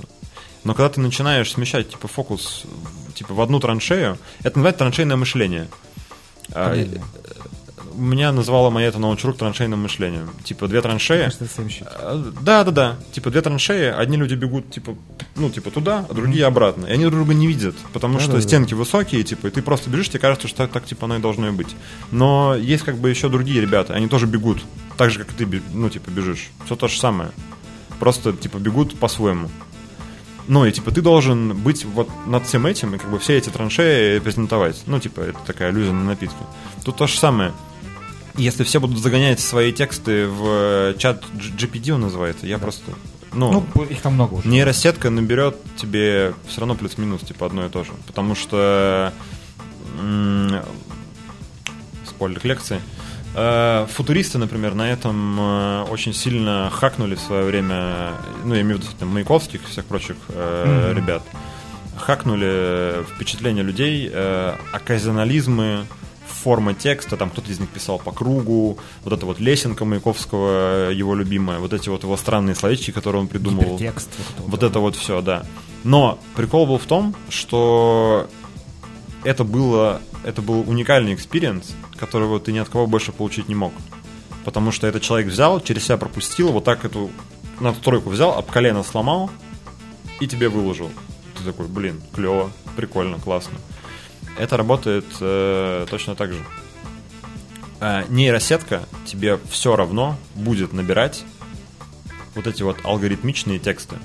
Но 0.62 0.74
когда 0.74 0.90
ты 0.90 1.00
начинаешь 1.00 1.50
смещать, 1.50 1.88
типа, 1.88 2.06
фокус, 2.06 2.64
типа, 3.14 3.32
в 3.32 3.40
одну 3.40 3.58
траншею, 3.58 4.18
это 4.40 4.58
называется 4.58 4.80
траншейное 4.80 5.16
мышление. 5.16 5.68
А, 6.52 6.74
у 6.74 7.49
меня 8.00 8.32
называла 8.32 8.70
моя 8.70 8.88
это 8.88 8.98
научрук 8.98 9.36
траншейным 9.36 9.80
мышлением. 9.80 10.30
Типа, 10.44 10.68
две 10.68 10.80
траншеи. 10.80 11.30
Щит. 11.68 11.86
Да, 12.42 12.64
да, 12.64 12.70
да. 12.70 12.96
Типа 13.12 13.30
две 13.30 13.40
траншеи, 13.42 13.86
одни 13.86 14.16
люди 14.16 14.34
бегут, 14.34 14.70
типа, 14.70 14.96
ну, 15.36 15.50
типа 15.50 15.70
туда, 15.70 16.06
а 16.08 16.14
другие 16.14 16.46
обратно. 16.46 16.86
И 16.86 16.92
они 16.92 17.04
друг 17.04 17.16
друга 17.16 17.34
не 17.34 17.46
видят, 17.46 17.76
потому 17.92 18.18
что 18.18 18.28
Да-да-да. 18.28 18.46
стенки 18.46 18.74
высокие, 18.74 19.22
типа, 19.22 19.48
и 19.48 19.50
ты 19.50 19.62
просто 19.62 19.90
бежишь, 19.90 20.08
тебе 20.08 20.18
кажется, 20.18 20.48
что 20.48 20.58
так, 20.58 20.70
так, 20.70 20.84
типа, 20.84 21.06
оно 21.06 21.16
и 21.16 21.20
должно 21.20 21.48
и 21.48 21.52
быть. 21.52 21.74
Но 22.10 22.54
есть 22.54 22.84
как 22.84 22.96
бы 22.96 23.10
еще 23.10 23.28
другие 23.28 23.60
ребята, 23.60 23.94
они 23.94 24.08
тоже 24.08 24.26
бегут. 24.26 24.62
Так 24.96 25.10
же, 25.10 25.18
как 25.18 25.32
ты, 25.32 25.62
ну, 25.72 25.88
типа, 25.88 26.10
бежишь. 26.10 26.50
Все 26.66 26.76
то 26.76 26.88
же 26.88 26.98
самое. 26.98 27.30
Просто, 27.98 28.32
типа, 28.32 28.58
бегут 28.58 28.98
по-своему. 28.98 29.48
Ну, 30.48 30.64
и, 30.64 30.72
типа, 30.72 30.90
ты 30.90 31.00
должен 31.00 31.56
быть 31.56 31.84
вот 31.84 32.08
над 32.26 32.44
всем 32.44 32.66
этим 32.66 32.94
и, 32.94 32.98
как 32.98 33.10
бы, 33.10 33.18
все 33.18 33.36
эти 33.36 33.50
траншеи 33.50 34.18
презентовать. 34.18 34.82
Ну, 34.86 34.98
типа, 34.98 35.20
это 35.20 35.38
такая 35.46 35.68
аллюзия 35.68 35.92
на 35.92 36.02
напитки. 36.04 36.36
Тут 36.84 36.96
то 36.96 37.06
же 37.06 37.16
самое. 37.18 37.52
Если 38.40 38.64
все 38.64 38.80
будут 38.80 38.98
загонять 38.98 39.38
свои 39.38 39.70
тексты 39.70 40.26
в 40.26 40.42
э, 40.46 40.94
чат 40.98 41.24
GPD, 41.34 41.90
он 41.90 42.00
называется, 42.00 42.46
я 42.46 42.58
просто... 42.58 42.92
Ну, 43.34 43.64
Ну, 43.74 43.82
их 43.84 44.00
там 44.00 44.14
много 44.14 44.34
уже. 44.34 44.48
нейросетка 44.48 45.10
наберет 45.10 45.56
тебе 45.76 46.34
все 46.48 46.60
равно 46.60 46.74
плюс-минус, 46.74 47.20
типа, 47.20 47.46
одно 47.46 47.66
и 47.66 47.68
то 47.68 47.84
же. 47.84 47.92
Потому 48.06 48.34
что... 48.34 49.12
Спойлер 52.06 52.40
к 52.40 52.44
лекции. 52.44 52.80
Э, 53.34 53.86
Футуристы, 53.92 54.38
например, 54.38 54.74
на 54.74 54.90
этом 54.90 55.38
э, 55.38 55.82
очень 55.90 56.12
сильно 56.14 56.70
хакнули 56.72 57.14
в 57.16 57.20
свое 57.20 57.44
время, 57.44 58.12
ну, 58.44 58.54
я 58.54 58.62
имею 58.62 58.78
в 58.78 58.80
виду 58.80 58.92
там, 58.98 59.08
Маяковских 59.10 59.62
и 59.62 59.66
всех 59.66 59.84
прочих 59.84 60.16
э, 60.28 60.92
ребят, 60.96 61.22
хакнули 61.96 63.04
впечатление 63.14 63.62
людей, 63.62 64.10
э, 64.12 64.56
окказионализмы, 64.72 65.84
форма 66.30 66.74
текста, 66.74 67.16
там 67.16 67.30
кто-то 67.30 67.50
из 67.50 67.60
них 67.60 67.68
писал 67.68 67.98
по 67.98 68.12
кругу, 68.12 68.78
вот 69.04 69.12
эта 69.12 69.26
вот 69.26 69.40
лесенка 69.40 69.84
Маяковского, 69.84 70.90
его 70.90 71.14
любимая, 71.14 71.58
вот 71.58 71.72
эти 71.72 71.88
вот 71.88 72.02
его 72.02 72.16
странные 72.16 72.54
словечки, 72.54 72.90
которые 72.90 73.22
он 73.22 73.28
придумал. 73.28 73.76
Гипертекст. 73.76 74.10
Вот 74.38 74.60
Вот 74.60 74.62
это 74.62 74.78
вот 74.78 74.94
все, 74.94 75.22
да. 75.22 75.46
Но 75.84 76.18
прикол 76.36 76.66
был 76.66 76.78
в 76.78 76.84
том, 76.84 77.14
что 77.30 78.28
это 79.24 79.44
было, 79.44 80.02
это 80.22 80.42
был 80.42 80.68
уникальный 80.68 81.14
experience, 81.14 81.74
которого 81.96 82.38
ты 82.40 82.52
ни 82.52 82.58
от 82.58 82.68
кого 82.68 82.86
больше 82.86 83.12
получить 83.12 83.48
не 83.48 83.54
мог. 83.54 83.72
Потому 84.44 84.70
что 84.70 84.86
этот 84.86 85.02
человек 85.02 85.28
взял, 85.28 85.60
через 85.60 85.84
себя 85.84 85.96
пропустил, 85.96 86.52
вот 86.52 86.64
так 86.64 86.84
эту 86.84 87.10
надстройку 87.58 88.10
взял, 88.10 88.36
об 88.36 88.50
колено 88.50 88.82
сломал 88.82 89.30
и 90.20 90.26
тебе 90.26 90.50
выложил. 90.50 90.90
Ты 91.38 91.44
такой, 91.44 91.68
блин, 91.68 92.02
клево, 92.14 92.50
прикольно, 92.76 93.18
классно. 93.18 93.58
Это 94.40 94.56
работает 94.56 95.04
э, 95.20 95.86
точно 95.90 96.14
так 96.14 96.32
же. 96.32 96.42
Э, 97.78 98.04
нейросетка 98.08 98.84
тебе 99.04 99.38
все 99.50 99.76
равно 99.76 100.16
будет 100.34 100.72
набирать 100.72 101.24
вот 102.34 102.46
эти 102.46 102.62
вот 102.62 102.78
алгоритмичные 102.82 103.58
тексты. 103.58 103.96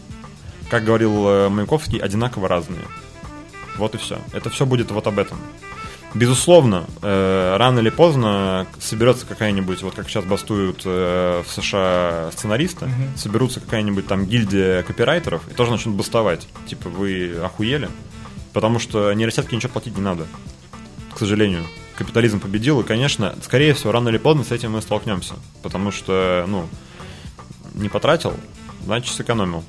Как 0.70 0.84
говорил 0.84 1.26
э, 1.26 1.48
Маяковский, 1.48 2.00
одинаково 2.00 2.50
разные. 2.50 2.82
Вот 3.78 3.96
и 3.96 3.98
все. 3.98 4.20
Это 4.34 4.50
все 4.50 4.66
будет 4.66 4.92
вот 4.92 5.08
об 5.08 5.20
этом. 5.20 5.40
Безусловно, 6.14 6.86
э, 7.02 7.56
рано 7.58 7.80
или 7.80 7.90
поздно 7.90 8.68
соберется 8.78 9.26
какая-нибудь, 9.26 9.84
вот 9.84 9.96
как 9.96 10.10
сейчас 10.10 10.26
бастуют 10.26 10.82
э, 10.84 11.44
в 11.48 11.50
США 11.50 12.30
сценаристы, 12.34 12.90
соберутся 13.16 13.62
какая-нибудь 13.62 14.06
там 14.06 14.26
гильдия 14.26 14.84
копирайтеров 14.84 15.48
и 15.50 15.54
тоже 15.54 15.72
начнут 15.72 15.96
бастовать. 15.96 16.46
Типа, 16.68 16.90
вы 16.90 17.38
охуели? 17.42 17.88
Потому 18.56 18.80
что 18.80 19.12
нейросетке 19.12 19.53
ничего 19.58 19.74
платить 19.74 19.97
не 19.97 20.01
надо. 20.01 20.26
К 21.14 21.20
сожалению. 21.20 21.64
Капитализм 21.97 22.39
победил, 22.39 22.80
и, 22.80 22.84
конечно, 22.86 23.36
скорее 23.43 23.74
всего, 23.74 23.91
рано 23.91 24.08
или 24.08 24.18
поздно 24.18 24.45
с 24.45 24.51
этим 24.53 24.72
мы 24.72 24.82
столкнемся. 24.82 25.34
Потому 25.62 25.91
что, 25.91 26.45
ну, 26.47 26.66
не 27.74 27.89
потратил, 27.89 28.34
значит, 28.86 29.14
сэкономил. 29.14 29.64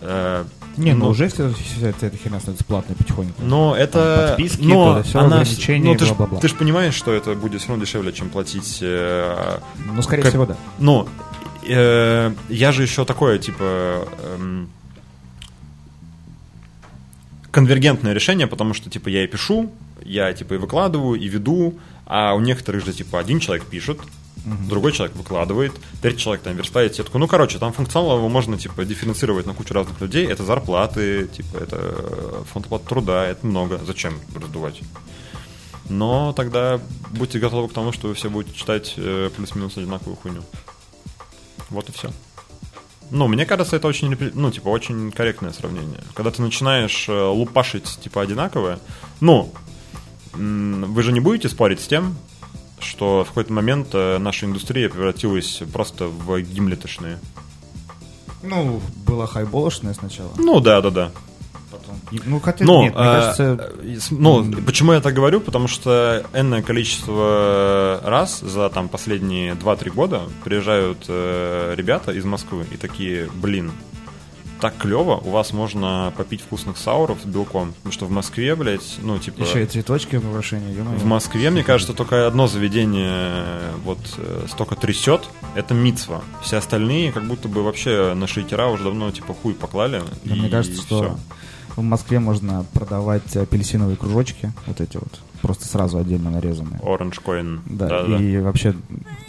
Э, 0.00 0.44
Не, 0.78 0.92
ну 0.94 1.04
ну, 1.04 1.10
уже 1.10 1.28
вся 1.28 1.44
эта 1.82 2.16
херня 2.16 2.38
становится 2.40 2.64
платной 2.64 2.96
потихоньку. 2.96 3.42
но 3.42 3.76
это... 3.76 4.28
подписки, 4.30 4.62
но 4.62 4.84
то, 4.84 4.94
да, 4.94 5.02
всё, 5.02 5.18
она... 5.20 5.36
ограничения, 5.40 5.92
Ну, 5.92 5.96
ты 5.98 6.04
ж, 6.06 6.08
бла-бла-бла. 6.08 6.40
ты 6.40 6.48
ж 6.48 6.54
понимаешь, 6.54 6.94
что 6.94 7.12
это 7.12 7.34
будет 7.34 7.60
все 7.60 7.68
равно 7.68 7.84
дешевле, 7.84 8.12
чем 8.14 8.30
платить... 8.30 8.78
э, 8.80 9.58
Ну, 9.94 10.00
скорее 10.00 10.22
как- 10.22 10.30
всего, 10.30 10.46
да. 10.46 10.56
Ну, 10.78 11.06
э, 11.68 12.32
я 12.48 12.72
же 12.72 12.82
еще 12.82 13.04
такое, 13.04 13.38
типа... 13.38 14.08
эм, 14.24 14.70
конвергентное 17.50 18.12
решение, 18.12 18.46
потому 18.46 18.74
что, 18.74 18.90
типа, 18.90 19.08
я 19.08 19.24
и 19.24 19.26
пишу, 19.26 19.70
я, 20.04 20.32
типа, 20.32 20.54
и 20.54 20.58
выкладываю, 20.58 21.18
и 21.18 21.28
веду, 21.28 21.78
а 22.06 22.34
у 22.34 22.40
некоторых 22.40 22.84
же, 22.84 22.92
типа, 22.92 23.18
один 23.18 23.40
человек 23.40 23.66
пишет, 23.66 23.98
другой 24.68 24.92
человек 24.92 25.16
выкладывает, 25.16 25.72
третий 26.00 26.20
человек 26.20 26.42
там 26.42 26.56
верстает 26.56 26.94
сетку. 26.94 27.18
Ну, 27.18 27.26
короче, 27.26 27.58
там 27.58 27.72
функционал 27.72 28.18
его 28.18 28.28
можно, 28.28 28.58
типа, 28.58 28.84
дифференцировать 28.84 29.46
на 29.46 29.54
кучу 29.54 29.74
разных 29.74 30.00
людей. 30.00 30.26
Это 30.26 30.44
зарплаты, 30.44 31.26
типа, 31.28 31.58
это 31.58 32.44
фонд 32.52 32.66
оплаты 32.66 32.86
труда, 32.86 33.26
это 33.26 33.46
много. 33.46 33.80
Зачем 33.86 34.14
раздувать? 34.34 34.80
Но 35.88 36.32
тогда 36.32 36.80
будьте 37.10 37.38
готовы 37.38 37.68
к 37.68 37.72
тому, 37.72 37.92
что 37.92 38.08
вы 38.08 38.14
все 38.14 38.30
будете 38.30 38.56
читать 38.56 38.94
э, 38.96 39.30
плюс-минус 39.36 39.76
одинаковую 39.76 40.16
хуйню. 40.16 40.42
Вот 41.68 41.88
и 41.88 41.92
все. 41.92 42.10
Ну, 43.10 43.26
мне 43.26 43.44
кажется, 43.44 43.76
это 43.76 43.88
очень, 43.88 44.16
ну, 44.34 44.50
типа, 44.50 44.68
очень 44.68 45.10
корректное 45.10 45.52
сравнение. 45.52 46.00
Когда 46.14 46.30
ты 46.30 46.42
начинаешь 46.42 47.08
э, 47.08 47.12
лупашить, 47.12 47.98
типа, 48.02 48.22
одинаковое, 48.22 48.78
ну, 49.20 49.52
вы 50.32 51.02
же 51.02 51.12
не 51.12 51.20
будете 51.20 51.48
спорить 51.48 51.80
с 51.80 51.86
тем, 51.88 52.16
что 52.78 53.24
в 53.24 53.28
какой-то 53.28 53.52
момент 53.52 53.88
э, 53.92 54.18
наша 54.18 54.46
индустрия 54.46 54.88
превратилась 54.88 55.62
просто 55.72 56.06
в 56.06 56.40
гимлетошные. 56.40 57.18
Ну, 58.42 58.80
было 59.06 59.26
хайболошное 59.26 59.94
сначала. 59.94 60.30
Ну, 60.36 60.60
да, 60.60 60.80
да, 60.80 60.90
да. 60.90 61.12
Потом. 61.70 62.00
Ну, 62.10 62.40
хотя 62.40 62.64
Но, 62.64 62.82
нет, 62.82 62.94
мне 62.94 63.02
а, 63.02 63.20
кажется... 63.20 63.72
э, 63.82 63.98
ну, 64.10 64.44
почему 64.66 64.92
я 64.92 65.00
так 65.00 65.14
говорю? 65.14 65.40
Потому 65.40 65.68
что 65.68 66.24
энное 66.32 66.62
количество 66.62 68.00
раз 68.04 68.40
за 68.40 68.68
там 68.70 68.88
последние 68.88 69.54
2-3 69.54 69.90
года 69.90 70.22
приезжают 70.44 71.04
э, 71.08 71.74
ребята 71.76 72.12
из 72.12 72.24
Москвы 72.24 72.66
и 72.70 72.76
такие, 72.76 73.28
блин, 73.34 73.72
так 74.60 74.76
клево, 74.76 75.16
у 75.16 75.30
вас 75.30 75.52
можно 75.52 76.12
попить 76.16 76.42
вкусных 76.42 76.76
сауров 76.76 77.18
с 77.22 77.24
белком. 77.24 77.72
Потому 77.72 77.92
что 77.92 78.06
в 78.06 78.10
Москве, 78.10 78.54
блядь, 78.54 78.98
ну, 79.02 79.18
типа... 79.18 79.42
Еще 79.42 79.64
и 79.64 79.66
цветочки 79.66 80.16
в 80.16 80.28
украшении. 80.28 80.72
В 80.72 81.04
Москве, 81.04 81.50
мне 81.50 81.64
кажется, 81.64 81.94
только 81.94 82.26
одно 82.26 82.46
заведение 82.46 83.10
э, 83.10 83.72
вот 83.84 83.98
э, 84.18 84.46
столько 84.48 84.76
трясет, 84.76 85.22
это 85.54 85.74
Мицва. 85.74 86.22
Все 86.42 86.58
остальные 86.58 87.12
как 87.12 87.24
будто 87.24 87.48
бы 87.48 87.62
вообще 87.62 88.14
на 88.14 88.26
шейкера 88.26 88.66
уже 88.66 88.84
давно 88.84 89.10
типа 89.10 89.34
хуй 89.34 89.54
поклали. 89.54 90.02
Да, 90.24 90.34
и 90.34 90.38
мне 90.38 90.48
кажется, 90.48 90.80
что 90.82 91.02
всё. 91.02 91.18
В 91.80 91.84
Москве 91.84 92.20
можно 92.20 92.64
продавать 92.72 93.36
апельсиновые 93.36 93.96
кружочки, 93.96 94.52
вот 94.66 94.80
эти 94.80 94.96
вот, 94.96 95.20
просто 95.42 95.66
сразу 95.66 95.98
отдельно 95.98 96.30
нарезанные. 96.30 96.80
Orange 96.80 97.22
Coin. 97.24 97.60
Да, 97.66 97.88
да, 97.88 98.04
да. 98.04 98.16
и 98.18 98.38
вообще 98.38 98.74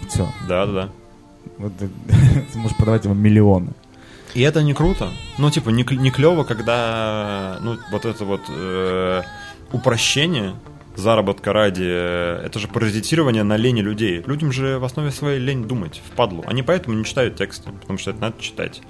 все. 0.08 0.28
Да, 0.48 0.66
да, 0.66 0.74
да. 0.74 0.90
Вот, 1.58 1.74
ты 1.78 1.90
ты 2.54 2.58
можешь 2.58 2.78
продавать 2.78 3.06
его 3.06 3.14
миллионы. 3.14 3.72
И 4.34 4.42
это 4.42 4.64
не 4.64 4.74
круто. 4.74 5.10
Ну, 5.38 5.52
типа, 5.52 5.70
не, 5.70 5.84
не 5.98 6.12
клево, 6.12 6.44
когда, 6.44 7.58
ну, 7.62 7.78
вот 7.92 8.06
это 8.06 8.24
вот 8.24 8.42
э, 8.48 9.24
упрощение 9.74 10.56
заработка 10.96 11.54
ради, 11.54 11.84
э, 11.86 12.44
это 12.46 12.60
же 12.60 12.68
паразитирование 12.68 13.44
на 13.44 13.58
лени 13.58 13.82
людей. 13.82 14.24
Людям 14.26 14.52
же 14.52 14.80
в 14.80 14.84
основе 14.84 15.12
своей 15.12 15.40
лень 15.40 15.64
думать, 15.64 16.02
впадлу. 16.12 16.44
Они 16.48 16.64
поэтому 16.64 16.96
не 16.96 17.06
читают 17.06 17.36
тексты, 17.36 17.72
потому 17.72 17.98
что 18.00 18.12
это 18.12 18.22
надо 18.22 18.42
читать. 18.42 18.82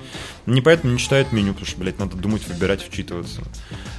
Они 0.45 0.61
поэтому 0.61 0.93
не 0.93 0.99
читают 0.99 1.31
меню, 1.31 1.53
потому 1.53 1.67
что, 1.67 1.79
блядь, 1.79 1.99
надо 1.99 2.17
думать, 2.17 2.47
выбирать, 2.47 2.81
вчитываться. 2.81 3.41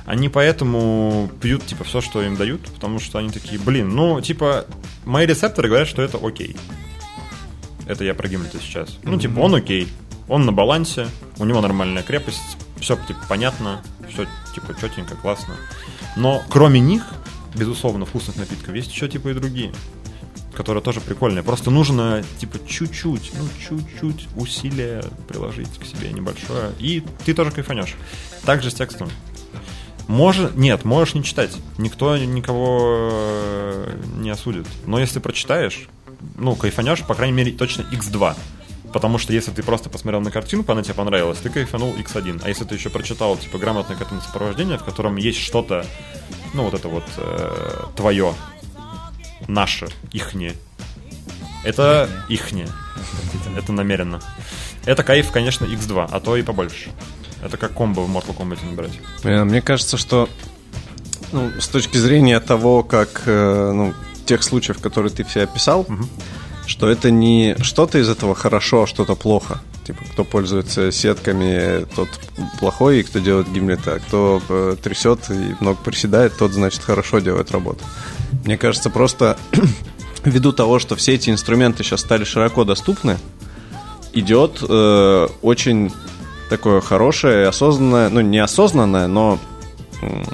Они 0.04 0.28
поэтому 0.28 1.30
пьют, 1.40 1.64
типа, 1.64 1.84
все, 1.84 2.00
что 2.00 2.22
им 2.22 2.36
дают, 2.36 2.62
потому 2.72 2.98
что 2.98 3.18
они 3.18 3.30
такие, 3.30 3.60
блин, 3.60 3.90
ну, 3.90 4.20
типа, 4.20 4.66
мои 5.04 5.26
рецепторы 5.26 5.68
говорят, 5.68 5.88
что 5.88 6.02
это 6.02 6.18
окей. 6.22 6.56
Это 7.86 8.04
я 8.04 8.14
про 8.14 8.28
Гимлета 8.28 8.58
сейчас. 8.60 8.98
Ну, 9.02 9.18
типа, 9.18 9.40
он 9.40 9.54
окей. 9.54 9.88
Он 10.28 10.46
на 10.46 10.52
балансе, 10.52 11.08
у 11.38 11.44
него 11.44 11.60
нормальная 11.60 12.02
крепость, 12.02 12.56
все, 12.80 12.96
типа, 12.96 13.20
понятно, 13.28 13.82
все, 14.10 14.26
типа, 14.54 14.74
четенько, 14.80 15.14
классно. 15.16 15.56
Но 16.16 16.42
кроме 16.48 16.80
них, 16.80 17.04
безусловно, 17.54 18.04
вкусных 18.06 18.36
напитков, 18.36 18.74
есть 18.74 18.92
еще, 18.92 19.08
типа, 19.08 19.28
и 19.28 19.34
другие, 19.34 19.72
которые 20.54 20.82
тоже 20.82 21.00
прикольные. 21.00 21.42
Просто 21.42 21.70
нужно, 21.70 22.24
типа, 22.38 22.58
чуть-чуть, 22.66 23.32
ну, 23.38 23.48
чуть-чуть 23.68 24.28
усилия 24.36 25.04
приложить 25.28 25.78
к 25.78 25.84
себе 25.84 26.12
небольшое, 26.12 26.72
и 26.78 27.02
ты 27.24 27.34
тоже 27.34 27.50
кайфанешь. 27.50 27.94
Так 28.44 28.62
же 28.62 28.70
с 28.70 28.74
текстом. 28.74 29.08
Может, 30.08 30.56
нет, 30.56 30.84
можешь 30.84 31.14
не 31.14 31.22
читать. 31.22 31.56
Никто 31.78 32.16
никого 32.16 33.08
э, 33.12 33.98
не 34.16 34.30
осудит. 34.30 34.66
Но 34.86 34.98
если 34.98 35.20
прочитаешь, 35.20 35.88
ну, 36.36 36.56
кайфанешь, 36.56 37.02
по 37.02 37.14
крайней 37.14 37.34
мере, 37.34 37.52
точно 37.52 37.82
x2. 37.82 38.36
Потому 38.92 39.18
что 39.18 39.32
если 39.32 39.50
ты 39.50 39.62
просто 39.62 39.88
посмотрел 39.88 40.20
на 40.20 40.30
картинку, 40.30 40.72
она 40.72 40.82
тебе 40.82 40.94
понравилась, 40.94 41.38
ты 41.38 41.48
кайфанул 41.48 41.94
x1. 41.94 42.42
А 42.44 42.48
если 42.48 42.64
ты 42.64 42.74
еще 42.74 42.90
прочитал, 42.90 43.36
типа, 43.36 43.58
грамотное 43.58 43.96
к 43.96 44.02
этому 44.02 44.20
сопровождение, 44.20 44.78
в 44.78 44.84
котором 44.84 45.16
есть 45.16 45.38
что-то, 45.38 45.86
ну, 46.54 46.64
вот 46.64 46.74
это 46.74 46.88
вот 46.88 47.04
э, 47.16 47.84
твое, 47.96 48.34
наше, 49.48 49.88
ихнее. 50.12 50.54
Это 51.64 52.08
ихнее. 52.28 52.68
Это 53.56 53.72
намеренно. 53.72 54.20
Это 54.84 55.04
кайф, 55.04 55.30
конечно, 55.30 55.64
x2, 55.64 56.08
а 56.10 56.20
то 56.20 56.36
и 56.36 56.42
побольше. 56.42 56.90
Это 57.42 57.56
как 57.56 57.72
комбо 57.72 58.00
в 58.00 58.10
Mortal 58.10 58.36
Kombat 58.36 58.58
набирать. 58.68 58.98
Э, 59.22 59.44
Мне 59.44 59.62
кажется, 59.62 59.96
что 59.96 60.28
ну, 61.32 61.50
с 61.60 61.68
точки 61.68 61.96
зрения 61.96 62.38
того, 62.40 62.82
как 62.82 63.22
э, 63.26 63.72
ну, 63.72 63.94
тех 64.26 64.42
случаев, 64.42 64.80
которые 64.80 65.12
ты 65.12 65.24
все 65.24 65.42
описал, 65.42 65.86
что 66.66 66.88
это 66.88 67.10
не 67.10 67.56
что-то 67.60 67.98
из 67.98 68.08
этого 68.08 68.34
хорошо, 68.34 68.84
а 68.84 68.86
что-то 68.86 69.14
плохо. 69.14 69.60
Типа, 69.84 70.04
кто 70.12 70.24
пользуется 70.24 70.92
сетками, 70.92 71.86
тот 71.96 72.08
плохой, 72.60 73.00
и 73.00 73.02
кто 73.02 73.18
делает 73.18 73.50
гимлеты, 73.50 73.90
а 73.90 73.98
кто 73.98 74.40
э, 74.48 74.76
трясет 74.80 75.28
и 75.30 75.56
много 75.60 75.78
приседает, 75.82 76.36
тот, 76.36 76.52
значит, 76.52 76.82
хорошо 76.82 77.18
делает 77.18 77.50
работу. 77.50 77.84
Мне 78.44 78.56
кажется, 78.56 78.90
просто 78.90 79.36
ввиду 80.24 80.52
того, 80.52 80.78
что 80.78 80.94
все 80.94 81.14
эти 81.14 81.30
инструменты 81.30 81.82
сейчас 81.82 82.00
стали 82.00 82.22
широко 82.22 82.64
доступны, 82.64 83.18
идет 84.12 84.62
э, 84.68 85.28
очень 85.42 85.92
такое 86.48 86.80
хорошее, 86.80 87.48
осознанное, 87.48 88.08
ну, 88.08 88.20
неосознанное, 88.20 89.08
но 89.08 89.38
м, 90.02 90.24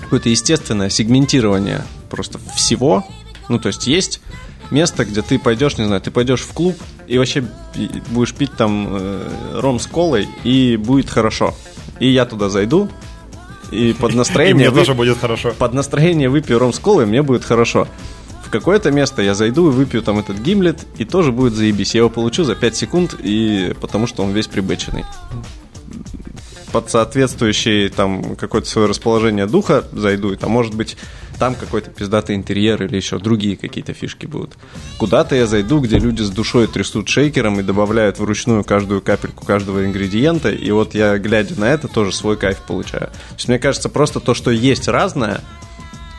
какое-то 0.00 0.28
естественное 0.28 0.90
сегментирование 0.90 1.84
просто 2.10 2.38
всего. 2.54 3.04
Ну, 3.48 3.58
то 3.58 3.68
есть 3.68 3.86
есть 3.86 4.20
место, 4.72 5.04
где 5.04 5.22
ты 5.22 5.38
пойдешь, 5.38 5.78
не 5.78 5.84
знаю, 5.84 6.00
ты 6.00 6.10
пойдешь 6.10 6.40
в 6.40 6.52
клуб 6.52 6.76
и 7.06 7.18
вообще 7.18 7.44
будешь 8.10 8.34
пить 8.34 8.56
там 8.56 8.88
э, 8.90 9.28
ром 9.60 9.78
с 9.78 9.86
колой, 9.86 10.28
и 10.44 10.76
будет 10.76 11.08
хорошо. 11.10 11.54
И 12.00 12.08
я 12.08 12.24
туда 12.24 12.48
зайду, 12.48 12.88
и 13.70 13.92
под 13.92 14.12
И 14.14 14.16
настроение... 14.16 14.54
мне 14.56 14.70
вы- 14.70 14.80
тоже 14.80 14.94
будет 14.94 15.18
хорошо. 15.18 15.52
под 15.58 15.74
настроение 15.74 16.28
выпью 16.28 16.58
ром 16.58 16.72
с 16.72 16.78
колой, 16.78 17.06
мне 17.06 17.22
будет 17.22 17.44
хорошо. 17.44 17.86
В 18.44 18.50
какое-то 18.50 18.90
место 18.90 19.22
я 19.22 19.34
зайду 19.34 19.68
и 19.68 19.72
выпью 19.72 20.02
там 20.02 20.18
этот 20.18 20.38
гимлет, 20.38 20.86
и 20.98 21.04
тоже 21.04 21.32
будет 21.32 21.54
заебись. 21.54 21.94
Я 21.94 22.00
его 22.00 22.10
получу 22.10 22.44
за 22.44 22.54
5 22.54 22.76
секунд, 22.76 23.14
и 23.22 23.74
потому 23.80 24.06
что 24.06 24.22
он 24.22 24.32
весь 24.32 24.46
прибыченный. 24.46 25.04
Под 26.70 26.90
соответствующее 26.90 27.88
там 27.90 28.34
какое-то 28.36 28.68
свое 28.68 28.88
расположение 28.88 29.46
духа 29.46 29.84
зайду, 29.92 30.32
и 30.32 30.36
там 30.36 30.50
может 30.50 30.74
быть 30.74 30.96
там 31.38 31.54
какой-то 31.54 31.90
пиздатый 31.90 32.36
интерьер 32.36 32.82
или 32.82 32.96
еще 32.96 33.18
другие 33.18 33.56
какие-то 33.56 33.92
фишки 33.94 34.26
будут. 34.26 34.56
Куда-то 34.98 35.34
я 35.34 35.46
зайду, 35.46 35.80
где 35.80 35.98
люди 35.98 36.22
с 36.22 36.30
душой 36.30 36.66
трясут 36.66 37.08
шейкером 37.08 37.60
и 37.60 37.62
добавляют 37.62 38.18
вручную 38.18 38.64
каждую 38.64 39.00
капельку 39.00 39.44
каждого 39.44 39.84
ингредиента, 39.84 40.50
и 40.50 40.70
вот 40.70 40.94
я, 40.94 41.18
глядя 41.18 41.58
на 41.58 41.66
это, 41.66 41.88
тоже 41.88 42.12
свой 42.12 42.36
кайф 42.36 42.58
получаю. 42.58 43.06
То 43.06 43.34
есть 43.36 43.48
мне 43.48 43.58
кажется, 43.58 43.88
просто 43.88 44.20
то, 44.20 44.34
что 44.34 44.50
есть 44.50 44.88
разное, 44.88 45.42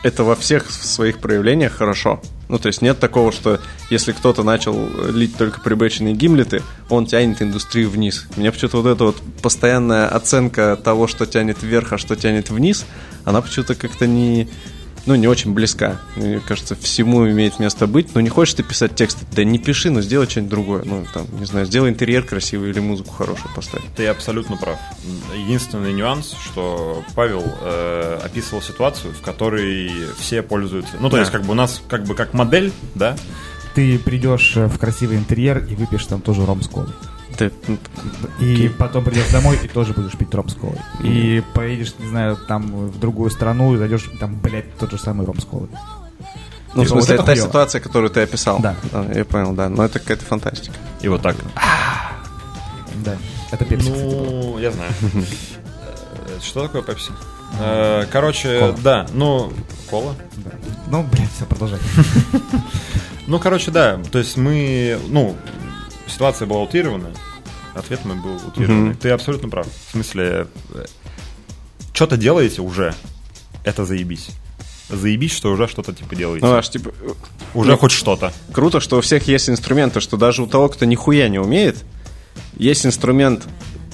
это 0.04 0.22
во 0.22 0.36
всех 0.36 0.70
своих 0.70 1.18
проявлениях 1.18 1.72
хорошо. 1.72 2.20
Ну, 2.48 2.58
то 2.58 2.66
есть 2.66 2.82
нет 2.82 3.00
такого, 3.00 3.32
что 3.32 3.58
если 3.88 4.12
кто-то 4.12 4.42
начал 4.42 4.86
лить 5.10 5.36
только 5.36 5.60
прибэченные 5.62 6.14
гимлеты, 6.14 6.62
он 6.90 7.06
тянет 7.06 7.40
индустрию 7.40 7.88
вниз. 7.88 8.26
Мне 8.36 8.52
почему-то 8.52 8.82
вот 8.82 8.86
эта 8.86 9.04
вот 9.04 9.22
постоянная 9.40 10.06
оценка 10.08 10.76
того, 10.76 11.06
что 11.06 11.24
тянет 11.24 11.62
вверх, 11.62 11.94
а 11.94 11.98
что 11.98 12.16
тянет 12.16 12.50
вниз, 12.50 12.84
она 13.24 13.40
почему-то 13.40 13.74
как-то 13.74 14.06
не, 14.06 14.46
ну, 15.06 15.14
не 15.14 15.26
очень 15.28 15.52
близка. 15.52 16.00
Мне 16.16 16.40
кажется, 16.40 16.74
всему 16.76 17.28
имеет 17.28 17.58
место 17.58 17.86
быть. 17.86 18.14
Но 18.14 18.20
не 18.20 18.28
хочешь 18.30 18.54
ты 18.54 18.62
писать 18.62 18.94
тексты, 18.96 19.26
да 19.32 19.44
не 19.44 19.58
пиши, 19.58 19.90
но 19.90 20.00
сделай 20.00 20.28
что-нибудь 20.28 20.50
другое. 20.50 20.82
Ну, 20.84 21.04
там, 21.12 21.26
не 21.38 21.44
знаю, 21.46 21.66
сделай 21.66 21.90
интерьер 21.90 22.22
красивый 22.24 22.70
или 22.70 22.80
музыку 22.80 23.10
хорошую 23.12 23.52
поставь. 23.54 23.82
Ты 23.96 24.06
абсолютно 24.06 24.56
прав. 24.56 24.78
Единственный 25.36 25.92
нюанс, 25.92 26.34
что 26.44 27.04
Павел 27.14 27.44
э, 27.60 28.20
описывал 28.24 28.62
ситуацию, 28.62 29.12
в 29.12 29.20
которой 29.20 29.90
все 30.18 30.42
пользуются. 30.42 30.92
Ну, 31.00 31.08
то 31.10 31.16
Да. 31.16 31.20
есть, 31.20 31.32
как 31.32 31.42
бы 31.42 31.52
у 31.52 31.54
нас 31.54 31.82
как 31.88 32.04
бы 32.04 32.14
как 32.14 32.32
модель, 32.34 32.72
да, 32.94 33.16
Ты 33.74 33.98
придешь 33.98 34.52
э, 34.56 34.66
в 34.68 34.78
красивый 34.78 35.16
интерьер 35.16 35.58
и 35.58 35.74
выпьешь 35.74 36.06
там 36.06 36.20
тоже 36.20 36.46
ром 36.46 36.62
с 36.62 36.68
колой. 36.68 36.90
Ты, 37.36 37.50
И 38.40 38.68
потом 38.78 39.04
придешь 39.04 39.28
домой 39.30 39.58
и 39.62 39.68
тоже 39.68 39.92
будешь 39.92 40.12
пить 40.16 40.32
ром 40.34 40.48
с 40.48 40.54
колой. 40.54 40.78
И 41.02 41.42
поедешь, 41.54 41.94
не 41.98 42.06
знаю, 42.08 42.36
там 42.36 42.88
в 42.88 42.98
другую 42.98 43.30
страну 43.30 43.74
и 43.74 43.78
зайдешь, 43.78 44.08
там, 44.20 44.36
блядь, 44.40 44.76
тот 44.78 44.90
же 44.90 44.98
самый 44.98 45.26
ром 45.26 45.40
с 45.40 45.44
колой. 45.44 45.68
ну, 46.74 46.82
в 46.82 46.84
Типа, 46.84 46.94
вот 46.94 47.04
смысле, 47.04 47.14
это 47.16 47.24
та 47.24 47.32
хуёво. 47.32 47.46
ситуация, 47.48 47.80
которую 47.80 48.10
ты 48.10 48.20
описал. 48.20 48.58
Да. 48.60 48.76
Я 49.14 49.24
понял, 49.24 49.52
да. 49.52 49.68
Но 49.68 49.84
это 49.84 49.98
какая-то 49.98 50.24
фантастика. 50.24 50.74
и 51.00 51.08
вот 51.08 51.22
так. 51.22 51.36
Да. 53.04 53.16
Это 53.50 53.64
пепси. 53.64 53.88
Ну, 53.90 54.58
я 54.58 54.70
знаю. 54.70 54.90
Что 56.42 56.62
такое 56.62 56.82
Пепси? 56.82 57.12
Э, 57.60 58.04
Короче, 58.10 58.58
Кола. 58.58 58.76
да, 58.82 59.06
ну, 59.12 59.52
кола. 59.88 60.14
Да. 60.36 60.50
Ну, 60.88 61.02
блядь, 61.04 61.30
все, 61.32 61.44
продолжай. 61.46 61.78
Ну, 63.26 63.38
короче, 63.38 63.70
да, 63.70 63.98
то 64.12 64.18
есть 64.18 64.36
мы, 64.36 64.98
ну, 65.08 65.34
ситуация 66.06 66.46
была 66.46 66.62
утрированная, 66.62 67.14
ответ 67.74 68.04
мой 68.04 68.16
был 68.16 68.36
утрированный. 68.36 68.90
Мгм. 68.90 68.96
Ты 68.96 69.10
абсолютно 69.10 69.48
прав. 69.48 69.66
В 69.66 69.92
смысле, 69.92 70.46
что-то 71.92 72.16
делаете 72.16 72.62
уже, 72.62 72.94
это 73.64 73.84
заебись. 73.84 74.28
Заебись, 74.88 75.32
что 75.32 75.50
уже 75.50 75.66
что-то 75.66 75.94
типа 75.94 76.14
делаете. 76.14 76.44
Ну, 76.44 76.52
аж 76.52 76.68
типа, 76.68 76.92
уже 77.54 77.70
ну, 77.70 77.78
хоть 77.78 77.92
что-то. 77.92 78.32
круто, 78.52 78.80
что 78.80 78.98
у 78.98 79.00
всех 79.00 79.26
есть 79.28 79.48
инструменты, 79.48 80.00
что 80.00 80.16
даже 80.16 80.42
у 80.42 80.46
того, 80.46 80.68
кто 80.68 80.84
нихуя 80.84 81.28
не 81.28 81.38
умеет, 81.38 81.78
есть 82.56 82.84
инструмент 82.84 83.44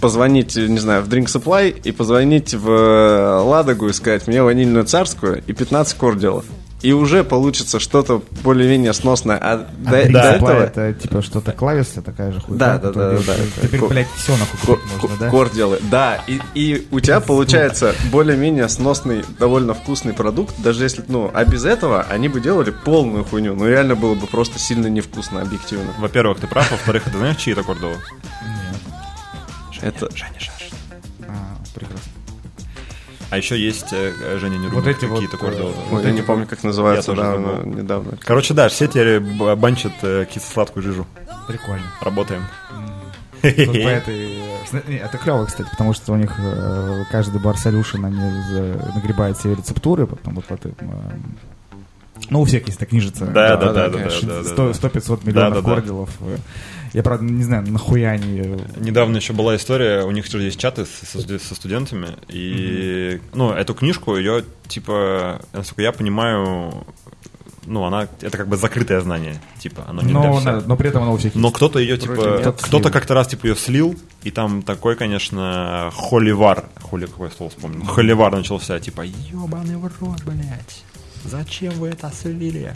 позвонить, 0.01 0.57
не 0.57 0.79
знаю, 0.79 1.03
в 1.03 1.09
Drink 1.09 1.27
Supply 1.27 1.79
и 1.83 1.93
позвонить 1.93 2.55
в 2.55 2.69
э, 2.71 3.41
Ладогу 3.43 3.89
и 3.89 3.93
сказать 3.93 4.27
мне 4.27 4.43
ванильную 4.43 4.85
царскую 4.85 5.43
и 5.47 5.53
15 5.53 5.97
кордилов. 5.97 6.45
И 6.83 6.93
уже 6.93 7.25
получится 7.25 7.79
что-то 7.79 8.23
более-менее 8.43 8.93
сносное. 8.95 9.37
А, 9.37 9.67
А 9.87 9.91
до, 9.91 10.03
Drink 10.03 10.13
до 10.13 10.19
Supply 10.19 10.33
этого... 10.33 10.61
это 10.63 10.93
типа 10.95 11.23
что-то 11.23 11.53
клависа 11.53 12.01
такая 12.01 12.33
же 12.33 12.41
хуйня. 12.41 12.59
Да, 12.59 12.79
да, 12.79 12.91
да, 12.93 13.11
да, 13.11 13.19
да. 13.27 13.35
Теперь, 13.63 13.81
блядь, 13.85 14.09
все 14.17 14.37
нахуй 14.37 14.59
Ко- 14.61 14.77
купить 14.77 15.03
можно, 15.03 15.17
да? 15.19 15.31
Кордилы. 15.31 15.79
Да, 15.91 16.25
и, 16.27 16.41
и 16.55 16.89
у 16.91 17.01
тебя 17.01 17.21
получается 17.21 17.95
более-менее 18.11 18.69
сносный, 18.69 19.25
довольно 19.39 19.75
вкусный 19.75 20.15
продукт, 20.15 20.55
даже 20.63 20.85
если, 20.85 21.05
ну, 21.09 21.31
а 21.35 21.45
без 21.45 21.65
этого 21.67 22.03
они 22.09 22.29
бы 22.29 22.41
делали 22.41 22.71
полную 22.71 23.25
хуйню, 23.25 23.55
ну 23.55 23.67
реально 23.69 23.95
было 23.95 24.15
бы 24.15 24.27
просто 24.27 24.59
сильно 24.59 24.87
невкусно, 24.87 25.43
объективно. 25.43 25.93
Во-первых, 25.99 26.41
ты 26.41 26.47
прав, 26.47 26.71
во-вторых, 26.71 27.05
ты 27.05 27.11
знаешь, 27.11 27.37
чьи 27.37 27.53
это 27.53 27.63
кордовы? 27.63 27.97
Это... 29.83 30.09
А, 31.29 31.57
прекрасно. 31.75 32.13
А 33.31 33.37
еще 33.37 33.59
есть 33.59 33.93
э, 33.93 34.39
Женя 34.41 34.57
не 34.59 34.67
Вот 34.69 34.87
эти 34.87 35.07
какие-то 35.07 35.37
вот, 35.37 35.55
э, 35.55 35.73
Ой, 35.93 36.03
я 36.05 36.11
не 36.11 36.23
помню, 36.23 36.47
как 36.47 36.65
называется, 36.65 37.13
Я 37.13 37.17
тоже 37.17 37.39
да, 37.39 37.65
недавно. 37.65 38.13
Короче, 38.25 38.55
да, 38.55 38.69
все 38.69 38.89
теперь 38.89 39.21
б- 39.21 39.55
банчат 39.55 39.93
э, 40.03 40.27
кисло-сладкую 40.29 40.83
жижу. 40.83 41.07
Прикольно. 41.47 41.85
Работаем. 42.01 42.43
Тут 43.43 43.53
по 43.53 43.89
этой... 43.89 44.35
э, 44.37 44.67
сна- 44.69 44.83
не, 44.89 44.97
Это 44.97 45.17
клево, 45.17 45.45
кстати, 45.47 45.69
потому 45.71 45.95
что 45.95 46.13
у 46.13 46.17
них 46.17 46.33
э, 46.39 47.05
каждый 47.11 47.41
бар 47.41 47.55
Solution, 47.55 48.05
они 48.05 48.19
нагребают 48.95 49.39
себе 49.39 49.55
рецептуры, 49.55 50.07
потом 50.07 50.35
вот 50.35 50.45
по 50.47 50.55
этим, 50.55 50.75
э, 50.81 51.75
Ну, 52.31 52.41
у 52.41 52.45
всех 52.45 52.67
есть 52.67 52.79
так 52.81 52.89
книжица. 52.89 53.27
Да, 53.27 53.57
да, 53.57 53.73
да, 53.73 53.73
да, 53.73 53.89
да, 53.89 53.99
да, 53.99 54.05
да, 54.43 54.45
100 54.45 54.73
да. 54.73 54.89
100-500 54.89 55.21
миллионов 55.27 55.65
Да, 55.65 55.77
Я, 56.93 57.03
правда, 57.03 57.25
не 57.25 57.45
знаю, 57.45 57.65
нахуя 57.71 58.11
они... 58.11 58.41
э, 58.41 58.59
Недавно 58.79 59.17
еще 59.17 59.33
была 59.33 59.55
история, 59.57 60.03
у 60.05 60.11
них 60.11 60.27
же 60.27 60.43
есть 60.43 60.59
чаты 60.59 60.87
со, 60.87 61.21
со- 61.21 61.55
студентами, 61.55 62.09
и, 62.29 63.21
ну, 63.33 63.53
эту 63.53 63.75
книжку, 63.75 64.17
ее, 64.17 64.45
типа, 64.67 65.41
насколько 65.53 65.83
я 65.83 65.93
понимаю, 65.93 66.85
ну, 67.67 67.85
она, 67.85 68.09
это 68.21 68.37
как 68.37 68.49
бы 68.49 68.57
закрытое 68.57 69.01
знание, 69.03 69.41
типа, 69.61 69.85
оно 69.89 70.03
не 70.03 70.09
для 70.09 70.21
Но, 70.21 70.33
всех. 70.41 70.45
на- 70.47 70.61
но 70.63 70.77
при 70.77 70.89
этом 70.89 71.03
она 71.05 71.13
у 71.13 71.17
всех 71.17 71.35
Но 71.37 71.53
кто-то 71.53 71.79
ее, 71.79 71.97
типа, 71.97 72.55
кто-то 72.59 72.67
Слил. 72.69 72.91
как-то 72.91 73.15
раз, 73.15 73.29
типа, 73.29 73.47
ее 73.47 73.55
слил, 73.57 73.95
и 74.25 74.31
там 74.33 74.63
такой, 74.63 74.97
конечно, 74.97 75.93
холивар, 75.95 76.65
холи, 76.83 77.07
какое 77.07 77.31
слово 77.31 77.51
вспомнил, 77.51 77.85
холивар 77.87 78.33
начался, 78.35 78.81
типа, 78.81 79.03
ебаный 79.03 79.77
в 79.77 79.85
рот, 80.01 80.23
блядь, 80.25 80.83
зачем 81.25 81.73
вы 81.75 81.89
это 81.91 82.11
слили? 82.11 82.75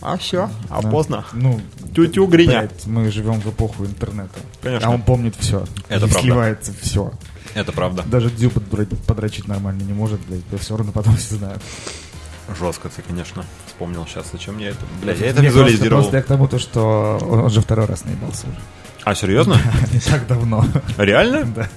А 0.00 0.16
все, 0.18 0.50
а 0.68 0.82
Да. 0.82 0.90
поздно. 0.90 1.24
Ну, 1.32 1.60
Тю-тю, 1.94 2.26
Гриня. 2.26 2.60
блядь, 2.60 2.86
мы 2.86 3.10
живем 3.10 3.40
в 3.40 3.46
эпоху 3.48 3.84
интернета. 3.86 4.38
Конечно. 4.62 4.88
А 4.88 4.90
он 4.90 5.00
помнит 5.02 5.34
все. 5.38 5.64
Это 5.88 6.06
И 6.06 6.10
правда. 6.10 6.18
сливается 6.20 6.72
все. 6.80 7.12
Это 7.54 7.72
правда. 7.72 8.02
Даже 8.06 8.30
Дзю 8.30 8.50
подра- 8.50 8.94
подрочить 9.06 9.46
нормально 9.48 9.82
не 9.82 9.92
может, 9.92 10.20
блядь. 10.26 10.42
Да 10.50 10.58
все 10.58 10.76
равно 10.76 10.92
потом 10.92 11.16
все 11.16 11.36
знают. 11.36 11.62
Жестко 12.60 12.90
ты, 12.90 13.00
конечно, 13.00 13.44
вспомнил 13.66 14.04
сейчас, 14.06 14.26
зачем 14.32 14.58
я 14.58 14.70
это, 14.70 14.84
блядь, 15.00 15.18
я 15.20 15.28
это 15.28 15.40
Не, 15.40 15.48
просто- 15.48 15.60
визуализировал. 15.70 16.02
Просто 16.02 16.16
я 16.18 16.22
к 16.22 16.26
тому, 16.26 16.48
то, 16.48 16.58
что 16.58 17.18
он, 17.22 17.38
он 17.40 17.50
же 17.50 17.62
второй 17.62 17.86
раз 17.86 18.04
наебался 18.04 18.46
уже. 18.48 18.58
А, 19.04 19.14
серьезно? 19.14 19.56
Не 19.92 20.00
так 20.00 20.26
давно. 20.26 20.66
Реально? 20.98 21.44
Да. 21.54 21.68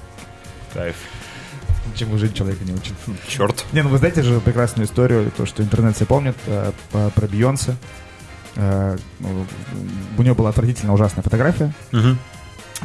Кайф. 0.73 0.95
Чему 1.95 2.17
жить 2.17 2.35
человека 2.35 2.63
не 2.65 2.73
учит. 2.73 2.93
Черт. 3.27 3.63
Не, 3.71 3.81
ну 3.81 3.89
вы 3.89 3.97
знаете 3.97 4.21
же 4.23 4.39
прекрасную 4.41 4.85
историю, 4.87 5.31
то, 5.35 5.45
что 5.45 5.63
интернет 5.63 5.95
все 5.95 6.05
помнит, 6.05 6.35
э, 6.47 6.71
про 6.91 7.27
Бейонсе. 7.27 7.75
Э, 8.57 8.97
У 10.17 10.21
нее 10.23 10.33
была 10.33 10.49
отвратительно 10.49 10.93
ужасная 10.93 11.23
фотография. 11.23 11.73
Мгм. 11.91 12.17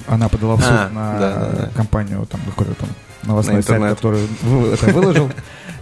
Она 0.06 0.28
подала 0.28 0.56
в 0.56 0.60
суд 0.62 0.70
А, 0.70 0.88
на 0.90 1.18
да, 1.18 1.34
да, 1.34 1.48
да. 1.64 1.70
компанию, 1.74 2.26
там, 2.26 2.40
какой-то 2.46 2.74
там 2.74 2.88
новостной 3.24 3.56
На 3.56 3.62
сайт, 3.62 3.96
который 3.96 4.26
это 4.72 4.86
выложил. 4.86 5.30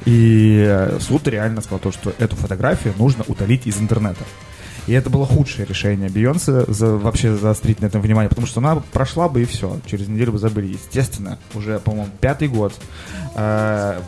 И 0.04 0.88
суд 1.00 1.26
реально 1.28 1.60
сказал 1.60 1.78
то, 1.78 1.92
что 1.92 2.12
эту 2.18 2.34
фотографию 2.36 2.94
нужно 2.96 3.24
удалить 3.28 3.66
из 3.66 3.78
интернета. 3.80 4.24
И 4.86 4.92
это 4.92 5.10
было 5.10 5.26
худшее 5.26 5.66
решение 5.66 6.08
Бейонсе 6.08 6.64
за, 6.66 6.96
вообще 6.96 7.36
заострить 7.36 7.80
на 7.80 7.86
этом 7.86 8.00
внимание, 8.00 8.28
потому 8.28 8.46
что 8.46 8.60
она 8.60 8.76
прошла 8.92 9.28
бы 9.28 9.42
и 9.42 9.44
все. 9.44 9.78
Через 9.86 10.08
неделю 10.08 10.32
бы 10.32 10.38
забыли. 10.38 10.68
Естественно, 10.68 11.38
уже, 11.54 11.78
по-моему, 11.80 12.08
пятый 12.20 12.48
год 12.48 12.72
э, 13.34 14.00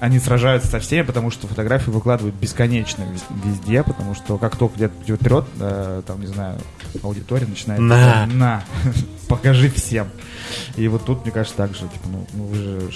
они 0.00 0.18
сражаются 0.18 0.68
со 0.68 0.80
всеми, 0.80 1.02
потому 1.02 1.30
что 1.30 1.46
фотографии 1.46 1.90
выкладывают 1.90 2.34
бесконечно 2.34 3.02
вез- 3.02 3.44
везде, 3.44 3.82
потому 3.82 4.14
что 4.14 4.38
как 4.38 4.56
только 4.56 4.76
где-то 4.76 5.16
трет, 5.18 5.44
э, 5.60 6.02
там, 6.06 6.20
не 6.20 6.26
знаю, 6.26 6.58
аудитория 7.02 7.46
начинает... 7.46 7.80
На. 7.80 8.26
На, 8.26 8.64
покажи 9.28 9.70
всем. 9.70 10.08
И 10.76 10.88
вот 10.88 11.04
тут, 11.04 11.22
мне 11.22 11.32
кажется, 11.32 11.56
так 11.56 11.74
же, 11.74 11.80
типа, 11.80 12.08
ну, 12.10 12.26
ну 12.32 12.44
вы 12.44 12.56
же 12.56 12.90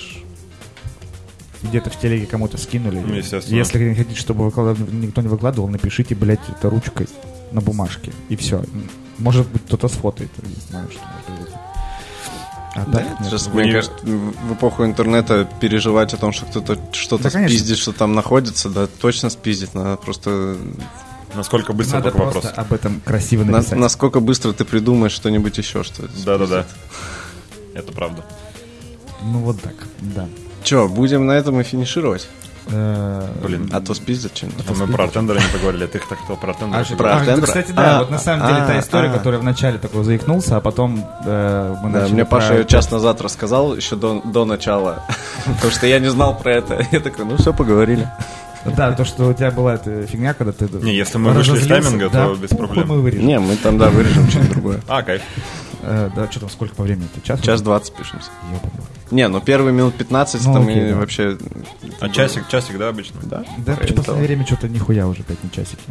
где-то 1.63 1.91
в 1.91 1.99
телеге 1.99 2.27
кому-то 2.27 2.59
скинули. 2.59 2.99
Ну. 2.99 3.15
Если 3.57 3.79
не 3.89 3.95
хотите, 3.95 4.19
чтобы 4.21 4.47
выклад- 4.49 4.79
никто 4.93 5.23
не 5.23 5.29
выкладывал, 5.29 5.69
напишите, 5.69 6.15
блядь, 6.15 6.41
это 6.49 6.69
ручкой 6.71 7.09
на 7.53 7.61
бумажке. 7.61 8.13
И 8.29 8.37
все. 8.37 8.63
Может 9.19 9.49
быть, 9.49 9.63
кто-то 9.65 9.89
сфотает. 9.89 10.31
Не 10.43 10.55
знаю, 10.71 10.89
что 10.91 11.01
может 11.01 11.25
произойти. 11.27 11.54
А 12.75 12.85
так, 12.87 13.05
нет. 13.05 13.17
Сейчас, 13.25 13.47
мне 13.49 13.67
не- 13.67 13.73
кажется, 13.73 13.95
в 14.03 14.09
в 14.49 14.55
эпоху 14.55 14.85
интернета 14.85 15.49
переживать 15.61 16.13
о 16.13 16.17
том, 16.17 16.33
что 16.33 16.47
кто-то 16.47 16.79
что-то 16.93 17.25
Да, 17.25 17.31
конечно. 17.31 17.57
спиздит, 17.57 17.79
что 17.79 17.93
там 17.93 18.15
находится, 18.15 18.69
да, 18.69 18.87
точно 18.87 19.31
спиздит. 19.31 19.75
Надо 19.75 19.97
просто... 19.97 20.57
Насколько 21.35 21.73
быстро 21.73 21.97
Надо 21.99 22.11
только 22.11 22.31
просто 22.31 22.49
вопрос. 22.49 22.67
об 22.67 22.73
этом 22.73 23.01
красиво 23.05 23.45
на- 23.45 23.53
написать. 23.59 23.79
насколько 23.79 24.21
быстро 24.21 24.53
ты 24.53 24.65
придумаешь 24.65 25.13
что-нибудь 25.13 25.57
еще, 25.59 25.83
что 25.85 26.09
Да-да-да. 26.25 26.65
Это 27.75 27.93
правда. 27.93 28.25
Ну 29.23 29.39
вот 29.41 29.61
так, 29.61 29.75
да. 30.01 30.29
Че, 30.63 30.87
будем 30.89 31.27
на 31.27 31.33
этом 31.33 31.61
и 31.61 31.65
финишировать? 31.65 32.29
Э, 32.67 33.29
Блин, 33.43 33.69
А 33.73 33.81
то 33.81 33.93
спиздят 33.95 34.37
что-нибудь. 34.37 34.65
а 34.69 34.73
мы 34.75 34.87
про 34.87 35.05
артендера 35.05 35.39
не 35.39 35.47
поговорили, 35.53 35.87
ты 35.87 35.99
так 35.99 36.19
хотел 36.19 36.37
про 36.37 36.51
артендера. 36.51 36.81
А, 36.91 36.97
Про 36.97 37.11
а, 37.13 37.17
артендера? 37.19 37.47
кстати, 37.47 37.73
да, 37.73 37.97
А, 37.97 37.99
вот 38.01 38.11
на 38.11 38.19
самом 38.19 38.47
деле 38.47 38.59
а, 38.63 38.67
та 38.67 38.79
история, 38.81 39.11
а. 39.11 39.13
которая 39.13 39.41
вначале 39.41 39.79
такой 39.79 40.03
заикнулся, 40.05 40.57
а 40.57 40.61
потом 40.61 41.05
э, 41.27 41.77
мы 41.83 41.91
Да, 41.93 42.01
начали 42.01 42.15
мне 42.15 42.25
про- 42.25 42.37
Паша 42.41 42.65
час 42.65 42.91
назад 42.91 43.21
рассказал, 43.21 43.77
еще 43.77 43.97
до, 43.97 44.23
до 44.25 44.45
начала, 44.47 45.03
потому 45.45 45.73
что 45.73 45.87
я 45.87 45.99
не 45.99 46.11
знал 46.11 46.37
про 46.39 46.55
это. 46.55 46.87
Я 46.91 47.01
такой, 47.01 47.27
ну 47.27 47.37
все, 47.37 47.53
поговорили. 47.53 48.09
Да, 48.65 48.93
то, 48.93 49.05
что 49.05 49.29
у 49.29 49.35
тебя 49.35 49.51
была 49.51 49.75
эта 49.75 50.07
фигня, 50.07 50.33
когда 50.33 50.53
ты... 50.53 50.65
Не, 50.65 50.95
если 50.97 51.19
мы 51.19 51.33
вышли 51.33 51.59
из 51.59 51.67
тайминга, 51.67 52.09
то 52.09 52.35
без 52.35 52.49
похуй 52.49 52.67
проблем. 52.69 52.89
мы 52.89 53.01
вырежем. 53.03 53.27
Не, 53.27 53.39
мы 53.39 53.57
там, 53.57 53.77
да, 53.77 53.91
вырежем 53.91 54.31
что-нибудь 54.31 54.53
другое. 54.53 54.81
А, 54.89 55.03
кайф. 55.03 55.21
Э, 55.83 56.09
да, 56.17 56.31
что 56.31 56.41
там, 56.41 56.49
сколько 56.49 56.75
по 56.75 56.83
времени? 56.83 57.07
Час? 57.25 57.41
Час 57.41 57.61
двадцать 57.61 57.95
пишемся. 57.95 58.31
Ёбаный. 58.51 58.71
Не, 59.15 59.29
ну 59.29 59.41
первые 59.41 59.73
минут 59.73 59.95
15 59.95 60.45
Ну, 60.47 60.53
там 60.53 60.63
окей, 60.65 60.89
и 60.89 60.91
да. 60.93 60.97
вообще... 60.97 61.39
А 62.01 62.09
часик, 62.09 62.49
часик, 62.49 62.77
да, 62.79 62.89
обычно? 62.89 63.21
Да, 63.23 63.45
Да, 63.59 63.75
в 63.75 63.79
последнее 63.79 64.03
того. 64.05 64.19
время 64.19 64.45
что-то 64.47 64.69
нихуя 64.69 65.07
уже, 65.07 65.21
опять 65.21 65.43
не 65.45 65.51
часики. 65.51 65.83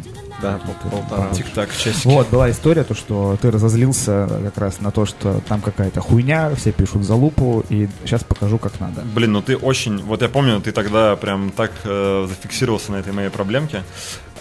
Да, 0.42 0.58
пол- 0.58 0.90
полтора. 0.90 1.30
Тик-так, 1.32 1.70
часики. 1.76 2.06
Вот, 2.06 2.28
была 2.28 2.50
история, 2.50 2.84
то, 2.84 2.94
что 2.94 3.38
ты 3.40 3.50
разозлился 3.50 4.28
как 4.44 4.58
раз 4.58 4.80
на 4.80 4.90
то, 4.90 5.06
что 5.06 5.40
там 5.48 5.60
какая-то 5.62 6.00
хуйня, 6.00 6.54
все 6.54 6.70
пишут 6.72 7.04
за 7.04 7.14
лупу, 7.14 7.64
и 7.70 7.88
сейчас 8.04 8.22
покажу, 8.24 8.58
как 8.58 8.78
надо. 8.80 9.00
Блин, 9.14 9.32
ну 9.32 9.42
ты 9.42 9.56
очень... 9.56 9.98
Вот 10.02 10.20
я 10.22 10.28
помню, 10.28 10.60
ты 10.60 10.72
тогда 10.72 11.16
прям 11.16 11.50
так 11.50 11.72
э, 11.84 12.26
зафиксировался 12.28 12.92
на 12.92 12.96
этой 12.96 13.12
моей 13.12 13.30
проблемке. 13.30 13.82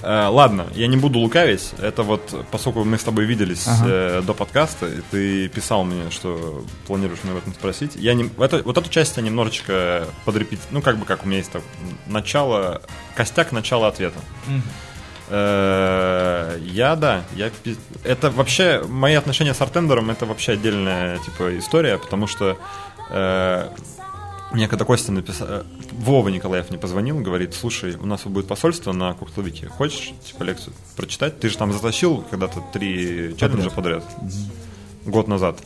Э, 0.01 0.27
ладно, 0.29 0.65
я 0.75 0.87
не 0.87 0.97
буду 0.97 1.19
лукавить. 1.19 1.71
Это 1.81 2.03
вот, 2.03 2.45
поскольку 2.51 2.83
мы 2.83 2.97
с 2.97 3.03
тобой 3.03 3.23
виделись 3.25 3.65
Ага. 3.67 3.85
э, 3.87 4.21
до 4.25 4.33
подкаста, 4.33 4.87
и 4.87 4.99
ты 5.11 5.47
писал 5.47 5.85
мне, 5.85 6.09
что 6.09 6.65
планируешь 6.87 7.19
меня 7.23 7.33
об 7.33 7.39
этом 7.39 7.53
спросить. 7.53 7.91
Я 7.95 8.13
не, 8.13 8.29
это, 8.39 8.61
вот 8.65 8.72
эту 8.77 8.89
часть 8.89 9.17
я 9.17 9.23
немножечко 9.23 10.07
подрепеть... 10.25 10.59
Ну, 10.71 10.81
как 10.81 10.97
бы 10.97 11.05
как 11.05 11.23
у 11.23 11.27
меня 11.27 11.37
есть 11.37 11.51
так, 11.51 11.63
начало... 12.07 12.81
Костяк 13.15 13.51
начала 13.51 13.87
ответа. 13.87 14.19
Э, 15.29 16.59
Я, 16.63 16.95
да, 16.95 17.23
я... 17.35 17.51
Это 18.03 18.29
вообще... 18.29 18.83
Мои 18.87 19.15
отношения 19.15 19.53
с 19.53 19.61
артендером 19.61 20.09
это 20.09 20.25
вообще 20.25 20.53
отдельная, 20.53 21.17
типа, 21.19 21.57
история, 21.57 21.97
потому 21.97 22.27
что... 22.27 22.57
э, 23.09 23.69
мне 24.51 24.67
когда 24.67 24.85
Костя 24.85 25.11
написал... 25.11 25.63
Вова 25.91 26.29
Николаев 26.29 26.69
мне 26.69 26.77
позвонил, 26.79 27.19
говорит, 27.19 27.53
слушай, 27.53 27.95
у 27.95 28.05
нас 28.05 28.23
будет 28.23 28.47
посольство 28.47 28.91
на 28.93 29.13
Кухтовике, 29.13 29.67
хочешь, 29.67 30.11
типа, 30.25 30.43
лекцию 30.43 30.73
прочитать? 30.95 31.39
Ты 31.39 31.49
же 31.49 31.57
там 31.57 31.71
затащил 31.71 32.23
когда-то 32.29 32.63
три 32.73 33.35
челленджа 33.37 33.69
подряд. 33.69 34.03
Год 35.05 35.27
назад. 35.27 35.57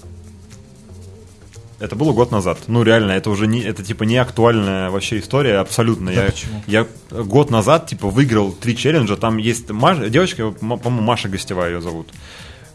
Это 1.80 1.95
было 1.95 2.12
год 2.12 2.32
назад. 2.32 2.58
Ну, 2.68 2.82
реально, 2.84 3.12
это 3.12 3.30
уже 3.30 3.45
не, 3.45 3.62
это 3.62 3.84
типа 3.84 4.04
не 4.04 4.18
актуальная 4.18 4.90
вообще 4.90 5.20
история, 5.20 5.60
абсолютно. 5.60 6.10
я, 6.10 6.24
почему? 6.24 6.64
я 6.66 6.88
год 7.12 7.52
назад, 7.52 7.88
типа, 7.88 8.10
выиграл 8.10 8.52
три 8.52 8.76
челленджа. 8.76 9.16
Там 9.16 9.38
есть 9.38 9.70
Маша, 9.70 10.10
девочка, 10.10 10.49
по-моему, 10.52 11.02
Маша 11.02 11.30
Гостевая 11.30 11.74
ее 11.74 11.82
зовут. 11.82 12.10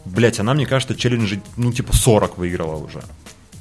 Блять, 0.05 0.39
она, 0.39 0.53
мне 0.53 0.65
кажется, 0.65 0.95
челленджи, 0.95 1.41
ну, 1.57 1.73
типа, 1.73 1.93
40 1.93 2.37
выиграла 2.37 2.75
уже. 2.75 3.01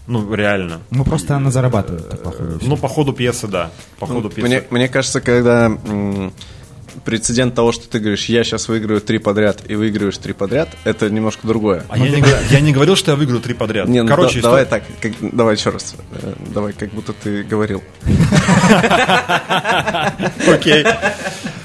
Ну, 0.06 0.32
реально. 0.35 0.81
Ну, 0.90 1.05
просто 1.05 1.36
она 1.36 1.51
зарабатывает, 1.51 2.09
так, 2.09 2.23
походу. 2.23 2.59
Ну, 2.62 2.77
по 2.77 2.89
ходу 2.89 3.12
пьесы, 3.12 3.47
да. 3.48 3.70
По 3.98 4.06
ходу 4.06 4.23
Ну, 4.23 4.31
пьесы. 4.31 4.48
Мне, 4.48 4.62
мне 4.70 4.89
кажется, 4.89 5.20
когда 5.20 5.66
м, 5.66 6.32
прецедент 7.05 7.55
того, 7.55 7.73
что 7.73 7.89
ты 7.89 7.98
говоришь, 7.98 8.27
я 8.27 8.44
сейчас 8.44 8.69
выиграю 8.69 9.01
три 9.01 9.19
подряд 9.19 9.59
и 9.69 9.74
выигрываешь 9.74 10.19
три 10.19 10.32
подряд, 10.32 10.69
это 10.85 11.09
немножко 11.10 11.47
другое. 11.47 11.85
А 11.89 11.98
я 11.98 12.09
не, 12.10 12.24
я 12.51 12.60
не 12.60 12.73
говорил, 12.73 12.97
что 12.97 13.10
я 13.12 13.16
выиграю 13.16 13.40
три 13.40 13.55
подряд. 13.55 13.89
Не, 13.89 14.02
ну 14.02 14.09
Короче, 14.09 14.36
да- 14.40 14.48
давай 14.48 14.66
так, 14.66 14.82
как- 15.01 15.12
давай 15.20 15.55
еще 15.56 15.70
раз. 15.70 15.94
Э, 16.12 16.35
Давай, 16.52 16.73
как 16.73 16.90
будто 16.90 17.12
ты 17.12 17.43
говорил. 17.43 17.82
Окей. 20.47 20.85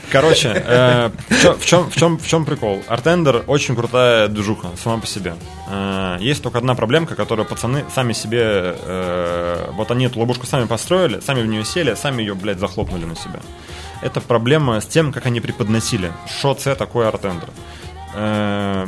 Короче, 0.10 0.54
э, 0.66 1.10
в, 1.30 1.66
чем, 1.66 1.90
в, 1.90 1.95
чем, 1.98 2.18
в 2.18 2.26
чем 2.26 2.45
прикол? 2.45 2.82
Артендер 2.88 3.44
очень 3.45 3.76
крутая 3.76 4.30
движуха 4.30 4.70
сама 4.82 4.99
по 5.02 5.08
себе. 5.08 5.36
Э, 5.70 6.16
есть 6.22 6.41
только 6.41 6.60
одна 6.60 6.76
проблемка, 6.76 7.16
которую 7.16 7.45
пацаны 7.45 7.84
сами 7.94 8.14
себе... 8.14 8.40
э, 8.41 9.70
вот 9.74 9.91
они 9.91 10.06
эту 10.06 10.20
ловушку 10.20 10.45
сами 10.45 10.66
построили, 10.66 11.20
сами 11.20 11.41
в 11.41 11.48
нее 11.48 11.66
сели, 11.66 11.94
сами 11.95 12.22
ее, 12.22 12.36
блядь, 12.36 12.60
захлопнули 12.60 13.04
на 13.04 13.16
себя. 13.18 13.41
Это 14.02 14.22
проблема 14.22 14.80
с 14.80 14.86
тем, 14.86 15.11
как 15.11 15.26
они 15.26 15.41
преподносили, 15.41 16.11
что 16.40 16.53
це 16.53 16.76
такое 16.76 17.07
артендер. 17.07 17.49
Э, 18.15 18.86
э, 18.86 18.88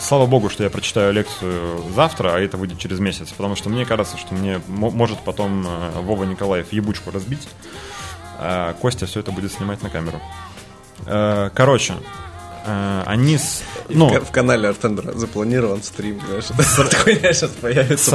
Слава 0.00 0.26
богу, 0.26 0.48
что 0.50 0.62
я 0.64 0.70
прочитаю 0.70 1.12
лекцию 1.12 1.82
завтра, 1.94 2.32
а 2.34 2.38
это 2.40 2.56
выйдет 2.56 2.78
через 2.78 3.00
месяц, 3.00 3.30
потому 3.36 3.56
что 3.56 3.68
мне 3.70 3.84
кажется, 3.84 4.16
что 4.16 4.34
мне 4.34 4.60
мо- 4.68 4.90
может 4.90 5.18
потом 5.24 5.66
э, 5.66 6.00
Вова 6.00 6.24
Николаев 6.24 6.72
ебучку 6.72 7.10
разбить, 7.10 7.48
а 8.38 8.72
Костя 8.74 9.06
все 9.06 9.20
это 9.20 9.32
будет 9.32 9.52
снимать 9.52 9.82
на 9.82 9.90
камеру. 9.90 10.20
Короче, 11.54 11.94
они 13.06 13.38
с... 13.38 13.62
Ну, 13.88 14.08
В 14.20 14.30
канале 14.30 14.68
Артендера 14.68 15.12
запланирован 15.12 15.82
стрим, 15.82 16.20
знаешь, 16.26 16.44
сейчас 17.36 17.50
появится. 17.52 18.10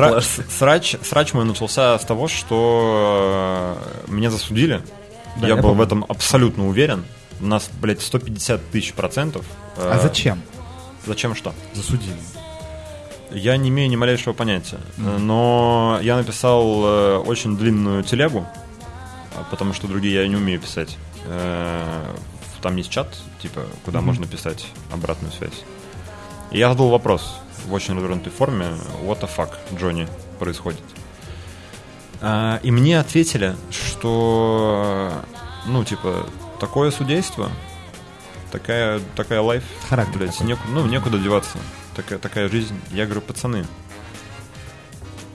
Срач, 0.50 0.96
срач 1.02 1.34
мой 1.34 1.46
начался 1.46 1.98
с 1.98 2.06
того, 2.06 2.28
что 2.28 3.78
меня 4.08 4.30
засудили. 4.30 4.82
Да, 5.38 5.48
я, 5.48 5.50
я 5.50 5.56
был 5.56 5.70
помню. 5.70 5.78
в 5.78 5.82
этом 5.82 6.06
абсолютно 6.08 6.68
уверен. 6.68 7.04
У 7.42 7.46
нас, 7.46 7.70
блядь, 7.82 8.02
150 8.02 8.62
тысяч 8.72 8.94
процентов. 8.94 9.46
А 9.78 9.98
Э, 9.98 10.02
зачем? 10.02 10.42
Зачем 11.06 11.36
что? 11.36 11.54
Засудили. 11.74 12.16
Я 13.32 13.58
не 13.58 13.70
имею 13.70 13.90
ни 13.90 13.96
малейшего 13.96 14.34
понятия. 14.34 14.78
Но 14.98 16.00
я 16.02 16.18
написал 16.18 16.84
э, 16.86 17.18
очень 17.18 17.58
длинную 17.58 18.04
телегу, 18.04 18.46
а, 19.36 19.44
потому 19.50 19.74
что 19.74 19.88
другие 19.88 20.22
я 20.22 20.28
не 20.28 20.36
умею 20.36 20.60
писать. 20.60 20.98
Э, 21.26 22.04
Там 22.62 22.76
есть 22.78 22.92
чат, 22.92 23.18
типа, 23.42 23.62
куда 23.86 24.02
можно 24.02 24.28
писать 24.28 24.68
обратную 24.94 25.32
связь. 25.34 25.64
И 26.52 26.60
я 26.60 26.70
задал 26.70 26.90
вопрос 26.90 27.40
в 27.66 27.74
очень 27.74 27.96
развернутой 27.96 28.32
форме. 28.32 28.68
What 29.04 29.20
the 29.22 29.30
fuck, 29.36 29.50
Джонни, 29.78 30.08
происходит? 30.40 30.82
А, 32.26 32.60
И 32.64 32.72
мне 32.72 32.98
ответили, 33.00 33.56
что, 33.70 35.12
ну, 35.66 35.84
типа, 35.84 36.26
такое 36.60 36.90
судейство, 36.90 37.52
такая, 38.50 39.02
такая 39.18 39.42
лайф, 39.42 39.64
Характер 39.90 40.20
блядь, 40.20 40.32
такой. 40.32 40.48
неку- 40.48 40.68
ну, 40.70 40.86
некуда 40.86 41.18
деваться. 41.18 41.58
Такая, 41.96 42.18
такая 42.20 42.48
жизнь. 42.50 42.80
Я 42.92 43.06
говорю, 43.06 43.22
пацаны, 43.22 43.66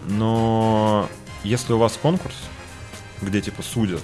но 0.06 1.08
если 1.44 1.72
у 1.74 1.78
вас 1.78 1.98
конкурс, 2.00 2.34
где, 3.20 3.40
типа, 3.42 3.62
судят, 3.62 4.02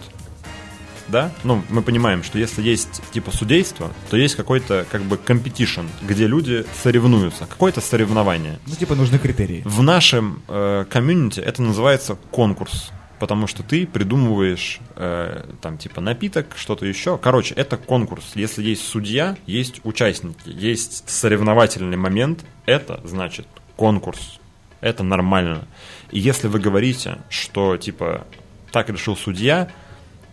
да, 1.09 1.32
ну, 1.44 1.62
мы 1.68 1.82
понимаем, 1.82 2.22
что 2.22 2.39
если 2.39 2.62
есть, 2.62 3.02
типа, 3.12 3.31
судейство, 3.31 3.93
то 4.10 4.16
есть 4.16 4.35
какой-то, 4.35 4.86
как 4.90 5.02
бы, 5.02 5.16
competition, 5.16 5.86
где 6.02 6.26
люди 6.26 6.64
соревнуются, 6.82 7.47
какое-то 7.47 7.81
соревнование. 7.81 8.59
Ну, 8.66 8.74
типа, 8.74 8.94
нужны 8.94 9.18
критерии. 9.18 9.62
В 9.64 9.82
нашем 9.82 10.43
э, 10.48 10.85
комьюнити 10.89 11.40
это 11.40 11.62
называется 11.62 12.16
конкурс. 12.31 12.90
Потому 13.18 13.47
что 13.47 13.62
ты 13.62 13.86
придумываешь 13.86 14.81
э, 14.97 15.44
там 15.62 15.78
типа 15.78 16.01
напиток, 16.01 16.48
что-то 16.56 16.85
еще. 16.85 17.16
Короче, 17.16 17.55
это 17.55 17.76
конкурс. 17.76 18.32
Если 18.35 18.62
есть 18.62 18.86
судья, 18.86 19.36
есть 19.47 19.81
участники, 19.85 20.36
есть 20.44 21.09
соревновательный 21.09 21.97
момент, 21.97 22.44
это 22.66 23.01
значит 23.05 23.47
конкурс. 23.76 24.40
Это 24.81 25.05
нормально. 25.05 25.66
И 26.10 26.18
если 26.18 26.48
вы 26.48 26.59
говорите, 26.59 27.18
что 27.31 27.76
типа 27.76 28.26
так 28.72 28.90
решил 28.90 29.16
судья, 29.16 29.70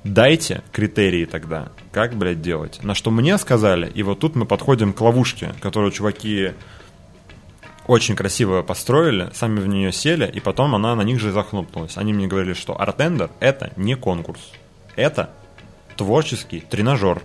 дайте 0.03 0.64
критерии 0.72 1.26
тогда, 1.26 1.69
как, 1.91 2.15
блядь, 2.15 2.41
делать. 2.41 2.84
На 2.84 2.95
что 2.95 3.11
мне 3.11 3.38
сказали, 3.38 3.90
и 3.90 4.03
вот 4.03 4.19
тут 4.19 4.36
мы 4.36 4.45
подходим 4.45 4.94
к 4.94 5.02
ловушке, 5.02 5.53
которую 5.61 5.91
чуваки 5.91 6.52
очень 7.88 8.15
красиво 8.15 8.61
построили, 8.61 9.30
сами 9.34 9.60
в 9.60 9.68
нее 9.68 9.91
сели, 9.91 10.30
и 10.32 10.40
потом 10.40 10.76
она 10.76 10.95
на 10.95 11.02
них 11.02 11.19
же 11.19 11.32
захлопнулась. 11.32 11.98
Они 11.98 12.14
мне 12.14 12.28
говорили, 12.28 12.53
что 12.53 12.80
Артендер— 12.80 13.30
это 13.40 13.73
не 13.76 13.95
конкурс. 13.95 14.40
Это 14.95 15.32
творческий 15.98 16.61
тренажер, 16.61 17.22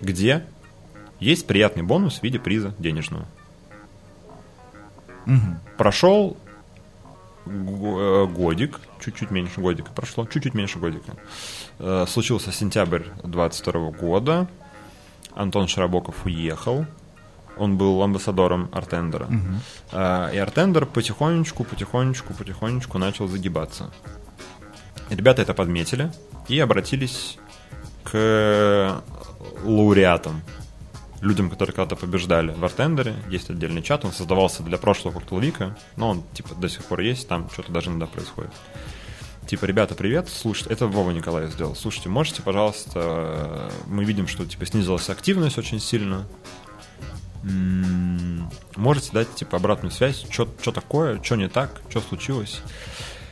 где 0.00 0.44
есть 1.20 1.46
приятный 1.46 1.82
бонус 1.82 2.18
в 2.18 2.22
виде 2.22 2.38
приза 2.38 2.74
денежного. 2.78 3.26
Прошел 5.78 6.36
го- 6.36 6.36
э, 6.36 6.41
годик, 7.46 8.80
чуть-чуть 9.00 9.30
меньше 9.30 9.60
годика 9.60 9.90
прошло, 9.94 10.26
чуть-чуть 10.26 10.54
меньше 10.54 10.78
годика. 10.78 11.14
Э, 11.78 12.04
Случился 12.08 12.52
сентябрь 12.52 13.04
22 13.24 13.90
года. 13.90 14.48
Антон 15.34 15.66
Широбоков 15.68 16.26
уехал. 16.26 16.86
Он 17.56 17.76
был 17.76 18.02
амбассадором 18.02 18.68
Артендера. 18.72 19.28
А, 19.92 20.30
И 20.30 20.38
Артендер 20.38 20.86
потихонечку, 20.86 21.64
потихонечку, 21.64 22.34
потихонечку 22.34 22.98
начал 22.98 23.28
загибаться. 23.28 23.90
Ребята 25.10 25.42
это 25.42 25.52
подметили 25.52 26.10
и 26.48 26.58
обратились 26.58 27.38
к 28.04 29.02
лауреатам. 29.64 30.42
Людям, 31.22 31.48
которые 31.50 31.72
когда-то 31.72 31.94
побеждали 31.94 32.52
в 32.52 32.64
Артендере. 32.64 33.14
Есть 33.30 33.48
отдельный 33.48 33.80
чат, 33.80 34.04
он 34.04 34.12
создавался 34.12 34.64
для 34.64 34.76
прошлого 34.76 35.14
Куртулвика, 35.14 35.78
но 35.96 36.10
он 36.10 36.24
типа 36.34 36.56
до 36.56 36.68
сих 36.68 36.84
пор 36.84 36.98
есть, 37.00 37.28
там 37.28 37.48
что-то 37.52 37.70
даже 37.70 37.90
иногда 37.90 38.06
происходит. 38.06 38.50
Типа, 39.46 39.64
ребята, 39.66 39.94
привет, 39.94 40.28
слушайте, 40.28 40.72
это 40.72 40.88
Вова 40.88 41.12
Николаев 41.12 41.52
сделал. 41.52 41.76
Слушайте, 41.76 42.08
можете, 42.08 42.42
пожалуйста, 42.42 42.90
э, 42.96 43.70
мы 43.86 44.04
видим, 44.04 44.26
что 44.26 44.44
типа 44.44 44.66
снизилась 44.66 45.08
активность 45.10 45.58
очень 45.58 45.78
сильно. 45.78 46.26
М, 47.44 48.50
Можете 48.74 49.12
дать 49.12 49.32
типа 49.34 49.58
обратную 49.58 49.92
связь, 49.92 50.26
что 50.28 50.46
такое, 50.72 51.22
что 51.22 51.36
не 51.36 51.48
так, 51.48 51.82
что 51.88 52.00
случилось. 52.00 52.62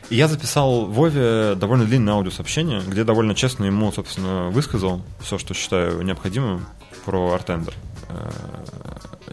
И 0.09 0.15
я 0.15 0.27
записал 0.27 0.85
Вове 0.85 1.55
довольно 1.55 1.85
длинное 1.85 2.13
аудиосообщение, 2.13 2.81
где 2.85 3.03
довольно 3.03 3.35
честно 3.35 3.65
ему, 3.65 3.91
собственно, 3.91 4.49
высказал 4.49 5.01
все, 5.21 5.37
что 5.37 5.53
считаю 5.53 6.01
необходимым 6.03 6.65
про 7.05 7.33
Артендер. 7.33 7.73
Э, 8.09 8.31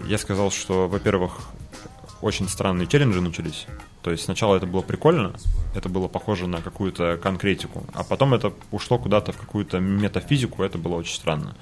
Я 0.06 0.18
сказал, 0.18 0.50
что, 0.50 0.88
во-первых, 0.88 1.40
очень 2.22 2.48
странные 2.48 2.86
челленджи 2.86 3.20
начались. 3.20 3.66
То 4.02 4.10
есть 4.10 4.24
сначала 4.24 4.56
это 4.56 4.66
было 4.66 4.80
прикольно, 4.80 5.32
это 5.74 5.88
было 5.88 6.08
похоже 6.08 6.46
на 6.46 6.62
какую-то 6.62 7.18
конкретику, 7.18 7.84
а 7.94 8.04
потом 8.04 8.32
это 8.32 8.52
ушло 8.70 8.98
куда-то 8.98 9.32
в 9.32 9.36
какую-то 9.36 9.80
метафизику, 9.80 10.62
это 10.62 10.78
было 10.78 10.94
очень 10.94 11.16
странно. 11.16 11.56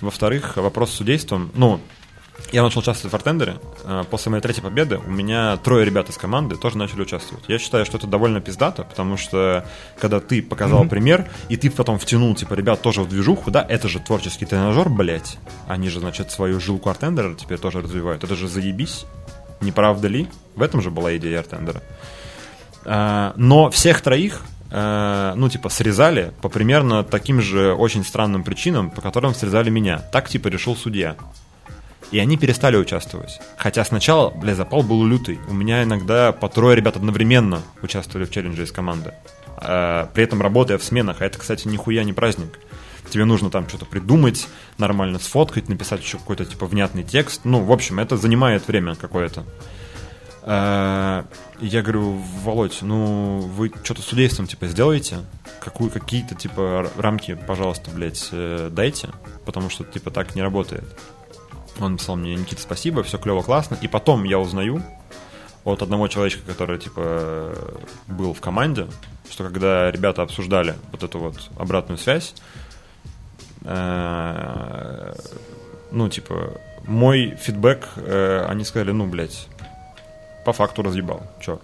Во-вторых, 0.00 0.56
вопрос 0.56 0.90
с 0.90 0.94
судейством. 0.94 1.50
Ну, 1.54 1.80
я 2.52 2.62
начал 2.62 2.80
участвовать 2.80 3.12
в 3.12 3.16
Артендере. 3.16 3.56
Э, 3.84 4.04
После 4.10 4.30
моей 4.30 4.42
третьей 4.42 4.62
победы 4.62 4.98
у 4.98 5.10
меня 5.10 5.56
трое 5.56 5.84
ребят 5.84 6.08
из 6.08 6.16
команды 6.16 6.56
тоже 6.56 6.78
начали 6.78 7.02
участвовать. 7.02 7.44
Я 7.48 7.58
считаю, 7.58 7.84
что 7.84 7.96
это 7.98 8.06
довольно 8.06 8.40
пиздато, 8.40 8.84
потому 8.84 9.16
что 9.16 9.66
когда 9.98 10.20
ты 10.20 10.42
показал 10.42 10.84
пример, 10.86 11.28
и 11.48 11.56
ты 11.56 11.70
потом 11.70 11.98
втянул, 11.98 12.34
типа, 12.34 12.54
ребят 12.54 12.80
тоже 12.82 13.02
в 13.02 13.08
движуху, 13.08 13.50
да, 13.50 13.64
это 13.68 13.88
же 13.88 13.98
творческий 13.98 14.46
тренажер, 14.46 14.88
блять. 14.88 15.38
Они 15.66 15.88
же, 15.88 16.00
значит, 16.00 16.30
свою 16.30 16.60
жилку 16.60 16.90
Артендера 16.90 17.34
теперь 17.34 17.58
тоже 17.58 17.80
развивают. 17.80 18.22
Это 18.22 18.34
же 18.36 18.46
заебись. 18.48 19.04
Не 19.60 19.72
правда 19.72 20.08
ли? 20.08 20.28
В 20.56 20.62
этом 20.62 20.80
же 20.82 20.90
была 20.90 21.16
идея 21.16 21.40
Артендера. 21.40 21.82
А, 22.84 23.32
Но 23.36 23.70
всех 23.70 24.00
троих, 24.02 24.42
э, 24.70 25.32
ну, 25.36 25.48
типа, 25.48 25.68
срезали 25.70 26.32
по 26.42 26.48
примерно 26.48 27.02
таким 27.02 27.40
же 27.40 27.72
очень 27.72 28.04
странным 28.04 28.44
причинам, 28.44 28.90
по 28.90 29.00
которым 29.00 29.34
срезали 29.34 29.70
меня. 29.70 29.98
Так, 30.12 30.28
типа, 30.28 30.48
решил 30.48 30.76
судья. 30.76 31.16
И 32.14 32.18
они 32.20 32.36
перестали 32.36 32.76
участвовать. 32.76 33.40
Хотя 33.56 33.84
сначала, 33.84 34.30
бля, 34.30 34.54
запал 34.54 34.84
был 34.84 35.04
лютый. 35.04 35.40
У 35.48 35.52
меня 35.52 35.82
иногда 35.82 36.30
по 36.30 36.48
трое 36.48 36.76
ребят 36.76 36.94
одновременно 36.94 37.62
участвовали 37.82 38.24
в 38.24 38.30
челлендже 38.30 38.62
из 38.62 38.70
команды. 38.70 39.14
А, 39.56 40.08
При 40.14 40.22
этом 40.22 40.40
работая 40.40 40.78
в 40.78 40.84
сменах. 40.84 41.22
А 41.22 41.24
это, 41.24 41.40
кстати, 41.40 41.66
нихуя 41.66 42.04
не 42.04 42.12
праздник. 42.12 42.60
Тебе 43.10 43.24
нужно 43.24 43.50
там 43.50 43.68
что-то 43.68 43.84
придумать, 43.84 44.46
нормально 44.78 45.18
сфоткать, 45.18 45.68
написать 45.68 46.02
еще 46.02 46.18
какой-то 46.18 46.44
типа 46.44 46.66
внятный 46.66 47.02
текст. 47.02 47.40
Ну, 47.42 47.64
в 47.64 47.72
общем, 47.72 47.98
это 47.98 48.16
занимает 48.16 48.68
время 48.68 48.94
какое-то. 48.94 49.42
А, 50.44 51.24
Я 51.58 51.82
говорю, 51.82 52.12
Володь, 52.44 52.78
ну 52.82 53.40
вы 53.40 53.72
что-то 53.82 54.02
с 54.02 54.04
судейством 54.04 54.46
типа 54.46 54.68
сделаете? 54.68 55.16
Какую, 55.58 55.90
какие-то 55.90 56.36
типа 56.36 56.92
рамки, 56.96 57.34
пожалуйста, 57.34 57.90
блядь, 57.90 58.28
э, 58.30 58.68
дайте, 58.70 59.08
потому 59.44 59.68
что 59.68 59.82
типа 59.82 60.12
так 60.12 60.36
не 60.36 60.42
работает. 60.42 60.84
Он 61.80 61.92
написал 61.92 62.16
мне, 62.16 62.34
Никита, 62.34 62.62
спасибо, 62.62 63.02
все 63.02 63.18
клево, 63.18 63.42
классно. 63.42 63.76
И 63.80 63.88
потом 63.88 64.24
я 64.24 64.38
узнаю 64.38 64.82
от 65.64 65.82
одного 65.82 66.08
человечка, 66.08 66.42
который 66.46 66.78
типа 66.78 67.54
был 68.06 68.34
в 68.34 68.40
команде, 68.40 68.86
что 69.30 69.44
когда 69.44 69.90
ребята 69.90 70.22
обсуждали 70.22 70.74
вот 70.92 71.02
эту 71.02 71.18
вот 71.18 71.36
обратную 71.56 71.98
связь, 71.98 72.34
э, 73.64 75.14
ну, 75.90 76.08
типа, 76.08 76.60
мой 76.86 77.36
фидбэк, 77.40 77.88
э, 77.96 78.46
они 78.48 78.64
сказали, 78.64 78.90
ну, 78.90 79.06
блядь, 79.06 79.48
по 80.44 80.52
факту 80.52 80.82
разъебал. 80.82 81.22
Чё? 81.40 81.60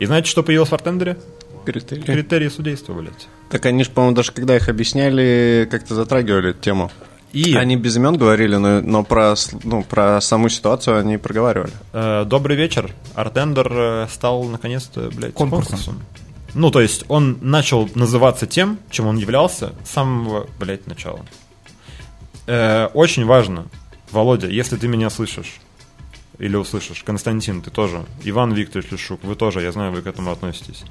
И 0.00 0.06
знаете, 0.06 0.28
что 0.28 0.42
появилось 0.42 0.70
в 0.70 0.74
артендере? 0.74 1.16
Критерии. 1.64 2.02
Критерии 2.02 2.48
судейства, 2.48 2.92
блядь. 2.92 3.28
Так 3.48 3.64
они 3.66 3.84
же, 3.84 3.90
по-моему, 3.90 4.16
даже 4.16 4.32
когда 4.32 4.56
их 4.56 4.68
объясняли, 4.68 5.66
как-то 5.70 5.94
затрагивали 5.94 6.50
эту 6.50 6.60
тему. 6.60 6.90
И 7.34 7.54
Они 7.56 7.76
без 7.76 7.96
имен 7.96 8.16
говорили, 8.16 8.56
но, 8.56 8.80
но 8.80 9.02
про, 9.02 9.34
ну, 9.64 9.82
про 9.82 10.20
саму 10.20 10.48
ситуацию 10.48 10.98
они 10.98 11.16
проговаривали. 11.18 11.72
э, 11.92 12.24
добрый 12.24 12.56
вечер. 12.56 12.92
Артендер 13.14 13.68
э, 13.72 14.06
стал, 14.10 14.44
наконец-то, 14.44 15.10
блядь, 15.14 15.34
Конкурсом. 15.34 15.70
конкурсом. 15.78 16.02
Ну, 16.54 16.70
то 16.70 16.80
есть 16.80 17.04
он 17.08 17.38
начал 17.40 17.90
называться 17.96 18.46
тем, 18.46 18.78
чем 18.88 19.08
он 19.08 19.16
являлся 19.16 19.72
с 19.84 19.90
самого, 19.90 20.46
блядь, 20.60 20.86
начала. 20.86 21.20
Э, 22.46 22.86
очень 22.94 23.24
важно, 23.24 23.66
Володя, 24.12 24.48
если 24.48 24.76
ты 24.76 24.86
меня 24.86 25.10
слышишь, 25.10 25.60
или 26.38 26.56
услышишь, 26.56 27.02
Константин, 27.04 27.62
ты 27.62 27.70
тоже, 27.70 28.04
Иван 28.24 28.52
Викторович 28.52 28.92
Лешук, 28.92 29.24
вы 29.24 29.34
тоже, 29.34 29.62
я 29.62 29.72
знаю, 29.72 29.92
вы 29.92 30.02
к 30.02 30.06
этому 30.06 30.30
относитесь. 30.30 30.84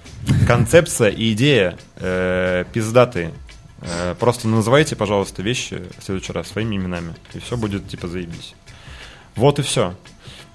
Концепция 0.48 1.10
и 1.10 1.32
идея 1.34 1.78
э, 1.98 2.66
пиздатые. 2.74 3.34
Э, 3.84 4.16
просто 4.18 4.48
называйте, 4.48 4.96
пожалуйста, 4.96 5.42
вещи 5.42 5.84
в 5.98 6.04
следующий 6.04 6.32
раз 6.32 6.48
своими 6.48 6.78
именами, 6.78 7.16
и 7.34 7.40
все 7.40 7.58
будет 7.58 7.88
типа 7.88 8.08
заебись. 8.08 8.56
Вот 9.36 9.60
и 9.60 9.62
все. 9.62 9.94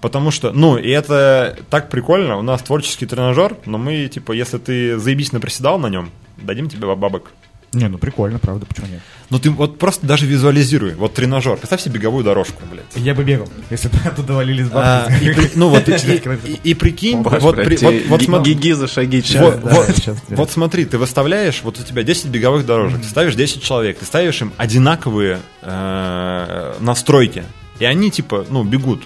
Потому 0.00 0.30
что, 0.30 0.52
ну, 0.52 0.78
и 0.78 0.88
это 0.88 1.58
так 1.70 1.90
прикольно, 1.90 2.36
у 2.36 2.42
нас 2.42 2.62
творческий 2.62 3.06
тренажер, 3.06 3.56
но 3.66 3.78
мы, 3.78 4.06
типа, 4.06 4.32
если 4.32 4.58
ты 4.58 4.96
заебись 4.96 5.32
наприседал 5.32 5.78
на 5.78 5.88
нем, 5.88 6.10
дадим 6.36 6.68
тебе 6.68 6.94
бабок. 6.94 7.32
Не, 7.72 7.88
ну 7.88 7.98
прикольно, 7.98 8.38
правда, 8.38 8.64
почему 8.64 8.86
нет? 8.86 9.00
Ну 9.28 9.38
ты 9.38 9.50
вот 9.50 9.78
просто 9.78 10.06
даже 10.06 10.24
визуализируй, 10.24 10.94
вот 10.94 11.12
тренажер, 11.12 11.58
представь 11.58 11.82
себе 11.82 11.96
беговую 11.96 12.24
дорожку, 12.24 12.62
блядь. 12.70 12.84
Я 12.96 13.14
бы 13.14 13.24
бегал, 13.24 13.46
если 13.68 13.88
бы 13.88 13.98
оттуда 14.06 14.32
валились 14.32 14.68
А, 14.72 15.06
бабки. 15.06 15.24
и 15.24 15.32
при- 15.34 15.50
ну 15.54 15.68
вот 15.68 15.86
и, 15.86 16.74
прикинь, 16.74 17.22
вот, 17.22 17.56
при- 17.56 17.76
вот, 18.08 18.22
вот 18.26 18.42
гиги 18.42 18.72
за 18.72 18.88
шаги 18.88 19.22
вот, 19.38 19.62
да, 19.62 19.70
вот- 19.74 19.86
сейчас, 19.94 20.16
да. 20.28 20.36
вот 20.36 20.50
смотри, 20.50 20.86
ты 20.86 20.96
выставляешь, 20.96 21.60
вот 21.62 21.78
у 21.78 21.82
тебя 21.82 22.02
10 22.02 22.26
беговых 22.28 22.64
дорожек, 22.64 23.02
ты 23.02 23.06
ставишь 23.08 23.34
10 23.34 23.62
человек, 23.62 23.98
ты 23.98 24.06
ставишь 24.06 24.40
им 24.40 24.52
одинаковые 24.56 25.40
э, 25.60 26.74
настройки, 26.80 27.44
и 27.80 27.84
они 27.84 28.10
типа, 28.10 28.46
ну, 28.48 28.64
бегут. 28.64 29.02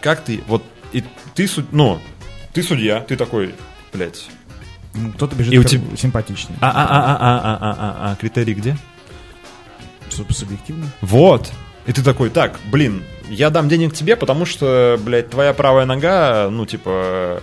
Как 0.00 0.24
ты, 0.24 0.42
вот, 0.46 0.62
и 0.92 1.02
ты, 1.34 1.48
ну, 1.72 2.00
ты 2.52 2.62
судья, 2.62 3.00
ты 3.00 3.16
такой, 3.16 3.54
блядь. 3.92 4.26
Ну, 4.94 5.12
Кто-то 5.12 5.36
бежит 5.36 5.52
и 5.52 5.58
у 5.58 5.64
тебя... 5.64 5.96
симпатичнее. 5.96 6.58
А, 6.60 6.70
а, 6.70 6.72
а, 6.72 6.84
а, 6.84 7.16
а, 7.16 7.38
а, 7.40 7.58
а, 7.60 8.08
а, 8.08 8.12
а 8.12 8.16
критерий 8.16 8.54
где? 8.54 8.76
Субъективно. 10.10 10.86
Вот. 11.00 11.50
И 11.86 11.92
ты 11.92 12.02
такой, 12.02 12.30
так, 12.30 12.60
блин, 12.70 13.02
я 13.28 13.50
дам 13.50 13.68
денег 13.68 13.94
тебе, 13.94 14.14
потому 14.16 14.44
что, 14.44 14.98
блядь, 15.02 15.30
твоя 15.30 15.52
правая 15.52 15.86
нога, 15.86 16.48
ну, 16.50 16.66
типа, 16.66 17.42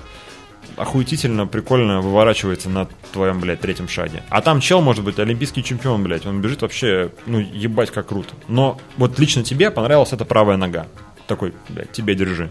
охуетительно 0.77 1.45
прикольно 1.45 2.01
выворачивается 2.01 2.69
на 2.69 2.87
твоем, 3.11 3.39
блядь, 3.41 3.59
третьем 3.59 3.89
шаге. 3.89 4.23
А 4.29 4.41
там 4.41 4.61
чел, 4.61 4.81
может 4.81 5.03
быть, 5.03 5.19
олимпийский 5.19 5.63
чемпион, 5.63 6.03
блядь, 6.03 6.25
он 6.25 6.41
бежит 6.41 6.61
вообще, 6.61 7.11
ну, 7.25 7.39
ебать, 7.39 7.91
как 7.91 8.07
круто. 8.07 8.33
Но 8.47 8.79
вот 8.97 9.19
лично 9.19 9.43
тебе 9.43 9.71
понравилась 9.71 10.13
эта 10.13 10.23
правая 10.23 10.55
нога. 10.55 10.87
Такой, 11.27 11.53
блядь, 11.67 11.91
тебе 11.91 12.15
держи. 12.15 12.49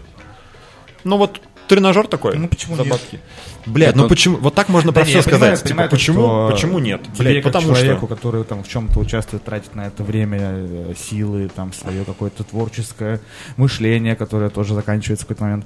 Ну 1.03 1.17
вот 1.17 1.41
тренажер 1.69 2.07
такой. 2.07 2.37
Ну, 2.37 2.47
почему 2.49 2.75
за 2.75 2.83
нет? 2.83 2.91
бабки. 2.91 3.19
Блядь, 3.65 3.95
ну 3.95 4.01
Это- 4.03 4.09
почему? 4.09 4.37
Вот 4.37 4.55
так 4.55 4.67
можно 4.69 4.91
Да 4.91 5.01
про 5.01 5.07
не, 5.07 5.13
все 5.13 5.23
понимаю, 5.23 5.55
сказать. 5.55 5.63
понимаю, 5.63 5.89
типа, 5.89 5.97
почему, 5.97 6.21
что 6.21 6.49
почему 6.51 6.79
нет? 6.79 7.01
Тебе 7.13 7.29
Блядь, 7.29 7.43
как 7.43 7.53
потому 7.53 7.67
человеку, 7.75 8.05
что... 8.07 8.15
который 8.15 8.43
там 8.43 8.63
в 8.63 8.67
чем-то 8.67 8.99
участвует, 8.99 9.43
тратит 9.43 9.75
на 9.75 9.87
это 9.87 10.03
время, 10.03 10.39
э, 10.41 10.93
силы, 10.97 11.49
там 11.55 11.71
свое 11.71 12.03
какое-то 12.03 12.43
творческое 12.43 13.21
мышление, 13.57 14.15
которое 14.15 14.49
тоже 14.49 14.73
заканчивается 14.73 15.25
в 15.25 15.27
какой-то 15.29 15.43
момент. 15.45 15.65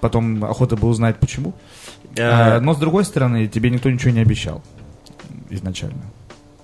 Потом 0.00 0.44
охота 0.44 0.76
бы 0.76 0.88
узнать, 0.88 1.16
почему. 1.20 1.54
Э, 2.16 2.22
А, 2.56 2.60
но 2.60 2.74
с 2.74 2.78
другой 2.78 3.04
стороны, 3.04 3.46
тебе 3.46 3.70
никто 3.70 3.90
ничего 3.90 4.10
не 4.10 4.20
обещал 4.20 4.62
изначально. 5.50 6.02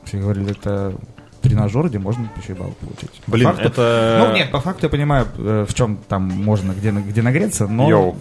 Все 0.05 0.19
говорили, 0.19 0.51
это 0.52 0.94
тренажер, 1.42 1.88
где 1.88 1.98
можно 1.98 2.28
еще 2.42 2.52
и 2.52 2.56
балл 2.56 2.74
получить. 2.80 3.10
По 3.24 3.30
Блин, 3.32 3.48
факту- 3.48 3.62
это... 3.68 4.26
Ну, 4.28 4.34
нет, 4.36 4.50
по 4.50 4.60
факту 4.60 4.86
я 4.86 4.88
понимаю, 4.90 5.26
э, 5.38 5.66
в 5.68 5.74
чем 5.74 5.98
там 6.08 6.22
можно, 6.24 6.72
где, 6.72 6.90
где 6.90 7.22
нагреться, 7.22 7.66
но 7.66 7.88
Йоу. 7.88 8.16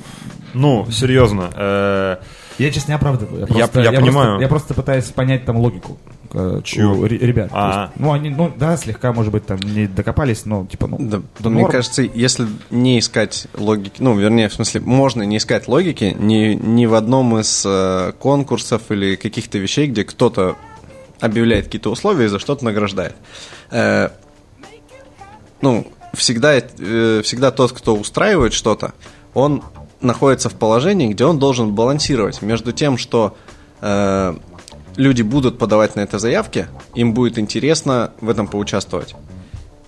Ну, 0.53 0.87
серьезно. 0.91 1.49
э, 1.55 2.17
я 2.57 2.71
сейчас 2.71 2.87
не 2.87 2.93
оправдываю. 2.95 3.41
Я- 3.41 3.45
просто- 3.47 3.79
я 3.81 3.91
просто- 3.91 4.01
понимаю. 4.01 4.39
я 4.41 4.47
просто 4.47 4.73
пытаюсь 4.73 5.05
понять 5.05 5.45
там 5.45 5.57
логику. 5.57 5.97
э, 6.31 6.61
Чью? 6.63 7.05
ребят. 7.05 7.49
То 7.49 7.55
А. 7.55 7.81
есть, 7.87 7.99
ну, 7.99 8.11
они, 8.11 8.29
ну, 8.29 8.51
да, 8.55 8.77
слегка, 8.77 9.11
может 9.13 9.31
быть, 9.31 9.47
там 9.47 9.57
не 9.63 9.87
докопались, 9.87 10.45
но, 10.45 10.63
типа, 10.67 10.85
ну, 10.85 10.97
Да, 10.99 11.21
да 11.39 11.49
мне 11.49 11.65
кажется, 11.65 12.03
если 12.03 12.45
не 12.69 12.99
искать 12.99 13.47
логики, 13.57 13.95
ну, 13.97 14.15
вернее, 14.15 14.47
в 14.47 14.53
смысле, 14.53 14.81
можно 14.81 15.23
не 15.23 15.37
искать 15.37 15.67
логики 15.67 16.15
ни, 16.19 16.53
ни 16.53 16.85
в 16.85 16.93
одном 16.93 17.39
из 17.39 17.63
э, 17.65 18.11
конкурсов 18.19 18.83
или 18.89 19.15
каких-то 19.15 19.57
вещей, 19.57 19.87
где 19.87 20.03
кто-то 20.03 20.55
объявляет 21.19 21.65
какие-то 21.65 21.89
условия 21.89 22.25
и 22.25 22.29
за 22.29 22.39
что-то 22.39 22.65
награждает. 22.65 23.15
Э, 23.71 24.09
ну, 25.61 25.87
всегда, 26.13 26.55
э, 26.55 27.21
всегда 27.23 27.51
тот, 27.51 27.71
кто 27.71 27.95
устраивает 27.95 28.53
что-то, 28.53 28.93
он 29.33 29.63
находится 30.01 30.49
в 30.49 30.55
положении, 30.55 31.09
где 31.09 31.25
он 31.25 31.39
должен 31.39 31.73
балансировать 31.73 32.41
между 32.41 32.71
тем, 32.71 32.97
что 32.97 33.35
э, 33.81 34.35
люди 34.95 35.21
будут 35.21 35.57
подавать 35.57 35.95
на 35.95 36.01
это 36.01 36.19
заявки, 36.19 36.67
им 36.95 37.13
будет 37.13 37.37
интересно 37.37 38.11
в 38.21 38.29
этом 38.29 38.47
поучаствовать. 38.47 39.15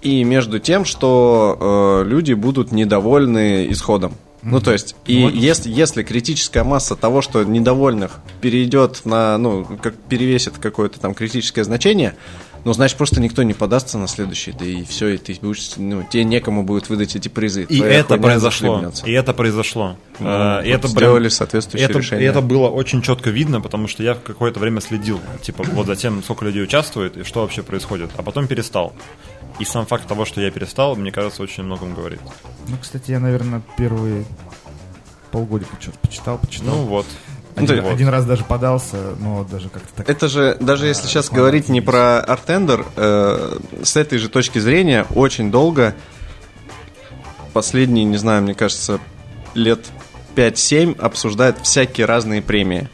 И 0.01 0.23
между 0.23 0.59
тем, 0.59 0.83
что 0.83 2.01
э, 2.03 2.09
люди 2.09 2.33
будут 2.33 2.71
недовольны 2.71 3.71
исходом. 3.71 4.13
Ну, 4.43 4.59
то 4.59 4.71
есть, 4.71 4.95
и 5.05 5.13
если, 5.13 5.69
если 5.69 6.03
критическая 6.03 6.63
масса 6.63 6.95
того, 6.95 7.21
что 7.21 7.43
недовольных 7.43 8.19
перейдет 8.41 9.05
на, 9.05 9.37
ну, 9.37 9.65
как 9.81 9.95
перевесит 9.95 10.57
какое-то 10.57 10.99
там 10.99 11.13
критическое 11.13 11.63
значение, 11.63 12.15
ну, 12.63 12.73
значит, 12.73 12.97
просто 12.97 13.19
никто 13.21 13.41
не 13.43 13.53
подастся 13.53 13.97
на 13.97 14.07
следующий, 14.07 14.51
да 14.51 14.65
и 14.65 14.83
все, 14.83 15.09
и 15.09 15.17
ты 15.17 15.35
будешь, 15.41 15.71
ну, 15.77 16.03
тебе 16.03 16.23
некому 16.23 16.63
будет 16.63 16.89
выдать 16.89 17.15
эти 17.15 17.27
призы. 17.27 17.63
И 17.63 17.77
Твоя 17.77 17.93
это 17.93 18.17
произошло. 18.17 18.91
И 19.03 19.11
это 19.11 19.33
произошло. 19.33 19.97
Ну, 20.19 20.27
Э, 20.27 20.61
и 20.63 20.71
вот 20.71 20.79
это 20.79 20.87
сделали 20.87 21.23
прям- 21.23 21.31
соответствующее 21.31 21.89
это, 21.89 21.97
решение. 21.97 22.25
И 22.25 22.29
это 22.29 22.41
было 22.41 22.69
очень 22.69 23.01
четко 23.01 23.31
видно, 23.31 23.61
потому 23.61 23.87
что 23.87 24.03
я 24.03 24.13
в 24.13 24.21
какое-то 24.21 24.59
время 24.59 24.79
следил, 24.81 25.19
типа, 25.41 25.63
вот 25.73 25.87
за 25.87 25.95
тем, 25.95 26.21
сколько 26.23 26.45
людей 26.45 26.61
участвует 26.61 27.17
и 27.17 27.23
что 27.23 27.41
вообще 27.41 27.63
происходит. 27.63 28.11
А 28.17 28.21
потом 28.21 28.45
перестал. 28.47 28.93
И 29.59 29.65
сам 29.65 29.85
факт 29.85 30.07
того, 30.07 30.25
что 30.25 30.39
я 30.41 30.51
перестал, 30.51 30.95
мне 30.95 31.11
кажется, 31.11 31.41
очень 31.41 31.63
многом 31.63 31.93
говорит. 31.93 32.21
Ну, 32.67 32.77
кстати, 32.81 33.11
я, 33.11 33.19
наверное, 33.19 33.61
первые 33.77 34.25
полгодика 35.31 35.71
что-то 35.79 35.97
почитал, 35.99 36.37
почитал. 36.37 36.75
Ну 36.75 36.83
вот. 36.85 37.05
один, 37.55 37.77
Ну, 37.77 37.81
вот. 37.83 37.93
один 37.93 38.07
раз 38.09 38.25
даже 38.25 38.43
подался, 38.43 38.97
но 39.19 39.43
даже 39.43 39.69
как-то 39.69 39.93
так... 39.95 40.09
Это 40.09 40.27
же, 40.27 40.57
даже 40.59 40.87
если 40.87 41.07
сейчас 41.07 41.27
смотрю, 41.27 41.43
говорить 41.43 41.69
не 41.69 41.81
про 41.81 42.19
Артендер, 42.19 42.85
э, 42.95 43.59
с 43.83 43.95
этой 43.95 44.17
же 44.19 44.29
точки 44.29 44.59
зрения 44.59 45.05
очень 45.15 45.51
долго, 45.51 45.95
последние, 47.53 48.05
не 48.05 48.17
знаю, 48.17 48.43
мне 48.43 48.53
кажется, 48.53 48.99
лет 49.53 49.85
5-7 50.35 50.99
обсуждают 50.99 51.57
всякие 51.63 52.05
разные 52.05 52.41
премии. 52.41 52.89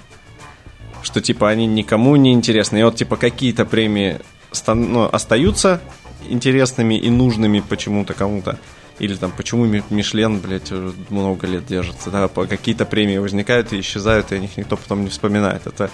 Что 1.04 1.22
типа 1.22 1.50
они 1.50 1.68
никому 1.68 2.16
не 2.16 2.34
интересны. 2.34 2.80
И 2.80 2.84
вот 2.84 2.96
типа 2.96 3.16
какие-то 3.16 3.66
премии 3.66 4.20
стан- 4.52 4.92
ну, 4.92 5.10
остаются 5.10 5.80
интересными 6.28 6.96
и 6.96 7.10
нужными 7.10 7.60
почему-то 7.62 8.14
кому-то. 8.14 8.58
Или 9.00 9.16
там, 9.16 9.32
почему 9.32 9.66
Ми- 9.66 9.84
Мишлен, 9.90 10.40
блядь, 10.40 10.72
уже 10.72 10.94
много 11.10 11.46
лет 11.48 11.66
держится, 11.66 12.10
да, 12.10 12.28
какие-то 12.28 12.86
премии 12.86 13.18
возникают 13.18 13.74
и 13.74 13.80
исчезают, 13.80 14.32
и 14.32 14.36
о 14.36 14.40
них 14.40 14.58
никто 14.58 14.76
потом 14.76 15.04
не 15.04 15.10
вспоминает. 15.10 15.68
Это 15.68 15.90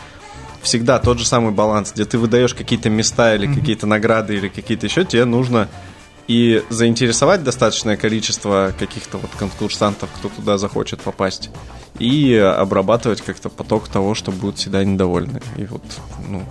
всегда 0.62 1.00
тот 1.00 1.20
же 1.20 1.26
самый 1.26 1.52
баланс, 1.52 1.92
где 1.94 2.06
ты 2.06 2.18
выдаешь 2.18 2.54
какие-то 2.54 2.90
места 2.90 3.36
или 3.36 3.54
какие-то 3.54 3.86
награды 3.86 4.36
или 4.36 4.48
какие-то 4.48 4.86
еще, 4.86 5.04
тебе 5.04 5.26
нужно 5.26 5.68
и 6.28 6.64
заинтересовать 6.70 7.44
достаточное 7.44 7.98
количество 7.98 8.74
каких-то 8.80 9.18
вот 9.18 9.32
конкурсантов, 9.38 10.10
кто 10.18 10.30
туда 10.30 10.58
захочет 10.58 11.02
попасть, 11.02 11.50
и 12.00 12.36
обрабатывать 12.36 13.22
как-то 13.22 13.50
поток 13.50 13.90
того, 13.90 14.16
что 14.16 14.32
будут 14.32 14.58
всегда 14.58 14.84
недовольны. 14.84 15.42
И 15.58 15.66
вот, 15.66 15.84
ну, 16.30 16.44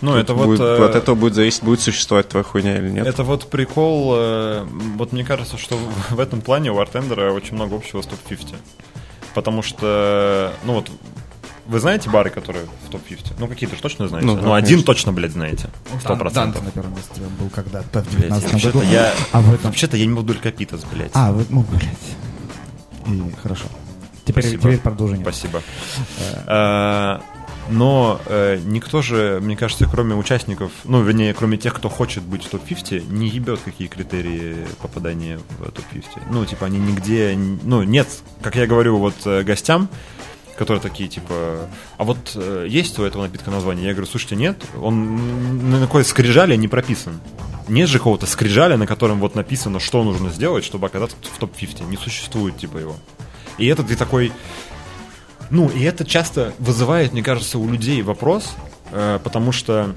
Ну, 0.00 0.12
тут 0.12 0.20
это 0.20 0.34
вот... 0.34 0.46
будет- 0.46 0.60
э, 0.60 0.84
от 0.84 0.94
этого 0.94 1.14
будет 1.16 1.34
зависеть, 1.34 1.62
будет 1.64 1.80
существовать 1.80 2.28
твоя 2.28 2.44
хуйня 2.44 2.78
или 2.78 2.88
нет. 2.90 3.06
Это 3.06 3.24
вот 3.24 3.48
прикол, 3.50 4.12
э, 4.16 4.64
вот 4.96 5.12
мне 5.12 5.24
кажется, 5.24 5.58
что 5.58 5.76
в- 6.10 6.20
этом 6.20 6.40
плане 6.40 6.70
у 6.72 6.78
Артендера 6.78 7.32
очень 7.32 7.54
много 7.54 7.74
общего 7.76 8.02
с 8.02 8.06
топ-50. 8.06 8.54
Потому 9.34 9.62
что, 9.62 10.52
ну 10.64 10.74
вот, 10.74 10.90
вы 11.66 11.80
знаете 11.80 12.08
бары, 12.10 12.30
которые 12.30 12.64
в 12.86 12.90
топ-50? 12.90 13.34
Ну, 13.38 13.46
какие-то 13.48 13.76
же 13.76 13.82
точно 13.82 14.08
знаете. 14.08 14.26
Ну, 14.26 14.36
Ну, 14.36 14.42
да, 14.42 14.56
один 14.56 14.68
конечно. 14.68 14.86
точно, 14.86 15.12
блядь, 15.12 15.32
знаете. 15.32 15.68
Сто 16.00 16.16
процентов. 16.16 16.62
На 16.64 16.70
первом 16.70 16.92
месте 16.94 17.12
он 17.20 17.34
был 17.38 17.50
когда-то 17.50 18.02
в 18.02 18.08
Блядь, 18.14 18.22
19 18.28 18.52
вообще-то 18.52 18.78
году. 18.78 18.90
я, 18.90 19.12
А 19.32 19.40
в 19.40 19.52
этом... 19.52 19.64
вообще-то 19.64 19.96
я 19.96 20.06
не 20.06 20.14
буду 20.14 20.34
Капитас, 20.34 20.84
блядь. 20.92 21.10
А, 21.14 21.32
вы, 21.32 21.44
ну, 21.50 21.64
блядь. 21.70 21.82
И 23.06 23.22
хорошо. 23.42 23.64
Теперь, 24.24 24.44
Спасибо. 24.44 24.62
теперь 24.62 24.78
продолжение. 24.78 25.24
Спасибо. 25.24 25.62
Э, 26.46 27.18
Но 27.70 28.20
э, 28.26 28.58
никто 28.64 29.02
же, 29.02 29.40
мне 29.42 29.56
кажется, 29.56 29.86
кроме 29.90 30.14
участников, 30.14 30.72
ну, 30.84 31.02
вернее, 31.02 31.34
кроме 31.34 31.58
тех, 31.58 31.74
кто 31.74 31.88
хочет 31.88 32.22
быть 32.22 32.44
в 32.44 32.50
топ-50, 32.50 33.12
не 33.12 33.28
ебет, 33.28 33.60
какие 33.64 33.88
критерии 33.88 34.66
попадания 34.80 35.38
в 35.58 35.70
топ-50. 35.70 36.22
Ну, 36.30 36.44
типа, 36.46 36.66
они 36.66 36.78
нигде, 36.78 37.36
ну, 37.36 37.82
нет, 37.82 38.08
как 38.42 38.56
я 38.56 38.66
говорю 38.66 38.98
вот 38.98 39.14
э, 39.26 39.42
гостям, 39.42 39.88
которые 40.56 40.80
такие, 40.80 41.08
типа, 41.08 41.68
а 41.98 42.04
вот 42.04 42.32
э, 42.34 42.66
есть 42.68 42.98
у 42.98 43.04
этого 43.04 43.22
напитка 43.22 43.50
название? 43.50 43.86
Я 43.86 43.92
говорю, 43.92 44.10
слушайте, 44.10 44.36
нет, 44.36 44.62
он 44.80 45.70
на 45.70 45.80
какой 45.80 46.04
скрижале 46.04 46.56
не 46.56 46.68
прописан. 46.68 47.20
Нет 47.68 47.88
же 47.88 47.98
какого-то 47.98 48.26
скрижаля, 48.26 48.78
на 48.78 48.86
котором 48.86 49.20
вот 49.20 49.34
написано, 49.34 49.78
что 49.78 50.02
нужно 50.02 50.30
сделать, 50.30 50.64
чтобы 50.64 50.86
оказаться 50.86 51.16
в 51.22 51.38
топ-50. 51.38 51.86
Не 51.88 51.98
существует, 51.98 52.56
типа, 52.56 52.78
его. 52.78 52.96
И 53.58 53.66
это 53.66 53.82
ты 53.82 53.94
такой, 53.94 54.32
ну, 55.50 55.68
и 55.68 55.82
это 55.82 56.04
часто 56.04 56.52
вызывает, 56.58 57.12
мне 57.12 57.22
кажется, 57.22 57.58
у 57.58 57.68
людей 57.68 58.02
вопрос, 58.02 58.50
э, 58.92 59.18
потому 59.22 59.52
что 59.52 59.94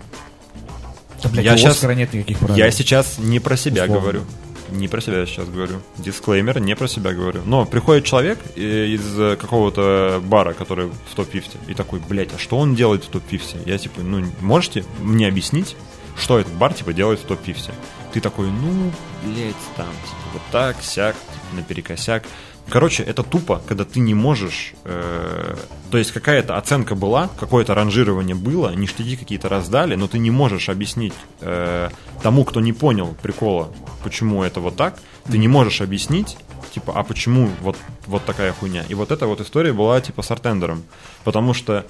Да, 1.23 1.29
блядь, 1.29 1.45
Я 1.61 1.69
Оскара 1.69 1.93
нет 1.93 2.13
никаких 2.13 2.39
правил. 2.39 2.55
я 2.55 2.71
сейчас 2.71 3.17
не 3.19 3.39
про 3.39 3.55
себя 3.57 3.83
Условно. 3.83 4.01
говорю. 4.01 4.25
Не 4.71 4.87
про 4.87 5.01
себя 5.01 5.19
я 5.19 5.25
сейчас 5.25 5.49
говорю. 5.49 5.81
Дисклеймер, 5.97 6.61
не 6.61 6.75
про 6.77 6.87
себя 6.87 7.11
говорю. 7.11 7.41
Но 7.45 7.65
приходит 7.65 8.05
человек 8.05 8.39
э, 8.55 8.87
из 8.87 9.19
э, 9.19 9.35
какого-то 9.35 10.21
бара, 10.23 10.53
который 10.53 10.85
в 10.87 11.15
топ-50, 11.15 11.57
и 11.67 11.73
такой, 11.73 11.99
блядь, 11.99 12.33
а 12.33 12.37
что 12.39 12.57
он 12.57 12.73
делает 12.73 13.03
в 13.03 13.09
топ-50? 13.09 13.63
Я 13.69 13.77
типа, 13.77 13.99
ну, 14.01 14.25
можете 14.39 14.85
мне 14.99 15.27
объяснить, 15.27 15.75
что 16.17 16.39
этот 16.39 16.53
бар, 16.53 16.73
типа, 16.73 16.93
делает 16.93 17.19
в 17.19 17.25
топ-50? 17.25 17.73
Ты 18.13 18.21
такой, 18.21 18.47
ну, 18.47 18.91
блядь, 19.25 19.55
там, 19.75 19.87
типа, 19.87 20.21
вот 20.33 20.41
так, 20.53 20.77
сяк, 20.81 21.15
типа, 21.17 21.55
наперекосяк. 21.57 22.23
Короче, 22.69 23.03
это 23.03 23.23
тупо, 23.23 23.61
когда 23.67 23.83
ты 23.83 23.99
не 23.99 24.13
можешь... 24.13 24.73
э, 24.85 25.55
то 25.89 25.97
есть 25.97 26.11
какая-то 26.11 26.57
оценка 26.57 26.95
была, 26.95 27.29
какое-то 27.39 27.75
ранжирование 27.75 28.35
было, 28.35 28.73
ништяки 28.73 29.17
какие-то 29.17 29.49
раздали, 29.49 29.95
но 29.95 30.07
ты 30.07 30.19
не 30.19 30.31
можешь 30.31 30.69
объяснить 30.69 31.13
э, 31.41 31.89
тому, 32.23 32.45
кто 32.45 32.61
не 32.61 32.71
понял 32.71 33.15
прикола, 33.21 33.73
почему 34.03 34.43
это 34.43 34.61
вот 34.61 34.77
так, 34.77 34.99
ты 35.29 35.37
не 35.37 35.49
можешь 35.49 35.81
объяснить, 35.81 36.37
типа, 36.73 36.93
а 36.95 37.03
почему 37.03 37.49
вот, 37.61 37.77
вот 38.05 38.23
такая 38.25 38.53
хуйня. 38.53 38.83
И 38.87 38.93
вот 38.93 39.11
эта 39.11 39.27
вот 39.27 39.41
история 39.41 39.73
была, 39.73 39.99
типа, 39.99 40.21
с 40.21 40.31
артендером. 40.31 40.83
Потому 41.23 41.53
что 41.53 41.85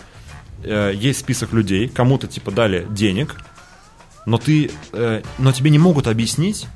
э, 0.64 0.91
есть 0.95 1.19
список 1.19 1.53
людей, 1.53 1.88
кому-то, 1.88 2.27
типа, 2.27 2.52
дали 2.52 2.88
денег, 2.89 3.38
но 4.26 4.38
ты, 4.38 4.72
э, 4.93 5.22
но 5.38 5.52
тебе 5.52 5.69
не 5.69 5.80
могут 5.80 6.07
объяснить, 6.07 6.68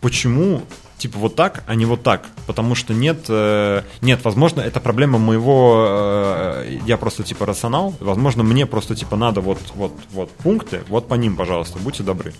почему 0.00 0.62
типа 1.02 1.18
вот 1.18 1.34
так, 1.34 1.64
а 1.66 1.74
не 1.74 1.84
вот 1.84 2.04
так, 2.04 2.28
потому 2.46 2.76
что 2.76 2.94
нет, 2.94 3.24
э, 3.28 3.82
нет, 4.02 4.24
возможно, 4.24 4.60
это 4.60 4.78
проблема 4.78 5.18
моего, 5.18 5.84
э, 5.88 6.78
я 6.86 6.96
просто 6.96 7.24
типа 7.24 7.44
рационал, 7.44 7.92
возможно, 7.98 8.44
мне 8.44 8.66
просто 8.66 8.94
типа 8.94 9.16
надо 9.16 9.40
вот, 9.40 9.58
вот, 9.74 9.92
вот 10.12 10.30
пункты, 10.30 10.82
вот 10.88 11.08
по 11.08 11.14
ним, 11.14 11.36
пожалуйста, 11.36 11.80
будьте 11.80 12.04
добры. 12.04 12.32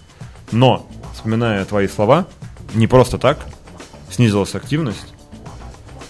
Но, 0.52 0.86
вспоминая 1.12 1.64
твои 1.64 1.89
слова, 1.89 2.28
не 2.74 2.86
просто 2.86 3.18
так 3.18 3.40
снизилась 4.10 4.55
активность. 4.55 5.12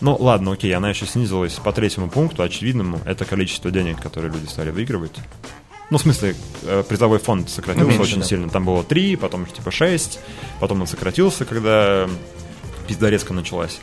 Ну, 0.03 0.15
ладно, 0.21 0.53
окей, 0.53 0.75
она 0.75 0.91
еще 0.91 1.07
снизилась 1.07 1.55
по 1.55 1.73
третьему 1.73 2.11
пункту, 2.11 2.43
очевидному, 2.43 3.01
это 3.07 3.25
количество 3.25 3.71
денег, 3.71 4.03
которые 4.03 4.31
люди 4.31 4.47
стали 4.47 4.71
выигрывать. 4.71 5.17
Ну, 5.93 5.99
в 5.99 6.01
смысле, 6.01 6.35
э, 6.63 6.83
призовой 6.89 7.19
фонд 7.19 7.51
сократился 7.51 7.85
Ну, 7.85 7.91
меньше, 7.91 8.03
очень 8.03 8.21
да. 8.21 8.27
сильно. 8.27 8.49
Там 8.49 8.65
было 8.65 8.83
3, 8.83 9.17
потом 9.17 9.45
типа 9.45 9.71
6, 9.71 10.21
потом 10.59 10.81
он 10.81 10.87
сократился, 10.87 11.45
когда 11.45 12.09
пиздорезка 12.89 13.35
началась. 13.35 13.79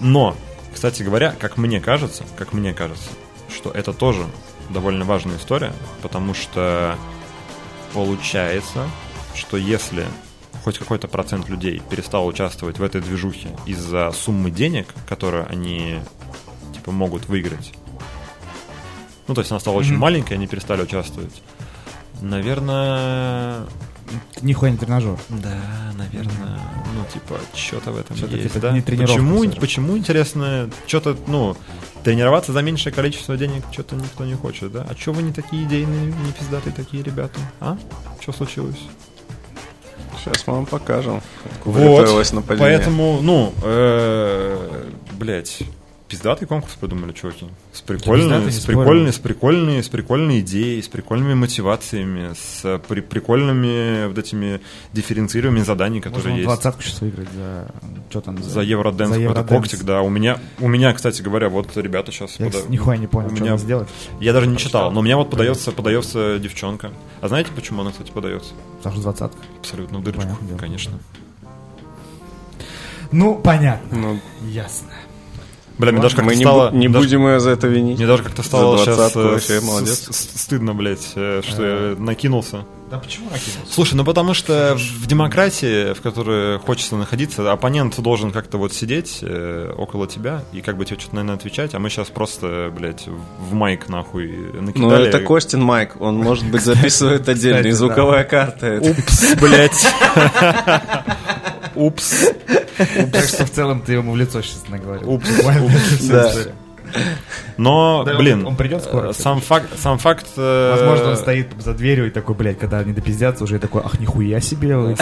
Но, 0.00 0.36
кстати 0.74 1.04
говоря, 1.04 1.36
как 1.38 1.56
мне 1.56 1.80
кажется, 1.80 2.24
как 2.36 2.52
мне 2.52 2.74
кажется, 2.74 3.10
что 3.54 3.70
это 3.70 3.92
тоже 3.92 4.26
довольно 4.70 5.04
важная 5.04 5.36
история, 5.36 5.72
потому 6.02 6.34
что 6.34 6.98
получается, 7.94 8.90
что 9.36 9.56
если 9.56 10.06
хоть 10.64 10.78
какой-то 10.78 11.06
процент 11.06 11.48
людей 11.48 11.80
перестал 11.88 12.26
участвовать 12.26 12.80
в 12.80 12.82
этой 12.82 13.00
движухе 13.00 13.50
из-за 13.64 14.10
суммы 14.10 14.50
денег, 14.50 14.88
которые 15.08 15.44
они 15.44 16.00
типа 16.74 16.90
могут 16.90 17.28
выиграть, 17.28 17.74
ну 19.28 19.34
то 19.34 19.40
есть 19.40 19.50
она 19.50 19.60
стала 19.60 19.76
очень 19.76 19.96
маленькой, 19.96 20.34
они 20.34 20.46
перестали 20.46 20.82
участвовать. 20.82 21.42
Наверное, 22.20 23.66
Нихуя 24.40 24.70
не 24.70 24.78
тренажер. 24.78 25.18
да, 25.28 25.58
наверное, 25.96 26.58
ну, 26.94 27.04
типа, 27.12 27.38
что-то 27.54 27.92
в 27.92 27.98
этом 27.98 28.16
Что-то 28.16 28.36
есть, 28.36 28.48
типа 28.48 28.60
да? 28.60 28.72
не 28.72 28.80
тренировка 28.80 29.14
почему, 29.14 29.40
всё 29.42 29.52
же. 29.52 29.60
почему, 29.60 29.98
интересно, 29.98 30.70
что-то, 30.86 31.16
ну, 31.26 31.56
тренироваться 32.04 32.52
за 32.52 32.62
меньшее 32.62 32.92
количество 32.92 33.36
денег 33.36 33.64
что-то 33.70 33.96
никто 33.96 34.24
не 34.24 34.34
хочет, 34.34 34.72
да? 34.72 34.86
А 34.88 34.96
что 34.96 35.12
вы 35.12 35.22
не 35.22 35.32
такие 35.32 35.64
идейные, 35.64 36.06
не 36.06 36.32
пиздатые 36.32 36.72
такие 36.72 37.02
ребята, 37.02 37.38
а? 37.60 37.76
Что 38.20 38.32
случилось? 38.32 38.78
Сейчас 40.18 40.46
мы 40.46 40.54
вам 40.54 40.66
покажем, 40.66 41.22
нападение. 42.32 42.76
поэтому, 42.76 43.20
ну, 43.22 43.52
э, 43.62 44.84
блядь, 45.12 45.62
пиздатый 46.08 46.48
конкурс 46.48 46.74
придумали, 46.74 47.12
чуваки. 47.12 47.46
С 47.72 47.82
прикольной, 47.82 48.50
с 48.50 48.60
прикольной, 48.64 49.12
с 49.12 49.18
прикольной, 49.18 49.82
с 49.82 49.88
прикольной 49.88 50.40
идеей, 50.40 50.80
с 50.82 50.88
прикольными 50.88 51.34
мотивациями, 51.34 52.32
с 52.34 52.80
при- 52.88 53.00
прикольными 53.02 54.06
вот 54.08 54.16
этими 54.18 54.60
дифференцированными 54.94 55.62
заданиями, 55.64 56.00
которые 56.02 56.22
Можно 56.30 56.36
есть. 56.36 56.44
двадцатку 56.46 56.82
сейчас 56.82 57.00
выиграть 57.02 57.28
за... 57.32 57.70
Что 58.08 58.20
там? 58.22 58.42
За 58.42 58.60
Евроденс 58.62 59.10
за 59.14 59.20
Евроденс. 59.20 59.48
когтик, 59.48 59.82
да. 59.84 60.00
У 60.00 60.08
меня, 60.08 60.38
у 60.60 60.68
меня, 60.68 60.92
кстати 60.94 61.20
говоря, 61.20 61.48
вот 61.50 61.76
ребята 61.76 62.10
сейчас... 62.10 62.40
Я, 62.40 62.48
кстати, 62.50 62.70
нихуя 62.70 62.96
не 62.96 63.06
понял, 63.06 63.26
у 63.28 63.30
что 63.34 63.40
меня, 63.42 63.52
надо 63.52 63.62
сделать. 63.62 63.88
Я 64.20 64.32
даже 64.32 64.46
не 64.46 64.56
читал, 64.56 64.90
но 64.90 65.00
у 65.00 65.02
меня 65.02 65.16
вот 65.18 65.30
подается, 65.30 65.72
подается 65.72 66.38
девчонка. 66.38 66.90
А 67.20 67.28
знаете, 67.28 67.50
почему 67.54 67.82
она, 67.82 67.90
кстати, 67.90 68.10
подается? 68.10 68.54
Потому 68.78 68.94
что 68.94 69.02
двадцатка. 69.02 69.38
Абсолютно 69.60 69.98
в 69.98 70.04
дырочку, 70.04 70.22
Понятное 70.22 70.48
дело. 70.48 70.58
конечно. 70.58 70.98
Ну, 73.12 73.36
понятно. 73.36 73.96
Ну, 73.98 74.20
Ясно. 74.50 74.88
Бля, 75.78 75.92
мне 75.92 76.02
даже 76.02 76.16
как-то 76.16 76.28
мы 76.30 76.34
не, 76.34 76.42
стало... 76.42 76.70
не 76.72 76.88
даже- 76.88 77.04
будем 77.04 77.26
ее 77.26 77.40
за 77.40 77.50
это 77.50 77.68
винить. 77.68 77.98
Мне 77.98 78.06
даже 78.06 78.22
как-то 78.24 78.42
стало 78.42 78.78
сейчас 78.78 79.14
э, 79.14 79.22
вообще 79.22 79.60
молодец. 79.60 80.08
стыдно, 80.10 80.74
блядь, 80.74 81.12
э, 81.14 81.42
что 81.48 81.64
я 81.64 81.96
накинулся. 81.96 82.64
Да 82.90 82.98
почему 82.98 83.26
накинулся? 83.26 83.72
Слушай, 83.72 83.94
ну 83.94 84.04
потому 84.04 84.34
что 84.34 84.76
в 84.76 85.06
демократии, 85.06 85.92
в 85.92 86.00
которой 86.00 86.58
хочется 86.58 86.96
находиться, 86.96 87.52
оппонент 87.52 88.00
должен 88.00 88.32
как-то 88.32 88.58
вот 88.58 88.72
сидеть 88.72 89.18
э, 89.22 89.72
около 89.76 90.08
тебя 90.08 90.42
и 90.52 90.62
как 90.62 90.76
бы 90.78 90.84
тебе 90.84 90.98
что-то, 90.98 91.16
наверное, 91.16 91.36
отвечать, 91.36 91.74
а 91.74 91.78
мы 91.78 91.90
сейчас 91.90 92.08
просто, 92.08 92.72
блядь, 92.74 93.06
в 93.38 93.52
майк 93.52 93.88
нахуй 93.88 94.28
накидали. 94.60 94.74
Ну, 94.78 94.90
это 94.90 95.20
Костин 95.20 95.62
Майк, 95.62 96.00
он, 96.00 96.16
может 96.16 96.46
быть, 96.50 96.62
записывает 96.64 97.28
отдельно, 97.28 97.66
и 97.66 97.70
звуковая 97.70 98.24
карта. 98.24 98.80
Упс, 98.80 99.34
блядь. 99.36 99.86
Упс. 101.78 102.26
Так 103.12 103.24
что 103.24 103.44
в 103.46 103.50
целом 103.50 103.80
ты 103.82 103.92
ему 103.94 104.12
в 104.12 104.16
лицо 104.16 104.40
сейчас 104.42 104.68
наговорил. 104.68 105.10
Упс. 105.10 105.28
Но, 107.58 108.02
Да, 108.06 108.12
он- 108.12 108.18
блин, 108.18 108.46
он 108.46 108.56
придет 108.56 108.82
скоро, 108.82 109.10
э, 109.10 109.12
сам 109.12 109.40
факт, 109.42 109.78
сам 109.78 109.98
факт... 109.98 110.26
э, 110.36 110.70
Возможно, 110.74 111.10
он 111.10 111.16
стоит 111.18 111.48
за 111.58 111.74
дверью 111.74 112.06
и 112.06 112.10
такой, 112.10 112.34
блядь, 112.34 112.58
когда 112.58 112.78
они 112.78 112.92
допиздятся, 112.94 113.44
уже 113.44 113.58
такой, 113.58 113.82
ах, 113.84 113.98
нихуя 114.00 114.40
себе. 114.40 114.74
вы». 114.76 114.96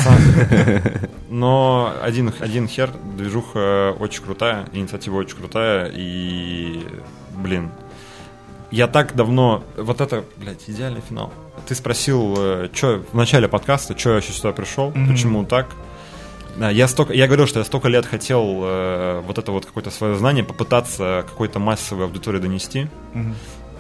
Но 1.29 1.93
один, 2.03 2.33
один 2.41 2.67
хер, 2.67 2.91
движуха 3.17 3.93
очень 3.99 4.23
крутая, 4.25 4.67
инициатива 4.73 5.17
очень 5.17 5.37
крутая, 5.37 5.89
и, 5.95 6.85
блин, 7.37 7.71
я 8.73 8.89
так 8.89 9.15
давно... 9.15 9.63
Вот 9.77 10.01
это, 10.01 10.25
блядь, 10.39 10.65
идеальный 10.67 11.03
финал. 11.09 11.33
Ты 11.69 11.75
спросил, 11.77 12.35
что 12.73 13.05
в 13.13 13.17
начале 13.17 13.47
подкаста, 13.49 13.97
что 13.97 14.11
я 14.11 14.17
еще 14.17 14.33
сюда 14.33 14.51
пришел, 14.53 14.93
почему 15.09 15.45
так. 15.45 15.67
Да, 16.59 16.71
я, 16.71 16.89
столько, 16.89 17.13
я 17.13 17.27
говорил, 17.27 17.47
что 17.47 17.59
я 17.59 17.65
столько 17.65 17.89
лет 17.89 18.07
хотел 18.07 18.63
э, 18.63 19.23
вот 19.27 19.39
это 19.39 19.53
вот 19.53 19.67
какое-то 19.67 19.91
свое 19.91 20.17
знание 20.17 20.43
попытаться 20.43 21.25
какой-то 21.29 21.59
массовой 21.59 22.07
аудитории 22.07 22.39
донести. 22.39 22.89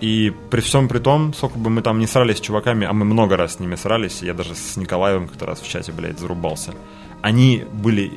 И 0.00 0.30
при 0.50 0.60
всем 0.60 0.88
при 0.88 0.98
том, 0.98 1.32
сколько 1.32 1.58
бы 1.58 1.70
мы 1.70 1.80
там 1.80 1.98
не 1.98 2.06
срались 2.06 2.36
с 2.36 2.40
чуваками, 2.40 2.86
а 2.86 2.92
мы 2.92 3.06
много 3.06 3.36
раз 3.36 3.54
с 3.54 3.60
ними 3.60 3.76
срались, 3.76 4.20
я 4.20 4.34
даже 4.34 4.54
с 4.54 4.76
Николаевым 4.76 5.26
как-то 5.26 5.46
раз 5.46 5.60
в 5.60 5.66
чате, 5.66 5.90
блядь, 5.90 6.18
зарубался. 6.18 6.74
Они 7.22 7.64
были 7.72 8.12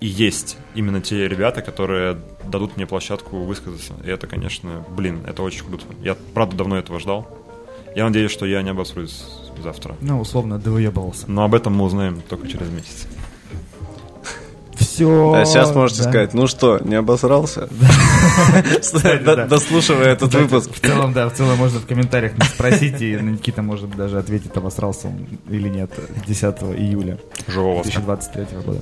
и 0.00 0.06
есть 0.06 0.58
именно 0.74 1.00
те 1.00 1.26
ребята, 1.26 1.62
которые 1.62 2.18
дадут 2.44 2.76
мне 2.76 2.86
площадку 2.86 3.38
высказаться. 3.38 3.94
И 4.04 4.08
это, 4.08 4.26
конечно, 4.26 4.84
блин, 4.96 5.20
это 5.26 5.42
очень 5.42 5.64
круто. 5.64 5.84
Я, 6.02 6.16
правда, 6.34 6.56
давно 6.56 6.76
этого 6.76 7.00
ждал. 7.00 7.26
Я 7.96 8.04
надеюсь, 8.04 8.30
что 8.30 8.46
я 8.46 8.62
не 8.62 8.70
обосрусь 8.70 9.24
завтра. 9.62 9.96
Ну, 10.00 10.20
условно, 10.20 10.58
довыебался. 10.58 11.24
Но 11.28 11.42
об 11.42 11.54
этом 11.54 11.74
мы 11.74 11.84
узнаем 11.84 12.20
только 12.28 12.46
через 12.46 12.68
месяц. 12.68 13.08
Все. 14.78 15.32
А 15.34 15.44
сейчас 15.44 15.74
можете 15.74 16.02
сказать, 16.02 16.34
ну 16.34 16.46
что, 16.46 16.78
не 16.78 16.94
обосрался? 16.94 17.68
Да. 19.24 19.46
Дослушивая 19.46 20.12
этот 20.12 20.34
выпуск. 20.34 20.70
В 20.74 20.80
целом, 20.80 21.12
да, 21.12 21.28
в 21.28 21.34
целом 21.34 21.56
можно 21.58 21.78
в 21.80 21.86
комментариях 21.86 22.32
спросить, 22.44 23.00
и 23.00 23.12
Никита 23.14 23.62
может 23.62 23.90
даже 23.96 24.18
ответить, 24.18 24.56
обосрался 24.56 25.08
он 25.08 25.26
или 25.48 25.68
нет 25.68 25.90
10 26.26 26.44
июля 26.76 27.18
Живого 27.46 27.82
2023 27.82 28.46
года. 28.64 28.80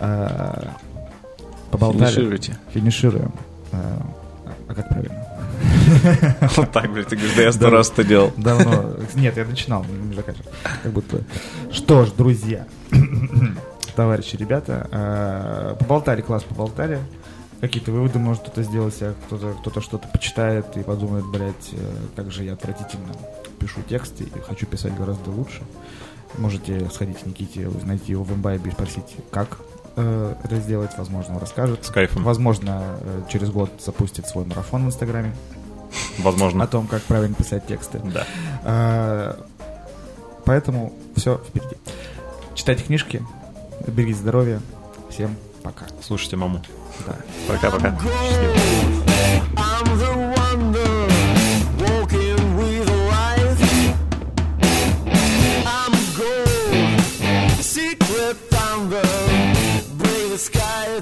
А, 0.00 0.76
Поболтали. 1.70 2.10
Финишируйте. 2.10 2.58
Финишируем. 2.72 3.32
А 3.72 4.02
а 4.68 4.74
как 4.74 4.88
правильно? 4.88 5.26
Вот 6.56 6.70
так, 6.72 6.92
блядь, 6.92 7.08
ты 7.08 7.16
говоришь, 7.16 7.34
да 7.34 7.42
я 7.42 7.52
сто 7.52 7.70
раз 7.70 7.90
это 7.90 8.04
делал. 8.04 8.32
Давно. 8.36 8.96
Нет, 9.14 9.36
я 9.36 9.44
начинал, 9.44 9.84
не 9.84 10.14
заканчивал. 10.14 10.50
Как 10.82 10.92
будто. 10.92 11.22
Что 11.72 12.04
ж, 12.04 12.10
друзья, 12.12 12.66
товарищи, 13.98 14.36
ребята, 14.36 14.86
э, 14.92 15.74
поболтали, 15.80 16.20
класс, 16.20 16.44
поболтали. 16.44 17.00
Какие-то 17.60 17.90
выводы 17.90 18.20
может 18.20 18.42
кто-то 18.42 18.62
сделать, 18.62 18.94
а 19.00 19.12
кто-то 19.26 19.56
кто 19.60 19.80
что-то 19.80 20.06
почитает 20.06 20.76
и 20.76 20.84
подумает, 20.84 21.26
блядь, 21.26 21.72
э, 21.72 21.94
как 22.14 22.30
же 22.30 22.44
я 22.44 22.52
отвратительно 22.52 23.08
пишу 23.58 23.80
тексты 23.88 24.22
и 24.22 24.38
хочу 24.38 24.66
писать 24.66 24.96
гораздо 24.96 25.32
лучше. 25.32 25.62
Можете 26.36 26.88
сходить 26.90 27.18
к 27.18 27.26
Никите, 27.26 27.68
найти 27.82 28.12
его 28.12 28.22
в 28.22 28.32
имбайбе 28.32 28.70
и 28.70 28.72
спросить, 28.72 29.16
как 29.32 29.58
э, 29.96 30.34
это 30.44 30.60
сделать. 30.60 30.92
Возможно, 30.96 31.34
он 31.34 31.40
расскажет. 31.40 31.84
С 31.84 31.90
кайфом. 31.90 32.22
Возможно, 32.22 33.00
через 33.28 33.50
год 33.50 33.72
запустит 33.84 34.28
свой 34.28 34.44
марафон 34.44 34.84
в 34.84 34.86
Инстаграме 34.86 35.34
Возможно. 36.20 36.62
о 36.62 36.66
том, 36.68 36.86
как 36.86 37.02
правильно 37.02 37.34
писать 37.34 37.66
тексты. 37.66 38.00
Да. 38.64 39.36
Поэтому 40.44 40.92
все 41.16 41.38
впереди. 41.38 41.74
Читайте 42.54 42.84
книжки, 42.84 43.24
берегите 43.86 44.18
здоровья. 44.18 44.60
Всем 45.10 45.36
пока. 45.62 45.86
Слушайте 46.02 46.36
маму. 46.36 46.62
Да. 47.06 47.16
Пока-пока. 47.46 47.98
Secret 57.60 58.36
thunder, 58.50 59.02
break 59.98 60.30
the 60.30 60.38
sky 60.38 61.00